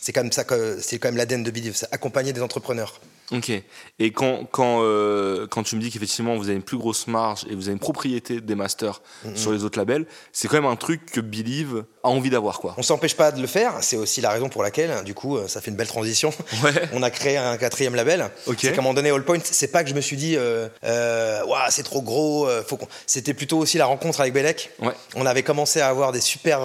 c'est 0.00 0.12
comme 0.12 0.32
ça 0.32 0.42
que 0.42 0.80
c'est 0.80 0.98
quand 0.98 1.08
même 1.08 1.16
l'ADN 1.16 1.44
de 1.44 1.50
Believe, 1.52 1.76
c'est 1.76 1.86
accompagner 1.92 2.32
des 2.32 2.42
entrepreneurs. 2.42 3.00
Ok. 3.32 3.50
Et 3.98 4.12
quand, 4.12 4.44
quand, 4.50 4.80
euh, 4.82 5.46
quand 5.46 5.62
tu 5.62 5.76
me 5.76 5.80
dis 5.80 5.90
qu'effectivement 5.90 6.36
vous 6.36 6.48
avez 6.48 6.56
une 6.56 6.62
plus 6.62 6.78
grosse 6.78 7.06
marge 7.06 7.44
et 7.50 7.54
vous 7.54 7.64
avez 7.64 7.72
une 7.72 7.78
propriété 7.78 8.40
des 8.40 8.54
masters 8.54 9.00
sur 9.34 9.52
les 9.52 9.64
autres 9.64 9.78
labels, 9.78 10.06
c'est 10.32 10.48
quand 10.48 10.56
même 10.56 10.70
un 10.70 10.76
truc 10.76 11.06
que 11.06 11.20
Believe 11.20 11.84
a 12.02 12.08
envie 12.08 12.30
d'avoir, 12.30 12.58
quoi. 12.60 12.74
On 12.78 12.82
s'empêche 12.82 13.16
pas 13.16 13.30
de 13.32 13.40
le 13.40 13.46
faire, 13.46 13.74
c'est 13.80 13.96
aussi 13.96 14.20
la 14.20 14.30
raison 14.30 14.48
pour 14.48 14.62
laquelle, 14.62 15.04
du 15.04 15.14
coup, 15.14 15.36
euh, 15.36 15.46
ça 15.48 15.60
fait 15.60 15.70
une 15.70 15.76
belle 15.76 15.86
transition. 15.86 16.32
Ouais. 16.62 16.72
On 16.92 17.02
a 17.02 17.10
créé 17.10 17.36
un 17.36 17.56
quatrième 17.56 17.94
label. 17.94 18.30
Ok. 18.46 18.58
C'est 18.60 18.72
qu'à 18.72 18.80
un 18.80 18.82
moment 18.82 18.94
donné, 18.94 19.10
All 19.10 19.24
Point, 19.24 19.38
c'est 19.44 19.70
pas 19.70 19.84
que 19.84 19.90
je 19.90 19.94
me 19.94 20.00
suis 20.00 20.16
dit, 20.16 20.36
euh, 20.36 20.68
euh, 20.84 21.42
c'est 21.70 21.84
trop 21.84 22.02
gros, 22.02 22.48
faut. 22.66 22.78
C'était 23.06 23.34
plutôt 23.34 23.58
aussi 23.58 23.78
la 23.78 23.86
rencontre 23.86 24.20
avec 24.20 24.32
Belek. 24.32 24.70
Ouais. 24.80 24.92
On 25.14 25.26
avait 25.26 25.42
commencé 25.42 25.80
à 25.80 25.88
avoir 25.88 26.12
des 26.12 26.20
super 26.20 26.60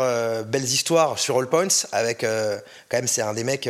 belles 0.45 0.63
histoires 0.63 1.19
sur 1.19 1.37
All 1.37 1.47
Points 1.47 1.85
avec, 1.91 2.21
quand 2.21 2.97
même, 2.97 3.07
c'est 3.07 3.21
un 3.21 3.33
des 3.33 3.43
mecs, 3.43 3.69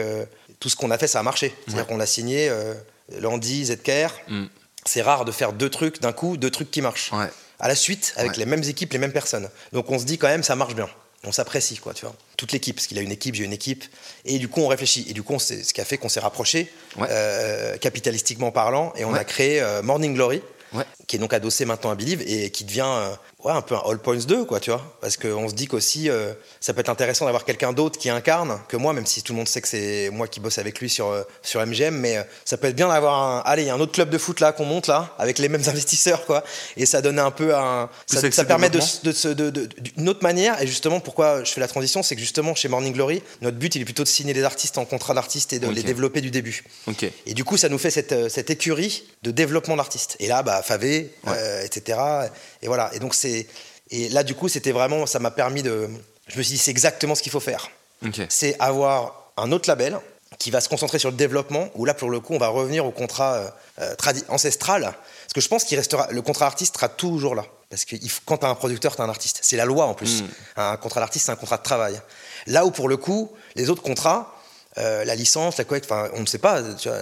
tout 0.60 0.70
ce 0.70 0.76
qu'on 0.76 0.92
a 0.92 0.98
fait, 0.98 1.08
ça 1.08 1.20
a 1.20 1.24
marché. 1.24 1.56
C'est-à-dire 1.66 1.88
qu'on 1.88 1.98
l'a 1.98 2.06
signé, 2.06 2.50
euh, 2.50 2.74
Landy, 3.20 3.66
ZKR. 3.66 4.12
Mm. 4.28 4.46
C'est 4.86 5.02
rare 5.02 5.26
de 5.26 5.32
faire 5.32 5.54
deux 5.54 5.70
trucs 5.70 6.02
d'un 6.02 6.14
coup, 6.14 6.38
deux 6.38 6.50
trucs 6.50 6.72
qui 6.72 6.82
marchent. 6.82 7.12
Ouais. 7.14 7.28
À 7.60 7.68
la 7.68 7.76
suite, 7.76 8.14
avec 8.18 8.32
Ouais. 8.34 8.38
les 8.40 8.46
mêmes 8.46 8.64
équipes, 8.64 8.94
les 8.94 9.00
mêmes 9.00 9.12
personnes. 9.12 9.50
Donc 9.74 9.90
on 9.92 10.00
se 10.00 10.06
dit 10.06 10.18
quand 10.18 10.28
même, 10.28 10.44
ça 10.44 10.56
marche 10.56 10.76
bien. 10.76 10.88
On 11.24 11.32
s'apprécie, 11.32 11.78
quoi, 11.78 11.94
tu 11.94 12.06
vois. 12.06 12.16
Toute 12.38 12.52
l'équipe, 12.52 12.76
parce 12.76 12.88
qu'il 12.88 12.98
a 13.00 13.02
une 13.02 13.12
équipe, 13.12 13.34
j'ai 13.36 13.44
une 13.44 13.52
équipe. 13.52 13.84
Et 14.24 14.38
du 14.38 14.48
coup, 14.48 14.62
on 14.62 14.68
réfléchit. 14.68 15.06
Et 15.10 15.14
du 15.14 15.24
coup, 15.24 15.40
c'est 15.40 15.64
ce 15.64 15.74
qui 15.74 15.82
a 15.82 15.86
fait 15.86 15.98
qu'on 15.98 16.10
s'est 16.10 16.20
rapprochés, 16.20 16.72
euh, 17.02 17.76
capitalistiquement 17.78 18.52
parlant. 18.52 18.94
Et 18.96 19.04
on 19.04 19.14
a 19.14 19.24
créé 19.24 19.60
euh, 19.60 19.82
Morning 19.82 20.14
Glory, 20.14 20.42
qui 21.08 21.16
est 21.16 21.20
donc 21.20 21.34
adossé 21.34 21.66
maintenant 21.66 21.90
à 21.90 21.96
Believe 21.96 22.22
et 22.28 22.52
qui 22.52 22.64
devient 22.64 23.12
ouais, 23.48 23.54
un 23.54 23.62
peu 23.62 23.76
un 23.76 23.82
All 23.90 23.98
Points 24.00 24.18
2, 24.28 24.46
quoi, 24.46 24.60
tu 24.60 24.70
vois. 24.72 24.82
Parce 25.02 25.18
qu'on 25.18 25.48
se 25.50 25.54
dit 25.54 25.68
qu'aussi, 25.68 26.10
euh, 26.10 26.34
ça 26.60 26.74
peut 26.74 26.82
être 26.82 26.90
intéressant 26.90 27.26
d'avoir 27.26 27.46
quelqu'un 27.46 27.74
d'autre 27.74 27.98
qui 28.00 28.10
incarne 28.10 28.60
que 28.68 28.78
moi, 28.78 28.94
même 28.94 29.06
si 29.06 29.22
tout 29.24 29.34
le 29.34 29.38
monde 29.38 29.48
sait 29.48 29.62
que 29.62 29.68
c'est 29.68 30.10
moi 30.12 30.28
qui 30.28 30.40
bosse 30.40 30.58
avec 30.58 30.80
lui 30.80 30.90
sur, 30.90 31.08
euh, 31.08 31.24
sur 31.42 31.66
MGM, 31.66 31.96
mais 31.96 32.18
euh, 32.18 32.24
ça 32.46 32.58
peut 32.58 32.68
être 32.68 32.76
bien 32.76 32.90
d'avoir 32.90 33.20
un. 33.22 33.40
Allez, 33.46 33.64
il 33.64 33.68
y 33.68 33.70
a 33.70 33.74
un 33.74 33.80
autre 33.80 33.92
club 33.94 34.10
de 34.10 34.18
foot 34.18 34.40
là 34.40 34.52
qu'on 34.52 34.66
monte 34.66 34.88
là, 34.88 35.14
avec 35.18 35.40
les 35.40 35.50
mêmes 35.50 35.64
investisseurs, 35.68 36.26
quoi. 36.26 36.44
Et 36.76 36.86
ça 36.86 37.02
donne 37.02 37.20
un 37.20 37.32
peu 37.32 37.56
un. 37.56 37.90
Plus 38.10 38.32
Ça, 38.32 38.46
permet 38.46 38.70
de, 38.70 38.80
de, 39.04 39.12
se- 39.12 39.28
de- 39.30 39.50
de- 39.50 39.66
d'une 39.80 40.10
autre 40.10 40.24
manière. 40.24 40.62
Et 40.62 40.68
justement, 40.68 41.00
pourquoi 41.00 41.44
je 41.44 41.52
fais 41.52 41.62
la 41.62 41.68
transition, 41.68 42.04
c'est 42.04 42.16
que 42.16 42.22
justement, 42.22 42.56
chez 42.56 42.68
Morning 42.68 42.94
Glory, 42.94 43.22
notre 43.42 43.58
but, 43.58 43.74
il 43.76 43.82
est 43.82 43.86
plutôt 43.86 44.04
de 44.04 44.08
signer 44.08 44.34
des 44.34 44.44
artistes 44.44 44.78
en 44.78 44.86
contrat 44.86 45.14
d'artiste 45.14 45.54
et 45.54 45.60
de 45.60 45.68
les 45.68 45.84
développer 45.84 46.22
du 46.22 46.32
début. 46.32 46.64
Ok. 46.88 47.06
Et 47.26 47.34
du 47.34 47.44
coup, 47.44 47.58
ça 47.58 47.70
nous 47.70 47.78
fait 47.78 47.92
cette, 47.92 48.12
euh, 48.12 48.30
cette 48.30 48.50
écurie 48.50 49.04
de 49.24 49.32
développement 49.32 49.76
d'artistes. 49.78 50.16
Et 50.20 50.28
là, 50.28 50.44
bah, 50.44 50.62
Favé, 50.64 51.12
etc. 51.64 51.98
Et 52.62 52.68
voilà. 52.68 52.90
Et 52.94 53.00
donc, 53.00 53.14
c'est. 53.16 53.48
Et 53.90 54.10
là, 54.10 54.24
du 54.24 54.36
coup, 54.36 54.50
c'était 54.50 54.72
vraiment. 54.72 55.06
Ça 55.06 55.20
m'a 55.20 55.32
permis 55.32 55.64
de. 55.64 55.90
Je 56.28 56.38
me 56.38 56.44
suis 56.44 56.54
dit, 56.54 56.58
c'est 56.58 56.72
exactement 56.72 57.16
ce 57.16 57.22
qu'il 57.22 57.32
faut 57.32 57.40
faire. 57.40 57.70
C'est 58.30 58.56
avoir 58.60 59.32
un 59.38 59.52
autre 59.52 59.68
label 59.68 59.98
qui 60.40 60.52
va 60.52 60.62
se 60.62 60.70
concentrer 60.70 61.00
sur 61.00 61.10
le 61.10 61.16
développement, 61.16 61.70
où 61.76 61.86
là, 61.86 61.94
pour 61.94 62.10
le 62.10 62.20
coup, 62.20 62.34
on 62.34 62.38
va 62.38 62.50
revenir 62.50 62.86
au 62.86 62.92
contrat 62.92 63.34
euh, 63.36 63.50
euh, 63.80 64.14
ancestral. 64.30 64.82
Parce 64.82 65.34
que 65.34 65.42
je 65.42 65.48
pense 65.48 65.64
qu'il 65.64 65.78
restera. 65.78 66.08
Le 66.12 66.22
contrat 66.22 66.46
artiste 66.46 66.76
sera 66.76 66.90
toujours 66.90 67.34
là. 67.34 67.46
Parce 67.70 67.86
que 67.86 67.96
quand 68.26 68.38
tu 68.38 68.46
as 68.46 68.50
un 68.50 68.56
producteur, 68.56 68.96
tu 68.96 69.02
as 69.02 69.06
un 69.06 69.10
artiste. 69.10 69.40
C'est 69.42 69.58
la 69.58 69.66
loi 69.66 69.86
en 69.86 69.94
plus. 69.94 70.22
Mm. 70.22 70.28
Un 70.58 70.78
contrat 70.78 71.02
d'artiste, 71.02 71.26
c'est 71.26 71.32
un 71.32 71.38
contrat 71.38 71.58
de 71.58 71.64
travail. 71.64 72.00
Là 72.46 72.66
où, 72.66 72.72
pour 72.72 72.88
le 72.88 72.98
coup, 72.98 73.32
les 73.56 73.70
autres 73.70 73.82
contrats, 73.82 74.37
euh, 74.78 75.04
la 75.06 75.16
licence, 75.16 75.58
la 75.58 75.64
collecte, 75.64 75.92
enfin, 75.92 76.10
on 76.14 76.22
ne 76.22 76.26
sait 76.26 76.38
pas. 76.38 76.62
tu 76.76 76.88
vois, 76.90 76.98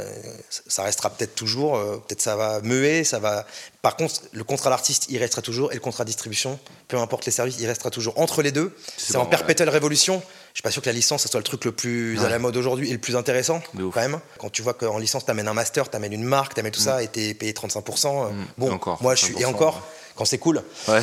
ça- 0.67 0.83
restera 0.83 1.09
peut-être 1.09 1.35
toujours. 1.35 1.75
euh, 1.77 1.97
peut-être 2.07 2.21
ça 2.21 2.35
va 2.35 2.61
muer, 2.61 3.03
ça 3.03 3.19
va. 3.19 3.45
Par 3.81 3.95
contre, 3.97 4.15
le 4.31 4.43
contrat 4.43 4.69
d'artiste, 4.69 5.07
il 5.09 5.17
restera 5.17 5.41
toujours, 5.41 5.71
et 5.71 5.75
le 5.75 5.81
contrat 5.81 6.03
de 6.03 6.09
distribution, 6.09 6.59
peu 6.87 6.97
importe 6.97 7.25
les 7.25 7.31
services, 7.31 7.57
il 7.59 7.67
restera 7.67 7.89
toujours. 7.91 8.17
Entre 8.19 8.41
les 8.41 8.51
deux, 8.51 8.75
C'est 8.97 9.17
en 9.17 9.25
perpétuelle 9.25 9.69
révolution. 9.69 10.21
Je 10.53 10.59
suis 10.59 10.63
pas 10.63 10.71
sûr 10.71 10.81
que 10.81 10.87
la 10.89 10.93
licence, 10.93 11.23
ça 11.23 11.29
soit 11.29 11.39
le 11.39 11.43
truc 11.43 11.65
le 11.65 11.73
plus 11.73 12.17
à 12.23 12.29
la 12.29 12.39
mode 12.39 12.55
aujourd'hui 12.55 12.89
et 12.89 12.93
le 12.93 12.99
plus 12.99 13.15
intéressant, 13.17 13.61
quand 13.75 13.95
même. 13.97 14.19
Quand 14.39 14.49
tu 14.49 14.61
vois 14.61 14.73
qu'en 14.73 14.97
licence, 14.97 15.25
tu 15.25 15.31
amènes 15.31 15.47
un 15.49 15.53
master, 15.53 15.89
tu 15.89 15.97
amènes 15.97 16.13
une 16.13 16.23
marque, 16.23 16.53
tu 16.53 16.61
amènes 16.61 16.71
tout 16.71 16.79
ça, 16.79 17.03
et 17.03 17.09
tu 17.09 17.19
es 17.21 17.33
payé 17.33 17.51
35%. 17.53 18.23
euh, 18.25 18.29
Mm. 18.31 18.45
Bon, 18.57 18.67
Et 18.69 18.71
encore, 18.71 19.03
moi, 19.03 19.15
je 19.15 19.25
suis. 19.25 19.33
Et 19.33 19.39
35%, 19.43 19.47
encore, 19.49 19.75
ouais. 19.75 19.81
quand 20.15 20.25
c'est 20.25 20.37
cool. 20.37 20.63
Ouais. 20.87 21.01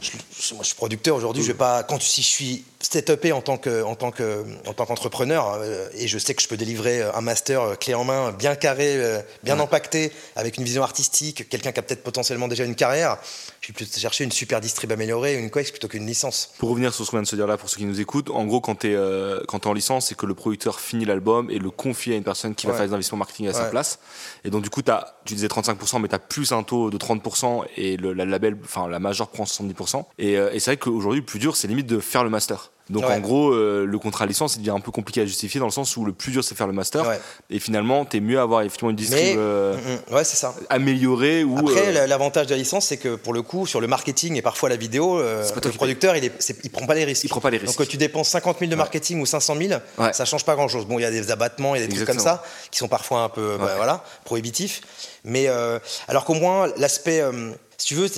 Je, 0.00 0.08
je- 0.08 0.12
moi, 0.52 0.62
je 0.62 0.68
suis 0.68 0.76
producteur 0.76 1.16
aujourd'hui. 1.16 1.42
Je 1.42 1.48
vais 1.48 1.58
pas. 1.58 1.82
Quand 1.82 2.00
si 2.00 2.22
je 2.22 2.26
suis 2.26 2.64
set-upé 2.80 3.32
en 3.32 3.42
tant 3.42 3.58
que 3.58 3.82
en 3.82 3.94
tant 3.94 4.10
que 4.10 4.44
en 4.66 4.72
tant 4.72 4.86
qu'entrepreneur 4.86 5.58
euh, 5.60 5.88
et 5.94 6.08
je 6.08 6.18
sais 6.18 6.34
que 6.34 6.42
je 6.42 6.48
peux 6.48 6.56
délivrer 6.56 7.02
euh, 7.02 7.14
un 7.14 7.20
master 7.20 7.60
euh, 7.62 7.74
clé 7.74 7.94
en 7.94 8.04
main, 8.04 8.32
bien 8.32 8.54
carré, 8.54 8.96
euh, 8.96 9.20
bien 9.42 9.58
empaqueté, 9.60 10.12
avec 10.34 10.56
une 10.56 10.64
vision 10.64 10.82
artistique, 10.82 11.48
quelqu'un 11.48 11.72
qui 11.72 11.78
a 11.78 11.82
peut-être 11.82 12.02
potentiellement 12.02 12.48
déjà 12.48 12.64
une 12.64 12.74
carrière. 12.74 13.18
Je 13.60 13.68
vais 13.68 13.74
plutôt 13.74 13.98
chercher 13.98 14.24
une 14.24 14.32
super 14.32 14.60
distrib 14.60 14.90
améliorée, 14.90 15.38
une 15.38 15.50
coex 15.50 15.70
plutôt 15.70 15.88
qu'une 15.88 16.06
licence. 16.06 16.54
Pour 16.58 16.70
revenir 16.70 16.94
sur 16.94 17.04
ce 17.04 17.10
qu'on 17.10 17.18
vient 17.18 17.22
de 17.22 17.28
se 17.28 17.36
dire 17.36 17.46
là, 17.46 17.58
pour 17.58 17.68
ceux 17.68 17.76
qui 17.76 17.84
nous 17.84 18.00
écoutent, 18.00 18.30
en 18.30 18.46
gros, 18.46 18.60
quand 18.60 18.76
tu 18.76 18.92
es, 18.92 18.96
en 18.96 19.72
licence, 19.74 20.06
c'est 20.06 20.16
que 20.16 20.24
le 20.24 20.34
producteur 20.34 20.80
finit 20.80 21.04
l'album 21.04 21.50
et 21.50 21.58
le 21.58 21.70
confie 21.70 22.14
à 22.14 22.16
une 22.16 22.24
personne 22.24 22.54
qui 22.54 22.66
va 22.66 22.72
faire 22.72 22.86
des 22.86 22.94
investissements 22.94 23.18
marketing 23.18 23.48
à 23.48 23.52
sa 23.52 23.66
place. 23.66 23.98
Et 24.44 24.50
donc, 24.50 24.62
du 24.62 24.70
coup, 24.70 24.80
as, 24.88 25.16
tu 25.26 25.34
disais 25.34 25.48
35%, 25.48 26.00
mais 26.00 26.08
tu 26.08 26.14
as 26.14 26.18
plus 26.18 26.52
un 26.52 26.62
taux 26.62 26.90
de 26.90 26.96
30% 26.96 27.64
et 27.76 27.98
le, 27.98 28.14
la 28.14 28.24
label, 28.24 28.56
enfin, 28.64 28.88
la 28.88 28.98
majeure 28.98 29.28
prend 29.28 29.44
70%. 29.44 30.04
Et, 30.18 30.29
euh, 30.36 30.50
et 30.52 30.60
c'est 30.60 30.70
vrai 30.72 30.76
qu'aujourd'hui, 30.76 31.20
le 31.20 31.26
plus 31.26 31.38
dur, 31.38 31.56
c'est 31.56 31.68
limite 31.68 31.86
de 31.86 31.98
faire 32.00 32.24
le 32.24 32.30
master. 32.30 32.70
Donc, 32.90 33.04
Ouais. 33.06 33.14
en 33.14 33.20
gros, 33.20 33.52
euh, 33.52 33.84
le 33.86 33.98
contrat 34.00 34.26
licence, 34.26 34.56
il 34.56 34.58
devient 34.60 34.70
un 34.72 34.80
peu 34.80 34.90
compliqué 34.90 35.20
à 35.20 35.24
justifier 35.24 35.60
dans 35.60 35.66
le 35.66 35.70
sens 35.72 35.96
où 35.96 36.04
le 36.04 36.12
plus 36.12 36.32
dur, 36.32 36.42
c'est 36.42 36.56
faire 36.56 36.66
le 36.66 36.72
master. 36.72 37.06
Ouais. 37.06 37.20
Et 37.48 37.60
finalement, 37.60 38.04
tu 38.04 38.16
es 38.16 38.20
mieux 38.20 38.40
à 38.40 38.42
avoir 38.42 38.62
effectivement 38.62 38.90
une 38.90 38.96
distrib 38.96 39.38
euh, 39.38 39.76
mm, 39.76 40.10
mm, 40.10 40.14
ouais, 40.16 40.24
c'est 40.24 40.36
ça. 40.36 40.56
améliorée 40.70 41.44
ou. 41.44 41.56
Après, 41.56 41.86
euh, 41.88 41.92
la- 41.92 42.06
l'avantage 42.08 42.46
de 42.46 42.50
la 42.50 42.56
licence, 42.56 42.86
c'est 42.86 42.96
que 42.96 43.14
pour 43.14 43.32
le 43.32 43.42
coup, 43.42 43.64
sur 43.64 43.80
le 43.80 43.86
marketing 43.86 44.34
et 44.34 44.42
parfois 44.42 44.68
la 44.68 44.74
vidéo, 44.76 45.20
le 45.20 45.70
producteur, 45.70 46.16
il, 46.16 46.24
est, 46.24 46.32
il 46.64 46.70
prend 46.70 46.84
pas 46.86 46.94
les 46.94 47.04
risques. 47.04 47.22
Il 47.24 47.28
prend 47.28 47.40
pas 47.40 47.50
les 47.50 47.58
risques. 47.58 47.68
Donc, 47.78 47.86
quand 47.86 47.88
tu 47.88 47.96
dépenses 47.96 48.28
50 48.30 48.58
000 48.58 48.68
de 48.68 48.76
marketing 48.76 49.20
ou 49.20 49.26
500 49.26 49.54
000, 49.56 49.80
Ouais. 49.98 50.12
ça 50.12 50.24
change 50.24 50.44
pas 50.44 50.56
grand-chose. 50.56 50.84
Bon, 50.86 50.98
il 50.98 51.02
y 51.02 51.04
a 51.04 51.12
des 51.12 51.30
abattements, 51.30 51.76
il 51.76 51.80
y 51.80 51.84
a 51.84 51.86
des 51.86 51.94
trucs 51.94 52.06
comme 52.08 52.16
Exactement. 52.16 52.42
ça 52.42 52.68
qui 52.72 52.78
sont 52.80 52.88
parfois 52.88 53.20
un 53.22 53.28
peu, 53.28 53.56
bah, 53.56 53.74
voilà, 53.76 54.02
prohibitifs. 54.24 54.80
Mais 55.24 55.46
alors 56.08 56.24
qu'au 56.24 56.34
moins, 56.34 56.66
l'aspect, 56.76 57.22
si 57.80 57.86
tu 57.86 57.94
veux, 57.94 58.08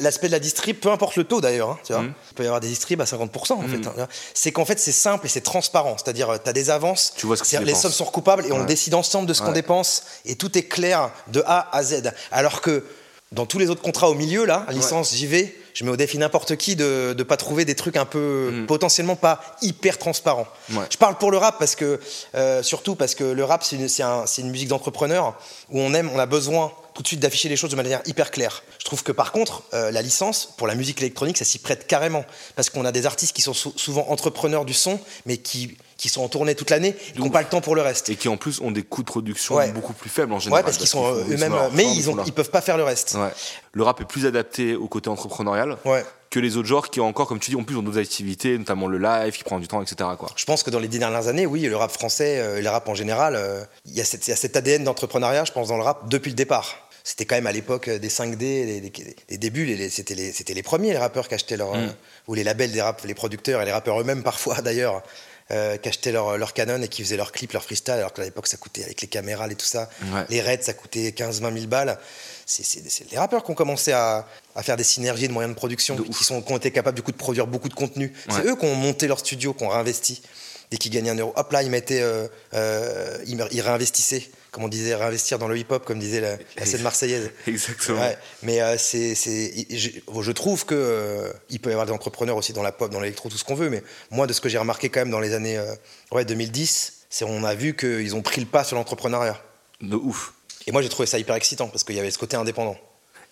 l'aspect 0.00 0.26
de 0.26 0.32
la 0.32 0.38
distrib, 0.38 0.76
peu 0.76 0.90
importe 0.90 1.16
le 1.16 1.24
taux 1.24 1.40
d'ailleurs, 1.40 1.70
hein, 1.70 1.78
tu 1.84 1.92
vois, 1.94 2.02
Mhm. 2.02 2.12
il 2.30 2.34
peut 2.34 2.42
y 2.42 2.46
avoir 2.46 2.60
des 2.60 2.68
distribs 2.68 3.00
à 3.00 3.06
50% 3.06 3.54
en 3.54 3.62
fait. 3.66 3.86
hein. 3.86 4.06
c'est 4.34 4.52
qu'en 4.52 4.66
fait, 4.66 4.78
c'est 4.78 4.92
simple 4.92 5.24
et 5.24 5.28
c'est 5.30 5.40
transparent. 5.40 5.96
C'est-à-dire, 5.96 6.38
tu 6.42 6.50
as 6.50 6.52
des 6.52 6.68
avances, 6.68 7.14
Tu 7.16 7.26
vois 7.26 7.36
ce 7.36 7.42
que 7.42 7.48
tu 7.48 7.56
les 7.58 7.64
dépenses. 7.64 7.80
sommes 7.82 7.92
sont 7.92 8.04
recoupables 8.04 8.44
et 8.46 8.52
on 8.52 8.60
Ouais. 8.60 8.66
décide 8.66 8.94
ensemble 8.94 9.26
de 9.26 9.32
ce 9.32 9.40
qu'on 9.40 9.48
Ouais. 9.48 9.54
dépense 9.54 10.02
et 10.26 10.36
tout 10.36 10.56
est 10.58 10.64
clair 10.64 11.10
de 11.28 11.42
A 11.46 11.74
à 11.74 11.82
Z. 11.82 12.12
Alors 12.30 12.60
que 12.60 12.84
dans 13.32 13.46
tous 13.46 13.58
les 13.58 13.70
autres 13.70 13.80
contrats 13.82 14.10
au 14.10 14.14
milieu, 14.14 14.44
là, 14.44 14.66
licence, 14.70 15.14
j'y 15.14 15.26
vais, 15.28 15.54
je 15.72 15.84
mets 15.84 15.90
au 15.92 15.96
défi 15.96 16.18
n'importe 16.18 16.56
qui 16.56 16.74
de 16.76 17.14
ne 17.16 17.22
pas 17.22 17.36
trouver 17.38 17.64
des 17.64 17.76
trucs 17.76 17.96
un 17.96 18.04
peu 18.04 18.50
Mm. 18.52 18.66
potentiellement 18.66 19.16
pas 19.16 19.40
hyper 19.62 19.96
transparents. 19.98 20.48
Ouais. 20.72 20.84
Je 20.90 20.98
parle 20.98 21.16
pour 21.16 21.30
le 21.30 21.38
rap 21.38 21.56
parce 21.58 21.74
que, 21.76 22.00
euh, 22.34 22.62
surtout 22.62 22.96
parce 22.96 23.14
que 23.14 23.24
le 23.24 23.44
rap, 23.44 23.62
c'est 23.64 23.76
une, 23.76 23.88
un- 24.04 24.24
une 24.38 24.50
musique 24.50 24.68
d'entrepreneur 24.68 25.38
où 25.70 25.80
on 25.80 25.94
aime, 25.94 26.10
on 26.12 26.18
a 26.18 26.26
besoin 26.26 26.72
tout 27.00 27.04
de 27.04 27.08
suite 27.08 27.20
d'afficher 27.20 27.48
les 27.48 27.56
choses 27.56 27.70
de 27.70 27.76
manière 27.76 28.02
hyper 28.04 28.30
claire. 28.30 28.62
Je 28.78 28.84
trouve 28.84 29.02
que 29.02 29.10
par 29.10 29.32
contre, 29.32 29.62
euh, 29.72 29.90
la 29.90 30.02
licence, 30.02 30.52
pour 30.58 30.66
la 30.66 30.74
musique 30.74 31.00
électronique, 31.00 31.38
ça 31.38 31.46
s'y 31.46 31.58
prête 31.58 31.86
carrément. 31.86 32.26
Parce 32.56 32.68
qu'on 32.68 32.84
a 32.84 32.92
des 32.92 33.06
artistes 33.06 33.34
qui 33.34 33.40
sont 33.40 33.54
sou- 33.54 33.72
souvent 33.76 34.06
entrepreneurs 34.10 34.66
du 34.66 34.74
son, 34.74 35.00
mais 35.24 35.38
qui, 35.38 35.78
qui 35.96 36.10
sont 36.10 36.20
en 36.22 36.28
tournée 36.28 36.54
toute 36.54 36.68
l'année, 36.68 36.94
et 37.08 37.12
qui 37.12 37.18
n'ont 37.20 37.30
pas 37.30 37.40
le 37.40 37.48
temps 37.48 37.62
pour 37.62 37.74
le 37.74 37.80
reste. 37.80 38.10
et 38.10 38.16
qui 38.16 38.28
en 38.28 38.36
plus 38.36 38.60
ont 38.60 38.70
des 38.70 38.82
coûts 38.82 39.00
de 39.02 39.06
production 39.06 39.54
Ouais. 39.54 39.72
beaucoup 39.72 39.94
plus 39.94 40.10
faibles 40.10 40.32
en 40.34 40.40
général. 40.40 40.60
Ouais, 40.60 40.64
parce 40.64 40.76
qu'ils 40.76 40.88
sont 40.88 41.06
euh, 41.06 41.24
eux-mêmes, 41.30 41.54
mais 41.72 41.84
ils, 41.84 42.06
ils 42.26 42.32
peuvent 42.34 42.50
pas 42.50 42.60
faire 42.60 42.76
le 42.76 42.84
reste. 42.84 43.14
Ouais. 43.14 43.30
Le 43.72 43.82
rap 43.82 43.98
est 44.02 44.04
plus 44.04 44.26
adapté 44.26 44.74
au 44.76 44.86
côté 44.86 45.08
entrepreneurial 45.08 45.78
Ouais. 45.86 46.04
que 46.28 46.38
les 46.38 46.56
autres 46.58 46.68
genres 46.68 46.90
qui 46.90 47.00
ont 47.00 47.06
encore, 47.08 47.26
comme 47.28 47.38
tu 47.40 47.50
dis, 47.50 47.56
en 47.56 47.62
plus 47.64 47.76
ont 47.76 47.82
d'autres 47.82 47.98
activités, 48.00 48.58
notamment 48.58 48.88
le 48.88 48.98
live 48.98 49.32
qui 49.36 49.44
prend 49.44 49.58
du 49.58 49.68
temps, 49.68 49.80
etc. 49.80 50.10
Quoi. 50.18 50.28
Je 50.36 50.44
pense 50.44 50.62
que 50.62 50.70
dans 50.70 50.80
les 50.80 50.88
dix 50.88 50.98
dernières 50.98 51.28
années, 51.28 51.46
oui, 51.46 51.62
le 51.62 51.76
rap 51.76 51.90
français 51.92 52.40
euh, 52.40 52.58
et 52.58 52.62
le 52.62 52.68
rap 52.68 52.86
en 52.88 52.94
général, 52.94 53.36
euh, 53.36 53.62
il 53.86 53.96
y, 53.98 54.04
cette- 54.04 54.26
il 54.26 54.30
y 54.30 54.32
a 54.32 54.36
cet 54.36 54.56
ADN 54.56 54.84
d'entrepreneuriat, 54.84 55.44
je 55.44 55.52
pense, 55.52 55.68
dans 55.68 55.76
le 55.78 55.82
rap 55.84 56.08
depuis 56.08 56.30
le 56.30 56.36
départ. 56.36 56.76
C'était 57.04 57.24
quand 57.24 57.34
même 57.36 57.46
à 57.46 57.52
l'époque 57.52 57.88
euh, 57.88 57.98
des 57.98 58.08
5D, 58.10 58.38
les, 58.40 58.80
les- 58.80 58.92
les 59.30 59.38
débuts, 59.38 59.64
les- 59.64 59.88
c'était 59.90 60.14
les, 60.14 60.62
premiers, 60.62 60.90
les 60.92 60.98
rappeurs 60.98 61.28
qui 61.28 61.34
achetaient 61.34 61.56
leur. 61.56 61.74
Mm. 61.74 61.78
euh, 61.80 61.88
ou 62.28 62.34
les 62.34 62.44
labels 62.44 62.70
des 62.72 62.82
rap, 62.82 63.02
les 63.04 63.14
producteurs 63.14 63.62
et 63.62 63.64
les 63.64 63.72
rappeurs 63.72 64.00
eux-mêmes, 64.00 64.22
parfois 64.22 64.60
d'ailleurs, 64.62 65.02
euh, 65.50 65.76
qui 65.78 65.88
achetaient 65.88 66.12
leur, 66.12 66.38
leur 66.38 66.52
canon 66.52 66.80
et 66.82 66.86
qui 66.88 67.02
faisaient 67.02 67.16
leurs 67.16 67.32
clips, 67.32 67.52
leurs 67.52 67.64
freestyle, 67.64 67.94
alors 67.94 68.12
qu'à 68.12 68.22
l'époque, 68.22 68.46
ça 68.46 68.56
coûtait 68.56 68.84
avec 68.84 69.00
les 69.00 69.08
caméras 69.08 69.48
et 69.48 69.54
tout 69.56 69.66
ça. 69.66 69.90
Ouais. 70.12 70.24
Les 70.28 70.40
raids, 70.40 70.60
ça 70.62 70.74
coûtait 70.74 71.10
15-20 71.10 71.52
000 71.54 71.66
balles. 71.66 71.98
C'est 72.46 73.10
les 73.10 73.18
rappeurs 73.18 73.42
qui 73.44 73.50
ont 73.50 73.54
commencé 73.54 73.92
à, 73.92 74.26
à 74.54 74.62
faire 74.62 74.76
des 74.76 74.84
synergies 74.84 75.26
de 75.28 75.32
moyens 75.32 75.54
de 75.54 75.58
production, 75.58 75.94
De 75.96 76.02
qui, 76.02 76.24
sont, 76.24 76.42
qui 76.42 76.52
ont 76.52 76.56
été 76.56 76.70
capables 76.70 76.96
du 76.96 77.02
coup 77.02 77.12
de 77.12 77.16
produire 77.16 77.46
beaucoup 77.46 77.68
de 77.68 77.74
contenu. 77.74 78.12
Ouais. 78.28 78.34
C'est 78.36 78.46
eux 78.48 78.56
qui 78.56 78.64
ont 78.66 78.74
monté 78.74 79.06
leur 79.08 79.18
studio, 79.20 79.54
qui 79.54 79.64
ont 79.64 79.68
réinvesti. 79.68 80.22
Dès 80.70 80.76
qu'ils 80.76 80.92
gagnaient 80.92 81.10
un 81.10 81.16
euro, 81.16 81.32
hop 81.34 81.50
là, 81.52 81.62
ils 81.64 81.70
mettaient, 81.70 82.00
euh, 82.02 82.28
euh, 82.54 83.18
ils, 83.26 83.36
me- 83.36 83.48
ils 83.52 83.60
réinvestissaient. 83.60 84.22
Comme 84.52 84.64
on 84.64 84.68
disait, 84.68 84.94
réinvestir 84.94 85.38
dans 85.38 85.46
le 85.48 85.56
hip-hop, 85.56 85.84
comme 85.84 85.98
disait 86.00 86.20
la, 86.20 86.36
la 86.56 86.66
scène 86.66 86.82
marseillaise. 86.82 87.30
Exactement. 87.46 88.00
Ouais, 88.00 88.18
mais 88.42 88.60
euh, 88.60 88.76
c'est, 88.78 89.14
c'est- 89.14 89.66
je, 89.70 89.90
je 90.22 90.32
trouve 90.32 90.66
que 90.66 90.74
euh, 90.74 91.32
il 91.50 91.60
peut 91.60 91.70
y 91.70 91.72
avoir 91.72 91.86
des 91.86 91.92
entrepreneurs 91.92 92.36
aussi 92.36 92.52
dans 92.52 92.62
la 92.62 92.72
pop, 92.72 92.90
dans 92.90 93.00
l'électro, 93.00 93.28
tout 93.28 93.38
ce 93.38 93.44
qu'on 93.44 93.54
veut. 93.54 93.70
Mais 93.70 93.82
moi, 94.10 94.26
de 94.26 94.32
ce 94.32 94.40
que 94.40 94.48
j'ai 94.48 94.58
remarqué 94.58 94.88
quand 94.88 95.00
même 95.00 95.10
dans 95.10 95.20
les 95.20 95.34
années 95.34 95.56
euh, 95.58 95.72
ouais, 96.10 96.24
2010, 96.24 97.04
c'est 97.08 97.24
on 97.24 97.44
a 97.44 97.54
vu 97.54 97.76
qu'ils 97.76 98.14
ont 98.16 98.22
pris 98.22 98.40
le 98.40 98.46
pas 98.46 98.64
sur 98.64 98.76
l'entrepreneuriat. 98.76 99.40
De 99.80 99.94
ouf. 99.96 100.32
Et 100.66 100.72
moi, 100.72 100.82
j'ai 100.82 100.88
trouvé 100.88 101.06
ça 101.06 101.18
hyper 101.18 101.36
excitant 101.36 101.68
parce 101.68 101.84
qu'il 101.84 101.94
y 101.96 102.00
avait 102.00 102.10
ce 102.10 102.18
côté 102.18 102.36
indépendant. 102.36 102.76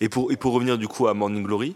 Et 0.01 0.07
pour, 0.09 0.31
et 0.31 0.37
pour 0.37 0.53
revenir 0.53 0.77
du 0.77 0.87
coup 0.87 1.07
à 1.07 1.13
Morning 1.13 1.43
Glory, 1.43 1.75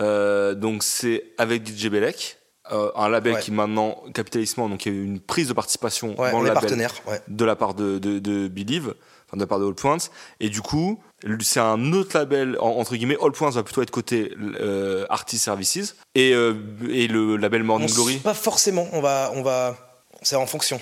euh, 0.00 0.54
donc 0.54 0.82
c'est 0.84 1.24
avec 1.38 1.66
DJ 1.66 1.88
Belek, 1.88 2.38
euh, 2.72 2.90
un 2.96 3.08
label 3.08 3.38
qui 3.38 3.50
maintenant 3.50 4.02
capitalisme, 4.14 4.68
donc 4.68 4.86
il 4.86 4.92
y 4.92 4.96
a 4.96 4.98
eu 4.98 5.04
une 5.04 5.20
prise 5.20 5.48
de 5.48 5.52
participation 5.52 6.14
dans 6.14 6.40
le 6.40 6.48
label 6.48 6.88
de 7.28 7.44
la 7.44 7.56
part 7.56 7.74
de, 7.74 7.98
de, 7.98 8.18
de 8.18 8.48
Believe, 8.48 8.94
enfin 9.26 9.36
de 9.36 9.42
la 9.42 9.46
part 9.46 9.58
de 9.58 9.66
All 9.66 9.74
Points, 9.74 9.98
et 10.40 10.48
du 10.48 10.62
coup 10.62 11.00
c'est 11.40 11.60
un 11.60 11.92
autre 11.92 12.16
label 12.18 12.56
entre 12.60 12.96
guillemets 12.96 13.16
All 13.22 13.32
Points 13.32 13.50
va 13.50 13.62
plutôt 13.62 13.82
être 13.82 13.90
côté 13.90 14.32
euh, 14.60 15.06
Artist 15.08 15.44
Services 15.44 15.96
et, 16.14 16.32
euh, 16.34 16.54
et 16.90 17.08
le 17.08 17.36
label 17.36 17.62
Morning 17.62 17.92
Glory. 17.92 18.16
Pas 18.18 18.34
forcément, 18.34 18.88
on 18.92 19.00
va 19.00 19.30
on 19.34 19.42
va 19.42 19.76
c'est 20.22 20.36
en 20.36 20.46
fonction. 20.46 20.80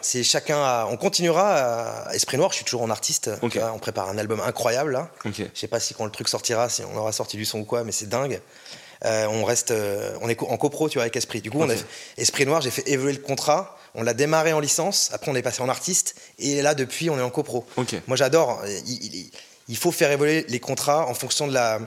C'est 0.00 0.22
chacun 0.22 0.84
on 0.86 0.96
continuera 0.96 2.06
à 2.06 2.14
Esprit 2.14 2.36
Noir, 2.36 2.50
je 2.50 2.56
suis 2.56 2.64
toujours 2.64 2.82
en 2.82 2.90
artiste. 2.90 3.30
on 3.42 3.78
prépare 3.78 4.08
un 4.08 4.18
album 4.18 4.40
incroyable 4.40 4.92
là. 4.92 5.10
Je 5.24 5.44
sais 5.54 5.66
pas 5.66 5.80
si 5.80 5.92
quand 5.94 6.04
le 6.04 6.12
truc 6.12 6.28
sortira, 6.28 6.68
si 6.68 6.82
on 6.84 6.96
aura 6.96 7.10
sorti 7.12 7.36
du 7.36 7.44
son 7.44 7.58
ou 7.60 7.64
quoi, 7.64 7.82
mais 7.82 7.92
c'est 7.92 8.08
dingue. 8.08 8.40
Euh, 9.04 9.26
on 9.26 9.44
reste, 9.44 9.70
euh, 9.70 10.16
on 10.20 10.28
est 10.28 10.40
en 10.42 10.56
copro, 10.56 10.88
tu 10.88 10.94
vois, 10.94 11.02
avec 11.02 11.16
Esprit. 11.16 11.40
Du 11.40 11.50
coup, 11.50 11.60
on 11.60 11.70
a 11.70 11.74
Esprit 12.16 12.46
Noir, 12.46 12.60
j'ai 12.60 12.70
fait 12.70 12.88
évoluer 12.88 13.12
le 13.12 13.18
contrat. 13.18 13.78
On 13.94 14.02
l'a 14.02 14.14
démarré 14.14 14.52
en 14.52 14.60
licence. 14.60 15.10
Après, 15.12 15.30
on 15.30 15.34
est 15.34 15.42
passé 15.42 15.62
en 15.62 15.68
artiste. 15.68 16.16
Et 16.38 16.62
là, 16.62 16.74
depuis, 16.74 17.10
on 17.10 17.18
est 17.18 17.22
en 17.22 17.30
copro. 17.30 17.66
Moi, 18.06 18.16
j'adore. 18.16 18.62
Il, 19.68 19.76
faut 19.76 19.92
faire 19.92 20.10
évoluer 20.10 20.44
les 20.48 20.60
contrats 20.60 21.06
en 21.08 21.14
fonction 21.14 21.46
de 21.46 21.52
la, 21.52 21.80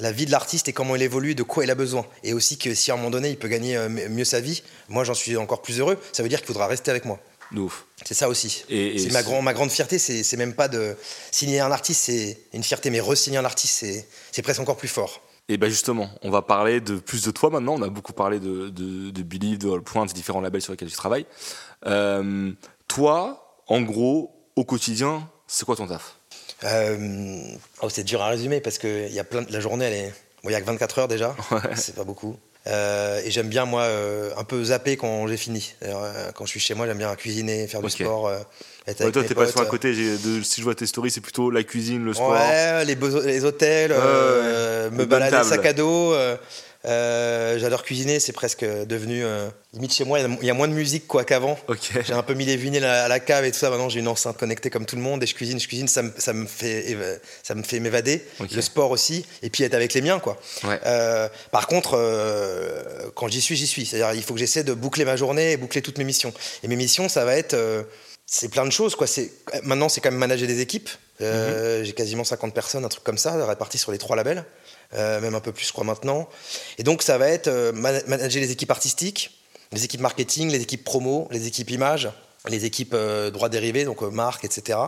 la 0.00 0.12
vie 0.12 0.26
de 0.26 0.30
l'artiste 0.30 0.68
et 0.68 0.72
comment 0.72 0.96
il 0.96 1.02
évolue, 1.02 1.34
de 1.34 1.42
quoi 1.42 1.64
il 1.64 1.70
a 1.70 1.74
besoin. 1.74 2.06
Et 2.24 2.32
aussi 2.32 2.58
que 2.58 2.74
si 2.74 2.90
à 2.90 2.94
un 2.94 2.96
moment 2.96 3.10
donné, 3.10 3.30
il 3.30 3.38
peut 3.38 3.48
gagner 3.48 3.76
euh, 3.76 3.88
mieux 3.88 4.24
sa 4.24 4.40
vie, 4.40 4.62
moi, 4.88 5.04
j'en 5.04 5.14
suis 5.14 5.36
encore 5.36 5.62
plus 5.62 5.78
heureux. 5.78 5.98
Ça 6.12 6.22
veut 6.22 6.28
dire 6.28 6.38
qu'il 6.38 6.48
faudra 6.48 6.66
rester 6.66 6.90
avec 6.90 7.04
moi. 7.04 7.18
C'est 8.04 8.14
ça 8.14 8.28
aussi. 8.28 8.64
c'est 8.68 9.12
ma, 9.12 9.22
ma, 9.42 9.52
grande 9.52 9.70
fierté, 9.70 9.98
c'est 9.98 10.36
même 10.36 10.54
pas 10.54 10.68
de 10.68 10.96
signer 11.32 11.60
un 11.60 11.72
artiste, 11.72 12.04
c'est 12.04 12.38
une 12.52 12.62
fierté, 12.62 12.90
mais 12.90 13.00
re-signer 13.00 13.38
un 13.38 13.44
artiste, 13.44 13.84
c'est 14.30 14.42
presque 14.42 14.60
encore 14.60 14.76
plus 14.76 14.88
fort. 14.88 15.20
Et 15.50 15.56
bien 15.56 15.68
justement, 15.68 16.08
on 16.22 16.30
va 16.30 16.42
parler 16.42 16.80
de 16.80 16.94
plus 16.94 17.24
de 17.24 17.32
toi 17.32 17.50
maintenant. 17.50 17.74
On 17.74 17.82
a 17.82 17.88
beaucoup 17.88 18.12
parlé 18.12 18.38
de, 18.38 18.68
de, 18.68 19.10
de 19.10 19.22
Billy, 19.22 19.58
de 19.58 19.68
All 19.68 19.82
Point, 19.82 20.06
des 20.06 20.12
différents 20.12 20.40
labels 20.40 20.62
sur 20.62 20.72
lesquels 20.72 20.88
tu 20.88 20.94
travailles. 20.94 21.26
Euh, 21.86 22.52
toi, 22.86 23.58
en 23.66 23.80
gros, 23.80 24.32
au 24.54 24.64
quotidien, 24.64 25.28
c'est 25.48 25.64
quoi 25.64 25.74
ton 25.74 25.88
taf? 25.88 26.14
Euh, 26.62 27.56
oh, 27.82 27.88
C'est 27.88 28.04
dur 28.04 28.22
à 28.22 28.28
résumer 28.28 28.60
parce 28.60 28.78
que 28.78 29.10
y 29.10 29.18
a 29.18 29.24
plein 29.24 29.42
de, 29.42 29.52
la 29.52 29.58
journée, 29.58 29.86
elle 29.86 29.92
est. 29.92 30.14
il 30.44 30.52
y 30.52 30.54
a 30.54 30.60
que 30.60 30.66
24 30.66 30.98
heures 31.00 31.08
déjà, 31.08 31.34
c'est 31.74 31.96
pas 31.96 32.04
beaucoup. 32.04 32.36
Euh, 32.66 33.20
et 33.24 33.30
j'aime 33.30 33.48
bien, 33.48 33.64
moi, 33.64 33.82
euh, 33.82 34.30
un 34.36 34.44
peu 34.44 34.62
zapper 34.64 34.96
quand 34.96 35.26
j'ai 35.26 35.36
fini. 35.36 35.74
Euh, 35.82 36.30
quand 36.34 36.44
je 36.44 36.50
suis 36.50 36.60
chez 36.60 36.74
moi, 36.74 36.86
j'aime 36.86 36.98
bien 36.98 37.14
cuisiner, 37.14 37.66
faire 37.66 37.82
du 37.82 37.90
sport. 37.90 38.30
être 38.86 39.04
ouais, 39.04 39.12
toi, 39.12 39.24
t'es 39.24 39.34
pas 39.34 39.46
sur 39.46 39.60
à 39.60 39.66
côté. 39.66 39.92
De, 39.92 40.42
si 40.42 40.60
je 40.60 40.64
vois 40.64 40.74
tes 40.74 40.86
stories, 40.86 41.10
c'est 41.10 41.20
plutôt 41.20 41.50
la 41.50 41.62
cuisine, 41.62 42.04
le 42.04 42.14
sport. 42.14 42.32
Ouais, 42.32 42.84
les, 42.84 42.96
les 43.24 43.44
hôtels, 43.44 43.92
me 44.92 45.04
balader 45.04 45.44
sac 45.44 45.64
à 45.66 45.72
dos. 45.72 46.14
Euh, 46.86 47.58
j'adore 47.58 47.82
cuisiner, 47.82 48.20
c'est 48.20 48.32
presque 48.32 48.64
devenu 48.64 49.22
euh, 49.22 49.48
limite 49.74 49.92
chez 49.92 50.04
moi. 50.04 50.18
Il 50.18 50.46
y, 50.46 50.50
a 50.50 50.54
moins 50.54 50.68
de 50.68 50.72
musique 50.72 51.06
quoi 51.06 51.24
qu'avant. 51.24 51.58
J'ai 52.06 52.14
un 52.14 52.22
peu 52.22 52.32
mis 52.32 52.46
les 52.46 52.56
vinyles 52.56 52.84
à, 52.84 53.06
la 53.06 53.20
cave 53.20 53.44
et 53.44 53.50
tout 53.50 53.58
ça. 53.58 53.68
Maintenant, 53.68 53.90
j'ai 53.90 54.00
une 54.00 54.08
enceinte 54.08 54.38
connectée 54.38 54.70
comme 54.70 54.86
tout 54.86 54.96
le 54.96 55.02
monde 55.02 55.22
et 55.22 55.26
je 55.26 55.34
cuisine. 55.34 55.60
Je 55.60 55.68
cuisine, 55.68 55.88
ça 55.88 56.02
me, 56.02 56.12
ça 56.16 56.32
me 56.32 56.46
fait, 56.46 57.20
ça 57.42 57.54
me 57.54 57.62
fait 57.62 57.80
m'évader. 57.80 58.24
Le 58.40 58.62
sport 58.62 58.90
aussi, 58.90 59.26
et 59.42 59.50
puis 59.50 59.64
être 59.64 59.74
avec 59.74 59.92
les 59.92 60.00
miens 60.00 60.20
quoi. 60.20 60.40
Euh, 60.64 61.28
par 61.50 61.66
contre, 61.66 61.90
quand 63.14 63.28
j'y 63.28 63.42
suis, 63.42 63.56
j'y 63.56 63.66
suis. 63.66 63.84
C'est-à-dire, 63.84 64.18
il 64.18 64.22
faut 64.22 64.34
que 64.34 64.40
j'essaie 64.40 64.64
de 64.64 64.72
boucler 64.72 65.04
ma 65.04 65.16
journée 65.16 65.52
et 65.52 65.56
boucler 65.56 65.82
toutes 65.82 65.98
mes 65.98 66.04
missions. 66.04 66.32
Et 66.62 66.68
mes 66.68 66.76
missions, 66.76 67.08
ça 67.08 67.24
va 67.24 67.36
être 67.36 67.56
c'est 68.24 68.48
plein 68.48 68.64
de 68.64 68.70
choses 68.70 68.94
quoi. 68.94 69.06
C'est 69.06 69.32
maintenant, 69.64 69.88
c'est 69.88 70.00
quand 70.00 70.10
même 70.10 70.20
manager 70.20 70.48
des 70.48 70.60
équipes. 70.60 70.88
Mhm. 71.20 71.84
J'ai 71.84 71.92
quasiment 71.92 72.24
50 72.24 72.54
personnes, 72.54 72.84
un 72.86 72.88
truc 72.88 73.04
comme 73.04 73.18
ça, 73.18 73.44
réparties 73.44 73.76
sur 73.76 73.92
les 73.92 73.98
trois 73.98 74.16
labels. 74.16 74.44
Euh, 74.94 75.20
même 75.20 75.34
un 75.34 75.40
peu 75.40 75.52
plus, 75.52 75.66
je 75.66 75.72
crois, 75.72 75.84
maintenant. 75.84 76.28
Et 76.78 76.82
donc, 76.82 77.02
ça 77.02 77.16
va 77.16 77.28
être 77.28 77.46
euh, 77.46 77.72
manager 77.72 78.42
les 78.42 78.50
équipes 78.50 78.72
artistiques, 78.72 79.44
les 79.72 79.84
équipes 79.84 80.00
marketing, 80.00 80.50
les 80.50 80.60
équipes 80.60 80.84
promo, 80.84 81.28
les 81.30 81.46
équipes 81.46 81.70
images 81.70 82.10
les 82.48 82.64
équipes 82.64 82.94
euh, 82.94 83.30
droits 83.30 83.50
dérivés, 83.50 83.84
donc 83.84 84.00
marques, 84.00 84.46
etc. 84.46 84.78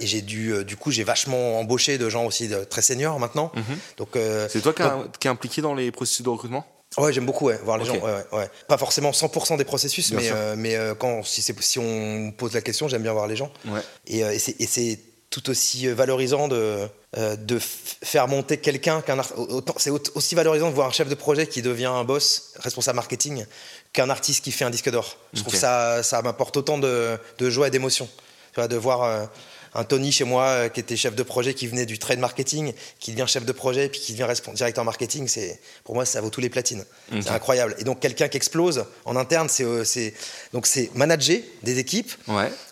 et 0.00 0.04
j'ai 0.04 0.20
dû, 0.20 0.64
du 0.64 0.76
coup, 0.76 0.90
j'ai 0.90 1.04
vachement 1.04 1.60
embauché 1.60 1.96
de 1.96 2.08
gens 2.08 2.24
aussi 2.24 2.48
de, 2.48 2.64
très 2.64 2.82
seniors 2.82 3.20
maintenant. 3.20 3.52
Mhm. 3.54 3.78
Donc, 3.98 4.08
c'est 4.48 4.60
toi 4.60 4.72
qui, 4.72 5.28
es 5.28 5.30
impliqué 5.30 5.62
dans 5.62 5.74
les 5.74 5.92
processus 5.92 6.22
de 6.22 6.28
recrutement? 6.28 6.66
Ouais, 6.98 7.12
j'aime 7.12 7.24
beaucoup 7.24 7.48
voir 7.62 7.78
les 7.78 7.84
gens. 7.84 7.94
Ouais, 7.94 8.24
ouais, 8.32 8.50
Pas 8.66 8.78
forcément 8.78 9.12
100% 9.12 9.58
des 9.58 9.64
processus, 9.64 10.10
mais, 10.10 10.32
mais 10.56 10.76
quand 10.98 11.24
si, 11.24 11.40
si 11.40 11.78
on 11.78 12.32
pose 12.36 12.52
la 12.52 12.62
question, 12.62 12.88
j'aime 12.88 13.04
bien 13.04 13.12
voir 13.12 13.28
les 13.28 13.36
gens. 13.36 13.52
Et, 14.08 14.18
et 14.18 14.38
c'est 14.66 14.98
tout 15.32 15.48
aussi 15.48 15.88
valorisant 15.88 16.46
de, 16.46 16.86
euh, 17.16 17.36
de 17.36 17.58
faire 17.58 18.28
monter 18.28 18.58
quelqu'un 18.58 19.00
qu'un 19.00 19.20
c'est 19.78 19.90
aussi 19.90 20.34
valorisant 20.34 20.68
de 20.68 20.74
voir 20.74 20.88
un 20.88 20.92
chef 20.92 21.08
de 21.08 21.14
projet 21.14 21.46
qui 21.46 21.62
devient 21.62 21.86
un 21.86 22.04
boss 22.04 22.52
responsable 22.60 22.96
marketing 22.96 23.46
qu'un 23.94 24.10
artiste 24.10 24.44
qui 24.44 24.52
fait 24.52 24.66
un 24.66 24.70
disque 24.70 24.90
d'or. 24.90 25.16
Je 25.32 25.40
trouve 25.40 25.54
que 25.54 25.58
ça, 25.58 26.02
ça 26.02 26.20
m'apporte 26.20 26.56
autant 26.58 26.78
de, 26.78 27.18
joie 27.40 27.68
et 27.68 27.70
d'émotion. 27.70 28.08
de 28.56 28.76
voir 28.76 29.02
euh, 29.04 29.24
un 29.74 29.84
Tony 29.84 30.12
chez 30.12 30.24
moi 30.24 30.44
euh, 30.44 30.68
qui 30.68 30.80
était 30.80 30.96
chef 30.96 31.14
de 31.14 31.22
projet, 31.22 31.54
qui 31.54 31.66
venait 31.66 31.86
du 31.86 31.98
trade 31.98 32.18
marketing, 32.18 32.74
qui 33.00 33.12
devient 33.12 33.24
chef 33.26 33.46
de 33.46 33.52
projet, 33.52 33.88
puis 33.88 34.00
qui 34.00 34.12
devient 34.12 34.28
directeur 34.54 34.84
marketing, 34.84 35.28
c'est 35.28 35.58
pour 35.82 35.94
moi 35.94 36.04
ça 36.04 36.20
vaut 36.20 36.28
tous 36.28 36.42
les 36.42 36.50
platines. 36.50 36.84
C'est 37.10 37.30
incroyable. 37.30 37.74
Et 37.78 37.84
donc 37.84 38.00
quelqu'un 38.00 38.28
qui 38.28 38.36
explose 38.36 38.84
en 39.06 39.16
interne, 39.16 39.48
c'est 39.48 40.14
donc 40.52 40.66
c'est 40.66 40.94
manager 40.94 41.38
des 41.62 41.78
équipes, 41.78 42.12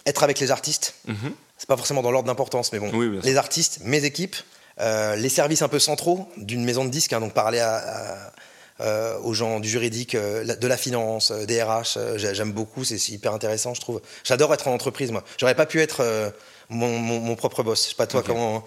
être 0.05 0.23
avec 0.23 0.39
les 0.41 0.51
artistes. 0.51 0.93
Mhm 1.07 1.33
c'est 1.61 1.69
pas 1.69 1.77
forcément 1.77 2.01
dans 2.01 2.11
l'ordre 2.11 2.27
d'importance, 2.27 2.73
mais 2.73 2.79
bon, 2.79 2.91
les 3.23 3.37
artistes, 3.37 3.81
mes 3.85 4.07
équipes, 4.07 4.35
euh, 4.81 5.15
les 5.15 5.29
services 5.29 5.61
un 5.61 5.69
peu 5.69 5.79
centraux 5.79 6.27
d'une 6.39 6.65
maison 6.65 6.87
de 6.87 6.89
disques, 6.89 7.13
hein, 7.13 7.21
donc 7.21 7.35
parler 7.35 7.63
euh, 8.81 9.19
aux 9.19 9.35
gens 9.35 9.61
du 9.61 9.69
juridique, 9.69 10.15
euh, 10.15 10.57
de 10.57 10.67
la 10.67 10.79
finance, 10.79 11.33
des 11.33 11.63
RH, 11.63 11.99
j'aime 12.17 12.53
beaucoup, 12.53 12.83
c'est 12.85 12.97
hyper 13.11 13.35
intéressant, 13.35 13.75
je 13.75 13.81
trouve. 13.83 14.01
J'adore 14.25 14.55
être 14.55 14.69
en 14.69 14.73
entreprise, 14.73 15.11
moi. 15.13 15.23
J'aurais 15.37 15.55
pas 15.55 15.67
pu 15.67 15.83
être 15.83 16.33
mon, 16.71 17.37
propre 17.37 17.63
boss. 17.63 17.85
Je 17.85 17.89
sais 17.91 17.95
pas 17.95 18.07
toi 18.07 18.23
comment 18.27 18.65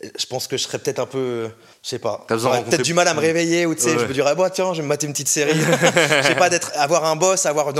je 0.00 0.26
pense 0.26 0.46
que 0.46 0.56
je 0.56 0.62
serais 0.62 0.78
peut-être 0.78 0.98
un 0.98 1.06
peu, 1.06 1.48
je 1.82 1.88
sais 1.88 1.98
pas, 1.98 2.24
peut-être 2.28 2.82
du 2.82 2.94
mal 2.94 3.08
à 3.08 3.14
me 3.14 3.20
réveiller 3.20 3.66
ou 3.66 3.74
tu 3.74 3.82
sais, 3.82 3.98
je 3.98 4.04
me 4.04 4.12
dirais, 4.12 4.34
bah, 4.34 4.50
tiens, 4.50 4.72
je 4.72 4.78
vais 4.78 4.82
me 4.82 4.88
mater 4.88 5.06
une 5.06 5.12
petite 5.12 5.28
série. 5.28 5.58
je 5.58 6.26
sais 6.26 6.34
pas, 6.34 6.50
d'être, 6.50 6.72
avoir 6.76 7.04
un 7.04 7.16
boss, 7.16 7.46
avoir 7.46 7.72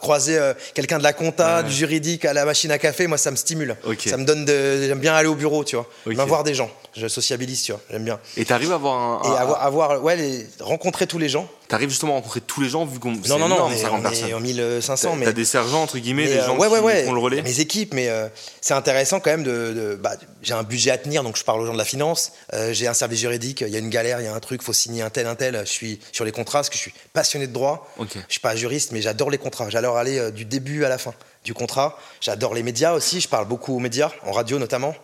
croiser 0.00 0.38
euh, 0.38 0.54
quelqu'un 0.74 0.98
de 0.98 1.02
la 1.02 1.12
compta, 1.12 1.62
du 1.62 1.72
juridique 1.72 2.24
à 2.24 2.32
la 2.32 2.44
machine 2.44 2.70
à 2.70 2.78
café, 2.78 3.06
moi 3.06 3.18
ça 3.18 3.30
me 3.30 3.36
stimule. 3.36 3.76
Ça 4.04 4.16
me 4.16 4.24
donne 4.24 4.44
de, 4.44 4.82
j'aime 4.86 5.00
bien 5.00 5.14
aller 5.14 5.28
au 5.28 5.34
bureau, 5.34 5.64
tu 5.64 5.76
vois, 5.76 5.86
okay. 6.06 6.16
voir 6.16 6.44
des 6.44 6.54
gens. 6.54 6.70
Je 6.96 7.06
sociabilise, 7.06 7.62
tu 7.62 7.72
vois, 7.72 7.80
j'aime 7.90 8.04
bien. 8.04 8.18
Et 8.36 8.44
t'arrives 8.44 8.72
à 8.72 8.76
avoir 8.76 8.96
un, 8.96 9.22
et 9.24 9.38
avoir, 9.38 9.62
avoir, 9.62 10.02
ouais, 10.02 10.46
rencontrer 10.60 11.06
tous 11.06 11.18
les 11.18 11.28
gens. 11.28 11.48
T'arrives 11.68 11.90
justement 11.90 12.12
à 12.12 12.16
rencontrer 12.16 12.40
tous 12.40 12.62
les 12.62 12.70
gens 12.70 12.86
vu 12.86 12.98
qu'on 12.98 13.12
non 13.12 13.38
non 13.38 13.46
non 13.46 13.66
on 13.66 13.70
est 13.70 14.32
en 14.32 14.40
1500 14.40 15.16
mais 15.16 15.26
t'as 15.26 15.32
des 15.32 15.44
sergents 15.44 15.82
entre 15.82 15.98
guillemets 15.98 16.26
des 16.26 16.40
gens 16.40 16.58
euh, 16.58 16.98
qui 16.98 17.04
font 17.04 17.12
le 17.12 17.20
relais. 17.20 17.42
Mes 17.42 17.60
équipes 17.60 17.92
mais 17.92 18.08
euh, 18.08 18.26
c'est 18.62 18.72
intéressant 18.72 19.20
quand 19.20 19.30
même 19.30 19.42
de, 19.42 19.98
bah, 20.02 20.12
j'ai 20.40 20.54
un 20.54 20.62
budget 20.62 20.92
à 20.92 20.96
tenir 20.96 21.22
donc 21.22 21.36
je 21.36 21.44
parle 21.44 21.60
aux 21.60 21.66
gens 21.66 21.74
de 21.74 21.78
la 21.78 21.84
finance. 21.84 22.32
Euh, 22.54 22.72
j'ai 22.72 22.86
un 22.86 22.94
service 22.94 23.20
juridique 23.20 23.60
il 23.60 23.68
y 23.68 23.76
a 23.76 23.80
une 23.80 23.90
galère 23.90 24.18
il 24.20 24.24
y 24.24 24.28
a 24.28 24.34
un 24.34 24.40
truc 24.40 24.62
faut 24.62 24.72
signer 24.72 25.02
un 25.02 25.10
tel 25.10 25.26
un 25.26 25.34
tel. 25.34 25.60
Je 25.60 25.70
suis 25.70 26.00
sur 26.10 26.24
les 26.24 26.32
contrats 26.32 26.60
parce 26.60 26.70
que 26.70 26.76
je 26.76 26.80
suis 26.80 26.94
passionné 27.12 27.46
de 27.46 27.52
droit. 27.52 27.86
Okay. 27.98 28.20
je 28.26 28.32
suis 28.32 28.40
pas 28.40 28.56
juriste 28.56 28.92
mais 28.92 29.02
j'adore 29.02 29.28
les 29.28 29.38
contrats. 29.38 29.68
J'adore 29.68 29.98
aller 29.98 30.32
du 30.32 30.46
début 30.46 30.86
à 30.86 30.88
la 30.88 30.96
fin 30.96 31.12
du 31.44 31.52
contrat. 31.52 31.98
J'adore 32.22 32.54
les 32.54 32.62
médias 32.62 32.94
aussi 32.94 33.20
je 33.20 33.28
parle 33.28 33.46
beaucoup 33.46 33.76
aux 33.76 33.80
médias 33.80 34.10
en 34.24 34.32
radio 34.32 34.58
notamment. 34.58 34.94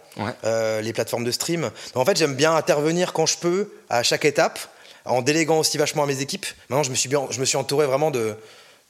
Les 0.43 0.93
plateformes 0.95 1.25
de 1.25 1.31
stream. 1.31 1.71
Donc, 1.93 1.97
en 1.97 2.05
fait 2.07 2.17
j'aime 2.17 2.37
bien 2.37 2.57
intervenir 2.57 3.13
quand 3.13 3.27
je 3.27 3.37
peux 3.37 3.69
à 3.91 4.03
chaque 4.03 4.25
étape 4.25 4.59
en 5.05 5.23
déléguant 5.23 5.59
aussi 5.59 5.79
vachement 5.79 6.03
à 6.03 6.07
mes 6.07 6.21
équipes. 6.21 6.47
Maintenant, 6.69 6.83
je 6.83 6.91
me 6.91 6.95
suis, 6.95 7.09
bien, 7.09 7.27
je 7.31 7.41
me 7.41 7.45
suis 7.45 7.57
entouré 7.57 7.87
vraiment 7.87 8.11
de, 8.11 8.37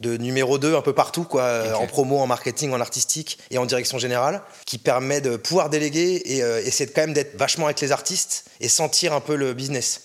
de 0.01 0.17
numéro 0.17 0.59
2 0.59 0.75
un 0.75 0.83
peu 0.83 0.93
partout, 0.93 1.25
quoi, 1.25 1.77
en 1.77 1.87
promo, 1.87 2.19
en 2.19 2.27
marketing, 2.27 2.73
en 2.73 2.81
artistique 2.81 3.39
et 3.51 3.59
en 3.59 3.67
direction 3.67 3.99
générale, 3.99 4.43
qui 4.67 4.79
permet 4.79 5.21
de 5.21 5.37
pouvoir 5.37 5.71
déléguer 5.71 6.23
et 6.25 6.43
euh, 6.43 6.63
essayer 6.65 6.87
de, 6.87 6.93
quand 6.93 7.03
même 7.03 7.15
d'être 7.15 7.37
vachement 7.37 7.67
avec 7.67 7.81
les 7.81 7.93
artistes 7.93 8.45
et 8.61 8.69
sentir 8.69 9.13
un 9.13 9.21
peu 9.21 9.37
le 9.37 9.55
business. 9.55 10.03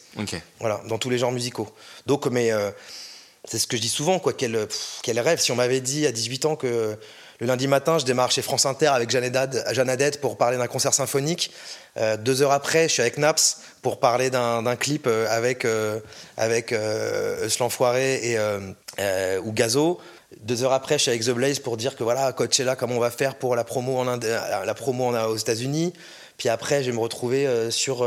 Voilà, 0.60 0.82
dans 0.88 0.98
tous 0.98 1.10
les 1.10 1.18
genres 1.18 1.32
musicaux. 1.32 1.68
Donc, 2.06 2.26
mais 2.28 2.52
euh, 2.52 2.72
c'est 3.46 3.60
ce 3.60 3.68
que 3.68 3.78
je 3.78 3.82
dis 3.82 3.90
souvent, 3.90 4.20
quoi, 4.20 4.34
quel, 4.34 4.68
quel 5.02 5.20
rêve. 5.20 5.40
Si 5.40 5.52
on 5.52 5.56
m'avait 5.56 5.82
dit 5.82 6.06
à 6.06 6.12
18 6.12 6.46
ans 6.46 6.56
que 6.56 6.98
le 7.40 7.48
lundi 7.48 7.68
matin, 7.68 7.98
je 7.98 8.06
démarre 8.06 8.32
chez 8.32 8.42
France 8.42 8.66
Inter 8.66 8.88
avec 8.88 9.10
Jeanne 9.10 9.90
Adette 9.90 10.20
pour 10.20 10.38
parler 10.38 10.58
d'un 10.58 10.68
concert 10.68 10.94
symphonique. 10.94 11.52
Euh, 11.96 12.18
deux 12.18 12.42
heures 12.42 12.52
après, 12.52 12.90
je 12.90 12.94
suis 12.94 13.02
avec 13.02 13.18
Naps 13.18 13.62
pour 13.82 14.02
parler 14.02 14.30
d'un 14.30 14.76
clip 14.76 15.08
euh, 15.08 15.26
avec, 15.30 15.64
euh, 15.64 16.02
avec 16.36 16.76
Foiré 17.70 18.34
et, 18.34 19.38
ou 19.40 19.54
Gazo. 19.54 20.00
Deux 20.42 20.64
heures 20.64 20.74
après, 20.74 20.98
je 20.98 21.04
suis 21.04 21.12
avec 21.12 21.24
The 21.24 21.30
Blaze 21.32 21.60
pour 21.60 21.78
dire 21.78 21.96
que 21.96 22.04
voilà, 22.04 22.34
Coachella, 22.34 22.76
comment 22.76 22.96
on 22.96 23.00
va 23.00 23.10
faire 23.10 23.36
pour 23.36 23.56
la 23.56 23.64
promo, 23.64 24.00
en 24.00 24.04
la 24.06 24.74
promo 24.74 25.16
aux 25.16 25.38
États-Unis. 25.38 25.94
Puis 26.38 26.50
après, 26.50 26.84
je 26.84 26.92
vais 26.92 26.96
me 26.96 27.02
retrouver 27.02 27.72
sur 27.72 28.06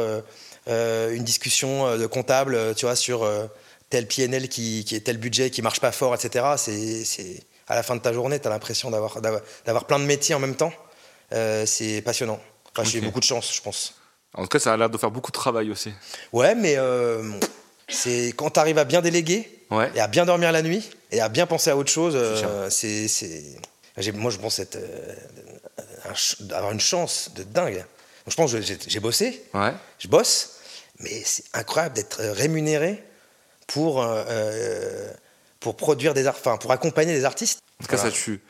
une 0.66 1.24
discussion 1.24 1.96
de 1.96 2.06
comptable, 2.06 2.74
tu 2.76 2.84
vois, 2.84 2.96
sur 2.96 3.26
tel 3.88 4.06
PNL 4.06 4.48
qui, 4.50 4.84
qui 4.84 4.94
est 4.94 5.00
tel 5.00 5.16
budget 5.16 5.48
qui 5.50 5.62
marche 5.62 5.80
pas 5.80 5.92
fort, 5.92 6.14
etc. 6.14 6.44
C'est 6.58 7.42
à 7.72 7.74
la 7.74 7.82
fin 7.82 7.96
de 7.96 8.00
ta 8.00 8.12
journée, 8.12 8.38
tu 8.38 8.46
as 8.46 8.50
l'impression 8.50 8.90
d'avoir, 8.90 9.20
d'avoir 9.20 9.84
plein 9.86 9.98
de 9.98 10.04
métiers 10.04 10.34
en 10.34 10.38
même 10.40 10.54
temps. 10.56 10.72
Euh, 11.32 11.64
c'est 11.66 12.02
passionnant. 12.02 12.38
Enfin, 12.76 12.88
J'ai 12.88 13.00
beaucoup 13.00 13.20
de 13.20 13.24
chance, 13.24 13.54
je 13.54 13.62
pense. 13.62 13.94
En 14.34 14.42
tout 14.42 14.48
cas, 14.48 14.58
ça 14.58 14.72
a 14.74 14.76
l'air 14.76 14.90
de 14.90 14.98
faire 14.98 15.10
beaucoup 15.10 15.30
de 15.30 15.36
travail 15.36 15.70
aussi. 15.70 15.92
Ouais, 16.32 16.54
mais 16.54 16.74
euh, 16.76 17.22
c'est 17.88 18.32
quand 18.36 18.50
tu 18.50 18.60
arrives 18.60 18.78
à 18.78 18.84
bien 18.84 19.00
déléguer 19.00 19.48
Ouais. 19.70 19.90
et 19.94 20.00
à 20.00 20.06
bien 20.06 20.26
dormir 20.26 20.52
la 20.52 20.60
nuit 20.60 20.90
et 21.10 21.20
à 21.22 21.28
bien 21.30 21.46
penser 21.46 21.70
à 21.70 21.76
autre 21.78 21.90
chose, 21.90 22.14
euh, 22.14 22.68
c'est. 22.70 23.08
c'est- 23.08 23.56
j'ai- 23.96 24.12
Moi, 24.12 24.30
je 24.30 24.36
pense 24.38 24.58
être, 24.58 24.76
euh, 24.76 25.14
un 26.04 26.14
ch- 26.14 26.36
avoir 26.50 26.72
une 26.72 26.80
chance 26.80 27.30
de 27.34 27.42
dingue. 27.42 27.76
Donc, 27.78 28.28
je 28.28 28.36
pense 28.36 28.52
que 28.52 28.60
j'ai 28.60 29.00
bossé, 29.00 29.42
Ouais. 29.54 29.72
je 29.98 30.08
bosse, 30.08 30.58
mais 30.98 31.22
c'est 31.24 31.44
incroyable 31.54 31.94
d'être 31.94 32.20
euh, 32.20 32.32
rémunéré 32.32 33.02
pour, 33.66 34.02
euh, 34.02 34.24
euh, 34.28 35.12
pour 35.62 35.76
produire 35.76 36.12
des 36.14 36.26
art- 36.26 36.34
enfin, 36.38 36.56
pour 36.56 36.70
accompagner 36.72 37.12
des 37.14 37.24
artistes. 37.24 37.60
En 37.80 37.84
tout 37.84 37.90
cas, 37.90 37.96
Voilà. 37.96 38.10
ça 38.10 38.16
tue. 38.16 38.40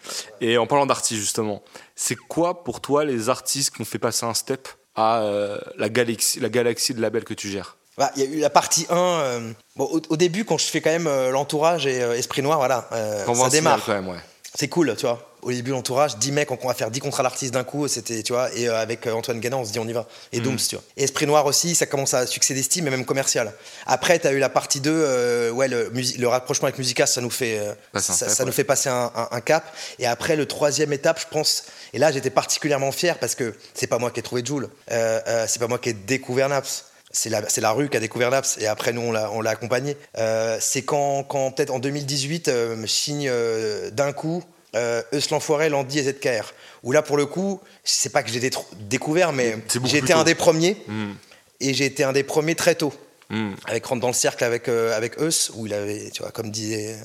Et 0.41 0.59
en 0.59 0.67
parlant 0.67 0.87
d'artistes, 0.87 1.21
justement, 1.21 1.63
c'est 1.95 2.17
quoi 2.17 2.65
pour 2.65 2.81
toi 2.81 3.05
les 3.05 3.29
artistes 3.29 3.75
qui 3.75 3.81
ont 3.81 3.85
fait 3.85 3.99
passer 3.99 4.27
un 4.27 4.35
step 4.35 4.69
à 4.95 5.23
euh, 5.23 5.59
la, 5.79 5.89
galaxie, 5.89 6.41
la 6.41 6.49
galaxie 6.49 6.93
de 6.95 7.01
labels 7.01 7.25
que 7.25 7.35
tu 7.35 7.49
gères? 7.49 7.77
Bah, 7.99 8.11
Il 8.17 8.23
y 8.23 8.27
a 8.27 8.29
eu 8.31 8.41
la 8.41 8.51
partie 8.51 8.87
1. 8.91 8.95
euh, 8.97 9.53
bon, 9.77 9.85
au, 9.85 10.01
au 10.09 10.17
début, 10.17 10.45
quand 10.45 10.59
je 10.59 10.65
fais 10.67 10.81
quand 10.81 10.91
même 10.91 11.07
euh, 11.07 11.31
l'entourage 11.31 11.87
et 11.87 12.03
euh, 12.03 12.15
Esprit 12.17 12.43
Noir, 12.43 12.59
voilà, 12.59 12.89
euh, 12.93 13.25
ça 13.35 13.49
démarre. 13.49 13.83
quand 13.85 13.93
même, 13.93 14.09
ouais. 14.09 14.21
C'est 14.55 14.69
cool, 14.69 14.95
tu 14.97 15.07
vois. 15.07 15.32
Au 15.43 15.51
début, 15.51 15.73
l'entourage, 15.73 16.17
10 16.19 16.31
mecs, 16.31 16.51
on 16.53 16.69
va 16.69 16.73
faire 16.75 16.91
10 16.91 17.01
contrats 17.01 17.25
l'artiste 17.25 17.53
d'un 17.53 17.65
coup, 17.65 17.89
c'était, 17.89 18.23
tu 18.23 18.33
vois, 18.33 18.55
et 18.55 18.69
euh, 18.69 18.81
avec 18.81 19.07
euh, 19.09 19.13
Antoine 19.13 19.41
Guénin, 19.41 19.57
on 19.57 19.65
se 19.65 19.73
dit 19.73 19.81
on 19.81 19.89
y 19.89 19.93
va. 19.93 20.07
Et 20.33 20.39
Mhm. 20.39 20.45
Dooms, 20.45 20.57
tu 20.69 20.77
vois. 20.77 20.85
Et 20.97 21.03
Esprit 21.03 21.27
Noir 21.27 21.45
aussi, 21.47 21.75
ça 21.75 21.87
commence 21.87 22.15
à 22.15 22.27
succéder 22.29 22.63
Steam, 22.63 22.87
et 22.87 22.91
même 22.91 23.05
commercial. 23.05 23.53
Après, 23.87 24.21
tu 24.21 24.27
as 24.29 24.33
eu 24.33 24.39
la 24.39 24.49
partie 24.49 24.81
2, 24.81 24.91
euh, 24.93 25.51
ouais, 25.51 25.67
le, 25.67 25.91
rapprochement 26.29 26.67
avec 26.69 26.79
Musica, 26.79 27.07
ça 27.07 27.21
nous 27.21 27.31
fait, 27.31 27.61
Passer 27.93 28.13
un 28.13 28.29
ça, 28.29 28.45
nous 28.45 28.53
fait 28.53 28.63
passer 28.65 28.89
un, 28.89 29.11
un- 29.17 29.29
un 29.33 29.41
cap. 29.41 29.65
Et 29.99 30.07
après, 30.07 30.37
le 30.37 30.47
troisième 30.47 30.93
étape, 30.93 31.19
je 31.21 31.27
pense, 31.29 31.65
et 31.93 31.99
là, 31.99 32.13
j'étais 32.13 32.31
particulièrement 32.31 32.93
fier 32.93 33.19
parce 33.19 33.35
que 33.35 33.55
c'est 33.75 33.89
pas 33.89 33.99
moi 33.99 34.13
qui 34.13 34.21
ai 34.21 34.23
trouvé 34.23 34.45
Joule, 34.45 34.69
euh, 34.93 35.21
euh, 35.27 35.47
c'est 35.49 35.59
pas 35.59 35.67
moi 35.67 35.79
qui 35.79 35.89
ai 35.89 35.93
découvert 35.93 36.49
Naps. 36.49 36.85
C'est 37.15 37.29
la, 37.29 37.73
rue 37.73 37.91
qui 37.91 37.97
a 37.99 38.01
découvert 38.01 38.31
Naps 38.31 38.57
et 38.59 38.67
après 38.67 38.95
nous 38.95 39.03
on 39.03 39.13
l'a, 39.43 39.51
accompagné. 39.51 39.99
Euh, 40.17 40.57
c'est 40.63 40.81
quand, 40.81 41.25
quand 41.25 41.51
peut-être 41.51 41.69
en 41.71 41.79
2018 41.79 42.49
euh, 42.49 42.87
signe 42.87 43.29
euh, 43.29 43.91
d'un 43.91 44.13
coup 44.15 44.43
euh, 44.75 45.03
Eus 45.13 45.31
l'Enfoiré, 45.31 45.69
Landy 45.69 45.99
et 45.99 46.03
ZKR. 46.05 46.53
Où 46.83 46.93
là 46.93 47.03
pour 47.03 47.17
le 47.17 47.27
coup, 47.27 47.61
c'est 47.85 48.11
pas 48.11 48.23
que 48.23 48.31
j'ai 48.31 48.41
dé- 48.41 48.51
découvert, 48.81 49.33
mais 49.33 49.57
C'est 49.69 49.79
beaucoup 49.79 49.91
j'ai 49.91 49.99
été 49.99 50.13
un 50.13 50.25
des 50.25 50.35
premiers 50.35 50.77
Hmm. 50.89 51.13
et 51.61 51.75
j'ai 51.75 51.85
été 51.87 52.05
un 52.05 52.13
des 52.13 52.23
premiers 52.25 52.55
très 52.55 52.75
tôt. 52.75 52.93
Hmm. 53.31 53.53
Avec 53.67 53.87
Rentre 53.87 54.01
dans 54.03 54.09
le 54.09 54.15
cercle 54.15 54.45
avec, 54.45 54.69
euh, 54.69 54.97
avec 54.97 55.19
Eus, 55.21 55.51
où 55.55 55.67
il 55.67 55.73
avait, 55.75 56.11
tu 56.13 56.23
vois, 56.23 56.33
comme 56.33 56.51
disait 56.51 56.97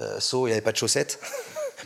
euh, 0.00 0.18
So, 0.20 0.46
il 0.46 0.52
avait 0.52 0.60
pas 0.60 0.72
de 0.72 0.76
chaussettes. 0.78 1.18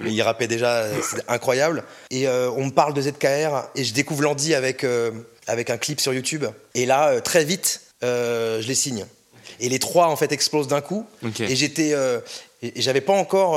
Mais 0.01 0.13
il 0.13 0.23
rappait 0.23 0.49
déjà, 0.49 0.87
c'était 1.09 1.23
incroyable. 1.29 1.85
Et 2.11 2.27
euh, 2.27 2.51
on 2.51 2.67
me 2.67 2.71
parle 2.73 2.95
de 2.95 3.01
ZKR 3.01 3.69
et 3.77 3.85
je 3.85 3.95
découvre 3.95 4.23
Landy 4.23 4.53
avec, 4.55 4.83
euh, 4.83 5.13
avec 5.47 5.71
un 5.71 5.77
clip 5.79 6.01
sur 6.01 6.13
YouTube. 6.13 6.45
Et 6.75 6.85
là, 6.85 7.11
euh, 7.11 7.21
très 7.21 7.45
vite, 7.45 7.81
je 8.03 8.67
les 8.67 8.75
signe. 8.75 9.07
Et 9.61 9.69
les 9.69 9.79
trois, 9.79 10.09
en 10.09 10.17
fait, 10.17 10.33
explosent 10.33 10.67
d'un 10.67 10.81
coup. 10.81 11.07
Et 11.39 11.55
j'étais. 11.55 11.95
j'avais 12.77 13.01
pas 13.01 13.13
encore. 13.13 13.57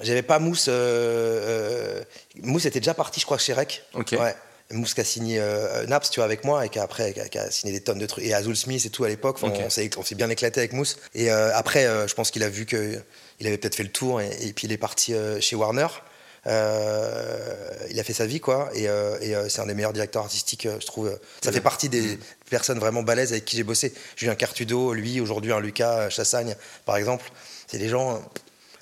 J'avais 0.00 0.22
pas 0.22 0.38
Mousse. 0.38 0.66
euh, 0.68 0.72
euh, 0.72 2.04
Mousse 2.42 2.64
était 2.66 2.80
déjà 2.80 2.94
parti, 2.94 3.20
je 3.20 3.24
crois, 3.26 3.38
chez 3.38 3.52
Rec. 3.52 3.84
Ok. 3.94 4.14
Ouais. 4.18 4.34
Mousse 4.72 4.94
qui 4.94 5.00
a 5.00 5.04
signé 5.04 5.38
euh, 5.38 5.86
Naps, 5.86 6.10
tu 6.10 6.18
vois, 6.18 6.24
avec 6.24 6.42
moi, 6.42 6.66
et 6.66 6.68
qui 6.68 6.78
a, 6.80 6.82
après 6.82 7.12
qui 7.12 7.20
a, 7.20 7.28
qui 7.28 7.38
a 7.38 7.50
signé 7.52 7.72
des 7.72 7.80
tonnes 7.80 7.98
de 8.00 8.06
trucs. 8.06 8.24
Et 8.24 8.34
Azul 8.34 8.56
Smith 8.56 8.84
et 8.84 8.90
tout 8.90 9.04
à 9.04 9.08
l'époque. 9.08 9.36
Enfin, 9.40 9.52
Ok. 9.54 9.60
On 9.64 9.70
s'est 9.70 9.90
on 9.96 10.02
s'est 10.02 10.16
bien 10.16 10.28
éclaté 10.28 10.58
avec 10.60 10.72
Mousse. 10.72 10.96
Et 11.14 11.30
euh, 11.30 11.54
après, 11.54 11.86
euh, 11.86 12.08
je 12.08 12.14
pense 12.14 12.30
qu'il 12.32 12.42
a 12.42 12.48
vu 12.48 12.66
que 12.66 13.00
il 13.38 13.46
avait 13.46 13.58
peut-être 13.58 13.76
fait 13.76 13.84
le 13.84 13.92
tour, 13.92 14.20
et, 14.20 14.28
et 14.40 14.52
puis 14.52 14.66
il 14.66 14.72
est 14.72 14.78
parti 14.78 15.14
chez 15.40 15.54
Warner. 15.56 15.86
Il 16.46 18.00
a 18.00 18.02
fait 18.04 18.12
sa 18.12 18.26
vie, 18.26 18.40
quoi. 18.40 18.70
Et, 18.74 18.84
et, 18.84 19.36
c'est 19.48 19.60
un 19.60 19.66
des 19.66 19.74
meilleurs 19.74 19.92
directeurs 19.92 20.22
artistiques, 20.22 20.66
je 20.80 20.86
trouve. 20.86 21.16
Ça 21.42 21.52
fait 21.52 21.60
partie 21.60 21.88
des 21.88 22.18
personnes 22.50 22.78
vraiment 22.78 23.02
balèzes 23.02 23.32
avec 23.32 23.44
qui 23.44 23.56
j'ai 23.56 23.62
bossé. 23.62 23.92
Julien 24.16 24.34
Cartudo, 24.34 24.92
lui, 24.92 25.20
aujourd'hui 25.20 25.52
un 25.52 25.60
Lucas 25.60 26.08
Chassagne, 26.10 26.56
par 26.84 26.96
exemple. 26.96 27.30
C'est 27.66 27.78
des 27.78 27.88
gens. 27.88 28.22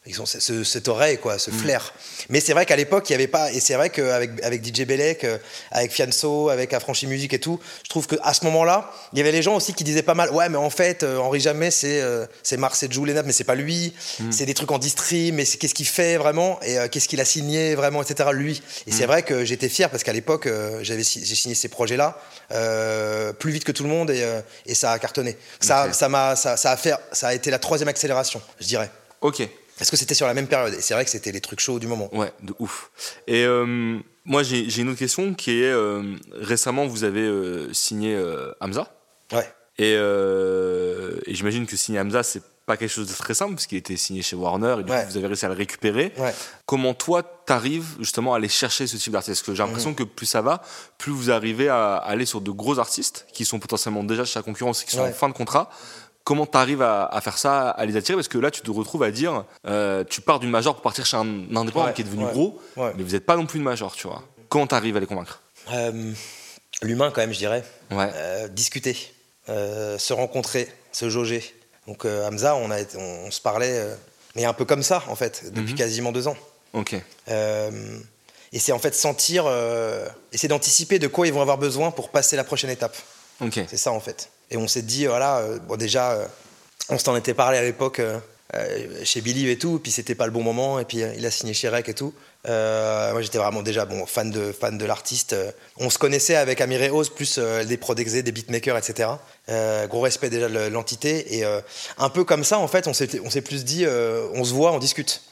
Ils 0.06 0.20
ont 0.20 0.26
ce- 0.26 0.38
ce- 0.38 0.64
cette 0.64 0.88
oreille, 0.88 1.16
quoi, 1.16 1.38
ce 1.38 1.50
flair. 1.50 1.94
Mais 2.28 2.40
c'est 2.40 2.52
vrai 2.52 2.66
qu'à 2.66 2.76
l'époque, 2.76 3.08
il 3.08 3.12
n'y 3.12 3.14
avait 3.14 3.26
pas. 3.26 3.50
Et 3.52 3.60
c'est 3.60 3.72
vrai 3.74 3.88
qu'avec 3.88 4.32
avec 4.44 4.62
DJ 4.62 4.82
Bellec, 4.84 5.24
euh, 5.24 5.38
avec 5.70 5.92
Fianso, 5.92 6.50
avec 6.50 6.74
Affranchi 6.74 7.06
Musique 7.06 7.32
et 7.32 7.38
tout, 7.38 7.58
je 7.84 7.88
trouve 7.88 8.06
qu'à 8.06 8.34
ce 8.34 8.44
moment-là, 8.44 8.92
il 9.14 9.18
y 9.18 9.22
avait 9.22 9.32
les 9.32 9.40
gens 9.40 9.56
aussi 9.56 9.72
qui 9.72 9.82
disaient 9.82 10.02
pas 10.02 10.12
mal 10.12 10.30
Ouais, 10.30 10.50
mais 10.50 10.58
en 10.58 10.68
fait, 10.68 11.02
euh, 11.04 11.16
Henri 11.16 11.40
Jamais, 11.40 11.70
c'est 11.70 12.02
euh, 12.02 12.26
c'est 12.42 12.58
Marcel 12.58 12.92
Joule 12.92 13.14
mais 13.24 13.32
c'est 13.32 13.44
pas 13.44 13.54
lui. 13.54 13.94
C'est 14.30 14.44
des 14.44 14.52
trucs 14.52 14.70
en 14.72 14.78
distri, 14.78 15.32
mais 15.32 15.44
qu'est-ce 15.46 15.74
qu'il 15.74 15.86
fait 15.88 16.18
vraiment 16.18 16.60
Et 16.62 16.78
euh, 16.78 16.88
qu'est-ce 16.88 17.08
qu'il 17.08 17.20
a 17.22 17.24
signé 17.24 17.74
vraiment, 17.74 18.02
etc. 18.02 18.28
Lui. 18.34 18.62
Et 18.86 18.92
c'est 18.92 19.06
vrai 19.06 19.22
que 19.22 19.44
j'étais 19.46 19.70
fier 19.70 19.88
parce 19.88 20.02
qu'à 20.02 20.12
l'époque, 20.12 20.46
j'avais 20.82 21.02
j'ai 21.02 21.34
signé 21.34 21.54
ces 21.54 21.68
projets-là 21.68 22.18
euh, 22.52 23.32
plus 23.32 23.52
vite 23.52 23.64
que 23.64 23.72
tout 23.72 23.84
le 23.84 23.88
monde 23.88 24.10
et, 24.10 24.22
euh, 24.22 24.40
et 24.66 24.74
ça 24.74 24.92
a 24.92 24.98
cartonné. 24.98 25.36
Ça, 25.60 25.88
m'a, 26.10 26.36
ça, 26.36 26.56
ça 26.58 26.72
a 26.72 26.76
fait, 26.76 26.92
ça 27.12 27.28
a 27.28 27.34
été 27.34 27.50
la 27.50 27.58
troisième 27.58 27.88
accélération, 27.88 28.42
je 28.60 28.66
dirais. 28.66 28.90
Ok. 29.22 29.42
Parce 29.78 29.90
que 29.90 29.96
c'était 29.96 30.14
sur 30.14 30.26
la 30.26 30.34
même 30.34 30.46
période. 30.46 30.74
Et 30.74 30.80
c'est 30.80 30.94
vrai 30.94 31.04
que 31.04 31.10
c'était 31.10 31.32
les 31.32 31.40
trucs 31.40 31.60
chauds 31.60 31.78
du 31.78 31.86
moment. 31.86 32.08
Ouais, 32.14 32.32
de 32.42 32.54
ouf. 32.58 32.90
Et 33.26 33.44
euh, 33.44 33.98
moi, 34.24 34.42
j'ai 34.42 34.78
une 34.80 34.88
autre 34.90 34.98
question 34.98 35.34
qui 35.34 35.62
est 35.62 35.70
euh, 35.72 36.14
récemment, 36.32 36.86
vous 36.86 37.04
avez 37.04 37.22
euh, 37.22 37.72
signé 37.72 38.16
Hamza. 38.60 38.94
Ouais. 39.32 39.50
Et, 39.78 39.92
et 39.94 41.34
j'imagine 41.34 41.66
que 41.66 41.76
signer 41.76 41.98
Hamza, 42.00 42.22
c'est 42.22 42.42
pas 42.66 42.76
quelque 42.78 42.90
chose 42.90 43.08
de 43.08 43.12
très 43.14 43.34
simple, 43.34 43.54
parce 43.54 43.66
qu'il 43.66 43.76
était 43.76 43.96
signé 43.96 44.22
chez 44.22 44.36
Warner, 44.36 44.76
et 44.80 44.84
du 44.84 44.90
Ouais. 44.90 45.02
coup, 45.04 45.10
vous 45.10 45.16
avez 45.18 45.26
réussi 45.26 45.44
à 45.44 45.48
le 45.48 45.54
récupérer. 45.54 46.12
Ouais. 46.16 46.32
Comment 46.64 46.94
toi, 46.94 47.22
t'arrives 47.22 47.96
justement 47.98 48.32
à 48.32 48.36
aller 48.38 48.48
chercher 48.48 48.86
ce 48.86 48.96
type 48.96 49.12
d'artiste? 49.12 49.40
Parce 49.40 49.46
que 49.48 49.54
j'ai 49.54 49.62
l'impression 49.62 49.92
que 49.92 50.02
plus 50.04 50.24
ça 50.24 50.40
va, 50.40 50.62
plus 50.96 51.12
vous 51.12 51.30
arrivez 51.30 51.68
à 51.68 51.96
aller 51.96 52.24
sur 52.24 52.40
de 52.40 52.50
gros 52.50 52.78
artistes 52.78 53.26
qui 53.34 53.44
sont 53.44 53.58
potentiellement 53.58 54.02
déjà 54.02 54.24
chez 54.24 54.38
la 54.38 54.42
concurrence 54.44 54.82
et 54.82 54.86
qui 54.86 54.92
sont 54.92 55.02
Ouais. 55.02 55.10
en 55.10 55.12
fin 55.12 55.28
de 55.28 55.34
contrat. 55.34 55.68
Comment 56.24 56.46
t'arrives 56.46 56.80
à, 56.82 57.04
à 57.06 57.20
faire 57.20 57.36
ça, 57.36 57.68
à 57.70 57.84
les 57.84 57.96
attirer? 57.96 58.16
Parce 58.16 58.28
que 58.28 58.38
là, 58.38 58.50
tu 58.50 58.62
te 58.62 58.70
retrouves 58.70 59.02
à 59.02 59.10
dire, 59.10 59.44
euh, 59.66 60.04
tu 60.08 60.22
pars 60.22 60.40
d'une 60.40 60.48
major 60.50 60.72
pour 60.74 60.82
partir 60.82 61.04
chez 61.04 61.16
un 61.18 61.54
indépendant 61.54 61.86
Ouais, 61.86 61.92
qui 61.92 62.00
est 62.00 62.04
devenu 62.04 62.24
ouais, 62.24 62.32
gros, 62.32 62.60
ouais. 62.76 62.92
mais 62.96 63.02
vous 63.02 63.12
n'êtes 63.12 63.26
pas 63.26 63.36
non 63.36 63.44
plus 63.46 63.58
une 63.58 63.64
major, 63.64 63.94
tu 63.94 64.06
vois. 64.06 64.22
Comment 64.48 64.66
t'arrives 64.66 64.96
à 64.96 65.00
les 65.00 65.06
convaincre? 65.06 65.40
Euh, 65.72 66.12
l'humain, 66.82 67.10
quand 67.14 67.20
même, 67.20 67.32
je 67.34 67.38
dirais. 67.38 67.62
Euh, 67.92 68.48
discuter, 68.48 68.96
se 69.46 70.12
rencontrer, 70.14 70.72
se 70.92 71.10
jauger. 71.10 71.54
Donc, 71.86 72.06
Hamza, 72.06 72.56
on, 72.56 72.70
a 72.70 72.78
on, 72.96 73.26
on 73.26 73.30
se 73.30 73.42
parlait, 73.42 73.86
mais 74.34 74.46
un 74.46 74.54
peu 74.54 74.64
comme 74.64 74.82
ça, 74.82 75.02
en 75.08 75.16
fait, 75.16 75.52
depuis 75.52 75.72
Mhm. 75.72 75.78
quasiment 75.78 76.12
deux 76.12 76.26
ans. 76.26 76.36
Ok. 76.72 76.94
Et 78.52 78.58
c'est 78.60 78.72
en 78.72 78.78
fait 78.78 78.94
sentir, 78.94 79.44
essayer 80.32 80.48
d'anticiper 80.48 80.98
de 80.98 81.06
quoi 81.08 81.26
ils 81.26 81.32
vont 81.34 81.42
avoir 81.42 81.58
besoin 81.58 81.90
pour 81.90 82.08
passer 82.10 82.36
la 82.36 82.44
prochaine 82.44 82.70
étape. 82.70 82.96
C'est 83.68 83.76
ça 83.76 83.92
en 83.92 84.00
fait. 84.00 84.30
Et 84.50 84.56
on 84.56 84.68
s'est 84.68 84.82
dit, 84.82 85.06
voilà, 85.06 85.38
euh, 85.38 85.58
bon 85.58 85.76
déjà, 85.76 86.12
euh, 86.12 86.26
on 86.88 86.98
s'en 86.98 87.16
était 87.16 87.34
parlé 87.34 87.58
à 87.58 87.62
l'époque 87.62 87.98
euh, 87.98 88.18
euh, 88.54 89.04
chez 89.04 89.20
Billy 89.20 89.48
et 89.48 89.58
tout, 89.58 89.80
puis 89.82 89.90
c'était 89.90 90.14
pas 90.14 90.26
le 90.26 90.32
bon 90.32 90.42
moment, 90.42 90.78
et 90.78 90.84
puis 90.84 91.02
euh, 91.02 91.12
il 91.16 91.24
a 91.26 91.30
signé 91.30 91.54
chez 91.54 91.68
Rec 91.68 91.88
et 91.88 91.94
tout. 91.94 92.14
Euh, 92.46 93.10
moi 93.12 93.22
j'étais 93.22 93.38
vraiment 93.38 93.62
déjà 93.62 93.86
bon, 93.86 94.04
fan 94.04 94.30
de, 94.30 94.52
fan 94.52 94.76
de 94.76 94.84
l'artiste. 94.84 95.32
Euh, 95.32 95.50
on 95.78 95.88
se 95.88 95.98
connaissait 95.98 96.36
avec 96.36 96.60
Amir 96.60 96.82
et 96.82 96.90
Oz, 96.90 97.08
plus 97.08 97.36
euh, 97.38 97.64
des 97.64 97.78
prodexés, 97.78 98.22
des 98.22 98.32
beatmakers, 98.32 98.76
etc. 98.76 99.08
Euh, 99.48 99.86
gros 99.86 100.02
respect 100.02 100.28
déjà 100.28 100.48
de 100.48 100.68
l'entité. 100.68 101.36
Et 101.36 101.44
euh, 101.44 101.60
un 101.98 102.10
peu 102.10 102.22
comme 102.24 102.44
ça, 102.44 102.58
en 102.58 102.68
fait, 102.68 102.86
on 102.86 102.92
s'est 102.92 103.40
plus 103.40 103.64
dit, 103.64 103.86
euh, 103.86 104.28
on 104.34 104.44
se 104.44 104.52
voit, 104.52 104.72
on 104.72 104.78
discute. 104.78 105.22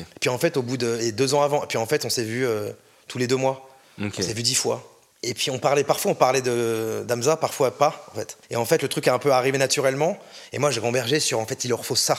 Et 0.00 0.18
puis 0.20 0.28
en 0.28 0.38
fait, 0.38 0.56
au 0.56 0.62
bout 0.62 0.76
de 0.76 0.98
et 1.00 1.12
deux 1.12 1.34
ans 1.34 1.42
avant, 1.42 1.62
et 1.62 1.66
puis 1.68 1.78
en 1.78 1.86
fait, 1.86 2.04
on 2.04 2.10
s'est 2.10 2.24
vu 2.24 2.44
euh, 2.44 2.72
tous 3.06 3.18
les 3.18 3.28
deux 3.28 3.36
mois. 3.36 3.70
On 3.98 4.22
s'est 4.22 4.34
vu 4.34 4.42
dix 4.42 4.56
fois. 4.56 4.95
Et 5.28 5.34
puis 5.34 5.50
on 5.50 5.58
parlait, 5.58 5.84
parfois 5.84 6.12
on 6.12 6.14
parlait 6.14 6.40
de 6.42 7.04
d'Amza, 7.06 7.36
parfois 7.36 7.76
pas, 7.76 8.06
en 8.12 8.14
fait. 8.14 8.38
Et 8.50 8.56
en 8.56 8.64
fait, 8.64 8.80
le 8.82 8.88
truc 8.88 9.06
est 9.06 9.10
un 9.10 9.18
peu 9.18 9.32
arrivé 9.32 9.58
naturellement. 9.58 10.16
Et 10.52 10.58
moi, 10.58 10.70
j'ai 10.70 10.80
gambergé 10.80 11.18
sur, 11.20 11.40
en 11.40 11.46
fait, 11.46 11.64
il 11.64 11.68
leur 11.68 11.84
faut 11.84 11.96
ça 11.96 12.16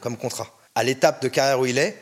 comme 0.00 0.16
contrat. 0.16 0.48
À 0.74 0.82
l'étape 0.84 1.22
de 1.22 1.28
carrière 1.28 1.60
où 1.60 1.66
il 1.66 1.78
est, 1.78 1.96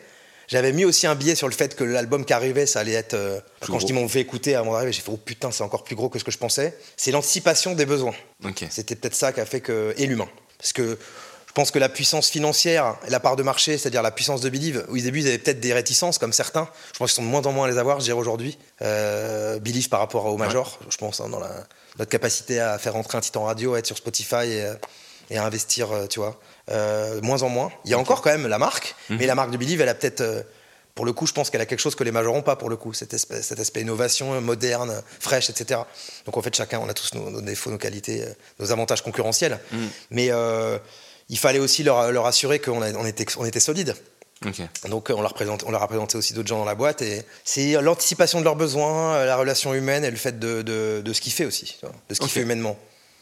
j'avais 0.48 0.72
mis 0.72 0.84
aussi 0.84 1.06
un 1.06 1.14
billet 1.14 1.34
sur 1.34 1.48
le 1.48 1.54
fait 1.54 1.74
que 1.74 1.84
l'album 1.84 2.24
qui 2.24 2.32
arrivait, 2.32 2.66
ça 2.66 2.80
allait 2.80 2.92
être. 2.92 3.14
euh, 3.14 3.40
quand 3.60 3.72
gros. 3.72 3.80
je 3.80 3.86
dis 3.86 3.92
m'ont 3.92 4.08
fait 4.08 4.20
écouter 4.20 4.54
avant 4.54 4.72
d'arriver, 4.72 4.92
j'ai 4.92 5.02
fait 5.02 5.10
oh 5.12 5.16
putain, 5.16 5.50
c'est 5.50 5.62
encore 5.62 5.84
plus 5.84 5.96
gros 5.96 6.08
que 6.08 6.18
ce 6.18 6.24
que 6.24 6.30
je 6.30 6.38
pensais. 6.38 6.76
C'est 6.96 7.10
l'anticipation 7.10 7.74
des 7.74 7.86
besoins. 7.86 8.14
Ok. 8.44 8.64
C'était 8.70 8.94
peut-être 8.96 9.14
ça 9.14 9.32
qui 9.32 9.40
a 9.40 9.46
fait 9.46 9.60
que. 9.60 9.94
Et 9.98 10.06
l'humain. 10.06 10.28
Parce 10.58 10.72
que 10.72 10.98
pense 11.56 11.70
que 11.70 11.78
la 11.78 11.88
puissance 11.88 12.28
financière 12.28 12.96
la 13.08 13.18
part 13.18 13.34
de 13.34 13.42
marché, 13.42 13.78
c'est-à-dire 13.78 14.02
la 14.02 14.10
puissance 14.10 14.40
de 14.42 14.48
Believe, 14.50 14.84
au 14.88 14.96
début 14.96 15.20
ils 15.22 15.26
avaient 15.28 15.38
peut-être 15.38 15.58
des 15.58 15.72
réticences 15.72 16.18
comme 16.18 16.32
certains, 16.32 16.68
je 16.92 16.98
pense 16.98 17.10
qu'ils 17.10 17.16
sont 17.16 17.22
de 17.22 17.28
moins 17.28 17.42
en 17.46 17.52
moins 17.52 17.66
à 17.66 17.70
les 17.70 17.78
avoir, 17.78 17.98
je 17.98 18.04
dirais 18.04 18.18
aujourd'hui. 18.18 18.58
Euh, 18.82 19.58
Believe 19.58 19.88
par 19.88 20.00
rapport 20.00 20.26
au 20.26 20.36
Major, 20.36 20.78
je 20.90 20.96
pense, 20.98 21.20
hein, 21.20 21.28
dans 21.30 21.40
la, 21.40 21.50
notre 21.98 22.10
capacité 22.10 22.60
à 22.60 22.78
faire 22.78 22.92
rentrer 22.92 23.16
un 23.18 23.22
titan 23.22 23.44
radio, 23.44 23.74
à 23.74 23.78
être 23.78 23.86
sur 23.86 23.96
Spotify 23.96 24.44
et, 24.44 24.62
euh, 24.64 24.74
et 25.30 25.38
à 25.38 25.44
investir, 25.44 25.90
euh, 25.90 26.06
tu 26.06 26.20
vois. 26.20 26.38
Euh, 26.70 27.20
moins 27.22 27.42
en 27.42 27.48
moins. 27.48 27.70
Il 27.84 27.90
y 27.90 27.94
a 27.94 27.98
encore 27.98 28.20
quand 28.22 28.30
même 28.30 28.46
la 28.46 28.58
marque, 28.58 28.94
mais 29.08 29.26
la 29.26 29.34
marque 29.34 29.50
de 29.50 29.56
Believe, 29.56 29.80
elle 29.80 29.88
a 29.88 29.94
peut-être. 29.94 30.20
euh, 30.20 30.42
pour 30.94 31.04
le 31.04 31.12
coup, 31.12 31.26
je 31.26 31.32
pense 31.34 31.50
qu'elle 31.50 31.60
a 31.60 31.66
quelque 31.66 31.80
chose 31.80 31.94
que 31.94 32.04
les 32.04 32.10
majors 32.10 32.34
n'ont 32.34 32.40
pas, 32.42 32.56
pour 32.56 32.70
le 32.70 32.76
coup, 32.76 32.94
cet 32.94 33.12
aspect, 33.12 33.42
cet 33.42 33.60
aspect 33.60 33.82
innovation, 33.82 34.40
moderne, 34.40 35.02
fraîche, 35.20 35.50
etc. 35.50 35.80
Donc 36.24 36.36
en 36.38 36.42
fait, 36.42 36.54
chacun, 36.56 36.78
on 36.78 36.88
a 36.88 36.94
tous 36.94 37.12
nos, 37.14 37.28
nos 37.30 37.42
défauts, 37.42 37.70
nos 37.70 37.76
qualités, 37.76 38.24
nos 38.58 38.72
avantages 38.72 39.02
concurrentiels. 39.02 39.58
Mais 40.10 40.28
euh, 40.30 40.78
il 41.28 41.38
fallait 41.38 41.58
aussi 41.58 41.82
leur, 41.82 42.12
leur 42.12 42.26
assurer 42.26 42.58
qu'on 42.58 42.82
on 42.82 43.06
était, 43.06 43.26
on 43.38 43.44
était 43.44 43.60
solide. 43.60 43.94
Donc 44.88 45.08
euh, 45.10 45.14
on 45.16 45.22
leur, 45.22 45.32
présente, 45.34 45.64
on 45.66 45.70
leur 45.70 45.82
a 45.82 45.88
présenté 45.88 46.18
aussi 46.18 46.34
d'autres 46.34 46.48
gens 46.48 46.58
dans 46.58 46.64
la 46.66 46.74
boîte. 46.74 47.00
Et 47.02 47.22
c'est 47.44 47.80
l'anticipation 47.80 48.38
de 48.40 48.44
leurs 48.44 48.54
besoins, 48.56 49.14
euh, 49.14 49.26
la 49.26 49.36
relation 49.36 49.72
humaine 49.74 50.04
et 50.04 50.10
le 50.10 50.16
fait 50.16 50.38
de, 50.38 50.62
de, 50.62 51.00
de 51.04 51.12
ce 51.12 51.20
qu'il 51.20 51.32
fait 51.32 51.46
aussi, 51.46 51.78
de 52.08 52.14
ce 52.14 52.18
qu'il 52.20 52.26
Ok. 52.28 52.32
fait 52.34 52.42
humainement. 52.42 52.78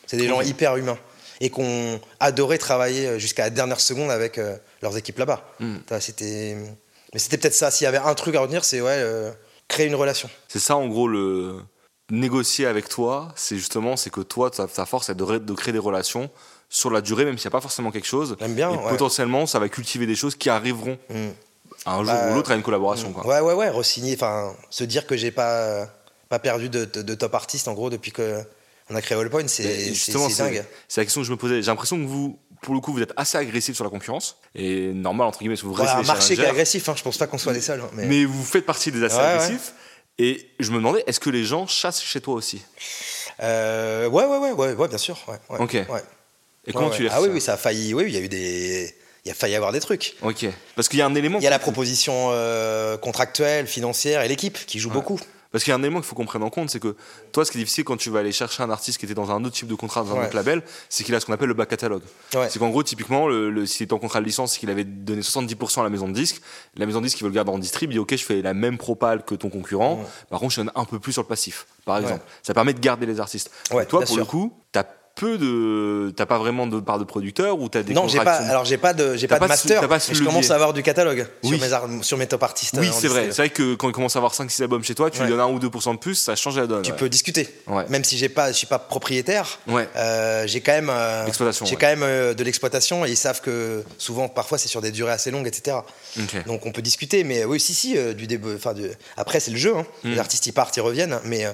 C'est 0.07 0.17
des 0.17 0.29
gens 0.29 0.41
hyper 0.41 0.77
humains. 0.77 0.99
et 1.41 1.51
qui 1.51 1.61
ont 1.61 2.01
adoré 2.21 2.59
travailler 2.59 3.19
jusqu'à 3.19 3.45
la 3.45 3.51
dernière 3.51 3.81
seconde 3.81 4.11
avec 4.11 4.41
leurs 4.83 4.97
équipes 4.97 5.19
là-bas. 5.19 5.45
Mm. 5.61 5.77
C'était, 6.01 6.57
mais 7.13 7.19
c'était 7.19 7.39
peut-être 7.39 7.55
ça. 7.55 7.71
S'il 7.71 7.85
y 7.85 7.89
avait 7.89 7.99
un 7.99 8.15
truc 8.15 8.35
à 8.35 8.41
retenir, 8.41 8.65
c'est 8.65 8.81
ouais, 8.81 9.33
créer 9.69 9.87
une 9.87 9.95
relation. 9.95 10.29
C'est 10.49 10.59
ça 10.59 10.77
en 10.77 10.87
gros 10.89 11.09
le 11.09 11.61
négocier 12.11 12.67
avec 12.67 12.89
toi, 12.89 13.33
c'est 13.35 13.57
justement 13.57 13.97
c'est 13.97 14.11
que 14.11 14.21
toi 14.21 14.51
ta, 14.51 14.67
ta 14.67 14.85
force 14.85 15.09
est 15.09 15.15
de, 15.15 15.39
de 15.39 15.53
créer 15.55 15.73
des 15.73 15.79
relations 15.79 16.29
sur 16.75 16.91
la 16.91 17.01
durée, 17.01 17.25
même 17.25 17.39
s'il 17.39 17.45
n'y 17.47 17.53
a 17.53 17.57
pas 17.57 17.61
forcément 17.61 17.93
quelque 17.93 18.07
chose. 18.07 18.37
J'aime 18.41 18.55
bien. 18.55 18.69
Et 18.73 18.77
ouais. 18.77 18.89
potentiellement, 18.91 19.47
ça 19.47 19.61
va 19.61 19.69
cultiver 19.69 20.07
des 20.07 20.17
choses 20.17 20.35
qui 20.35 20.51
arriveront 20.51 20.99
Mm. 21.09 21.29
un 21.87 21.97
jour 21.99 22.07
Bah, 22.13 22.31
ou 22.31 22.35
l'autre 22.35 22.51
à 22.51 22.57
une 22.57 22.63
collaboration. 22.63 23.13
Quoi. 23.13 23.25
Ouais, 23.27 23.41
ouais, 23.41 23.55
ouais, 23.55 23.69
re-signer, 23.71 24.15
enfin, 24.15 24.53
se 24.71 24.83
dire 24.83 25.07
que 25.07 25.17
j'ai 25.17 25.31
pas, 25.31 25.87
pas 26.29 26.41
perdu 26.41 26.69
de, 26.69 26.85
de- 26.85 27.03
de 27.03 27.15
top 27.15 27.33
artiste, 27.37 27.69
en 27.69 27.75
gros, 27.75 27.91
depuis 27.91 28.11
que 28.11 28.41
on 28.91 28.97
a 28.97 29.01
créé 29.01 29.17
All 29.17 29.31
Point, 29.31 29.43
Mais 29.43 29.49
c'est 29.49 30.13
dingue. 30.13 30.65
c'est 30.89 31.01
la 31.01 31.05
question 31.05 31.21
que 31.21 31.27
je 31.27 31.31
me 31.33 31.37
posais. 31.37 31.63
J'ai 31.63 31.71
l'impression 31.71 31.97
que 31.97 32.05
vous, 32.07 32.39
pour 32.61 32.75
le 32.75 32.81
coup, 32.81 32.93
vous 32.93 33.03
êtes 33.03 33.13
assez 33.17 33.39
agressif 33.39 33.77
sur 33.77 33.85
la 33.85 33.91
concurrence. 33.91 34.37
Et 34.57 34.93
normal, 34.93 35.29
entre 35.29 35.39
guillemets, 35.39 35.55
parce 35.55 35.63
que 35.63 35.67
vous 35.69 35.75
restez 35.75 35.95
un 35.97 36.01
les 36.03 36.07
marché 36.09 36.35
qui 36.35 36.43
est 36.43 36.47
agressif, 36.47 36.89
hein, 36.89 36.95
je 36.97 37.03
pense 37.05 37.17
pas 37.19 37.27
qu'on 37.29 37.39
soit 37.39 37.53
les 37.53 37.61
seuls. 37.61 37.81
hein, 37.81 37.89
mais... 37.95 38.07
Mais 38.07 38.25
vous 38.25 38.43
faites 38.45 38.67
partie 38.67 38.91
des 38.91 39.03
assez 39.05 39.15
Ouais, 39.15 39.21
ouais. 39.23 39.29
agressifs. 39.29 39.75
Et 40.19 40.51
je 40.61 40.71
me 40.73 40.77
demandais, 40.79 41.05
est-ce 41.07 41.21
que 41.21 41.31
les 41.31 41.45
gens 41.45 41.67
chassent 41.69 42.03
chez 42.03 42.21
toi 42.21 42.35
aussi? 42.35 42.63
Euh, 43.43 44.09
ouais, 44.09 44.25
ouais, 44.27 44.53
ouais, 44.53 44.73
ouais, 44.75 44.89
bien 44.89 44.99
sûr. 44.99 45.19
Ok. 45.59 45.77
Et 46.67 46.73
comment 46.73 46.89
Ouais, 46.89 46.97
tu 46.97 47.07
Ah 47.09 47.15
oui, 47.15 47.19
reçois 47.23 47.35
oui, 47.35 47.41
ça 47.41 47.55
a 47.55 47.57
failli. 47.57 47.95
Oui, 47.95 48.05
il 48.07 48.13
y 48.15 48.17
a 48.17 48.21
eu 48.21 48.29
des. 48.29 48.95
Il 49.27 49.31
a 49.31 49.35
failli 49.35 49.55
avoir 49.55 49.73
des 49.73 49.81
trucs. 49.81 50.17
Ok. 50.23 50.47
Parce 50.77 50.89
qu'il 50.89 50.99
y 50.99 51.03
a 51.03 51.07
un 51.07 51.15
élément. 51.15 51.39
Il 51.39 51.45
y 51.45 51.47
a 51.47 51.51
la 51.51 51.59
proposition 51.59 52.29
euh, 52.33 52.97
contractuelle, 52.99 53.67
financière 53.67 54.21
et 54.23 54.29
l'équipe 54.29 54.59
qui 54.67 54.79
joue 54.79 54.89
Ouais. 54.91 54.95
beaucoup. 54.97 55.19
Parce 55.51 55.63
qu'il 55.63 55.71
y 55.71 55.73
a 55.73 55.77
un 55.77 55.83
élément 55.83 56.01
qu'il 56.01 56.09
faut 56.09 56.17
qu'on 56.17 56.27
prenne 56.27 56.43
en 56.43 56.51
compte, 56.51 56.69
c'est 56.69 56.81
que 56.81 56.97
toi, 57.31 57.45
ce 57.45 57.53
qui 57.53 57.59
est 57.59 57.61
difficile 57.61 57.85
quand 57.85 57.97
tu 57.97 58.11
vas 58.11 58.19
aller 58.19 58.33
chercher 58.33 58.65
un 58.65 58.71
artiste 58.71 58.99
qui 58.99 59.05
était 59.05 59.15
dans 59.15 59.31
un 59.31 59.45
autre 59.45 59.55
type 59.55 59.69
de 59.69 59.75
contrat, 59.77 60.03
dans 60.03 60.11
un 60.11 60.19
Ouais. 60.19 60.27
autre 60.27 60.35
label, 60.35 60.63
c'est 60.89 61.05
qu'il 61.05 61.15
a 61.15 61.21
ce 61.21 61.27
qu'on 61.27 61.33
appelle 61.33 61.47
le 61.47 61.55
back 61.55 61.69
catalogue. 61.69 62.03
Ouais. 62.35 62.49
C'est 62.51 62.59
qu'en 62.59 62.71
gros, 62.71 62.83
typiquement, 62.83 63.29
le, 63.29 63.51
le, 63.51 63.65
s'il 63.65 63.85
était 63.85 63.93
en 63.93 64.01
contrat 64.01 64.19
de 64.21 64.25
licence, 64.27 64.55
c'est 64.55 64.59
qu'il 64.59 64.69
avait 64.69 64.83
donné 64.83 65.23
70% 65.23 65.79
à 65.81 65.85
la 65.85 65.91
maison 65.91 66.09
de 66.09 66.13
disque. 66.13 66.41
La 66.77 66.87
maison 66.87 66.99
de 67.01 67.07
disque, 67.07 67.21
il 67.21 67.23
veut 67.23 67.29
le 67.31 67.35
garder 67.37 67.53
en 67.53 67.59
distrib, 67.59 67.89
il 67.93 67.95
dit 67.95 67.99
Ok, 68.01 68.17
je 68.17 68.25
fais 68.25 68.43
la 68.43 68.53
même 68.53 68.79
propale 68.79 69.25
que 69.25 69.37
ton 69.37 69.49
concurrent. 69.49 69.99
Ouais. 70.01 70.05
Par 70.29 70.41
contre, 70.41 70.55
je 70.55 70.61
donne 70.61 70.73
un 70.75 70.85
peu 70.85 70.99
plus 70.99 71.13
sur 71.13 71.23
le 71.23 71.29
passif, 71.29 71.67
par 71.85 71.99
exemple. 71.99 72.25
Ça 72.43 72.53
permet 72.53 72.75
de 72.75 72.81
garder 72.81 73.07
les 73.07 73.21
artistes. 73.21 73.51
Toi, 73.71 73.85
pour 73.87 74.09
sûr. 74.09 74.17
le 74.19 74.25
coup, 74.25 74.53
t'as 74.73 74.83
peu 75.15 75.39
de. 75.39 76.13
T'as 76.17 76.27
pas 76.27 76.39
vraiment 76.39 76.67
de 76.67 76.81
part 76.81 76.99
de 76.99 77.05
producteur 77.05 77.59
ou 77.61 77.69
t'as 77.69 77.83
des 77.83 77.95
non, 77.95 78.09
j'ai 78.09 78.19
pas. 78.19 78.35
Alors 78.35 78.65
j'ai 78.65 78.79
pas 78.79 78.93
de, 78.95 79.17
j'ai 79.17 79.29
pas 79.29 79.39
de 79.39 79.45
ce- 79.45 79.49
master. 79.49 79.89
pas 79.89 79.99
mais 80.09 80.15
je 80.15 80.25
commence 80.25 80.51
à 80.51 80.55
avoir 80.57 80.73
du 80.73 80.83
catalogue 80.83 81.27
Oui. 81.45 81.51
sur 81.51 81.61
mes 81.61 81.73
ar- 81.73 81.89
sur 82.03 82.19
mes 82.19 82.27
top 82.27 82.43
artistes. 82.43 82.75
Oui, 82.79 82.89
euh, 82.89 82.93
c'est 82.93 83.09
vrai. 83.09 83.27
C'est 83.31 83.37
vrai 83.43 83.51
que 83.51 83.75
quand 83.77 83.89
il 83.89 83.93
commence 83.93 84.17
à 84.17 84.19
avoir 84.19 84.35
5-6 84.35 84.63
albums 84.63 84.83
chez 84.83 84.95
toi, 84.95 85.11
tu 85.11 85.19
Ouais. 85.21 85.27
lui 85.27 85.31
donnes 85.33 85.41
1 85.41 85.47
ou 85.49 85.59
2% 85.59 85.95
de 85.95 85.99
plus, 85.99 86.17
ça 86.17 86.35
change 86.35 86.57
la 86.59 86.67
donne. 86.67 86.83
Tu 86.83 86.91
ouais. 86.91 86.97
peux 86.97 87.09
discuter. 87.09 87.49
Ouais. 87.67 87.85
Même 87.89 88.03
si 88.05 88.19
j'ai 88.19 88.29
pas, 88.29 88.49
je 88.51 88.57
suis 88.57 88.67
pas 88.67 88.79
propriétaire. 88.79 89.59
Ouais. 89.69 89.89
Euh, 89.97 90.47
j'ai 90.47 90.61
quand 90.61 90.73
même, 90.73 90.91
euh, 90.91 91.25
L'exploitation, 91.27 91.65
j'ai 91.67 91.77
quand 91.77 91.87
même 91.87 92.03
euh, 92.03 92.35
de 92.35 92.43
l'exploitation 92.45 93.07
et 93.07 93.11
ils 93.11 93.17
savent 93.17 93.41
que 93.41 93.85
souvent, 93.99 94.29
parfois, 94.29 94.59
c'est 94.59 94.69
sur 94.69 94.81
des 94.81 94.91
durées 94.91 95.13
assez 95.13 95.31
longues, 95.31 95.47
etc. 95.47 95.77
Donc 96.47 96.67
on 96.67 96.73
peut 96.73 96.83
discuter, 96.83 97.25
mais 97.25 97.45
oui, 97.45 97.61
si, 97.61 97.75
si, 97.75 97.97
euh, 97.97 98.13
du 98.15 98.27
début. 98.27 98.55
Enfin, 98.57 98.73
du- 98.73 98.91
après 99.17 99.41
c'est 99.41 99.51
le 99.53 99.57
jeu. 99.57 99.75
hein. 99.77 99.87
Mm. 100.03 100.11
Les 100.13 100.19
artistes 100.19 100.47
ils 100.47 100.53
partent, 100.53 100.77
ils 100.77 100.81
reviennent, 100.81 101.19
mais 101.25 101.47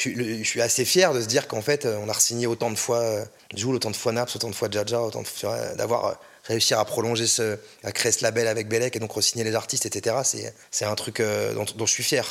je, 0.00 0.08
suis, 0.08 0.14
le- 0.14 0.38
je 0.38 0.48
suis 0.48 0.62
assez 0.62 0.84
fier 0.84 1.12
de 1.12 1.20
se 1.20 1.26
dire 1.26 1.46
qu'en 1.46 1.60
fait, 1.60 1.84
euh, 1.84 1.98
on 2.02 2.08
a 2.08 2.14
signé 2.14 2.46
autant 2.46 2.70
de 2.70 2.76
fois 2.78 2.98
euh, 3.00 3.24
Joule, 3.54 3.74
autant 3.74 3.90
de 3.90 3.96
fois 3.96 4.12
Naps, 4.12 4.34
autant 4.36 4.48
de 4.48 4.54
fois 4.54 4.68
Jaja, 4.70 5.00
autant 5.02 5.20
de 5.22 5.26
fois 5.28 5.52
euh, 5.54 5.74
d'avoir 5.74 6.16
réussi 6.44 6.72
à 6.74 6.82
prolonger 6.84 7.26
ce, 7.26 7.58
à 7.84 7.92
créer 7.92 8.12
ce 8.12 8.22
label 8.22 8.46
avec 8.48 8.68
Belek 8.68 8.96
et 8.96 8.98
donc 8.98 9.12
re-signer 9.12 9.44
les 9.44 9.54
artistes, 9.54 9.84
etc. 9.86 10.16
C'est, 10.70 10.84
un 10.86 10.94
truc 10.94 11.20
dont, 11.54 11.66
dont 11.76 11.86
je 11.86 11.92
suis 11.92 12.02
fier. 12.02 12.24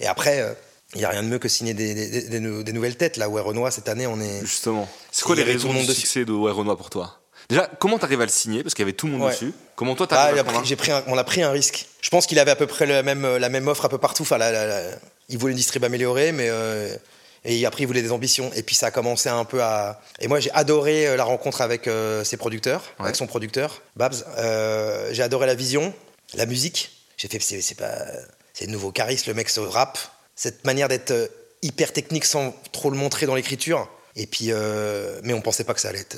Et 0.00 0.06
après. 0.06 0.56
il 0.94 0.98
n'y 0.98 1.04
a 1.04 1.10
rien 1.10 1.22
de 1.22 1.28
mieux 1.28 1.38
que 1.38 1.48
signer 1.48 1.74
des, 1.74 1.94
des- 1.94 2.08
des- 2.08 2.22
des 2.28 2.40
nou- 2.40 2.62
des 2.62 2.72
nouvelles 2.72 2.96
têtes. 2.96 3.16
Là 3.18 3.28
où 3.28 3.34
Renoir, 3.34 3.70
cette 3.72 3.88
année, 3.88 4.06
on 4.06 4.18
est. 4.20 4.40
Justement. 4.40 4.88
C'est 5.12 5.22
quoi 5.24 5.36
les 5.36 5.42
raisons 5.44 5.72
le 5.72 5.80
du 5.80 5.86
dessus. 5.86 6.00
succès 6.00 6.24
de 6.24 6.32
Ouais 6.32 6.50
Renoir 6.50 6.76
pour 6.76 6.88
toi? 6.90 7.20
Déjà, 7.48 7.68
comment 7.80 7.98
t'arrives 7.98 8.20
à 8.22 8.24
le 8.24 8.30
signer? 8.30 8.62
Parce 8.62 8.74
qu'il 8.74 8.82
y 8.82 8.88
avait 8.88 8.96
tout 8.96 9.06
le 9.06 9.12
monde 9.12 9.22
Ouais. 9.22 9.32
dessus. 9.32 9.52
Comment 9.76 9.94
toi 9.94 10.06
Ah, 10.10 10.14
t'arrives 10.14 10.36
il 10.36 10.38
à 10.38 10.40
a 10.40 10.44
prendre 10.44 10.60
pris- 10.60 10.68
j'ai 10.68 10.76
pris 10.76 10.90
un- 10.92 11.04
on 11.06 11.18
a 11.18 11.24
pris 11.24 11.42
un 11.42 11.50
risque. 11.50 11.86
Je 12.00 12.08
pense 12.10 12.26
qu'il 12.26 12.38
avait 12.38 12.50
à 12.50 12.56
peu 12.56 12.66
près 12.66 12.86
le 12.86 13.02
même, 13.02 13.36
la 13.36 13.48
même 13.48 13.68
offre 13.68 13.84
un 13.84 13.88
peu 13.88 13.98
partout. 13.98 14.22
Enfin, 14.22 14.38
la- 14.38 14.50
la- 14.50 14.66
la- 14.66 14.90
il 15.30 15.38
voulait 15.38 15.52
une 15.52 15.56
distrib 15.58 15.82
améliorée, 15.84 16.32
mais 16.32 16.48
euh, 16.50 16.94
et 17.44 17.64
après 17.64 17.84
il 17.84 17.86
voulait 17.86 18.02
des 18.02 18.12
ambitions. 18.12 18.50
Et 18.54 18.62
puis 18.62 18.74
ça 18.74 18.86
a 18.86 18.90
commencé 18.90 19.28
un 19.28 19.44
peu 19.44 19.62
à. 19.62 20.00
Et 20.20 20.28
moi 20.28 20.40
j'ai 20.40 20.50
adoré 20.52 21.06
euh, 21.08 21.16
la 21.16 21.24
rencontre 21.24 21.60
avec 21.62 21.86
euh, 21.88 22.22
ses 22.24 22.36
producteurs, 22.36 22.82
Ouais. 22.98 23.06
avec 23.06 23.16
son 23.16 23.26
producteur 23.26 23.80
Babs. 23.96 24.14
Euh, 24.38 25.08
j'ai 25.12 25.22
adoré 25.22 25.46
la 25.46 25.54
vision, 25.54 25.94
la 26.34 26.46
musique. 26.46 26.90
J'ai 27.16 27.28
fait 27.28 27.40
c'est 27.40 27.74
pas 27.76 27.96
c'est 28.52 28.66
le 28.66 28.72
nouveau 28.72 28.92
charisme, 28.92 29.30
le 29.30 29.34
mec 29.34 29.48
se 29.48 29.60
rappe, 29.60 29.98
cette 30.36 30.64
manière 30.64 30.88
d'être 30.88 31.30
hyper 31.62 31.92
technique 31.92 32.24
sans 32.24 32.54
trop 32.72 32.90
le 32.90 32.96
montrer 32.96 33.26
dans 33.26 33.34
l'écriture. 33.34 33.88
Et 34.16 34.26
puis, 34.26 34.46
euh, 34.50 35.20
mais 35.22 35.32
on 35.34 35.40
pensait 35.40 35.62
pas 35.64 35.72
que 35.72 35.80
ça 35.80 35.90
allait 35.90 36.00
être, 36.00 36.16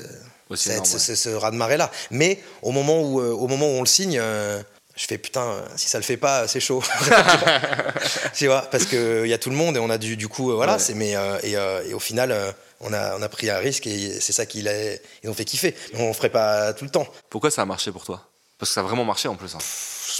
Aussi 0.49 0.63
ça 0.69 0.71
être 0.71 0.85
énorme, 0.85 0.99
ce, 0.99 1.15
ce, 1.15 1.15
ce 1.15 1.29
raz-de-marée 1.29 1.77
là. 1.77 1.91
Mais 2.09 2.39
au 2.63 2.71
moment 2.71 3.01
où, 3.01 3.21
euh, 3.21 3.29
au 3.31 3.47
moment 3.47 3.67
où 3.67 3.75
on 3.77 3.81
le 3.81 3.85
signe, 3.87 4.17
euh, 4.19 4.61
je 4.95 5.05
fais 5.07 5.17
putain, 5.17 5.63
si 5.75 5.87
ça 5.89 5.97
le 5.97 6.03
fait 6.03 6.17
pas, 6.17 6.47
c'est 6.47 6.59
chaud. 6.59 6.83
tu 8.35 8.47
vois, 8.47 8.61
parce 8.63 8.85
que 8.85 9.23
il 9.25 9.29
y 9.29 9.33
a 9.33 9.37
tout 9.37 9.49
le 9.49 9.55
monde 9.55 9.75
et 9.77 9.79
on 9.79 9.89
a 9.89 9.97
du, 9.97 10.17
du 10.17 10.27
coup, 10.27 10.51
euh, 10.51 10.55
voilà. 10.55 10.73
Ouais. 10.73 10.79
C'est 10.79 10.93
mais 10.93 11.15
euh, 11.15 11.37
et, 11.43 11.55
euh, 11.57 11.83
et 11.87 11.93
au 11.93 11.99
final, 11.99 12.31
euh, 12.31 12.51
on 12.81 12.93
a 12.93 13.17
on 13.17 13.21
a 13.21 13.29
pris 13.29 13.49
un 13.49 13.57
risque 13.57 13.87
et 13.87 14.19
c'est 14.19 14.33
ça 14.33 14.45
qu'ils 14.45 14.71
ils 15.23 15.29
ont 15.29 15.33
fait 15.33 15.45
kiffer. 15.45 15.75
Mais 15.93 16.01
on 16.01 16.13
ferait 16.13 16.29
pas 16.29 16.73
tout 16.73 16.85
le 16.85 16.91
temps. 16.91 17.07
Pourquoi 17.29 17.51
ça 17.51 17.61
a 17.61 17.65
marché 17.65 17.91
pour 17.91 18.03
toi? 18.05 18.21
Parce 18.59 18.69
que 18.69 18.73
ça 18.75 18.81
a 18.81 18.83
vraiment 18.83 19.03
marché 19.05 19.27
en 19.27 19.35
plus. 19.35 19.55
hein. 19.55 19.59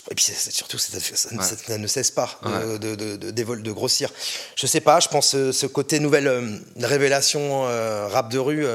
Et 0.09 0.15
puis 0.15 0.25
surtout, 0.25 0.79
ça, 0.79 0.99
ça- 0.99 1.29
Ouais. 1.35 1.43
ça 1.67 1.77
ne 1.77 1.85
cesse 1.87 2.09
pas 2.09 2.39
de, 2.43 2.49
Ouais. 2.49 2.79
de, 2.79 2.95
de, 2.95 3.15
de, 3.15 3.31
d'évol- 3.31 3.61
de 3.61 3.71
grossir. 3.71 4.09
Je 4.55 4.65
sais 4.65 4.81
pas, 4.81 4.99
je 4.99 5.07
pense 5.07 5.29
ce 5.51 5.65
côté 5.67 5.99
nouvelle 5.99 6.61
révélation 6.79 7.61
rap 8.09 8.29
de 8.29 8.39
rue, 8.39 8.65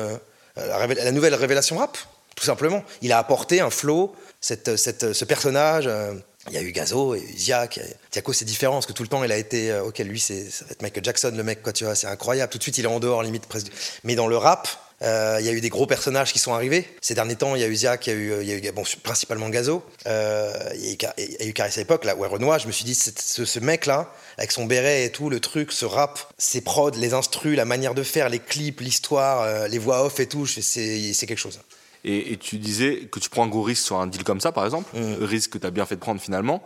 la 0.56 1.12
nouvelle 1.12 1.34
révélation 1.34 1.76
rap, 1.78 1.98
tout 2.36 2.44
simplement. 2.44 2.84
Il 3.02 3.10
a 3.12 3.18
apporté 3.18 3.60
un 3.60 3.70
flow, 3.70 4.14
cette, 4.40 4.76
cette, 4.76 5.12
ce 5.12 5.24
personnage. 5.24 5.86
euh, 5.86 6.14
il 6.48 6.54
y 6.54 6.56
a 6.56 6.62
eu 6.62 6.72
Gazo, 6.72 7.14
eu 7.14 7.20
Ziak. 7.36 7.78
Tiako, 8.10 8.32
c'est 8.32 8.44
différent 8.46 8.74
parce 8.74 8.86
que 8.86 8.92
tout 8.94 9.02
le 9.02 9.08
temps, 9.08 9.22
il 9.22 9.32
a 9.32 9.36
été. 9.36 9.70
euh, 9.70 9.84
ok, 9.84 9.98
lui, 9.98 10.18
c'est, 10.18 10.48
ça 10.50 10.64
va 10.64 10.70
être 10.70 10.82
Michael 10.82 11.04
Jackson, 11.04 11.32
le 11.36 11.42
mec, 11.42 11.62
quoi, 11.62 11.72
tu 11.74 11.84
vois, 11.84 11.94
c'est 11.94 12.06
incroyable. 12.06 12.50
Tout 12.50 12.58
de 12.58 12.62
suite, 12.62 12.78
il 12.78 12.84
est 12.84 12.88
en 12.88 13.00
dehors, 13.00 13.22
limite 13.22 13.46
presque. 13.46 13.66
Mais 14.04 14.14
dans 14.14 14.28
le 14.28 14.36
rap, 14.38 14.66
euh, 15.02 15.36
il 15.40 15.46
y 15.46 15.48
a 15.50 15.52
eu 15.52 15.60
des 15.60 15.68
gros 15.68 15.86
personnages 15.86 16.32
qui 16.32 16.38
sont 16.38 16.54
arrivés. 16.54 16.88
Ces 17.02 17.14
derniers 17.14 17.36
temps, 17.36 17.54
il 17.54 17.60
y 17.60 17.64
a 17.64 17.68
eu 17.68 17.76
Ziak, 17.76 18.06
il 18.06 18.44
y 18.44 18.52
a 18.52 18.56
eu, 18.56 18.72
bon, 18.72 18.82
principalement 19.02 19.50
Gazo. 19.50 19.84
Euh, 20.06 20.54
il 20.76 20.86
y 20.86 20.96
a 21.04 21.44
eu, 21.44 21.52
Caris 21.52 21.72
à 21.76 21.78
l'époque, 21.80 22.06
là, 22.06 22.16
ouais, 22.16 22.26
Renoir. 22.28 22.58
Je 22.58 22.66
me 22.66 22.72
suis 22.72 22.84
dit, 22.84 22.94
ce, 22.94 23.44
ce 23.44 23.58
mec-là, 23.58 24.10
avec 24.38 24.50
son 24.50 24.64
béret 24.64 25.04
et 25.04 25.12
tout, 25.12 25.28
le 25.28 25.40
truc, 25.40 25.70
ce 25.70 25.84
rap, 25.84 26.18
ses 26.38 26.62
prods, 26.62 26.92
les 26.92 27.12
instrus, 27.12 27.56
la 27.56 27.66
manière 27.66 27.94
de 27.94 28.02
faire, 28.02 28.30
les 28.30 28.38
clips, 28.38 28.80
l'histoire, 28.80 29.42
euh, 29.42 29.68
les 29.68 29.78
voix 29.78 30.02
off 30.02 30.18
et 30.18 30.26
tout, 30.26 30.46
c'est, 30.46 30.62
c'est 30.62 31.26
quelque 31.26 31.36
chose. 31.36 31.60
Et, 32.04 32.32
et 32.32 32.36
tu 32.36 32.58
disais 32.58 33.08
que 33.10 33.18
tu 33.18 33.28
prends 33.28 33.44
un 33.44 33.48
gros 33.48 33.62
risque 33.62 33.84
sur 33.84 33.98
un 34.00 34.06
deal 34.06 34.22
comme 34.24 34.40
ça, 34.40 34.52
par 34.52 34.64
exemple. 34.64 34.96
Mm. 34.96 35.24
Risque 35.24 35.52
que 35.52 35.58
tu 35.58 35.66
as 35.66 35.70
bien 35.70 35.84
fait 35.86 35.96
de 35.96 36.00
prendre 36.00 36.20
finalement. 36.20 36.62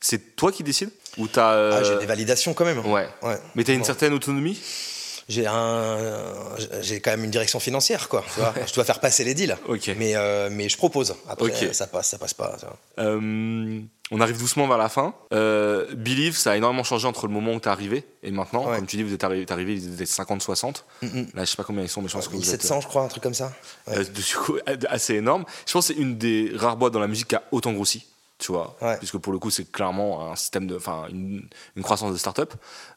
C'est 0.00 0.36
toi 0.36 0.52
qui 0.52 0.62
décides 0.62 0.90
Ou 1.18 1.26
t'as. 1.26 1.52
euh, 1.54 1.78
Ah, 1.80 1.82
j'ai 1.82 1.98
des 1.98 2.06
validations 2.06 2.54
quand 2.54 2.64
même. 2.64 2.78
Ouais. 2.86 3.08
Ouais. 3.22 3.38
Mais 3.54 3.64
t'as 3.64 3.72
une 3.72 3.80
Bon. 3.80 3.84
certaine 3.84 4.12
autonomie? 4.12 4.58
J'ai 5.28 5.46
un, 5.46 5.98
j'ai 6.82 7.00
quand 7.00 7.10
même 7.10 7.24
une 7.24 7.32
direction 7.32 7.58
financière, 7.58 8.08
quoi. 8.08 8.24
tu 8.32 8.40
vois. 8.40 8.54
je 8.64 8.72
dois 8.72 8.84
faire 8.84 9.00
passer 9.00 9.24
les 9.24 9.34
deals. 9.34 9.56
Mais, 9.98 10.14
euh, 10.14 10.48
mais 10.50 10.68
je 10.68 10.76
propose. 10.76 11.14
Après, 11.28 11.72
ça 11.72 11.86
passe, 11.86 12.08
ça 12.08 12.18
passe 12.18 12.34
pas. 12.34 12.56
Euh, 12.98 13.80
on 14.10 14.20
arrive 14.20 14.38
doucement 14.38 14.68
vers 14.68 14.78
la 14.78 14.88
fin. 14.88 15.14
Euh, 15.32 15.86
Believe, 15.94 16.36
ça 16.36 16.52
a 16.52 16.56
énormément 16.56 16.84
changé 16.84 17.08
entre 17.08 17.26
le 17.26 17.32
moment 17.32 17.54
où 17.54 17.60
t'es 17.60 17.68
arrivé 17.68 18.04
et 18.22 18.30
maintenant. 18.30 18.68
Ouais. 18.68 18.76
Comme 18.76 18.86
tu 18.86 18.96
dis, 18.96 19.02
vous 19.02 19.14
êtes 19.14 19.24
arrivé, 19.24 19.44
t'es 19.46 19.52
arrivé, 19.52 19.74
ils 19.74 19.94
étaient 19.94 20.04
50-60. 20.04 20.84
Mm-mm. 21.02 21.34
Là, 21.34 21.44
je 21.44 21.50
sais 21.50 21.56
pas 21.56 21.64
combien 21.64 21.82
ils 21.82 21.88
sont, 21.88 22.02
mais 22.02 22.08
je 22.08 22.14
pense 22.14 22.26
que 22.26 22.32
vous 22.32 22.38
1700, 22.38 22.82
je 22.82 22.86
crois, 22.86 23.02
un 23.02 23.08
truc 23.08 23.22
comme 23.22 23.34
ça. 23.34 23.52
êtes 23.90 24.12
du 24.12 24.22
coup, 24.36 24.56
assez 24.88 25.14
énorme. 25.14 25.44
Je 25.66 25.72
pense 25.72 25.88
que 25.88 25.94
c'est 25.94 26.00
une 26.00 26.18
des 26.18 26.52
rares 26.54 26.76
boîtes 26.76 26.92
dans 26.92 27.00
la 27.00 27.08
musique 27.08 27.28
qui 27.28 27.36
a 27.36 27.42
autant 27.50 27.72
grossi. 27.72 28.06
Tu 28.38 28.52
vois, 28.52 28.76
Ouais. 28.82 28.98
puisque 28.98 29.16
pour 29.16 29.32
le 29.32 29.38
coup, 29.38 29.48
c'est 29.50 29.70
clairement 29.72 30.30
un 30.30 30.36
système 30.36 30.66
de, 30.66 30.76
enfin, 30.76 31.06
une, 31.10 31.48
une 31.74 31.82
croissance 31.82 32.12
de 32.12 32.18
start-up. 32.18 32.52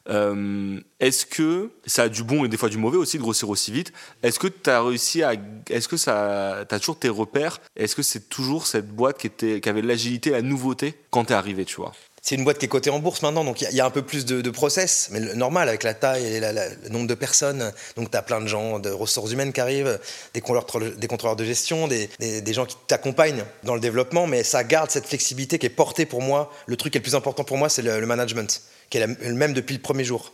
Euh, 0.08 0.78
est-ce 0.98 1.24
que 1.24 1.70
ça 1.86 2.02
a 2.04 2.08
du 2.10 2.22
bon 2.24 2.44
et 2.44 2.48
des 2.48 2.56
fois 2.58 2.68
du 2.68 2.76
mauvais 2.76 2.98
aussi 2.98 3.16
de 3.16 3.22
grossir 3.22 3.48
aussi 3.48 3.72
vite? 3.72 3.92
Est-ce 4.22 4.38
que 4.38 4.48
tu 4.48 4.68
as 4.68 4.82
réussi 4.82 5.22
à, 5.22 5.32
est-ce 5.70 5.88
que 5.88 5.96
ça, 5.96 6.64
t'as 6.68 6.78
toujours 6.78 6.98
tes 6.98 7.08
repères? 7.08 7.58
Est-ce 7.76 7.96
que 7.96 8.02
c'est 8.02 8.28
toujours 8.28 8.66
cette 8.66 8.88
boîte 8.90 9.18
qui 9.18 9.28
était, 9.28 9.60
qui 9.62 9.68
avait 9.70 9.82
l'agilité, 9.82 10.30
la 10.30 10.42
nouveauté 10.42 10.94
quand 11.10 11.24
t'es 11.24 11.34
arrivé, 11.34 11.64
tu 11.64 11.76
vois? 11.76 11.92
C'est 12.22 12.34
une 12.34 12.44
boîte 12.44 12.58
qui 12.58 12.66
est 12.66 12.68
cotée 12.68 12.90
en 12.90 12.98
bourse 12.98 13.22
maintenant, 13.22 13.44
donc 13.44 13.60
il 13.62 13.64
y 13.64 13.66
a- 13.66 13.70
il 13.70 13.76
y, 13.76 13.80
a 13.80 13.86
un 13.86 13.90
peu 13.90 14.02
plus 14.02 14.26
de, 14.26 14.42
de 14.42 14.50
process, 14.50 15.08
mais 15.10 15.20
le- 15.20 15.34
normal 15.34 15.68
avec 15.68 15.82
la 15.84 15.94
taille 15.94 16.26
et 16.26 16.38
la- 16.38 16.52
la- 16.52 16.68
le 16.68 16.88
nombre 16.90 17.06
de 17.06 17.14
personnes. 17.14 17.72
Donc 17.96 18.10
tu 18.10 18.16
as 18.16 18.20
plein 18.22 18.40
de 18.42 18.46
gens, 18.46 18.78
de 18.78 18.90
ressources 18.90 19.32
humaines 19.32 19.52
qui 19.54 19.60
arrivent, 19.60 19.98
des 20.34 20.40
contrôleurs, 20.42 20.92
des 20.96 21.06
contrôleurs 21.06 21.36
de 21.36 21.44
gestion, 21.44 21.88
des, 21.88 22.10
des- 22.18 22.42
des 22.42 22.52
gens 22.52 22.66
qui 22.66 22.76
t'accompagnent 22.86 23.44
dans 23.64 23.74
le 23.74 23.80
développement, 23.80 24.26
mais 24.26 24.44
ça 24.44 24.64
garde 24.64 24.90
cette 24.90 25.06
flexibilité 25.06 25.58
qui 25.58 25.64
est 25.66 25.70
portée 25.70 26.04
pour 26.04 26.20
moi. 26.20 26.52
Le 26.66 26.76
truc 26.76 26.92
qui 26.92 26.98
est 26.98 27.00
le 27.00 27.04
plus 27.04 27.14
important 27.14 27.42
pour 27.42 27.56
moi, 27.56 27.70
c'est 27.70 27.80
le, 27.82 27.98
le 28.00 28.06
management, 28.06 28.60
qui 28.90 28.98
est 28.98 29.06
la- 29.06 29.14
le 29.28 29.34
même 29.34 29.54
depuis 29.54 29.74
le 29.76 29.80
premier 29.82 30.04
jour. 30.04 30.32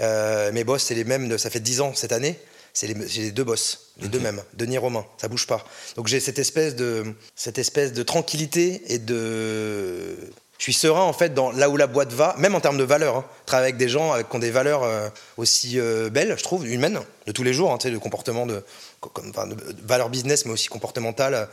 Euh, 0.00 0.50
mes 0.50 0.64
boss, 0.64 0.82
c'est 0.82 0.94
les 0.96 1.04
mêmes, 1.04 1.28
de- 1.28 1.36
ça 1.36 1.50
fait 1.50 1.60
10 1.60 1.80
ans 1.80 1.92
cette 1.94 2.12
année. 2.12 2.36
C'est 2.74 2.86
les, 2.88 2.96
j'ai 3.06 3.22
les 3.22 3.30
deux 3.32 3.44
boss, 3.44 3.92
les 4.00 4.08
deux 4.08 4.18
mêmes, 4.18 4.42
Denis 4.54 4.76
et 4.76 4.78
Romain, 4.78 5.04
ça 5.20 5.28
bouge 5.28 5.46
pas. 5.46 5.62
Donc 5.96 6.08
j'ai 6.08 6.20
cette 6.20 6.38
espèce 6.38 6.74
de, 6.74 7.04
cette 7.36 7.58
espèce 7.58 7.92
de 7.92 8.02
tranquillité 8.02 8.82
et 8.88 8.98
de. 8.98 10.16
Je 10.62 10.70
suis 10.70 10.74
serein 10.74 11.02
en 11.02 11.12
fait 11.12 11.34
dans 11.34 11.50
là 11.50 11.68
où 11.68 11.76
la 11.76 11.88
boîte 11.88 12.12
va, 12.12 12.36
même 12.38 12.54
en 12.54 12.60
termes 12.60 12.78
de 12.78 12.84
valeurs. 12.84 13.16
Hein. 13.16 13.24
Travailler 13.46 13.70
avec 13.70 13.78
des 13.78 13.88
gens 13.88 14.14
qui 14.22 14.36
ont 14.36 14.38
des 14.38 14.52
valeurs 14.52 14.88
aussi 15.36 15.80
belles, 16.12 16.36
je 16.38 16.42
trouve, 16.44 16.68
humaines, 16.68 17.00
de 17.26 17.32
tous 17.32 17.42
les 17.42 17.52
jours, 17.52 17.72
hein, 17.72 17.78
tu 17.78 17.88
sais, 17.88 17.92
de 17.92 17.98
comportement 17.98 18.46
de, 18.46 18.62
enfin, 19.02 19.48
de, 19.48 19.56
valeurs 19.84 20.08
business, 20.08 20.46
mais 20.46 20.52
aussi 20.52 20.68
comportementales. 20.68 21.48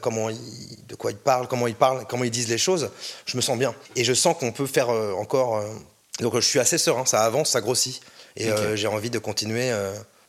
comment 0.00 0.30
de 0.30 0.94
quoi 0.96 1.12
ils 1.12 1.16
parlent, 1.16 1.46
comment 1.46 1.68
ils 1.68 1.76
parlent, 1.76 2.06
comment 2.08 2.24
ils 2.24 2.32
disent 2.32 2.48
les 2.48 2.58
choses, 2.58 2.90
je 3.24 3.36
me 3.36 3.40
sens 3.40 3.56
bien. 3.56 3.72
Et 3.94 4.02
je 4.02 4.12
sens 4.12 4.36
qu'on 4.36 4.50
peut 4.50 4.66
faire 4.66 4.88
encore. 4.88 5.62
donc 6.18 6.34
je 6.34 6.40
suis 6.40 6.58
assez 6.58 6.76
serein, 6.76 7.06
ça 7.06 7.22
avance, 7.22 7.50
ça 7.50 7.60
grossit. 7.60 8.00
Et 8.36 8.50
j'ai 8.74 8.88
envie 8.88 9.10
de 9.10 9.20
continuer 9.20 9.70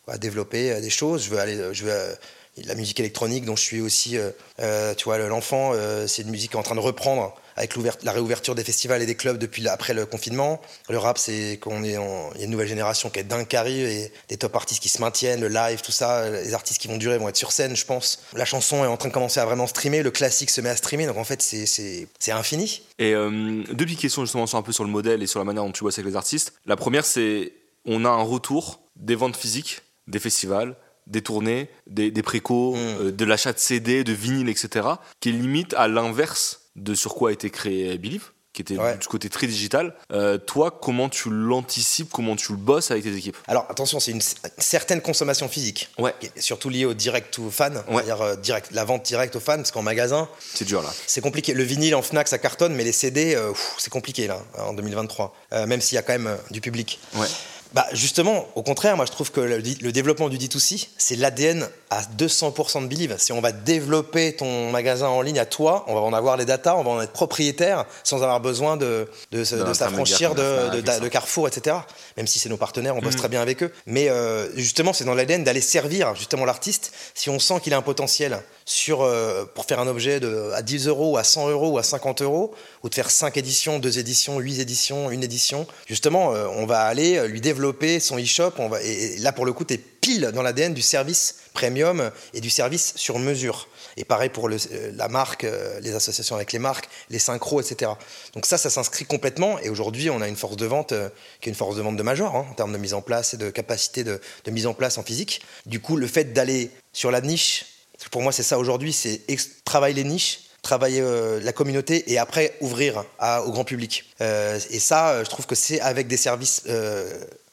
à 0.08 0.20
développer 0.20 0.80
des 0.80 0.92
choses. 0.92 1.24
Je 1.24 1.32
veux 1.32 1.40
aller, 1.40 1.74
je 1.74 1.84
veux 1.84 2.16
la 2.64 2.76
musique 2.76 3.00
électronique 3.00 3.46
dont 3.46 3.56
je 3.56 3.62
suis 3.62 3.82
aussi, 3.82 4.18
euh, 4.18 4.30
euh, 4.60 4.94
tu 4.96 5.06
vois, 5.06 5.18
l'enfant, 5.18 5.72
euh, 5.74 6.08
c'est 6.08 6.22
une 6.22 6.30
musique 6.30 6.52
qui 6.52 6.58
est 6.58 6.60
en 6.60 6.64
train 6.64 6.76
de 6.76 6.80
reprendre 6.80 7.36
avec 7.56 7.76
la 8.04 8.12
réouverture 8.12 8.56
des 8.56 8.64
festivals 8.64 9.02
et 9.02 9.06
des 9.06 9.16
clubs 9.16 9.38
depuis 9.38 9.68
après 9.68 9.94
le 9.94 10.06
confinement. 10.06 10.62
Le 10.90 10.98
rap, 10.98 11.18
c'est 11.18 11.58
qu'on 11.62 11.84
est, 11.84 11.94
il 11.94 12.40
y 12.40 12.42
a 12.42 12.46
une 12.46 12.52
nouvelle 12.52 12.68
génération 12.68 13.10
qui 13.10 13.20
est 13.20 13.24
dingue 13.24 13.48
qui 13.48 13.56
arrive 13.56 13.86
et 13.86 14.12
des 14.30 14.38
top 14.38 14.56
artistes 14.56 14.82
qui 14.82 14.90
se 14.90 15.02
maintiennent, 15.02 15.42
le 15.42 15.48
live, 15.48 15.82
tout 15.82 15.92
ça. 15.92 16.30
Les 16.30 16.54
artistes 16.54 16.82
qui 16.82 16.88
vont 16.88 16.98
durer 16.98 17.18
vont 17.18 17.30
être 17.30 17.38
sur 17.38 17.52
scène, 17.52 17.76
je 17.76 17.86
pense. 17.86 18.24
La 18.34 18.46
chanson 18.46 18.84
est 18.84 18.88
en 18.88 18.98
train 18.98 19.10
de 19.10 19.14
commencer 19.14 19.40
à 19.40 19.46
vraiment 19.46 19.68
streamer, 19.68 20.04
le 20.04 20.12
classique 20.12 20.50
se 20.50 20.62
met 20.62 20.70
à 20.70 20.76
streamer, 20.76 21.06
donc 21.06 21.18
en 21.18 21.24
fait, 21.24 21.42
c'est 21.42 22.32
infini. 22.32 22.82
Et 23.00 23.14
deux 23.14 23.86
petites 23.86 24.00
questions 24.00 24.24
justement 24.24 24.48
sur 24.48 24.58
un 24.58 24.62
peu 24.62 24.72
sur 24.72 24.84
le 24.84 24.90
modèle 24.90 25.24
et 25.24 25.28
sur 25.28 25.40
la 25.40 25.46
manière 25.46 25.64
dont 25.64 25.72
tu 25.72 25.84
bosses 25.84 25.98
avec 26.00 26.10
les 26.10 26.16
artistes. 26.18 26.54
La 26.66 26.76
première, 26.76 27.06
c'est 27.06 27.54
on 27.86 28.06
a 28.06 28.10
un 28.10 28.24
retour 28.24 28.82
des 28.96 29.16
ventes 29.16 29.38
physiques, 29.38 29.82
des 30.08 30.20
festivals, 30.20 30.76
des 31.08 31.22
tournées, 31.22 31.70
des, 31.88 32.12
des 32.12 32.24
précos, 32.24 32.76
mm. 32.76 32.78
euh, 32.78 33.12
de 33.12 33.26
l'achat 33.26 33.54
de 33.54 33.60
CD, 33.60 34.04
de 34.04 34.14
vinyle, 34.14 34.50
etc., 34.50 34.88
qui 35.20 35.30
est 35.30 35.34
limite 35.34 35.74
à 35.76 35.88
l'inverse 35.88 36.62
de 36.76 36.94
sur 36.94 37.16
quoi 37.16 37.30
a 37.30 37.34
été 37.34 37.50
créé 37.50 37.98
Believe, 37.98 38.32
qui 38.56 38.62
était 38.62 38.76
du 38.76 39.08
côté 39.08 39.30
très 39.30 39.48
digital. 39.48 39.94
Euh, 40.12 40.38
toi, 40.38 40.72
comment 40.72 41.10
tu 41.10 41.30
l'anticipes, 41.30 42.10
comment 42.12 42.36
tu 42.36 42.54
le 42.54 42.58
bosses 42.58 42.90
avec 42.90 43.04
tes 43.04 43.16
équipes? 43.16 43.36
Alors 43.48 43.66
attention, 43.70 44.00
c'est 44.00 44.12
une, 44.12 44.22
certaine 44.58 45.02
consommation 45.02 45.50
physique, 45.50 45.90
ouais. 46.00 46.14
surtout 46.38 46.70
liée 46.70 46.86
au 46.86 46.94
direct 46.94 47.34
to 47.34 47.52
fan, 47.52 47.84
c'est-à-dire 47.88 48.22
euh, 48.22 48.36
direct, 48.38 48.72
la 48.72 48.86
vente 48.86 49.04
directe 49.04 49.36
aux 49.36 49.42
fans, 49.42 49.58
parce 49.58 49.72
qu'en 49.72 49.84
magasin, 49.84 50.30
c'est 50.40 50.66
dur 50.66 50.82
là. 50.82 50.90
C'est 51.06 51.22
compliqué. 51.22 51.54
Le 51.54 51.64
vinyle 51.64 51.96
en 51.96 52.02
Fnac, 52.02 52.28
ça 52.28 52.38
cartonne, 52.38 52.74
mais 52.74 52.84
les 52.84 52.94
CD, 52.94 53.38
c'est 53.78 53.92
compliqué 53.92 54.28
là, 54.28 54.42
en 54.58 54.74
2023, 54.74 55.36
même 55.68 55.82
s'il 55.82 55.96
y 55.96 56.00
a 56.00 56.02
quand 56.02 56.14
même 56.14 56.38
du 56.52 56.62
public. 56.62 57.00
Ouais. 57.16 57.28
Bah 57.74 57.86
justement, 57.92 58.48
au 58.56 58.64
contraire, 58.64 58.96
moi 58.96 59.06
je 59.06 59.12
trouve 59.12 59.32
que 59.32 59.42
le, 59.42 59.92
développement 59.92 60.30
du 60.30 60.38
D2C, 60.38 60.88
c'est 60.98 61.18
l'ADN 61.18 61.68
à 61.90 62.04
200% 62.18 62.84
de 62.84 62.88
Believe. 62.88 63.16
Si 63.18 63.34
on 63.34 63.42
va 63.42 63.52
développer 63.52 64.34
ton 64.34 64.72
magasin 64.72 65.08
en 65.08 65.22
ligne 65.22 65.40
à 65.40 65.46
toi, 65.46 65.84
on 65.88 65.94
va 65.94 66.00
en 66.00 66.14
avoir 66.14 66.38
les 66.38 66.46
datas, 66.46 66.76
on 66.76 66.84
va 66.84 66.92
en 66.92 67.02
être 67.02 67.12
propriétaire 67.12 67.86
sans 68.04 68.24
avoir 68.24 68.40
besoin 68.40 68.78
de, 68.78 69.10
de, 69.32 69.44
s'affranchir 69.44 70.36
de, 70.36 71.08
Carrefour, 71.10 71.48
etc. 71.50 71.76
Même 72.16 72.28
si 72.28 72.40
c'est 72.40 72.50
nos 72.50 72.58
partenaires, 72.58 72.96
on 72.96 73.02
bosse 73.02 73.16
mm. 73.16 73.18
très 73.18 73.30
bien 73.30 73.42
avec 73.42 73.62
eux. 73.62 73.72
Mais 73.86 74.10
euh, 74.10 74.48
justement, 74.56 74.94
c'est 74.94 75.04
dans 75.04 75.14
l'ADN 75.14 75.44
d'aller 75.44 75.62
servir 75.62 76.16
justement 76.16 76.46
l'artiste. 76.46 76.94
Si 77.14 77.30
on 77.30 77.40
sent 77.40 77.60
qu'il 77.62 77.74
a 77.74 77.78
un 77.78 77.82
potentiel 77.82 78.42
sur, 78.64 79.02
euh, 79.02 79.44
pour 79.54 79.66
faire 79.66 79.80
un 79.80 79.88
objet 79.88 80.22
de, 80.22 80.52
à 80.54 80.62
10 80.62 80.88
euros, 80.88 81.18
à 81.18 81.24
100 81.24 81.50
euros 81.50 81.72
ou 81.72 81.78
à 81.78 81.84
50 81.84 82.22
euros, 82.22 82.54
ou 82.84 82.90
de 82.90 82.96
faire 82.96 83.12
5 83.12 83.36
éditions, 83.38 83.80
2 83.80 84.00
éditions, 84.00 84.40
8 84.40 84.60
éditions, 84.60 85.12
une 85.12 85.24
édition, 85.24 85.68
justement, 85.88 86.34
euh, 86.34 86.48
on 86.56 86.66
va 86.66 86.82
aller 86.82 87.28
lui 87.28 87.42
développer 87.42 87.55
son 88.00 88.18
e-shop. 88.18 88.54
Et 88.82 89.18
là, 89.20 89.32
pour 89.32 89.46
le 89.46 89.54
coup, 89.54 89.66
tu 89.66 89.74
es 89.74 89.78
pile 89.78 90.32
dans 90.34 90.44
l'ADN 90.44 90.74
du 90.74 90.82
service 90.82 91.38
premium 91.54 92.12
et 92.34 92.42
du 92.42 92.52
service 92.52 92.94
sur 92.96 93.18
mesure. 93.18 93.68
Et 93.98 94.04
pareil 94.04 94.30
pour 94.30 94.50
euh, 94.50 94.58
la 94.94 95.08
marque, 95.08 95.46
euh, 95.46 95.80
les 95.80 95.96
associations 95.96 96.36
avec 96.36 96.52
les 96.52 96.60
marques, 96.60 96.88
les 97.10 97.18
synchros, 97.18 97.62
etc. 97.62 97.92
Donc 98.34 98.46
ça, 98.46 98.58
ça 98.58 98.70
s'inscrit 98.70 99.06
complètement. 99.06 99.58
Et 99.60 99.70
aujourd'hui, 99.70 100.10
on 100.10 100.22
a 100.22 100.28
une 100.28 100.36
force 100.36 100.58
de 100.58 100.66
vente 100.66 100.92
euh, 100.92 101.10
qui 101.42 101.50
est 101.50 101.52
une 101.52 101.58
force 101.58 101.76
de 101.76 101.82
vente 101.82 101.98
de 101.98 102.04
major 102.04 102.36
hein, 102.36 102.46
en 102.52 102.54
termes 102.54 102.74
de 102.74 102.78
mise 102.78 102.94
en 102.94 103.02
place 103.02 103.34
et 103.34 103.38
de 103.38 103.50
capacité 103.50 104.04
de, 104.04 104.20
mise 104.52 104.68
en 104.68 104.74
place 104.74 104.98
en 104.98 105.04
physique. 105.04 105.42
Du 105.66 105.80
coup, 105.80 105.96
le 105.96 106.08
fait 106.08 106.34
d'aller 106.34 106.70
sur 106.94 107.10
la 107.10 107.22
niche, 107.22 107.66
pour 108.12 108.22
moi, 108.22 108.32
c'est 108.32 108.44
ça 108.44 108.60
aujourd'hui, 108.60 108.94
c'est 108.94 109.22
travailler 109.64 109.96
les 109.96 110.04
niches 110.04 110.42
travailler 110.62 111.04
la 111.44 111.54
communauté 111.54 112.12
et 112.12 112.18
après 112.18 112.56
ouvrir 112.60 113.06
au 113.46 113.52
grand 113.52 113.66
public. 113.66 114.04
Et 114.20 114.80
ça, 114.80 115.24
je 115.24 115.30
trouve 115.30 115.46
que 115.46 115.54
c'est 115.54 115.80
avec 115.80 116.08
des 116.08 116.18
services 116.18 116.64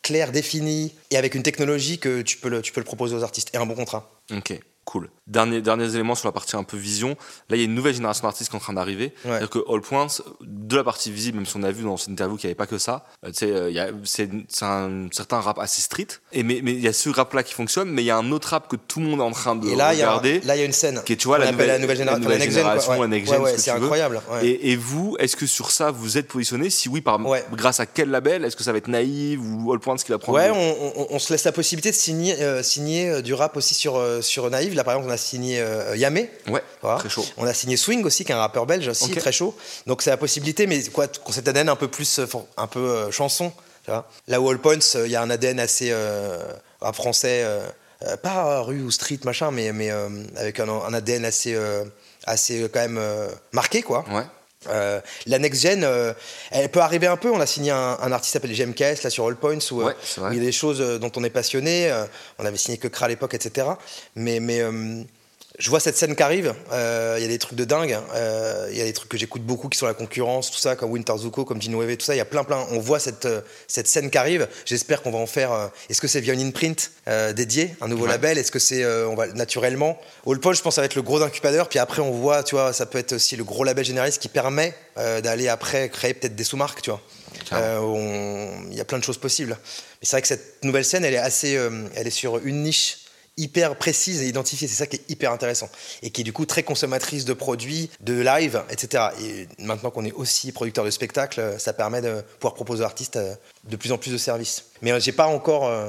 clairs, 0.02 0.32
définis 0.32 0.94
et 1.10 1.16
avec 1.16 1.34
une 1.34 1.42
technologie 1.42 1.98
que 1.98 2.22
tu 2.22 2.36
peux 2.36 2.48
le, 2.48 2.62
tu 2.62 2.72
peux 2.72 2.80
le 2.80 2.84
proposer 2.84 3.14
aux 3.16 3.22
artistes 3.22 3.50
et 3.54 3.58
un 3.58 3.66
bon 3.66 3.74
contrat. 3.74 4.10
Cool. 4.84 5.10
Dernier, 5.28 5.62
derniers 5.62 5.94
éléments 5.94 6.16
sur 6.16 6.26
la 6.26 6.32
partie 6.32 6.56
un 6.56 6.64
peu 6.64 6.76
vision. 6.76 7.10
Là, 7.48 7.56
il 7.56 7.58
y 7.58 7.62
a 7.62 7.64
une 7.66 7.74
nouvelle 7.74 7.94
génération 7.94 8.26
d'artistes 8.26 8.50
qui 8.50 8.56
est 8.56 8.58
en 8.58 8.60
train 8.60 8.72
d'arriver. 8.72 9.14
C'est-à-dire 9.22 9.48
que 9.48 9.60
All 9.72 9.80
Points, 9.80 10.08
de 10.40 10.76
la 10.76 10.82
partie 10.82 11.12
visible, 11.12 11.36
même 11.36 11.46
si 11.46 11.56
on 11.56 11.62
a 11.62 11.70
vu 11.70 11.84
dans 11.84 11.96
cette 11.96 12.08
interview 12.08 12.36
qu'il 12.36 12.48
n'y 12.48 12.50
avait 12.50 12.56
pas 12.56 12.66
que 12.66 12.78
ça, 12.78 13.04
euh, 13.24 13.30
euh, 13.42 13.92
c'est 14.02 14.28
un 14.62 15.06
certain 15.12 15.40
rap 15.40 15.60
assez 15.60 15.80
street. 15.80 16.08
Et 16.32 16.42
mais 16.42 16.58
il 16.58 16.80
y 16.80 16.88
a 16.88 16.92
ce 16.92 17.08
rap-là 17.10 17.44
qui 17.44 17.54
fonctionne, 17.54 17.90
mais 17.90 18.02
il 18.02 18.06
y 18.06 18.10
a 18.10 18.16
un 18.16 18.32
autre 18.32 18.48
rap 18.48 18.66
que 18.66 18.74
tout 18.74 18.98
le 18.98 19.06
monde 19.06 19.20
est 19.20 19.22
en 19.22 19.30
train 19.30 19.54
de 19.54 19.68
et 19.68 19.76
là, 19.76 19.90
regarder. 19.90 20.40
là, 20.40 20.56
il 20.56 20.58
y 20.58 20.62
a 20.62 20.66
une 20.66 20.72
scène. 20.72 21.00
Qui 21.04 21.12
est, 21.12 21.16
tu 21.16 21.28
vois, 21.28 21.38
la 21.38 21.52
nouvelle, 21.52 21.68
la 21.68 21.78
nouvelle, 22.18 22.42
génération, 22.42 23.00
la 23.00 23.06
next 23.06 23.32
gen, 23.32 23.42
c'est 23.56 23.70
incroyable. 23.70 24.20
Et, 24.42 24.72
et, 24.72 24.76
vous, 24.76 25.16
est-ce 25.20 25.36
que 25.36 25.46
sur 25.46 25.70
ça, 25.70 25.92
vous 25.92 26.18
êtes 26.18 26.26
positionné? 26.26 26.68
Si 26.68 26.88
oui, 26.88 27.00
par, 27.00 27.20
grâce 27.52 27.78
à 27.78 27.86
quel 27.86 28.10
label? 28.10 28.44
Est-ce 28.44 28.56
que 28.56 28.64
ça 28.64 28.72
va 28.72 28.78
être 28.78 28.88
Naïve 28.88 29.40
ou 29.40 29.72
All 29.72 29.78
Points 29.78 29.96
qui 29.96 30.10
va 30.10 30.18
prendre 30.18 30.38
Ouais, 30.38 30.50
on, 31.10 31.18
se 31.20 31.32
laisse 31.32 31.44
la 31.44 31.52
possibilité 31.52 31.90
de 31.90 31.94
signer, 31.94 32.42
euh, 32.42 32.64
signer 32.64 33.22
du 33.22 33.34
rap 33.34 33.56
aussi 33.56 33.74
sur, 33.74 34.02
sur 34.20 34.50
Naïve. 34.50 34.71
Là, 34.74 34.84
par 34.84 34.94
exemple, 34.94 35.10
on 35.10 35.14
a 35.14 35.16
signé 35.16 35.60
euh, 35.60 35.96
Yamé. 35.96 36.30
Ouais, 36.48 36.62
très 36.98 37.08
chaud. 37.08 37.24
On 37.36 37.46
a 37.46 37.54
signé 37.54 37.76
Swing 37.76 38.04
aussi, 38.04 38.24
qui 38.24 38.32
est 38.32 38.34
un 38.34 38.38
rappeur 38.38 38.66
belge 38.66 38.88
aussi, 38.88 39.10
très 39.12 39.32
chaud. 39.32 39.56
Donc 39.86 40.02
c'est 40.02 40.10
la 40.10 40.16
possibilité, 40.16 40.66
mais 40.66 40.82
quoi, 40.84 41.06
cet 41.30 41.48
ADN 41.48 41.68
un 41.68 41.76
peu 41.76 41.88
plus, 41.88 42.18
euh, 42.18 42.26
un 42.56 42.66
peu 42.66 42.80
euh, 42.80 43.10
chanson. 43.10 43.52
Tu 43.84 43.90
vois 43.90 44.08
Là 44.28 44.40
où 44.40 44.48
All 44.48 44.58
Points, 44.58 44.78
il 45.04 45.10
y 45.10 45.16
a 45.16 45.22
un 45.22 45.30
ADN 45.30 45.58
assez 45.58 45.92
rap 46.80 46.94
français, 46.94 47.44
pas 48.22 48.60
rue 48.60 48.82
ou 48.82 48.90
street 48.90 49.20
machin, 49.24 49.50
mais, 49.50 49.72
mais 49.72 49.90
avec 50.36 50.60
un, 50.60 50.94
ADN 50.94 51.24
assez, 51.24 51.58
assez 52.24 52.68
quand 52.72 52.80
même 52.80 53.00
marqué, 53.52 53.82
quoi. 53.82 54.04
Ouais. 54.08 54.22
La 54.66 55.38
next 55.38 55.62
gen, 55.62 55.86
elle 56.50 56.68
peut 56.68 56.80
arriver 56.80 57.06
un 57.06 57.16
peu. 57.16 57.30
On 57.30 57.40
a 57.40 57.46
signé 57.46 57.70
un, 57.70 58.12
artiste 58.12 58.22
qui 58.24 58.30
s'appelle 58.30 58.54
GMKS 58.54 59.02
là 59.02 59.10
sur 59.10 59.26
All 59.26 59.36
Points 59.36 59.58
où, 59.70 59.82
il 59.82 60.36
y 60.36 60.40
a 60.40 60.42
des 60.42 60.52
choses 60.52 60.80
dont 61.00 61.12
on 61.16 61.24
est 61.24 61.30
passionné. 61.30 61.92
on 62.38 62.44
avait 62.44 62.56
signé 62.56 62.78
que 62.78 62.88
Kra 62.88 63.06
à 63.06 63.08
l'époque, 63.08 63.34
etc. 63.34 63.66
Mais, 64.14 64.40
mais 64.40 64.62
je 65.58 65.68
vois 65.68 65.80
cette 65.80 65.96
scène 65.96 66.16
qui 66.16 66.22
arrive, 66.22 66.54
euh, 66.72 67.16
il 67.18 67.22
y 67.22 67.26
a 67.26 67.28
des 67.28 67.38
trucs 67.38 67.58
de 67.58 67.64
dingue, 67.64 67.98
euh, 68.14 68.68
il 68.70 68.78
y 68.78 68.80
a 68.80 68.84
des 68.84 68.92
trucs 68.92 69.10
que 69.10 69.18
j'écoute 69.18 69.42
beaucoup 69.42 69.68
qui 69.68 69.78
sont 69.78 69.86
la 69.86 69.92
concurrence, 69.92 70.50
tout 70.50 70.58
ça, 70.58 70.76
comme 70.76 70.90
Winter 70.90 71.12
Zuko, 71.18 71.44
comme 71.44 71.60
Gino 71.60 71.78
Weve, 71.78 71.96
tout 71.98 72.06
ça, 72.06 72.14
il 72.14 72.18
y 72.18 72.22
a 72.22 72.24
plein 72.24 72.42
plein, 72.42 72.66
on 72.70 72.78
voit 72.78 72.98
cette, 72.98 73.26
euh, 73.26 73.42
cette 73.68 73.86
scène 73.86 74.10
qui 74.10 74.16
arrive, 74.16 74.48
j'espère 74.64 75.02
qu'on 75.02 75.10
va 75.10 75.18
en 75.18 75.26
faire, 75.26 75.70
est-ce 75.90 76.00
que 76.00 76.08
c'est 76.08 76.20
via 76.20 76.32
une 76.32 76.40
imprint 76.40 76.90
dédié, 77.34 77.74
un 77.80 77.88
nouveau 77.88 78.06
label, 78.06 78.38
est-ce 78.38 78.50
que 78.50 78.58
c'est, 78.58 78.84
on 78.86 79.14
va 79.14 79.26
naturellement, 79.28 79.98
All 80.26 80.40
Point, 80.40 80.54
je 80.54 80.62
pense, 80.62 80.76
ça 80.76 80.80
va 80.80 80.86
être 80.86 80.94
le 80.94 81.02
gros 81.02 81.20
incubateur, 81.22 81.68
puis 81.68 81.78
après 81.78 82.00
on 82.00 82.12
voit, 82.12 82.42
tu 82.42 82.54
vois, 82.54 82.72
ça 82.72 82.86
peut 82.86 82.98
être 82.98 83.12
aussi 83.12 83.36
le 83.36 83.44
gros 83.44 83.64
label 83.64 83.84
généraliste 83.84 84.22
qui 84.22 84.28
permet 84.28 84.74
d'aller 84.96 85.48
après 85.48 85.88
créer 85.90 86.14
peut-être 86.14 86.34
des 86.34 86.44
sous-marques, 86.44 86.82
tu 86.82 86.90
vois. 86.90 87.02
Il 87.50 88.74
y 88.74 88.80
a 88.80 88.84
plein 88.84 88.98
de 88.98 89.04
choses 89.04 89.18
possibles. 89.18 89.58
Mais 90.00 90.06
c'est 90.06 90.12
vrai 90.12 90.22
que 90.22 90.28
cette 90.28 90.64
nouvelle 90.64 90.84
scène, 90.84 91.04
elle 91.04 91.14
est 91.14 91.18
assez, 91.18 91.58
elle 91.94 92.06
est 92.06 92.10
sur 92.10 92.38
une 92.38 92.62
niche 92.62 93.01
hyper 93.36 93.76
précise 93.76 94.22
et 94.22 94.28
identifiée. 94.28 94.68
C'est 94.68 94.76
ça 94.76 94.86
qui 94.86 94.96
est 94.96 95.10
hyper 95.10 95.32
intéressant. 95.32 95.68
Et 96.02 96.10
qui 96.10 96.20
est 96.20 96.24
du 96.24 96.32
coup 96.32 96.46
très 96.46 96.62
consommatrice 96.62 97.24
de 97.24 97.32
produits, 97.32 97.90
de 98.00 98.20
live, 98.20 98.62
etc. 98.70 99.04
Et 99.22 99.48
maintenant 99.58 99.90
qu'on 99.90 100.04
est 100.04 100.12
aussi 100.12 100.52
producteur 100.52 100.84
de 100.84 100.90
spectacles, 100.90 101.56
ça 101.58 101.72
permet 101.72 102.00
de 102.00 102.22
pouvoir 102.38 102.54
proposer 102.54 102.82
aux 102.82 102.86
artistes 102.86 103.16
euh, 103.16 103.34
de 103.64 103.76
plus 103.76 103.92
en 103.92 103.98
plus 103.98 104.12
de 104.12 104.18
services. 104.18 104.66
Mais 104.82 104.92
euh, 104.92 105.00
j'ai 105.00 105.12
pas 105.12 105.26
encore. 105.26 105.66
Euh, 105.66 105.88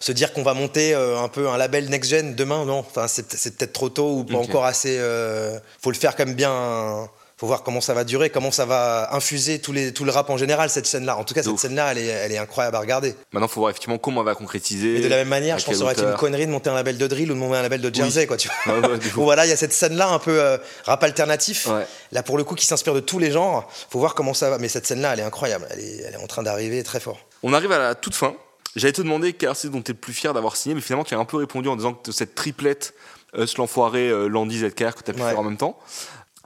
se 0.00 0.10
dire 0.10 0.32
qu'on 0.32 0.42
va 0.42 0.54
monter 0.54 0.94
un 0.94 1.28
peu 1.28 1.48
un 1.48 1.56
label 1.56 1.88
next-gen 1.90 2.34
demain, 2.34 2.64
non. 2.64 2.78
Enfin, 2.78 3.06
c'est 3.06 3.28
peut-être 3.56 3.72
trop 3.72 3.88
tôt 3.88 4.16
ou 4.16 4.24
pas 4.24 4.38
encore 4.38 4.64
assez. 4.64 4.98
faut 5.80 5.92
le 5.92 5.96
faire 5.96 6.14
même 6.18 6.34
bien 6.34 7.08
faut 7.40 7.46
voir 7.46 7.62
comment 7.62 7.80
ça 7.80 7.94
va 7.94 8.04
durer, 8.04 8.28
comment 8.28 8.50
ça 8.50 8.66
va 8.66 9.14
infuser 9.14 9.60
tout, 9.60 9.72
les, 9.72 9.94
tout 9.94 10.04
le 10.04 10.10
rap 10.10 10.28
en 10.28 10.36
général, 10.36 10.68
cette 10.68 10.84
scène-là. 10.84 11.16
En 11.16 11.24
tout 11.24 11.32
cas, 11.32 11.42
cette 11.42 11.58
scène-là, 11.58 11.92
elle 11.92 11.96
est, 11.96 12.04
elle 12.04 12.32
est, 12.32 12.36
incroyable 12.36 12.76
à 12.76 12.80
regarder. 12.80 13.14
Maintenant, 13.32 13.46
il 13.46 13.50
faut 13.50 13.60
voir 13.60 13.70
effectivement 13.70 13.96
comment 13.96 14.20
on 14.20 14.24
va 14.24 14.34
concrétiser. 14.34 14.96
Et 14.96 15.00
de 15.00 15.08
la 15.08 15.16
même 15.16 15.28
manière, 15.28 15.58
je 15.58 15.64
pense 15.64 15.72
que 15.72 15.78
ça 15.78 15.84
aurait 15.84 15.94
été 15.94 16.02
une 16.02 16.16
connerie 16.16 16.44
de 16.44 16.50
monter 16.50 16.68
un 16.68 16.74
label 16.74 16.98
de 16.98 17.06
drill 17.06 17.32
ou 17.32 17.34
de 17.34 17.40
monter 17.40 17.56
un 17.56 17.62
label 17.62 17.80
de 17.80 17.94
Jersey, 17.94 18.26
quoi, 18.26 18.36
tu 18.36 18.50
vois. 18.66 18.98
voilà, 19.14 19.46
il 19.46 19.48
y 19.48 19.52
a 19.52 19.56
cette 19.56 19.72
scène-là 19.72 20.10
un 20.10 20.18
peu 20.18 20.38
euh, 20.38 20.58
rap 20.84 21.02
alternatif. 21.02 21.66
Là, 22.12 22.22
pour 22.22 22.36
le 22.36 22.44
coup, 22.44 22.54
qui 22.54 22.66
s'inspire 22.66 22.92
de 22.92 23.00
tous 23.00 23.18
les 23.18 23.30
genres. 23.30 23.70
Faut 23.88 23.98
voir 23.98 24.14
comment 24.14 24.34
ça 24.34 24.50
va. 24.50 24.58
Mais 24.58 24.68
cette 24.68 24.86
scène-là, 24.86 25.14
elle 25.14 25.20
est 25.20 25.22
incroyable. 25.22 25.66
Elle 25.70 25.80
est, 25.80 26.02
elle 26.08 26.14
est 26.14 26.22
en 26.22 26.26
train 26.26 26.42
d'arriver 26.42 26.82
très 26.82 27.00
fort. 27.00 27.20
On 27.42 27.54
arrive 27.54 27.72
à 27.72 27.78
la 27.78 27.94
toute 27.94 28.14
fin. 28.14 28.34
J'allais 28.76 28.92
te 28.92 29.00
demander 29.00 29.32
quel 29.32 29.48
artiste 29.48 29.72
dont 29.72 29.80
tu 29.80 29.92
es 29.92 29.94
le 29.94 30.00
plus 30.00 30.12
fier 30.12 30.34
d'avoir 30.34 30.56
signé, 30.56 30.74
mais 30.74 30.82
finalement, 30.82 31.04
tu 31.04 31.14
as 31.14 31.18
un 31.18 31.24
peu 31.24 31.38
répondu 31.38 31.70
en 31.70 31.76
disant 31.76 31.94
que 31.94 32.12
cette 32.12 32.34
triplette, 32.34 32.92
euh, 33.34 33.46
l'enfoiré, 33.56 34.08
euh, 34.08 34.28
Landy, 34.28 34.58
ZKR, 34.58 34.94
que 34.94 35.02
tu 35.02 35.10
as 35.10 35.14
pu 35.14 35.20
faire 35.20 35.38
en 35.38 35.44
même 35.44 35.56
temps. 35.56 35.78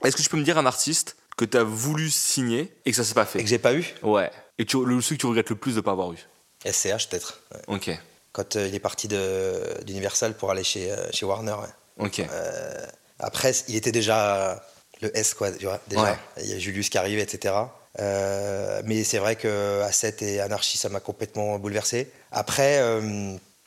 Est-ce 0.05 0.15
que 0.15 0.21
tu 0.21 0.29
peux 0.29 0.37
me 0.37 0.43
dire 0.43 0.57
un 0.57 0.65
artiste 0.65 1.17
que 1.37 1.45
tu 1.45 1.57
as 1.57 1.63
voulu 1.63 2.09
signer 2.09 2.73
et 2.85 2.91
que 2.91 2.97
ça 2.97 3.03
s'est 3.03 3.13
pas 3.13 3.25
fait. 3.25 3.39
Et 3.39 3.43
que 3.43 3.49
j'ai 3.49 3.59
pas 3.59 3.73
eu 3.73 3.85
Ouais. 4.03 4.31
Et 4.57 4.65
tu, 4.65 4.83
le 4.85 5.01
celui 5.01 5.17
que 5.17 5.21
tu 5.21 5.27
regrettes 5.27 5.49
le 5.49 5.55
plus 5.55 5.75
de 5.75 5.81
pas 5.81 5.91
avoir 5.91 6.13
eu 6.13 6.17
SCH 6.65 7.09
peut-être. 7.09 7.41
Ok. 7.67 7.91
Quand 8.31 8.55
euh, 8.55 8.67
il 8.67 8.75
est 8.75 8.79
parti 8.79 9.07
d'Universal 9.07 10.35
pour 10.35 10.51
aller 10.51 10.63
chez, 10.63 10.91
euh, 10.91 11.11
chez 11.11 11.25
Warner. 11.25 11.55
Ok. 11.99 12.19
Euh, 12.19 12.85
après, 13.19 13.51
il 13.67 13.75
était 13.75 13.91
déjà 13.91 14.61
le 15.01 15.15
S, 15.17 15.33
quoi, 15.33 15.51
déjà. 15.51 15.79
Ouais. 15.91 16.17
Il 16.41 16.49
y 16.49 16.53
a 16.53 16.59
Julius 16.59 16.89
qui 16.89 16.97
arrive, 16.97 17.19
etc. 17.19 17.53
Mais 17.99 19.03
c'est 19.03 19.19
vrai 19.19 19.35
que 19.35 19.83
A7 19.87 20.23
et 20.23 20.39
Anarchy, 20.41 20.77
ça 20.77 20.89
m'a 20.89 20.99
complètement 20.99 21.59
bouleversé. 21.59 22.11
Après, 22.31 22.81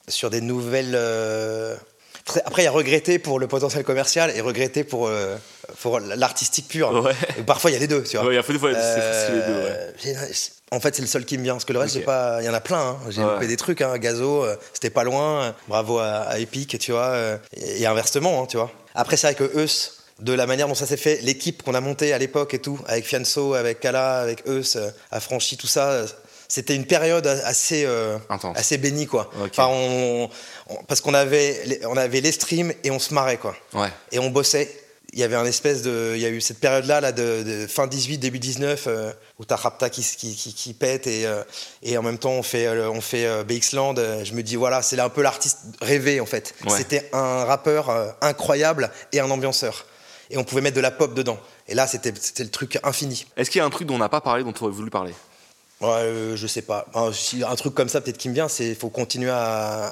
sur 0.07 0.31
des 0.31 0.41
nouvelles. 0.41 0.97
Après, 2.45 2.63
il 2.63 2.65
y 2.65 2.69
a 2.69 2.73
regretté 2.73 3.19
pour 3.19 3.39
le 3.39 3.47
potentiel 3.49 3.85
commercial 3.85 4.31
et 4.35 4.41
regretté 4.41 4.85
pour, 4.85 5.07
euh, 5.09 5.37
pour 5.81 6.01
l'artistique 6.01 6.69
pur. 6.69 6.91
Ouais. 6.93 7.13
Et 7.39 7.43
parfois, 7.43 7.71
il 7.71 7.75
y 7.75 7.77
a 7.77 7.81
les 7.81 7.87
deux, 7.87 8.03
tu 8.03 8.17
vois. 8.17 8.27
Ouais, 8.27 8.33
il 8.35 8.37
y 8.37 8.39
a 8.39 8.43
des 8.43 8.59
fois, 8.59 8.71
c'est 8.73 8.79
Euh, 8.79 9.27
c'est 9.27 9.33
les 9.35 9.53
deux, 9.55 9.65
ouais. 9.65 9.93
j'ai- 10.33 10.51
En 10.71 10.81
fait, 10.81 10.95
c'est 10.95 11.01
le 11.03 11.09
seul 11.09 11.25
qui 11.25 11.39
me 11.39 11.43
vient. 11.45 11.55
Parce 11.55 11.65
que 11.65 11.73
le 11.73 11.79
reste, 11.79 12.05
pas. 12.05 12.39
Il 12.43 12.45
y 12.47 12.49
en 12.51 12.55
a 12.55 12.61
plein. 12.61 12.79
hein. 12.91 12.99
J'ai 13.09 13.23
loupé 13.23 13.47
des 13.47 13.57
trucs. 13.57 13.81
Hein. 13.81 13.97
Gazo, 13.99 14.45
euh, 14.45 14.57
c'était 14.75 14.91
pas 14.91 15.03
loin. 15.05 15.55
Bravo 15.67 15.99
à, 15.99 16.05
à 16.29 16.39
Epic, 16.39 16.79
tu 16.79 16.93
vois. 16.93 17.07
euh, 17.07 17.39
Et, 17.57 17.83
et 17.83 17.87
inversement, 17.87 18.43
hein, 18.43 18.47
tu 18.47 18.59
vois. 18.59 18.71
Après, 18.95 19.17
c'est 19.17 19.29
vrai 19.29 19.35
que 19.35 19.59
Eus, 19.59 19.93
de 20.21 20.33
la 20.35 20.47
manière 20.47 20.69
dont 20.69 20.75
ça 20.75 20.85
s'est 20.85 20.97
fait, 20.99 21.21
l'équipe 21.23 21.63
qu'on 21.63 21.75
a 21.75 21.81
montée 21.81 22.13
à 22.13 22.19
l'époque 22.19 22.53
et 22.53 22.59
tout, 22.59 22.79
avec 22.87 23.07
Fianso, 23.07 23.55
avec 23.55 23.81
Kala, 23.81 24.19
avec 24.19 24.43
Eus, 24.47 24.77
euh, 24.77 24.91
affranchi, 25.11 25.57
tout 25.57 25.67
ça. 25.69 26.05
C'était 26.51 26.75
une 26.75 26.87
période 26.87 27.27
assez, 27.27 27.85
euh, 27.85 28.17
assez 28.55 28.79
bénie, 28.79 29.07
quoi. 29.07 29.31
Ok. 29.43 29.51
Enfin, 29.53 29.67
on- 29.71 30.31
on- 30.71 30.83
parce 30.85 31.03
qu'on 31.03 31.13
avait, 31.15 31.61
les- 31.67 31.85
on 31.87 31.97
avait 31.97 32.23
les 32.23 32.33
streams 32.33 32.73
et 32.85 32.91
on 32.91 32.99
se 32.99 33.13
marrait, 33.13 33.37
quoi 33.37 33.55
Ouais. 33.75 33.89
et 34.13 34.19
on 34.19 34.31
bossait. 34.31 34.75
Il 35.13 35.19
y 35.19 35.23
avait 35.23 35.37
un 35.37 35.45
espèce 35.47 35.81
de. 35.83 36.13
Il 36.17 36.21
y 36.21 36.27
a 36.27 36.29
eu 36.29 36.41
cette 36.43 36.59
période-là, 36.61 37.01
là, 37.01 37.13
de, 37.13 37.43
de 37.43 37.67
fin 37.67 37.87
18, 37.87 38.19
début 38.19 38.39
19, 38.39 38.85
euh, 38.87 39.11
où 39.39 39.45
t'as 39.47 39.57
Rapta 39.57 39.89
qui, 39.89 40.03
qui, 40.03 40.35
qui, 40.37 40.53
qui 40.53 40.75
pète 40.75 41.07
et, 41.07 41.27
euh, 41.27 41.43
et 41.83 41.97
en 41.97 42.03
même 42.03 42.19
temps 42.19 42.33
on 42.33 42.43
fait, 42.43 42.69
on 42.69 43.01
fait. 43.01 43.25
Euh, 43.27 43.43
Je 44.25 44.35
me 44.35 44.43
dis, 44.43 44.57
voilà, 44.57 44.83
c'est 44.83 44.97
là 44.97 45.05
un 45.05 45.09
peu 45.09 45.23
l'artiste 45.23 45.59
rêvé 45.81 46.21
en 46.21 46.27
fait. 46.27 46.55
Ouais. 46.67 46.77
C'était 46.77 47.09
un 47.15 47.45
rappeur 47.45 47.91
incroyable 48.21 48.91
et 49.13 49.21
un 49.21 49.31
ambianceur. 49.31 49.87
Et 50.31 50.37
on 50.37 50.45
pouvait 50.45 50.61
mettre 50.61 50.77
de 50.77 50.83
la 50.83 50.91
pop 50.91 51.15
dedans. 51.15 51.39
Et 51.69 51.75
là, 51.75 51.87
c'était 51.87 52.13
c'était 52.21 52.45
le 52.45 52.51
truc 52.51 52.79
infini. 52.83 53.27
Est-ce 53.39 53.51
qu'il 53.51 53.61
y 53.61 53.63
a 53.63 53.65
un 53.65 53.71
truc 53.71 53.89
dont 53.89 53.95
on 53.95 53.99
n'a 53.99 54.11
pas 54.11 54.21
parlé, 54.21 54.45
dont 54.45 54.53
tu 54.53 54.63
aurais 54.63 54.73
voulu 54.73 54.91
parler? 54.91 55.15
Ouais, 55.81 55.89
euh, 55.91 56.37
je 56.37 56.47
sais 56.49 56.63
pas. 56.63 56.87
Un 56.95 57.55
truc 57.57 57.75
comme 57.75 57.89
ça, 57.89 58.01
peut-être 58.01 58.19
qui 58.19 58.29
me 58.29 58.35
vient, 58.35 58.49
c'est 58.49 58.67
il 58.69 58.75
faut 58.75 58.89
continuer 58.91 59.31
à, 59.31 59.87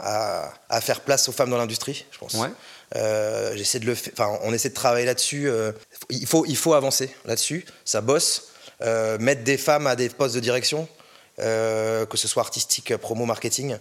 à- 0.47 0.53
à 0.69 0.81
faire 0.81 1.01
place 1.03 1.29
aux 1.29 1.33
femmes 1.33 1.51
dans 1.51 1.59
l'industrie, 1.59 2.05
je 2.11 2.19
pense. 2.19 2.35
Ouais. 2.35 2.49
Euh, 2.97 3.53
j'essaie 3.57 3.79
de 3.79 3.87
le 3.87 3.93
enfin, 3.93 4.37
on 4.43 4.53
essaie 4.53 4.69
de 4.71 4.75
travailler 4.75 5.07
là-dessus. 5.07 5.49
euh, 5.49 5.71
il, 6.11 6.27
faut, 6.27 6.45
il 6.47 6.57
faut 6.57 6.75
avancer 6.75 7.15
là-dessus. 7.25 7.65
Ça 7.85 8.01
bosse. 8.01 8.49
Euh, 8.83 9.17
mettre 9.19 9.43
des 9.45 9.57
femmes 9.59 9.87
à 9.87 9.97
des 9.97 10.09
postes 10.09 10.35
de 10.35 10.41
direction, 10.41 10.87
euh, 11.39 12.05
que 12.05 12.17
ce 12.17 12.29
soit 12.29 12.43
artistique, 12.43 12.97
promo, 12.97 13.25
marketing. 13.25 13.77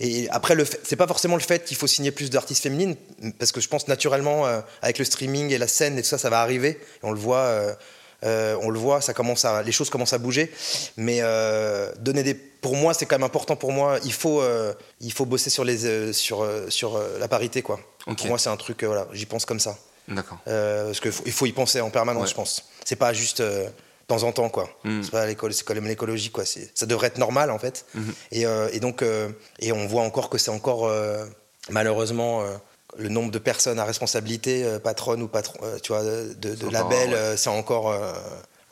Et 0.00 0.28
après, 0.30 0.54
le 0.54 0.64
c'est 0.84 0.96
pas 0.96 1.06
forcément 1.06 1.36
le 1.36 1.42
fait 1.42 1.64
qu'il 1.64 1.76
faut 1.76 1.86
signer 1.86 2.10
plus 2.10 2.30
d'artistes 2.30 2.62
féminines, 2.62 2.96
parce 3.38 3.52
que 3.52 3.60
je 3.60 3.68
pense 3.68 3.88
naturellement, 3.88 4.44
avec 4.82 4.98
le 4.98 5.04
streaming 5.04 5.50
et 5.52 5.58
la 5.58 5.66
scène 5.68 5.98
et 5.98 6.02
tout 6.02 6.08
ça, 6.08 6.18
ça 6.18 6.30
va 6.30 6.40
arriver. 6.40 6.70
Et 6.70 7.04
on 7.04 7.12
le 7.12 7.18
voit, 7.18 7.76
euh, 8.24 8.56
on 8.62 8.70
le 8.70 8.78
voit, 8.78 9.00
ça 9.00 9.14
commence 9.14 9.44
à, 9.44 9.62
les 9.62 9.72
choses 9.72 9.90
commencent 9.90 10.12
à 10.12 10.18
bouger. 10.18 10.52
Mais 10.96 11.18
euh, 11.22 11.90
donner 11.98 12.22
des, 12.22 12.34
pour 12.34 12.76
moi, 12.76 12.94
c'est 12.94 13.06
quand 13.06 13.16
même 13.16 13.24
important. 13.24 13.56
Pour 13.56 13.72
moi, 13.72 13.98
il 14.04 14.12
faut, 14.12 14.40
euh, 14.42 14.74
il 15.00 15.12
faut 15.12 15.24
bosser 15.26 15.50
sur 15.50 15.64
les, 15.64 16.12
sur, 16.12 16.46
sur 16.68 17.00
la 17.18 17.28
parité, 17.28 17.62
quoi. 17.62 17.80
Pour 18.04 18.26
moi, 18.26 18.38
c'est 18.38 18.50
un 18.50 18.56
truc, 18.56 18.84
voilà, 18.84 19.06
j'y 19.12 19.26
pense 19.26 19.44
comme 19.44 19.60
ça. 19.60 19.76
D'accord. 20.08 20.38
Parce 20.44 21.00
qu'il 21.00 21.12
faut, 21.12 21.22
il 21.26 21.32
faut 21.32 21.46
y 21.46 21.52
penser 21.52 21.80
en 21.80 21.90
permanence, 21.90 22.22
Ouais. 22.24 22.28
je 22.30 22.34
pense. 22.34 22.64
C'est 22.84 22.96
pas 22.96 23.12
juste 23.12 23.40
de 23.42 23.66
temps 24.08 24.22
en 24.24 24.32
temps, 24.32 24.48
quoi. 24.48 24.68
Mm. 24.84 25.02
C'est 25.04 25.10
pas 25.12 25.24
l'école, 25.26 25.52
c'est 25.54 25.62
quand 25.64 25.74
même 25.74 25.86
l'écologie, 25.86 26.30
quoi. 26.30 26.44
C'est- 26.44 26.70
Ça 26.74 26.84
devrait 26.86 27.06
être 27.06 27.18
normal, 27.18 27.50
en 27.50 27.58
fait. 27.60 27.84
Mhm. 27.94 28.12
Et, 28.32 28.44
euh, 28.46 28.68
et 28.72 28.80
donc, 28.80 29.02
euh, 29.02 29.28
et 29.60 29.70
on 29.72 29.86
voit 29.86 30.02
encore 30.02 30.28
que 30.28 30.36
c'est 30.38 30.50
encore 30.50 30.86
euh, 30.86 31.24
malheureusement 31.68 32.42
le 32.98 33.08
nombre 33.08 33.30
de 33.30 33.38
personnes 33.38 33.78
à 33.78 33.84
responsabilité, 33.84 34.64
euh, 34.64 34.78
patronne 34.78 35.22
ou 35.22 35.28
patron, 35.28 35.58
euh, 35.62 35.78
tu 35.82 35.92
vois, 35.92 36.02
de, 36.02 36.54
ouais. 37.08 37.14
euh, 37.14 37.36
c'est 37.36 37.50
encore. 37.50 37.94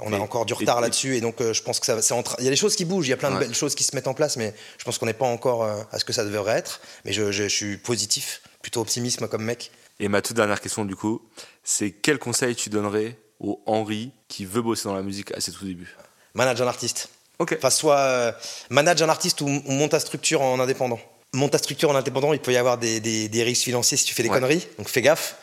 on 0.01 0.13
a 0.13 0.19
encore 0.19 0.45
du 0.47 0.53
et- 0.53 0.57
retard 0.57 0.79
et- 0.79 0.83
là-dessus 0.83 1.17
et 1.17 1.21
donc 1.21 1.43
je 1.43 1.61
pense 1.63 1.81
que 1.81 1.87
ça, 1.87 2.01
c'est 2.01 2.15
il 2.39 2.45
y 2.45 2.47
a 2.47 2.51
des 2.51 2.57
choses 2.57 2.77
qui 2.77 2.85
bougent, 2.85 3.07
il 3.09 3.11
y 3.11 3.15
a 3.15 3.17
plein 3.17 3.33
de 3.33 3.39
belles 3.39 3.55
choses 3.55 3.75
qui 3.75 3.83
se 3.85 3.95
mettent 3.97 4.07
en 4.09 4.15
place, 4.15 4.37
mais 4.37 4.55
je 4.79 4.85
pense 4.85 4.97
qu'on 4.99 5.07
n'est 5.07 5.13
pas 5.13 5.27
encore 5.27 5.65
à 5.65 5.99
ce 5.99 6.05
que 6.05 6.13
ça 6.13 6.25
devrait 6.25 6.57
être. 6.59 6.81
Mais 7.05 7.13
je, 7.13 7.33
je- 7.33 7.45
je 7.45 7.49
suis 7.49 7.77
positif, 7.79 8.41
plutôt 8.63 8.81
optimiste 8.81 9.21
moi, 9.21 9.29
comme 9.29 9.43
mec. 9.45 9.71
Et 10.01 10.07
ma 10.09 10.23
toute 10.23 10.37
dernière 10.37 10.61
question, 10.61 10.85
du 10.85 10.95
coup, 10.95 11.21
c'est 11.65 11.91
quel 11.91 12.19
conseil 12.21 12.55
tu 12.55 12.71
donnerais 12.71 13.19
au 13.41 13.61
Henri 13.67 14.13
qui 14.29 14.45
veut 14.45 14.63
bosser 14.63 14.85
dans 14.85 14.95
la 14.95 15.03
musique 15.03 15.33
à 15.33 15.41
ses 15.41 15.51
tout 15.51 15.65
débuts? 15.65 15.97
Manage 16.35 16.63
un 16.63 16.69
artiste. 16.69 17.09
Ok. 17.41 17.55
Enfin, 17.59 17.71
soit 17.71 17.99
euh, 17.99 18.33
manage 18.71 19.03
un 19.03 19.09
artiste 19.09 19.41
ou, 19.41 19.47
ou 19.49 19.73
monte 19.73 19.91
ta 19.91 19.99
structure 20.01 20.43
en 20.43 20.61
indépendant. 20.61 21.01
Monte 21.35 21.53
ta 21.53 21.59
structure 21.59 21.91
en 21.91 21.95
indépendant, 21.95 22.33
il 22.33 22.39
peut 22.41 22.53
y 22.53 22.57
avoir 22.57 22.79
des, 22.79 23.01
des- 23.01 23.29
des 23.29 23.43
risques 23.43 23.65
financiers 23.65 23.99
si 23.99 24.07
tu 24.07 24.15
fais 24.15 24.23
des 24.23 24.31
Ouais. 24.31 24.37
conneries, 24.37 24.67
donc 24.79 24.89
fais 24.89 25.03
gaffe. 25.03 25.37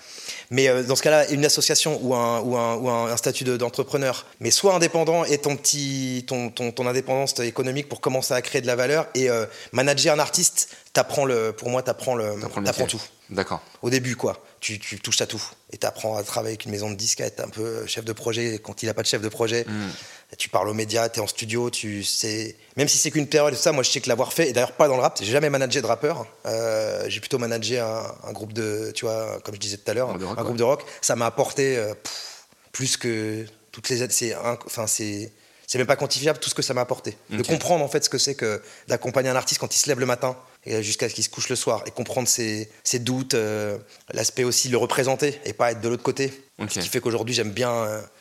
Mais 0.49 0.67
euh, 0.67 0.81
dans 0.81 0.95
ce 0.95 1.03
cas-là, 1.03 1.29
une 1.29 1.45
association 1.45 1.99
ou 2.01 2.15
un, 2.15 2.39
ou 2.39 2.57
un, 2.57 2.75
ou 2.75 2.89
un- 2.89 3.11
un 3.11 3.17
statut 3.17 3.43
de- 3.43 3.55
d'entrepreneur, 3.55 4.25
mais 4.39 4.49
soit 4.49 4.73
indépendant 4.73 5.25
et 5.25 5.37
ton 5.37 5.55
petit, 5.55 6.23
ton, 6.27 6.49
ton, 6.49 6.71
ton 6.71 6.87
indépendance 6.87 7.39
économique 7.39 7.87
pour 7.87 8.01
commencer 8.01 8.33
à 8.33 8.41
créer 8.41 8.61
de 8.61 8.67
la 8.67 8.75
valeur 8.75 9.05
et 9.13 9.29
euh, 9.29 9.45
manager 9.73 10.15
un 10.15 10.19
artiste, 10.19 10.69
t'apprends 10.93 11.25
le, 11.25 11.51
pour 11.51 11.69
moi, 11.69 11.83
t'apprends 11.83 12.15
le, 12.15 12.39
T'apprends 12.41 12.63
t'apprends 12.63 12.87
tout 12.87 13.01
D'accord. 13.29 13.61
au 13.83 13.91
début, 13.91 14.15
quoi. 14.15 14.43
Tu, 14.61 14.79
tu 14.79 14.99
touches 14.99 15.21
à 15.21 15.27
tout. 15.27 15.43
Et 15.71 15.77
tu 15.77 15.85
apprends 15.85 16.15
à 16.17 16.23
travailler 16.23 16.53
avec 16.53 16.65
une 16.65 16.71
maison 16.71 16.89
de 16.89 16.95
disques, 16.95 17.21
à 17.21 17.25
être 17.27 17.41
un 17.41 17.49
peu 17.49 17.85
chef 17.85 18.05
de 18.05 18.13
projet. 18.13 18.59
Quand 18.63 18.81
il 18.81 18.87
n'a 18.87 18.95
pas 18.95 19.03
de 19.03 19.07
chef 19.07 19.21
de 19.21 19.29
projet, 19.29 19.65
Mm. 19.67 19.89
Tu 20.37 20.49
parles 20.49 20.67
aux 20.67 20.73
médias, 20.73 21.07
tu 21.09 21.19
es 21.19 21.23
en 21.23 21.27
studio, 21.27 21.69
tu 21.69 22.03
sais. 22.03 22.55
Même 22.77 22.87
si 22.87 22.97
c'est 22.97 23.11
qu'une 23.11 23.27
période 23.27 23.53
et 23.53 23.55
tout 23.55 23.61
ça, 23.61 23.71
moi 23.71 23.83
je 23.83 23.89
sais 23.89 24.01
que 24.01 24.09
l'avoir 24.09 24.33
fait, 24.33 24.49
et 24.49 24.53
d'ailleurs 24.53 24.73
pas 24.73 24.87
dans 24.87 24.95
le 24.95 25.01
rap, 25.01 25.17
j'ai 25.21 25.31
jamais 25.31 25.49
managé 25.49 25.81
de 25.81 25.87
rappeur. 25.87 26.25
Euh, 26.45 27.05
j'ai 27.07 27.19
plutôt 27.19 27.37
managé 27.37 27.79
un, 27.79 28.03
un 28.23 28.31
groupe 28.33 28.53
de, 28.53 28.91
tu 28.93 29.05
vois, 29.05 29.39
comme 29.43 29.55
je 29.55 29.59
disais 29.59 29.77
tout 29.77 29.89
à 29.89 29.93
l'heure, 29.93 30.09
Un 30.09 30.17
de 30.17 30.25
rock, 30.25 30.37
un 30.37 30.41
groupe 30.41 30.53
ouais. 30.53 30.59
de 30.59 30.63
rock. 30.63 30.83
Ça 31.01 31.15
m'a 31.15 31.25
apporté 31.27 31.77
euh, 31.77 31.93
pff, 31.93 32.47
plus 32.71 32.97
que 32.97 33.45
toutes 33.71 33.87
les 33.89 34.03
aides. 34.03 34.11
C'est 34.11 34.35
enfin, 34.35 34.87
c'est. 34.87 35.31
C'est 35.67 35.79
même 35.79 35.87
pas 35.87 35.95
quantifiable 35.95 36.37
tout 36.37 36.47
ce 36.47 36.53
que 36.53 36.61
ça 36.61 36.75
m'a 36.75 36.81
apporté. 36.81 37.17
De 37.31 37.41
comprendre 37.41 37.83
en 37.83 37.87
fait 37.87 38.03
ce 38.03 38.09
que 38.09 38.19
c'est 38.19 38.35
que 38.35 38.61
d'accompagner 38.87 39.29
un 39.29 39.35
artiste 39.35 39.59
quand 39.59 39.75
il 39.75 39.79
se 39.79 39.87
lève 39.87 39.99
le 39.99 40.05
matin 40.05 40.37
et 40.63 40.83
jusqu'à 40.83 41.09
ce 41.09 41.15
qu'il 41.15 41.23
se 41.23 41.29
couche 41.29 41.49
le 41.49 41.55
soir 41.55 41.81
et 41.87 41.91
comprendre 41.91 42.27
ses, 42.27 42.69
ses 42.83 42.99
doutes, 42.99 43.33
euh, 43.33 43.75
l'aspect 44.13 44.43
aussi 44.43 44.69
le 44.69 44.77
représenter 44.77 45.39
et 45.43 45.53
pas 45.53 45.71
être 45.71 45.81
de 45.81 45.89
l'autre 45.89 46.03
côté. 46.03 46.31
Ce 46.69 46.79
qui 46.79 46.87
fait 46.87 46.99
qu'aujourd'hui 46.99 47.33
j'aime 47.33 47.49
bien. 47.49 47.73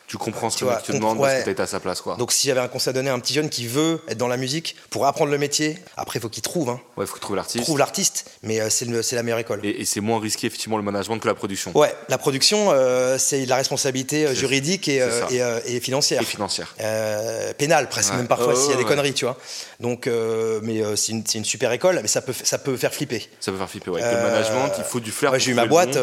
Tu 0.06 0.18
comprends 0.18 0.51
ce 0.51 0.59
Tu 0.59 0.64
que 0.64 0.70
vois, 0.70 0.76
tu 0.81 0.86
te 0.89 0.93
comp- 0.93 1.01
demandes 1.01 1.18
parce 1.18 1.32
ouais. 1.32 1.40
que 1.40 1.44
t'as 1.47 1.51
été 1.52 1.62
à 1.62 1.66
sa 1.66 1.81
place, 1.81 2.01
quoi. 2.02 2.16
donc 2.16 2.31
si 2.32 2.47
j'avais 2.47 2.60
un 2.60 2.68
conseil 2.68 2.90
à 2.90 2.93
donner 2.93 3.09
à 3.10 3.14
un 3.14 3.18
petit 3.20 3.32
jeune 3.32 3.48
qui 3.48 3.66
veut 3.66 4.01
être 4.06 4.18
dans 4.18 4.28
la 4.28 4.36
musique 4.36 4.76
pour 4.90 5.06
apprendre 5.06 5.31
le 5.31 5.39
métier, 5.39 5.78
après 5.97 6.18
il 6.18 6.22
faut 6.22 6.28
qu'il 6.28 6.43
trouve, 6.43 6.68
hein, 6.68 6.81
ouais, 6.97 7.06
faut 7.06 7.18
trouver 7.18 7.36
l'artiste. 7.36 7.64
trouve 7.64 7.78
l'artiste, 7.78 8.31
mais 8.43 8.60
euh, 8.60 8.68
c'est 8.70 9.16
la 9.16 9.22
meilleure 9.22 9.39
école. 9.39 9.60
Et, 9.64 9.81
et 9.81 9.85
c'est 9.86 10.01
moins 10.01 10.20
risqué, 10.20 10.47
effectivement, 10.47 10.76
le 10.76 10.82
management 10.82 11.18
que 11.18 11.26
la 11.26 11.35
production. 11.35 11.72
Ouais, 11.76 11.94
la 12.09 12.18
production, 12.18 12.70
euh, 12.70 13.16
c'est 13.18 13.47
la 13.47 13.56
responsabilité 13.56 14.26
euh, 14.26 14.35
juridique 14.35 14.89
et, 14.89 15.01
euh, 15.01 15.60
et, 15.66 15.76
et 15.76 15.81
financière. 15.81 16.20
Et 16.20 16.24
financière. 16.24 16.74
Pénale 17.59 17.89
presque 17.89 18.10
Ouais. 18.10 18.18
même 18.18 18.28
parfois 18.28 18.52
Oh, 18.55 18.60
s'il 18.60 18.70
y 18.70 18.74
a 18.74 18.76
des 18.76 18.85
conneries 18.85 19.14
tu 19.14 19.24
vois 19.24 19.39
donc 19.81 20.06
mais 20.62 20.82
c'est 20.97 21.12
une, 21.12 21.24
une 21.35 21.44
super 21.44 21.72
école 21.72 21.98
mais 22.02 22.09
ça 22.09 22.20
peut 22.20 22.35
ça 22.44 22.59
peut 22.59 22.76
faire 22.76 22.93
flipper 22.94 23.28
Ça 23.40 23.51
peut 23.51 23.59
faire 23.59 23.68
flipper, 23.70 23.90
ouais. 23.90 24.02
Avec 24.02 24.18
le 24.18 24.22
management, 24.31 24.72
il 24.78 24.85
faut 24.85 25.01
du 25.01 25.10
flair. 25.10 25.39
J'ai 25.39 25.51
eu 25.52 25.55
ma 25.55 25.66
boîte 25.66 25.97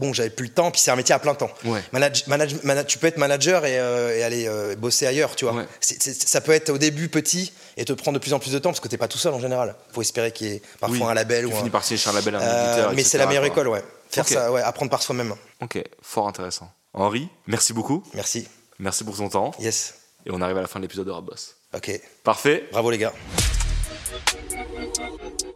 bon. 0.00 0.12
j'avais 0.12 0.30
plus 0.30 0.46
le 0.46 0.52
temps 0.52 0.70
puis 0.70 0.80
c'est 0.80 0.90
un 0.90 0.96
métier 0.96 1.14
à 1.14 1.18
plein 1.18 1.34
temps 1.34 1.50
Ouais. 1.64 1.80
Manage- 1.92 2.26
manage- 2.26 2.62
mana- 2.64 2.84
tu 2.84 2.98
peux 2.98 3.06
être 3.06 3.16
manager 3.16 3.43
et, 3.64 3.78
euh, 3.78 4.16
et 4.16 4.22
aller 4.22 4.46
euh, 4.48 4.74
bosser 4.76 5.06
ailleurs 5.06 5.36
tu 5.36 5.44
vois 5.44 5.54
Ouais. 5.54 5.66
C'est- 5.80 6.02
c'est- 6.02 6.26
ça 6.28 6.40
peut 6.40 6.52
être 6.52 6.70
au 6.70 6.78
début 6.78 7.08
petit 7.08 7.52
et 7.76 7.84
te 7.84 7.92
prendre 7.92 8.18
de 8.18 8.22
plus 8.22 8.32
en 8.32 8.38
plus 8.38 8.52
de 8.52 8.58
temps 8.58 8.70
parce 8.70 8.80
que 8.80 8.88
t'es 8.88 8.96
pas 8.98 9.08
tout 9.08 9.18
seul 9.18 9.34
en 9.34 9.40
général 9.40 9.74
faut 9.92 10.00
espérer 10.02 10.32
qu'il 10.32 10.46
y 10.48 10.50
ait 10.54 10.62
parfois 10.80 10.98
Oui, 10.98 11.10
un 11.10 11.14
label 11.14 11.46
tu 11.46 11.52
ou 11.52 11.56
finis 11.56 11.68
un 11.68 11.70
par 11.70 11.84
signer 11.84 12.00
un 12.06 12.12
label, 12.12 12.34
un 12.36 12.40
Euh, 12.40 12.66
éditeur, 12.72 12.88
mais 12.90 13.00
etc., 13.02 13.08
c'est 13.10 13.18
la 13.18 13.26
meilleure 13.26 13.42
quoi. 13.44 13.52
école 13.52 13.68
ouais 13.68 13.84
faire 14.10 14.26
ça 14.28 14.50
ouais 14.52 14.62
apprendre 14.62 14.90
par 14.90 15.02
soi-même 15.02 15.34
Ok, 15.60 15.82
fort 16.02 16.28
intéressant. 16.28 16.70
Henri, 16.94 17.28
merci 17.46 17.72
beaucoup. 17.72 18.02
merci 18.14 18.46
Merci 18.78 19.04
pour 19.04 19.16
ton 19.16 19.28
temps. 19.28 19.52
yes 19.60 19.94
Et 20.26 20.30
on 20.32 20.40
arrive 20.40 20.56
à 20.58 20.62
la 20.62 20.66
fin 20.68 20.78
de 20.80 20.84
l'épisode 20.84 21.06
de 21.06 21.10
Rap 21.12 21.24
Boss. 21.24 21.56
ok 21.74 22.00
Parfait. 22.22 22.68
bravo 22.72 22.90
les 22.90 22.98
gars 22.98 23.12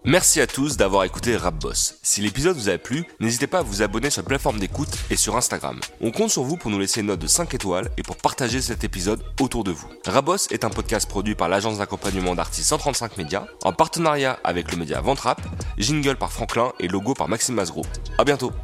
Merci 0.09 0.40
à 0.40 0.47
tous 0.47 0.78
d'avoir 0.78 1.05
écouté 1.05 1.36
Rap 1.36 1.56
Boss. 1.56 1.98
Si 2.02 2.22
l'épisode 2.22 2.56
vous 2.56 2.70
a 2.70 2.78
plu, 2.78 3.05
n'hésitez 3.20 3.47
pas 3.47 3.59
à 3.59 3.62
vous 3.62 3.82
abonner 3.82 4.09
sur 4.09 4.22
la 4.22 4.28
plateforme 4.28 4.59
d'écoute 4.59 4.89
et 5.10 5.16
sur 5.16 5.36
Instagram. 5.36 5.78
On 6.01 6.12
compte 6.12 6.30
sur 6.30 6.44
vous 6.44 6.56
pour 6.56 6.70
nous 6.70 6.78
laisser 6.78 7.01
une 7.02 7.09
note 7.09 7.18
de 7.18 7.26
5 7.26 7.52
étoiles 7.52 7.90
et 7.98 8.02
pour 8.02 8.16
partager 8.16 8.62
cet 8.62 8.85
épisode 8.85 9.22
autour 9.39 9.64
de 9.64 9.70
vous. 9.70 9.86
Rap 10.06 10.24
Boss 10.24 10.48
est 10.51 10.64
un 10.64 10.70
podcast 10.70 11.06
produit 11.06 11.35
par 11.35 11.51
l'agence 11.51 11.76
d'accompagnement 11.76 12.35
d'artistes 12.35 12.70
135 12.70 13.18
médias 13.18 13.44
en 13.64 13.74
partenariat 13.74 14.39
avec 14.44 14.72
le 14.72 14.78
média 14.78 14.98
Ventrap, 15.02 15.43
jingle 15.76 16.16
par 16.16 16.32
Franklin 16.32 16.72
et 16.80 16.89
logo 16.89 17.12
par 17.12 17.28
Maxime 17.28 17.56
Masgro. 17.56 17.85
À 18.16 18.24
bientôt. 18.24 18.55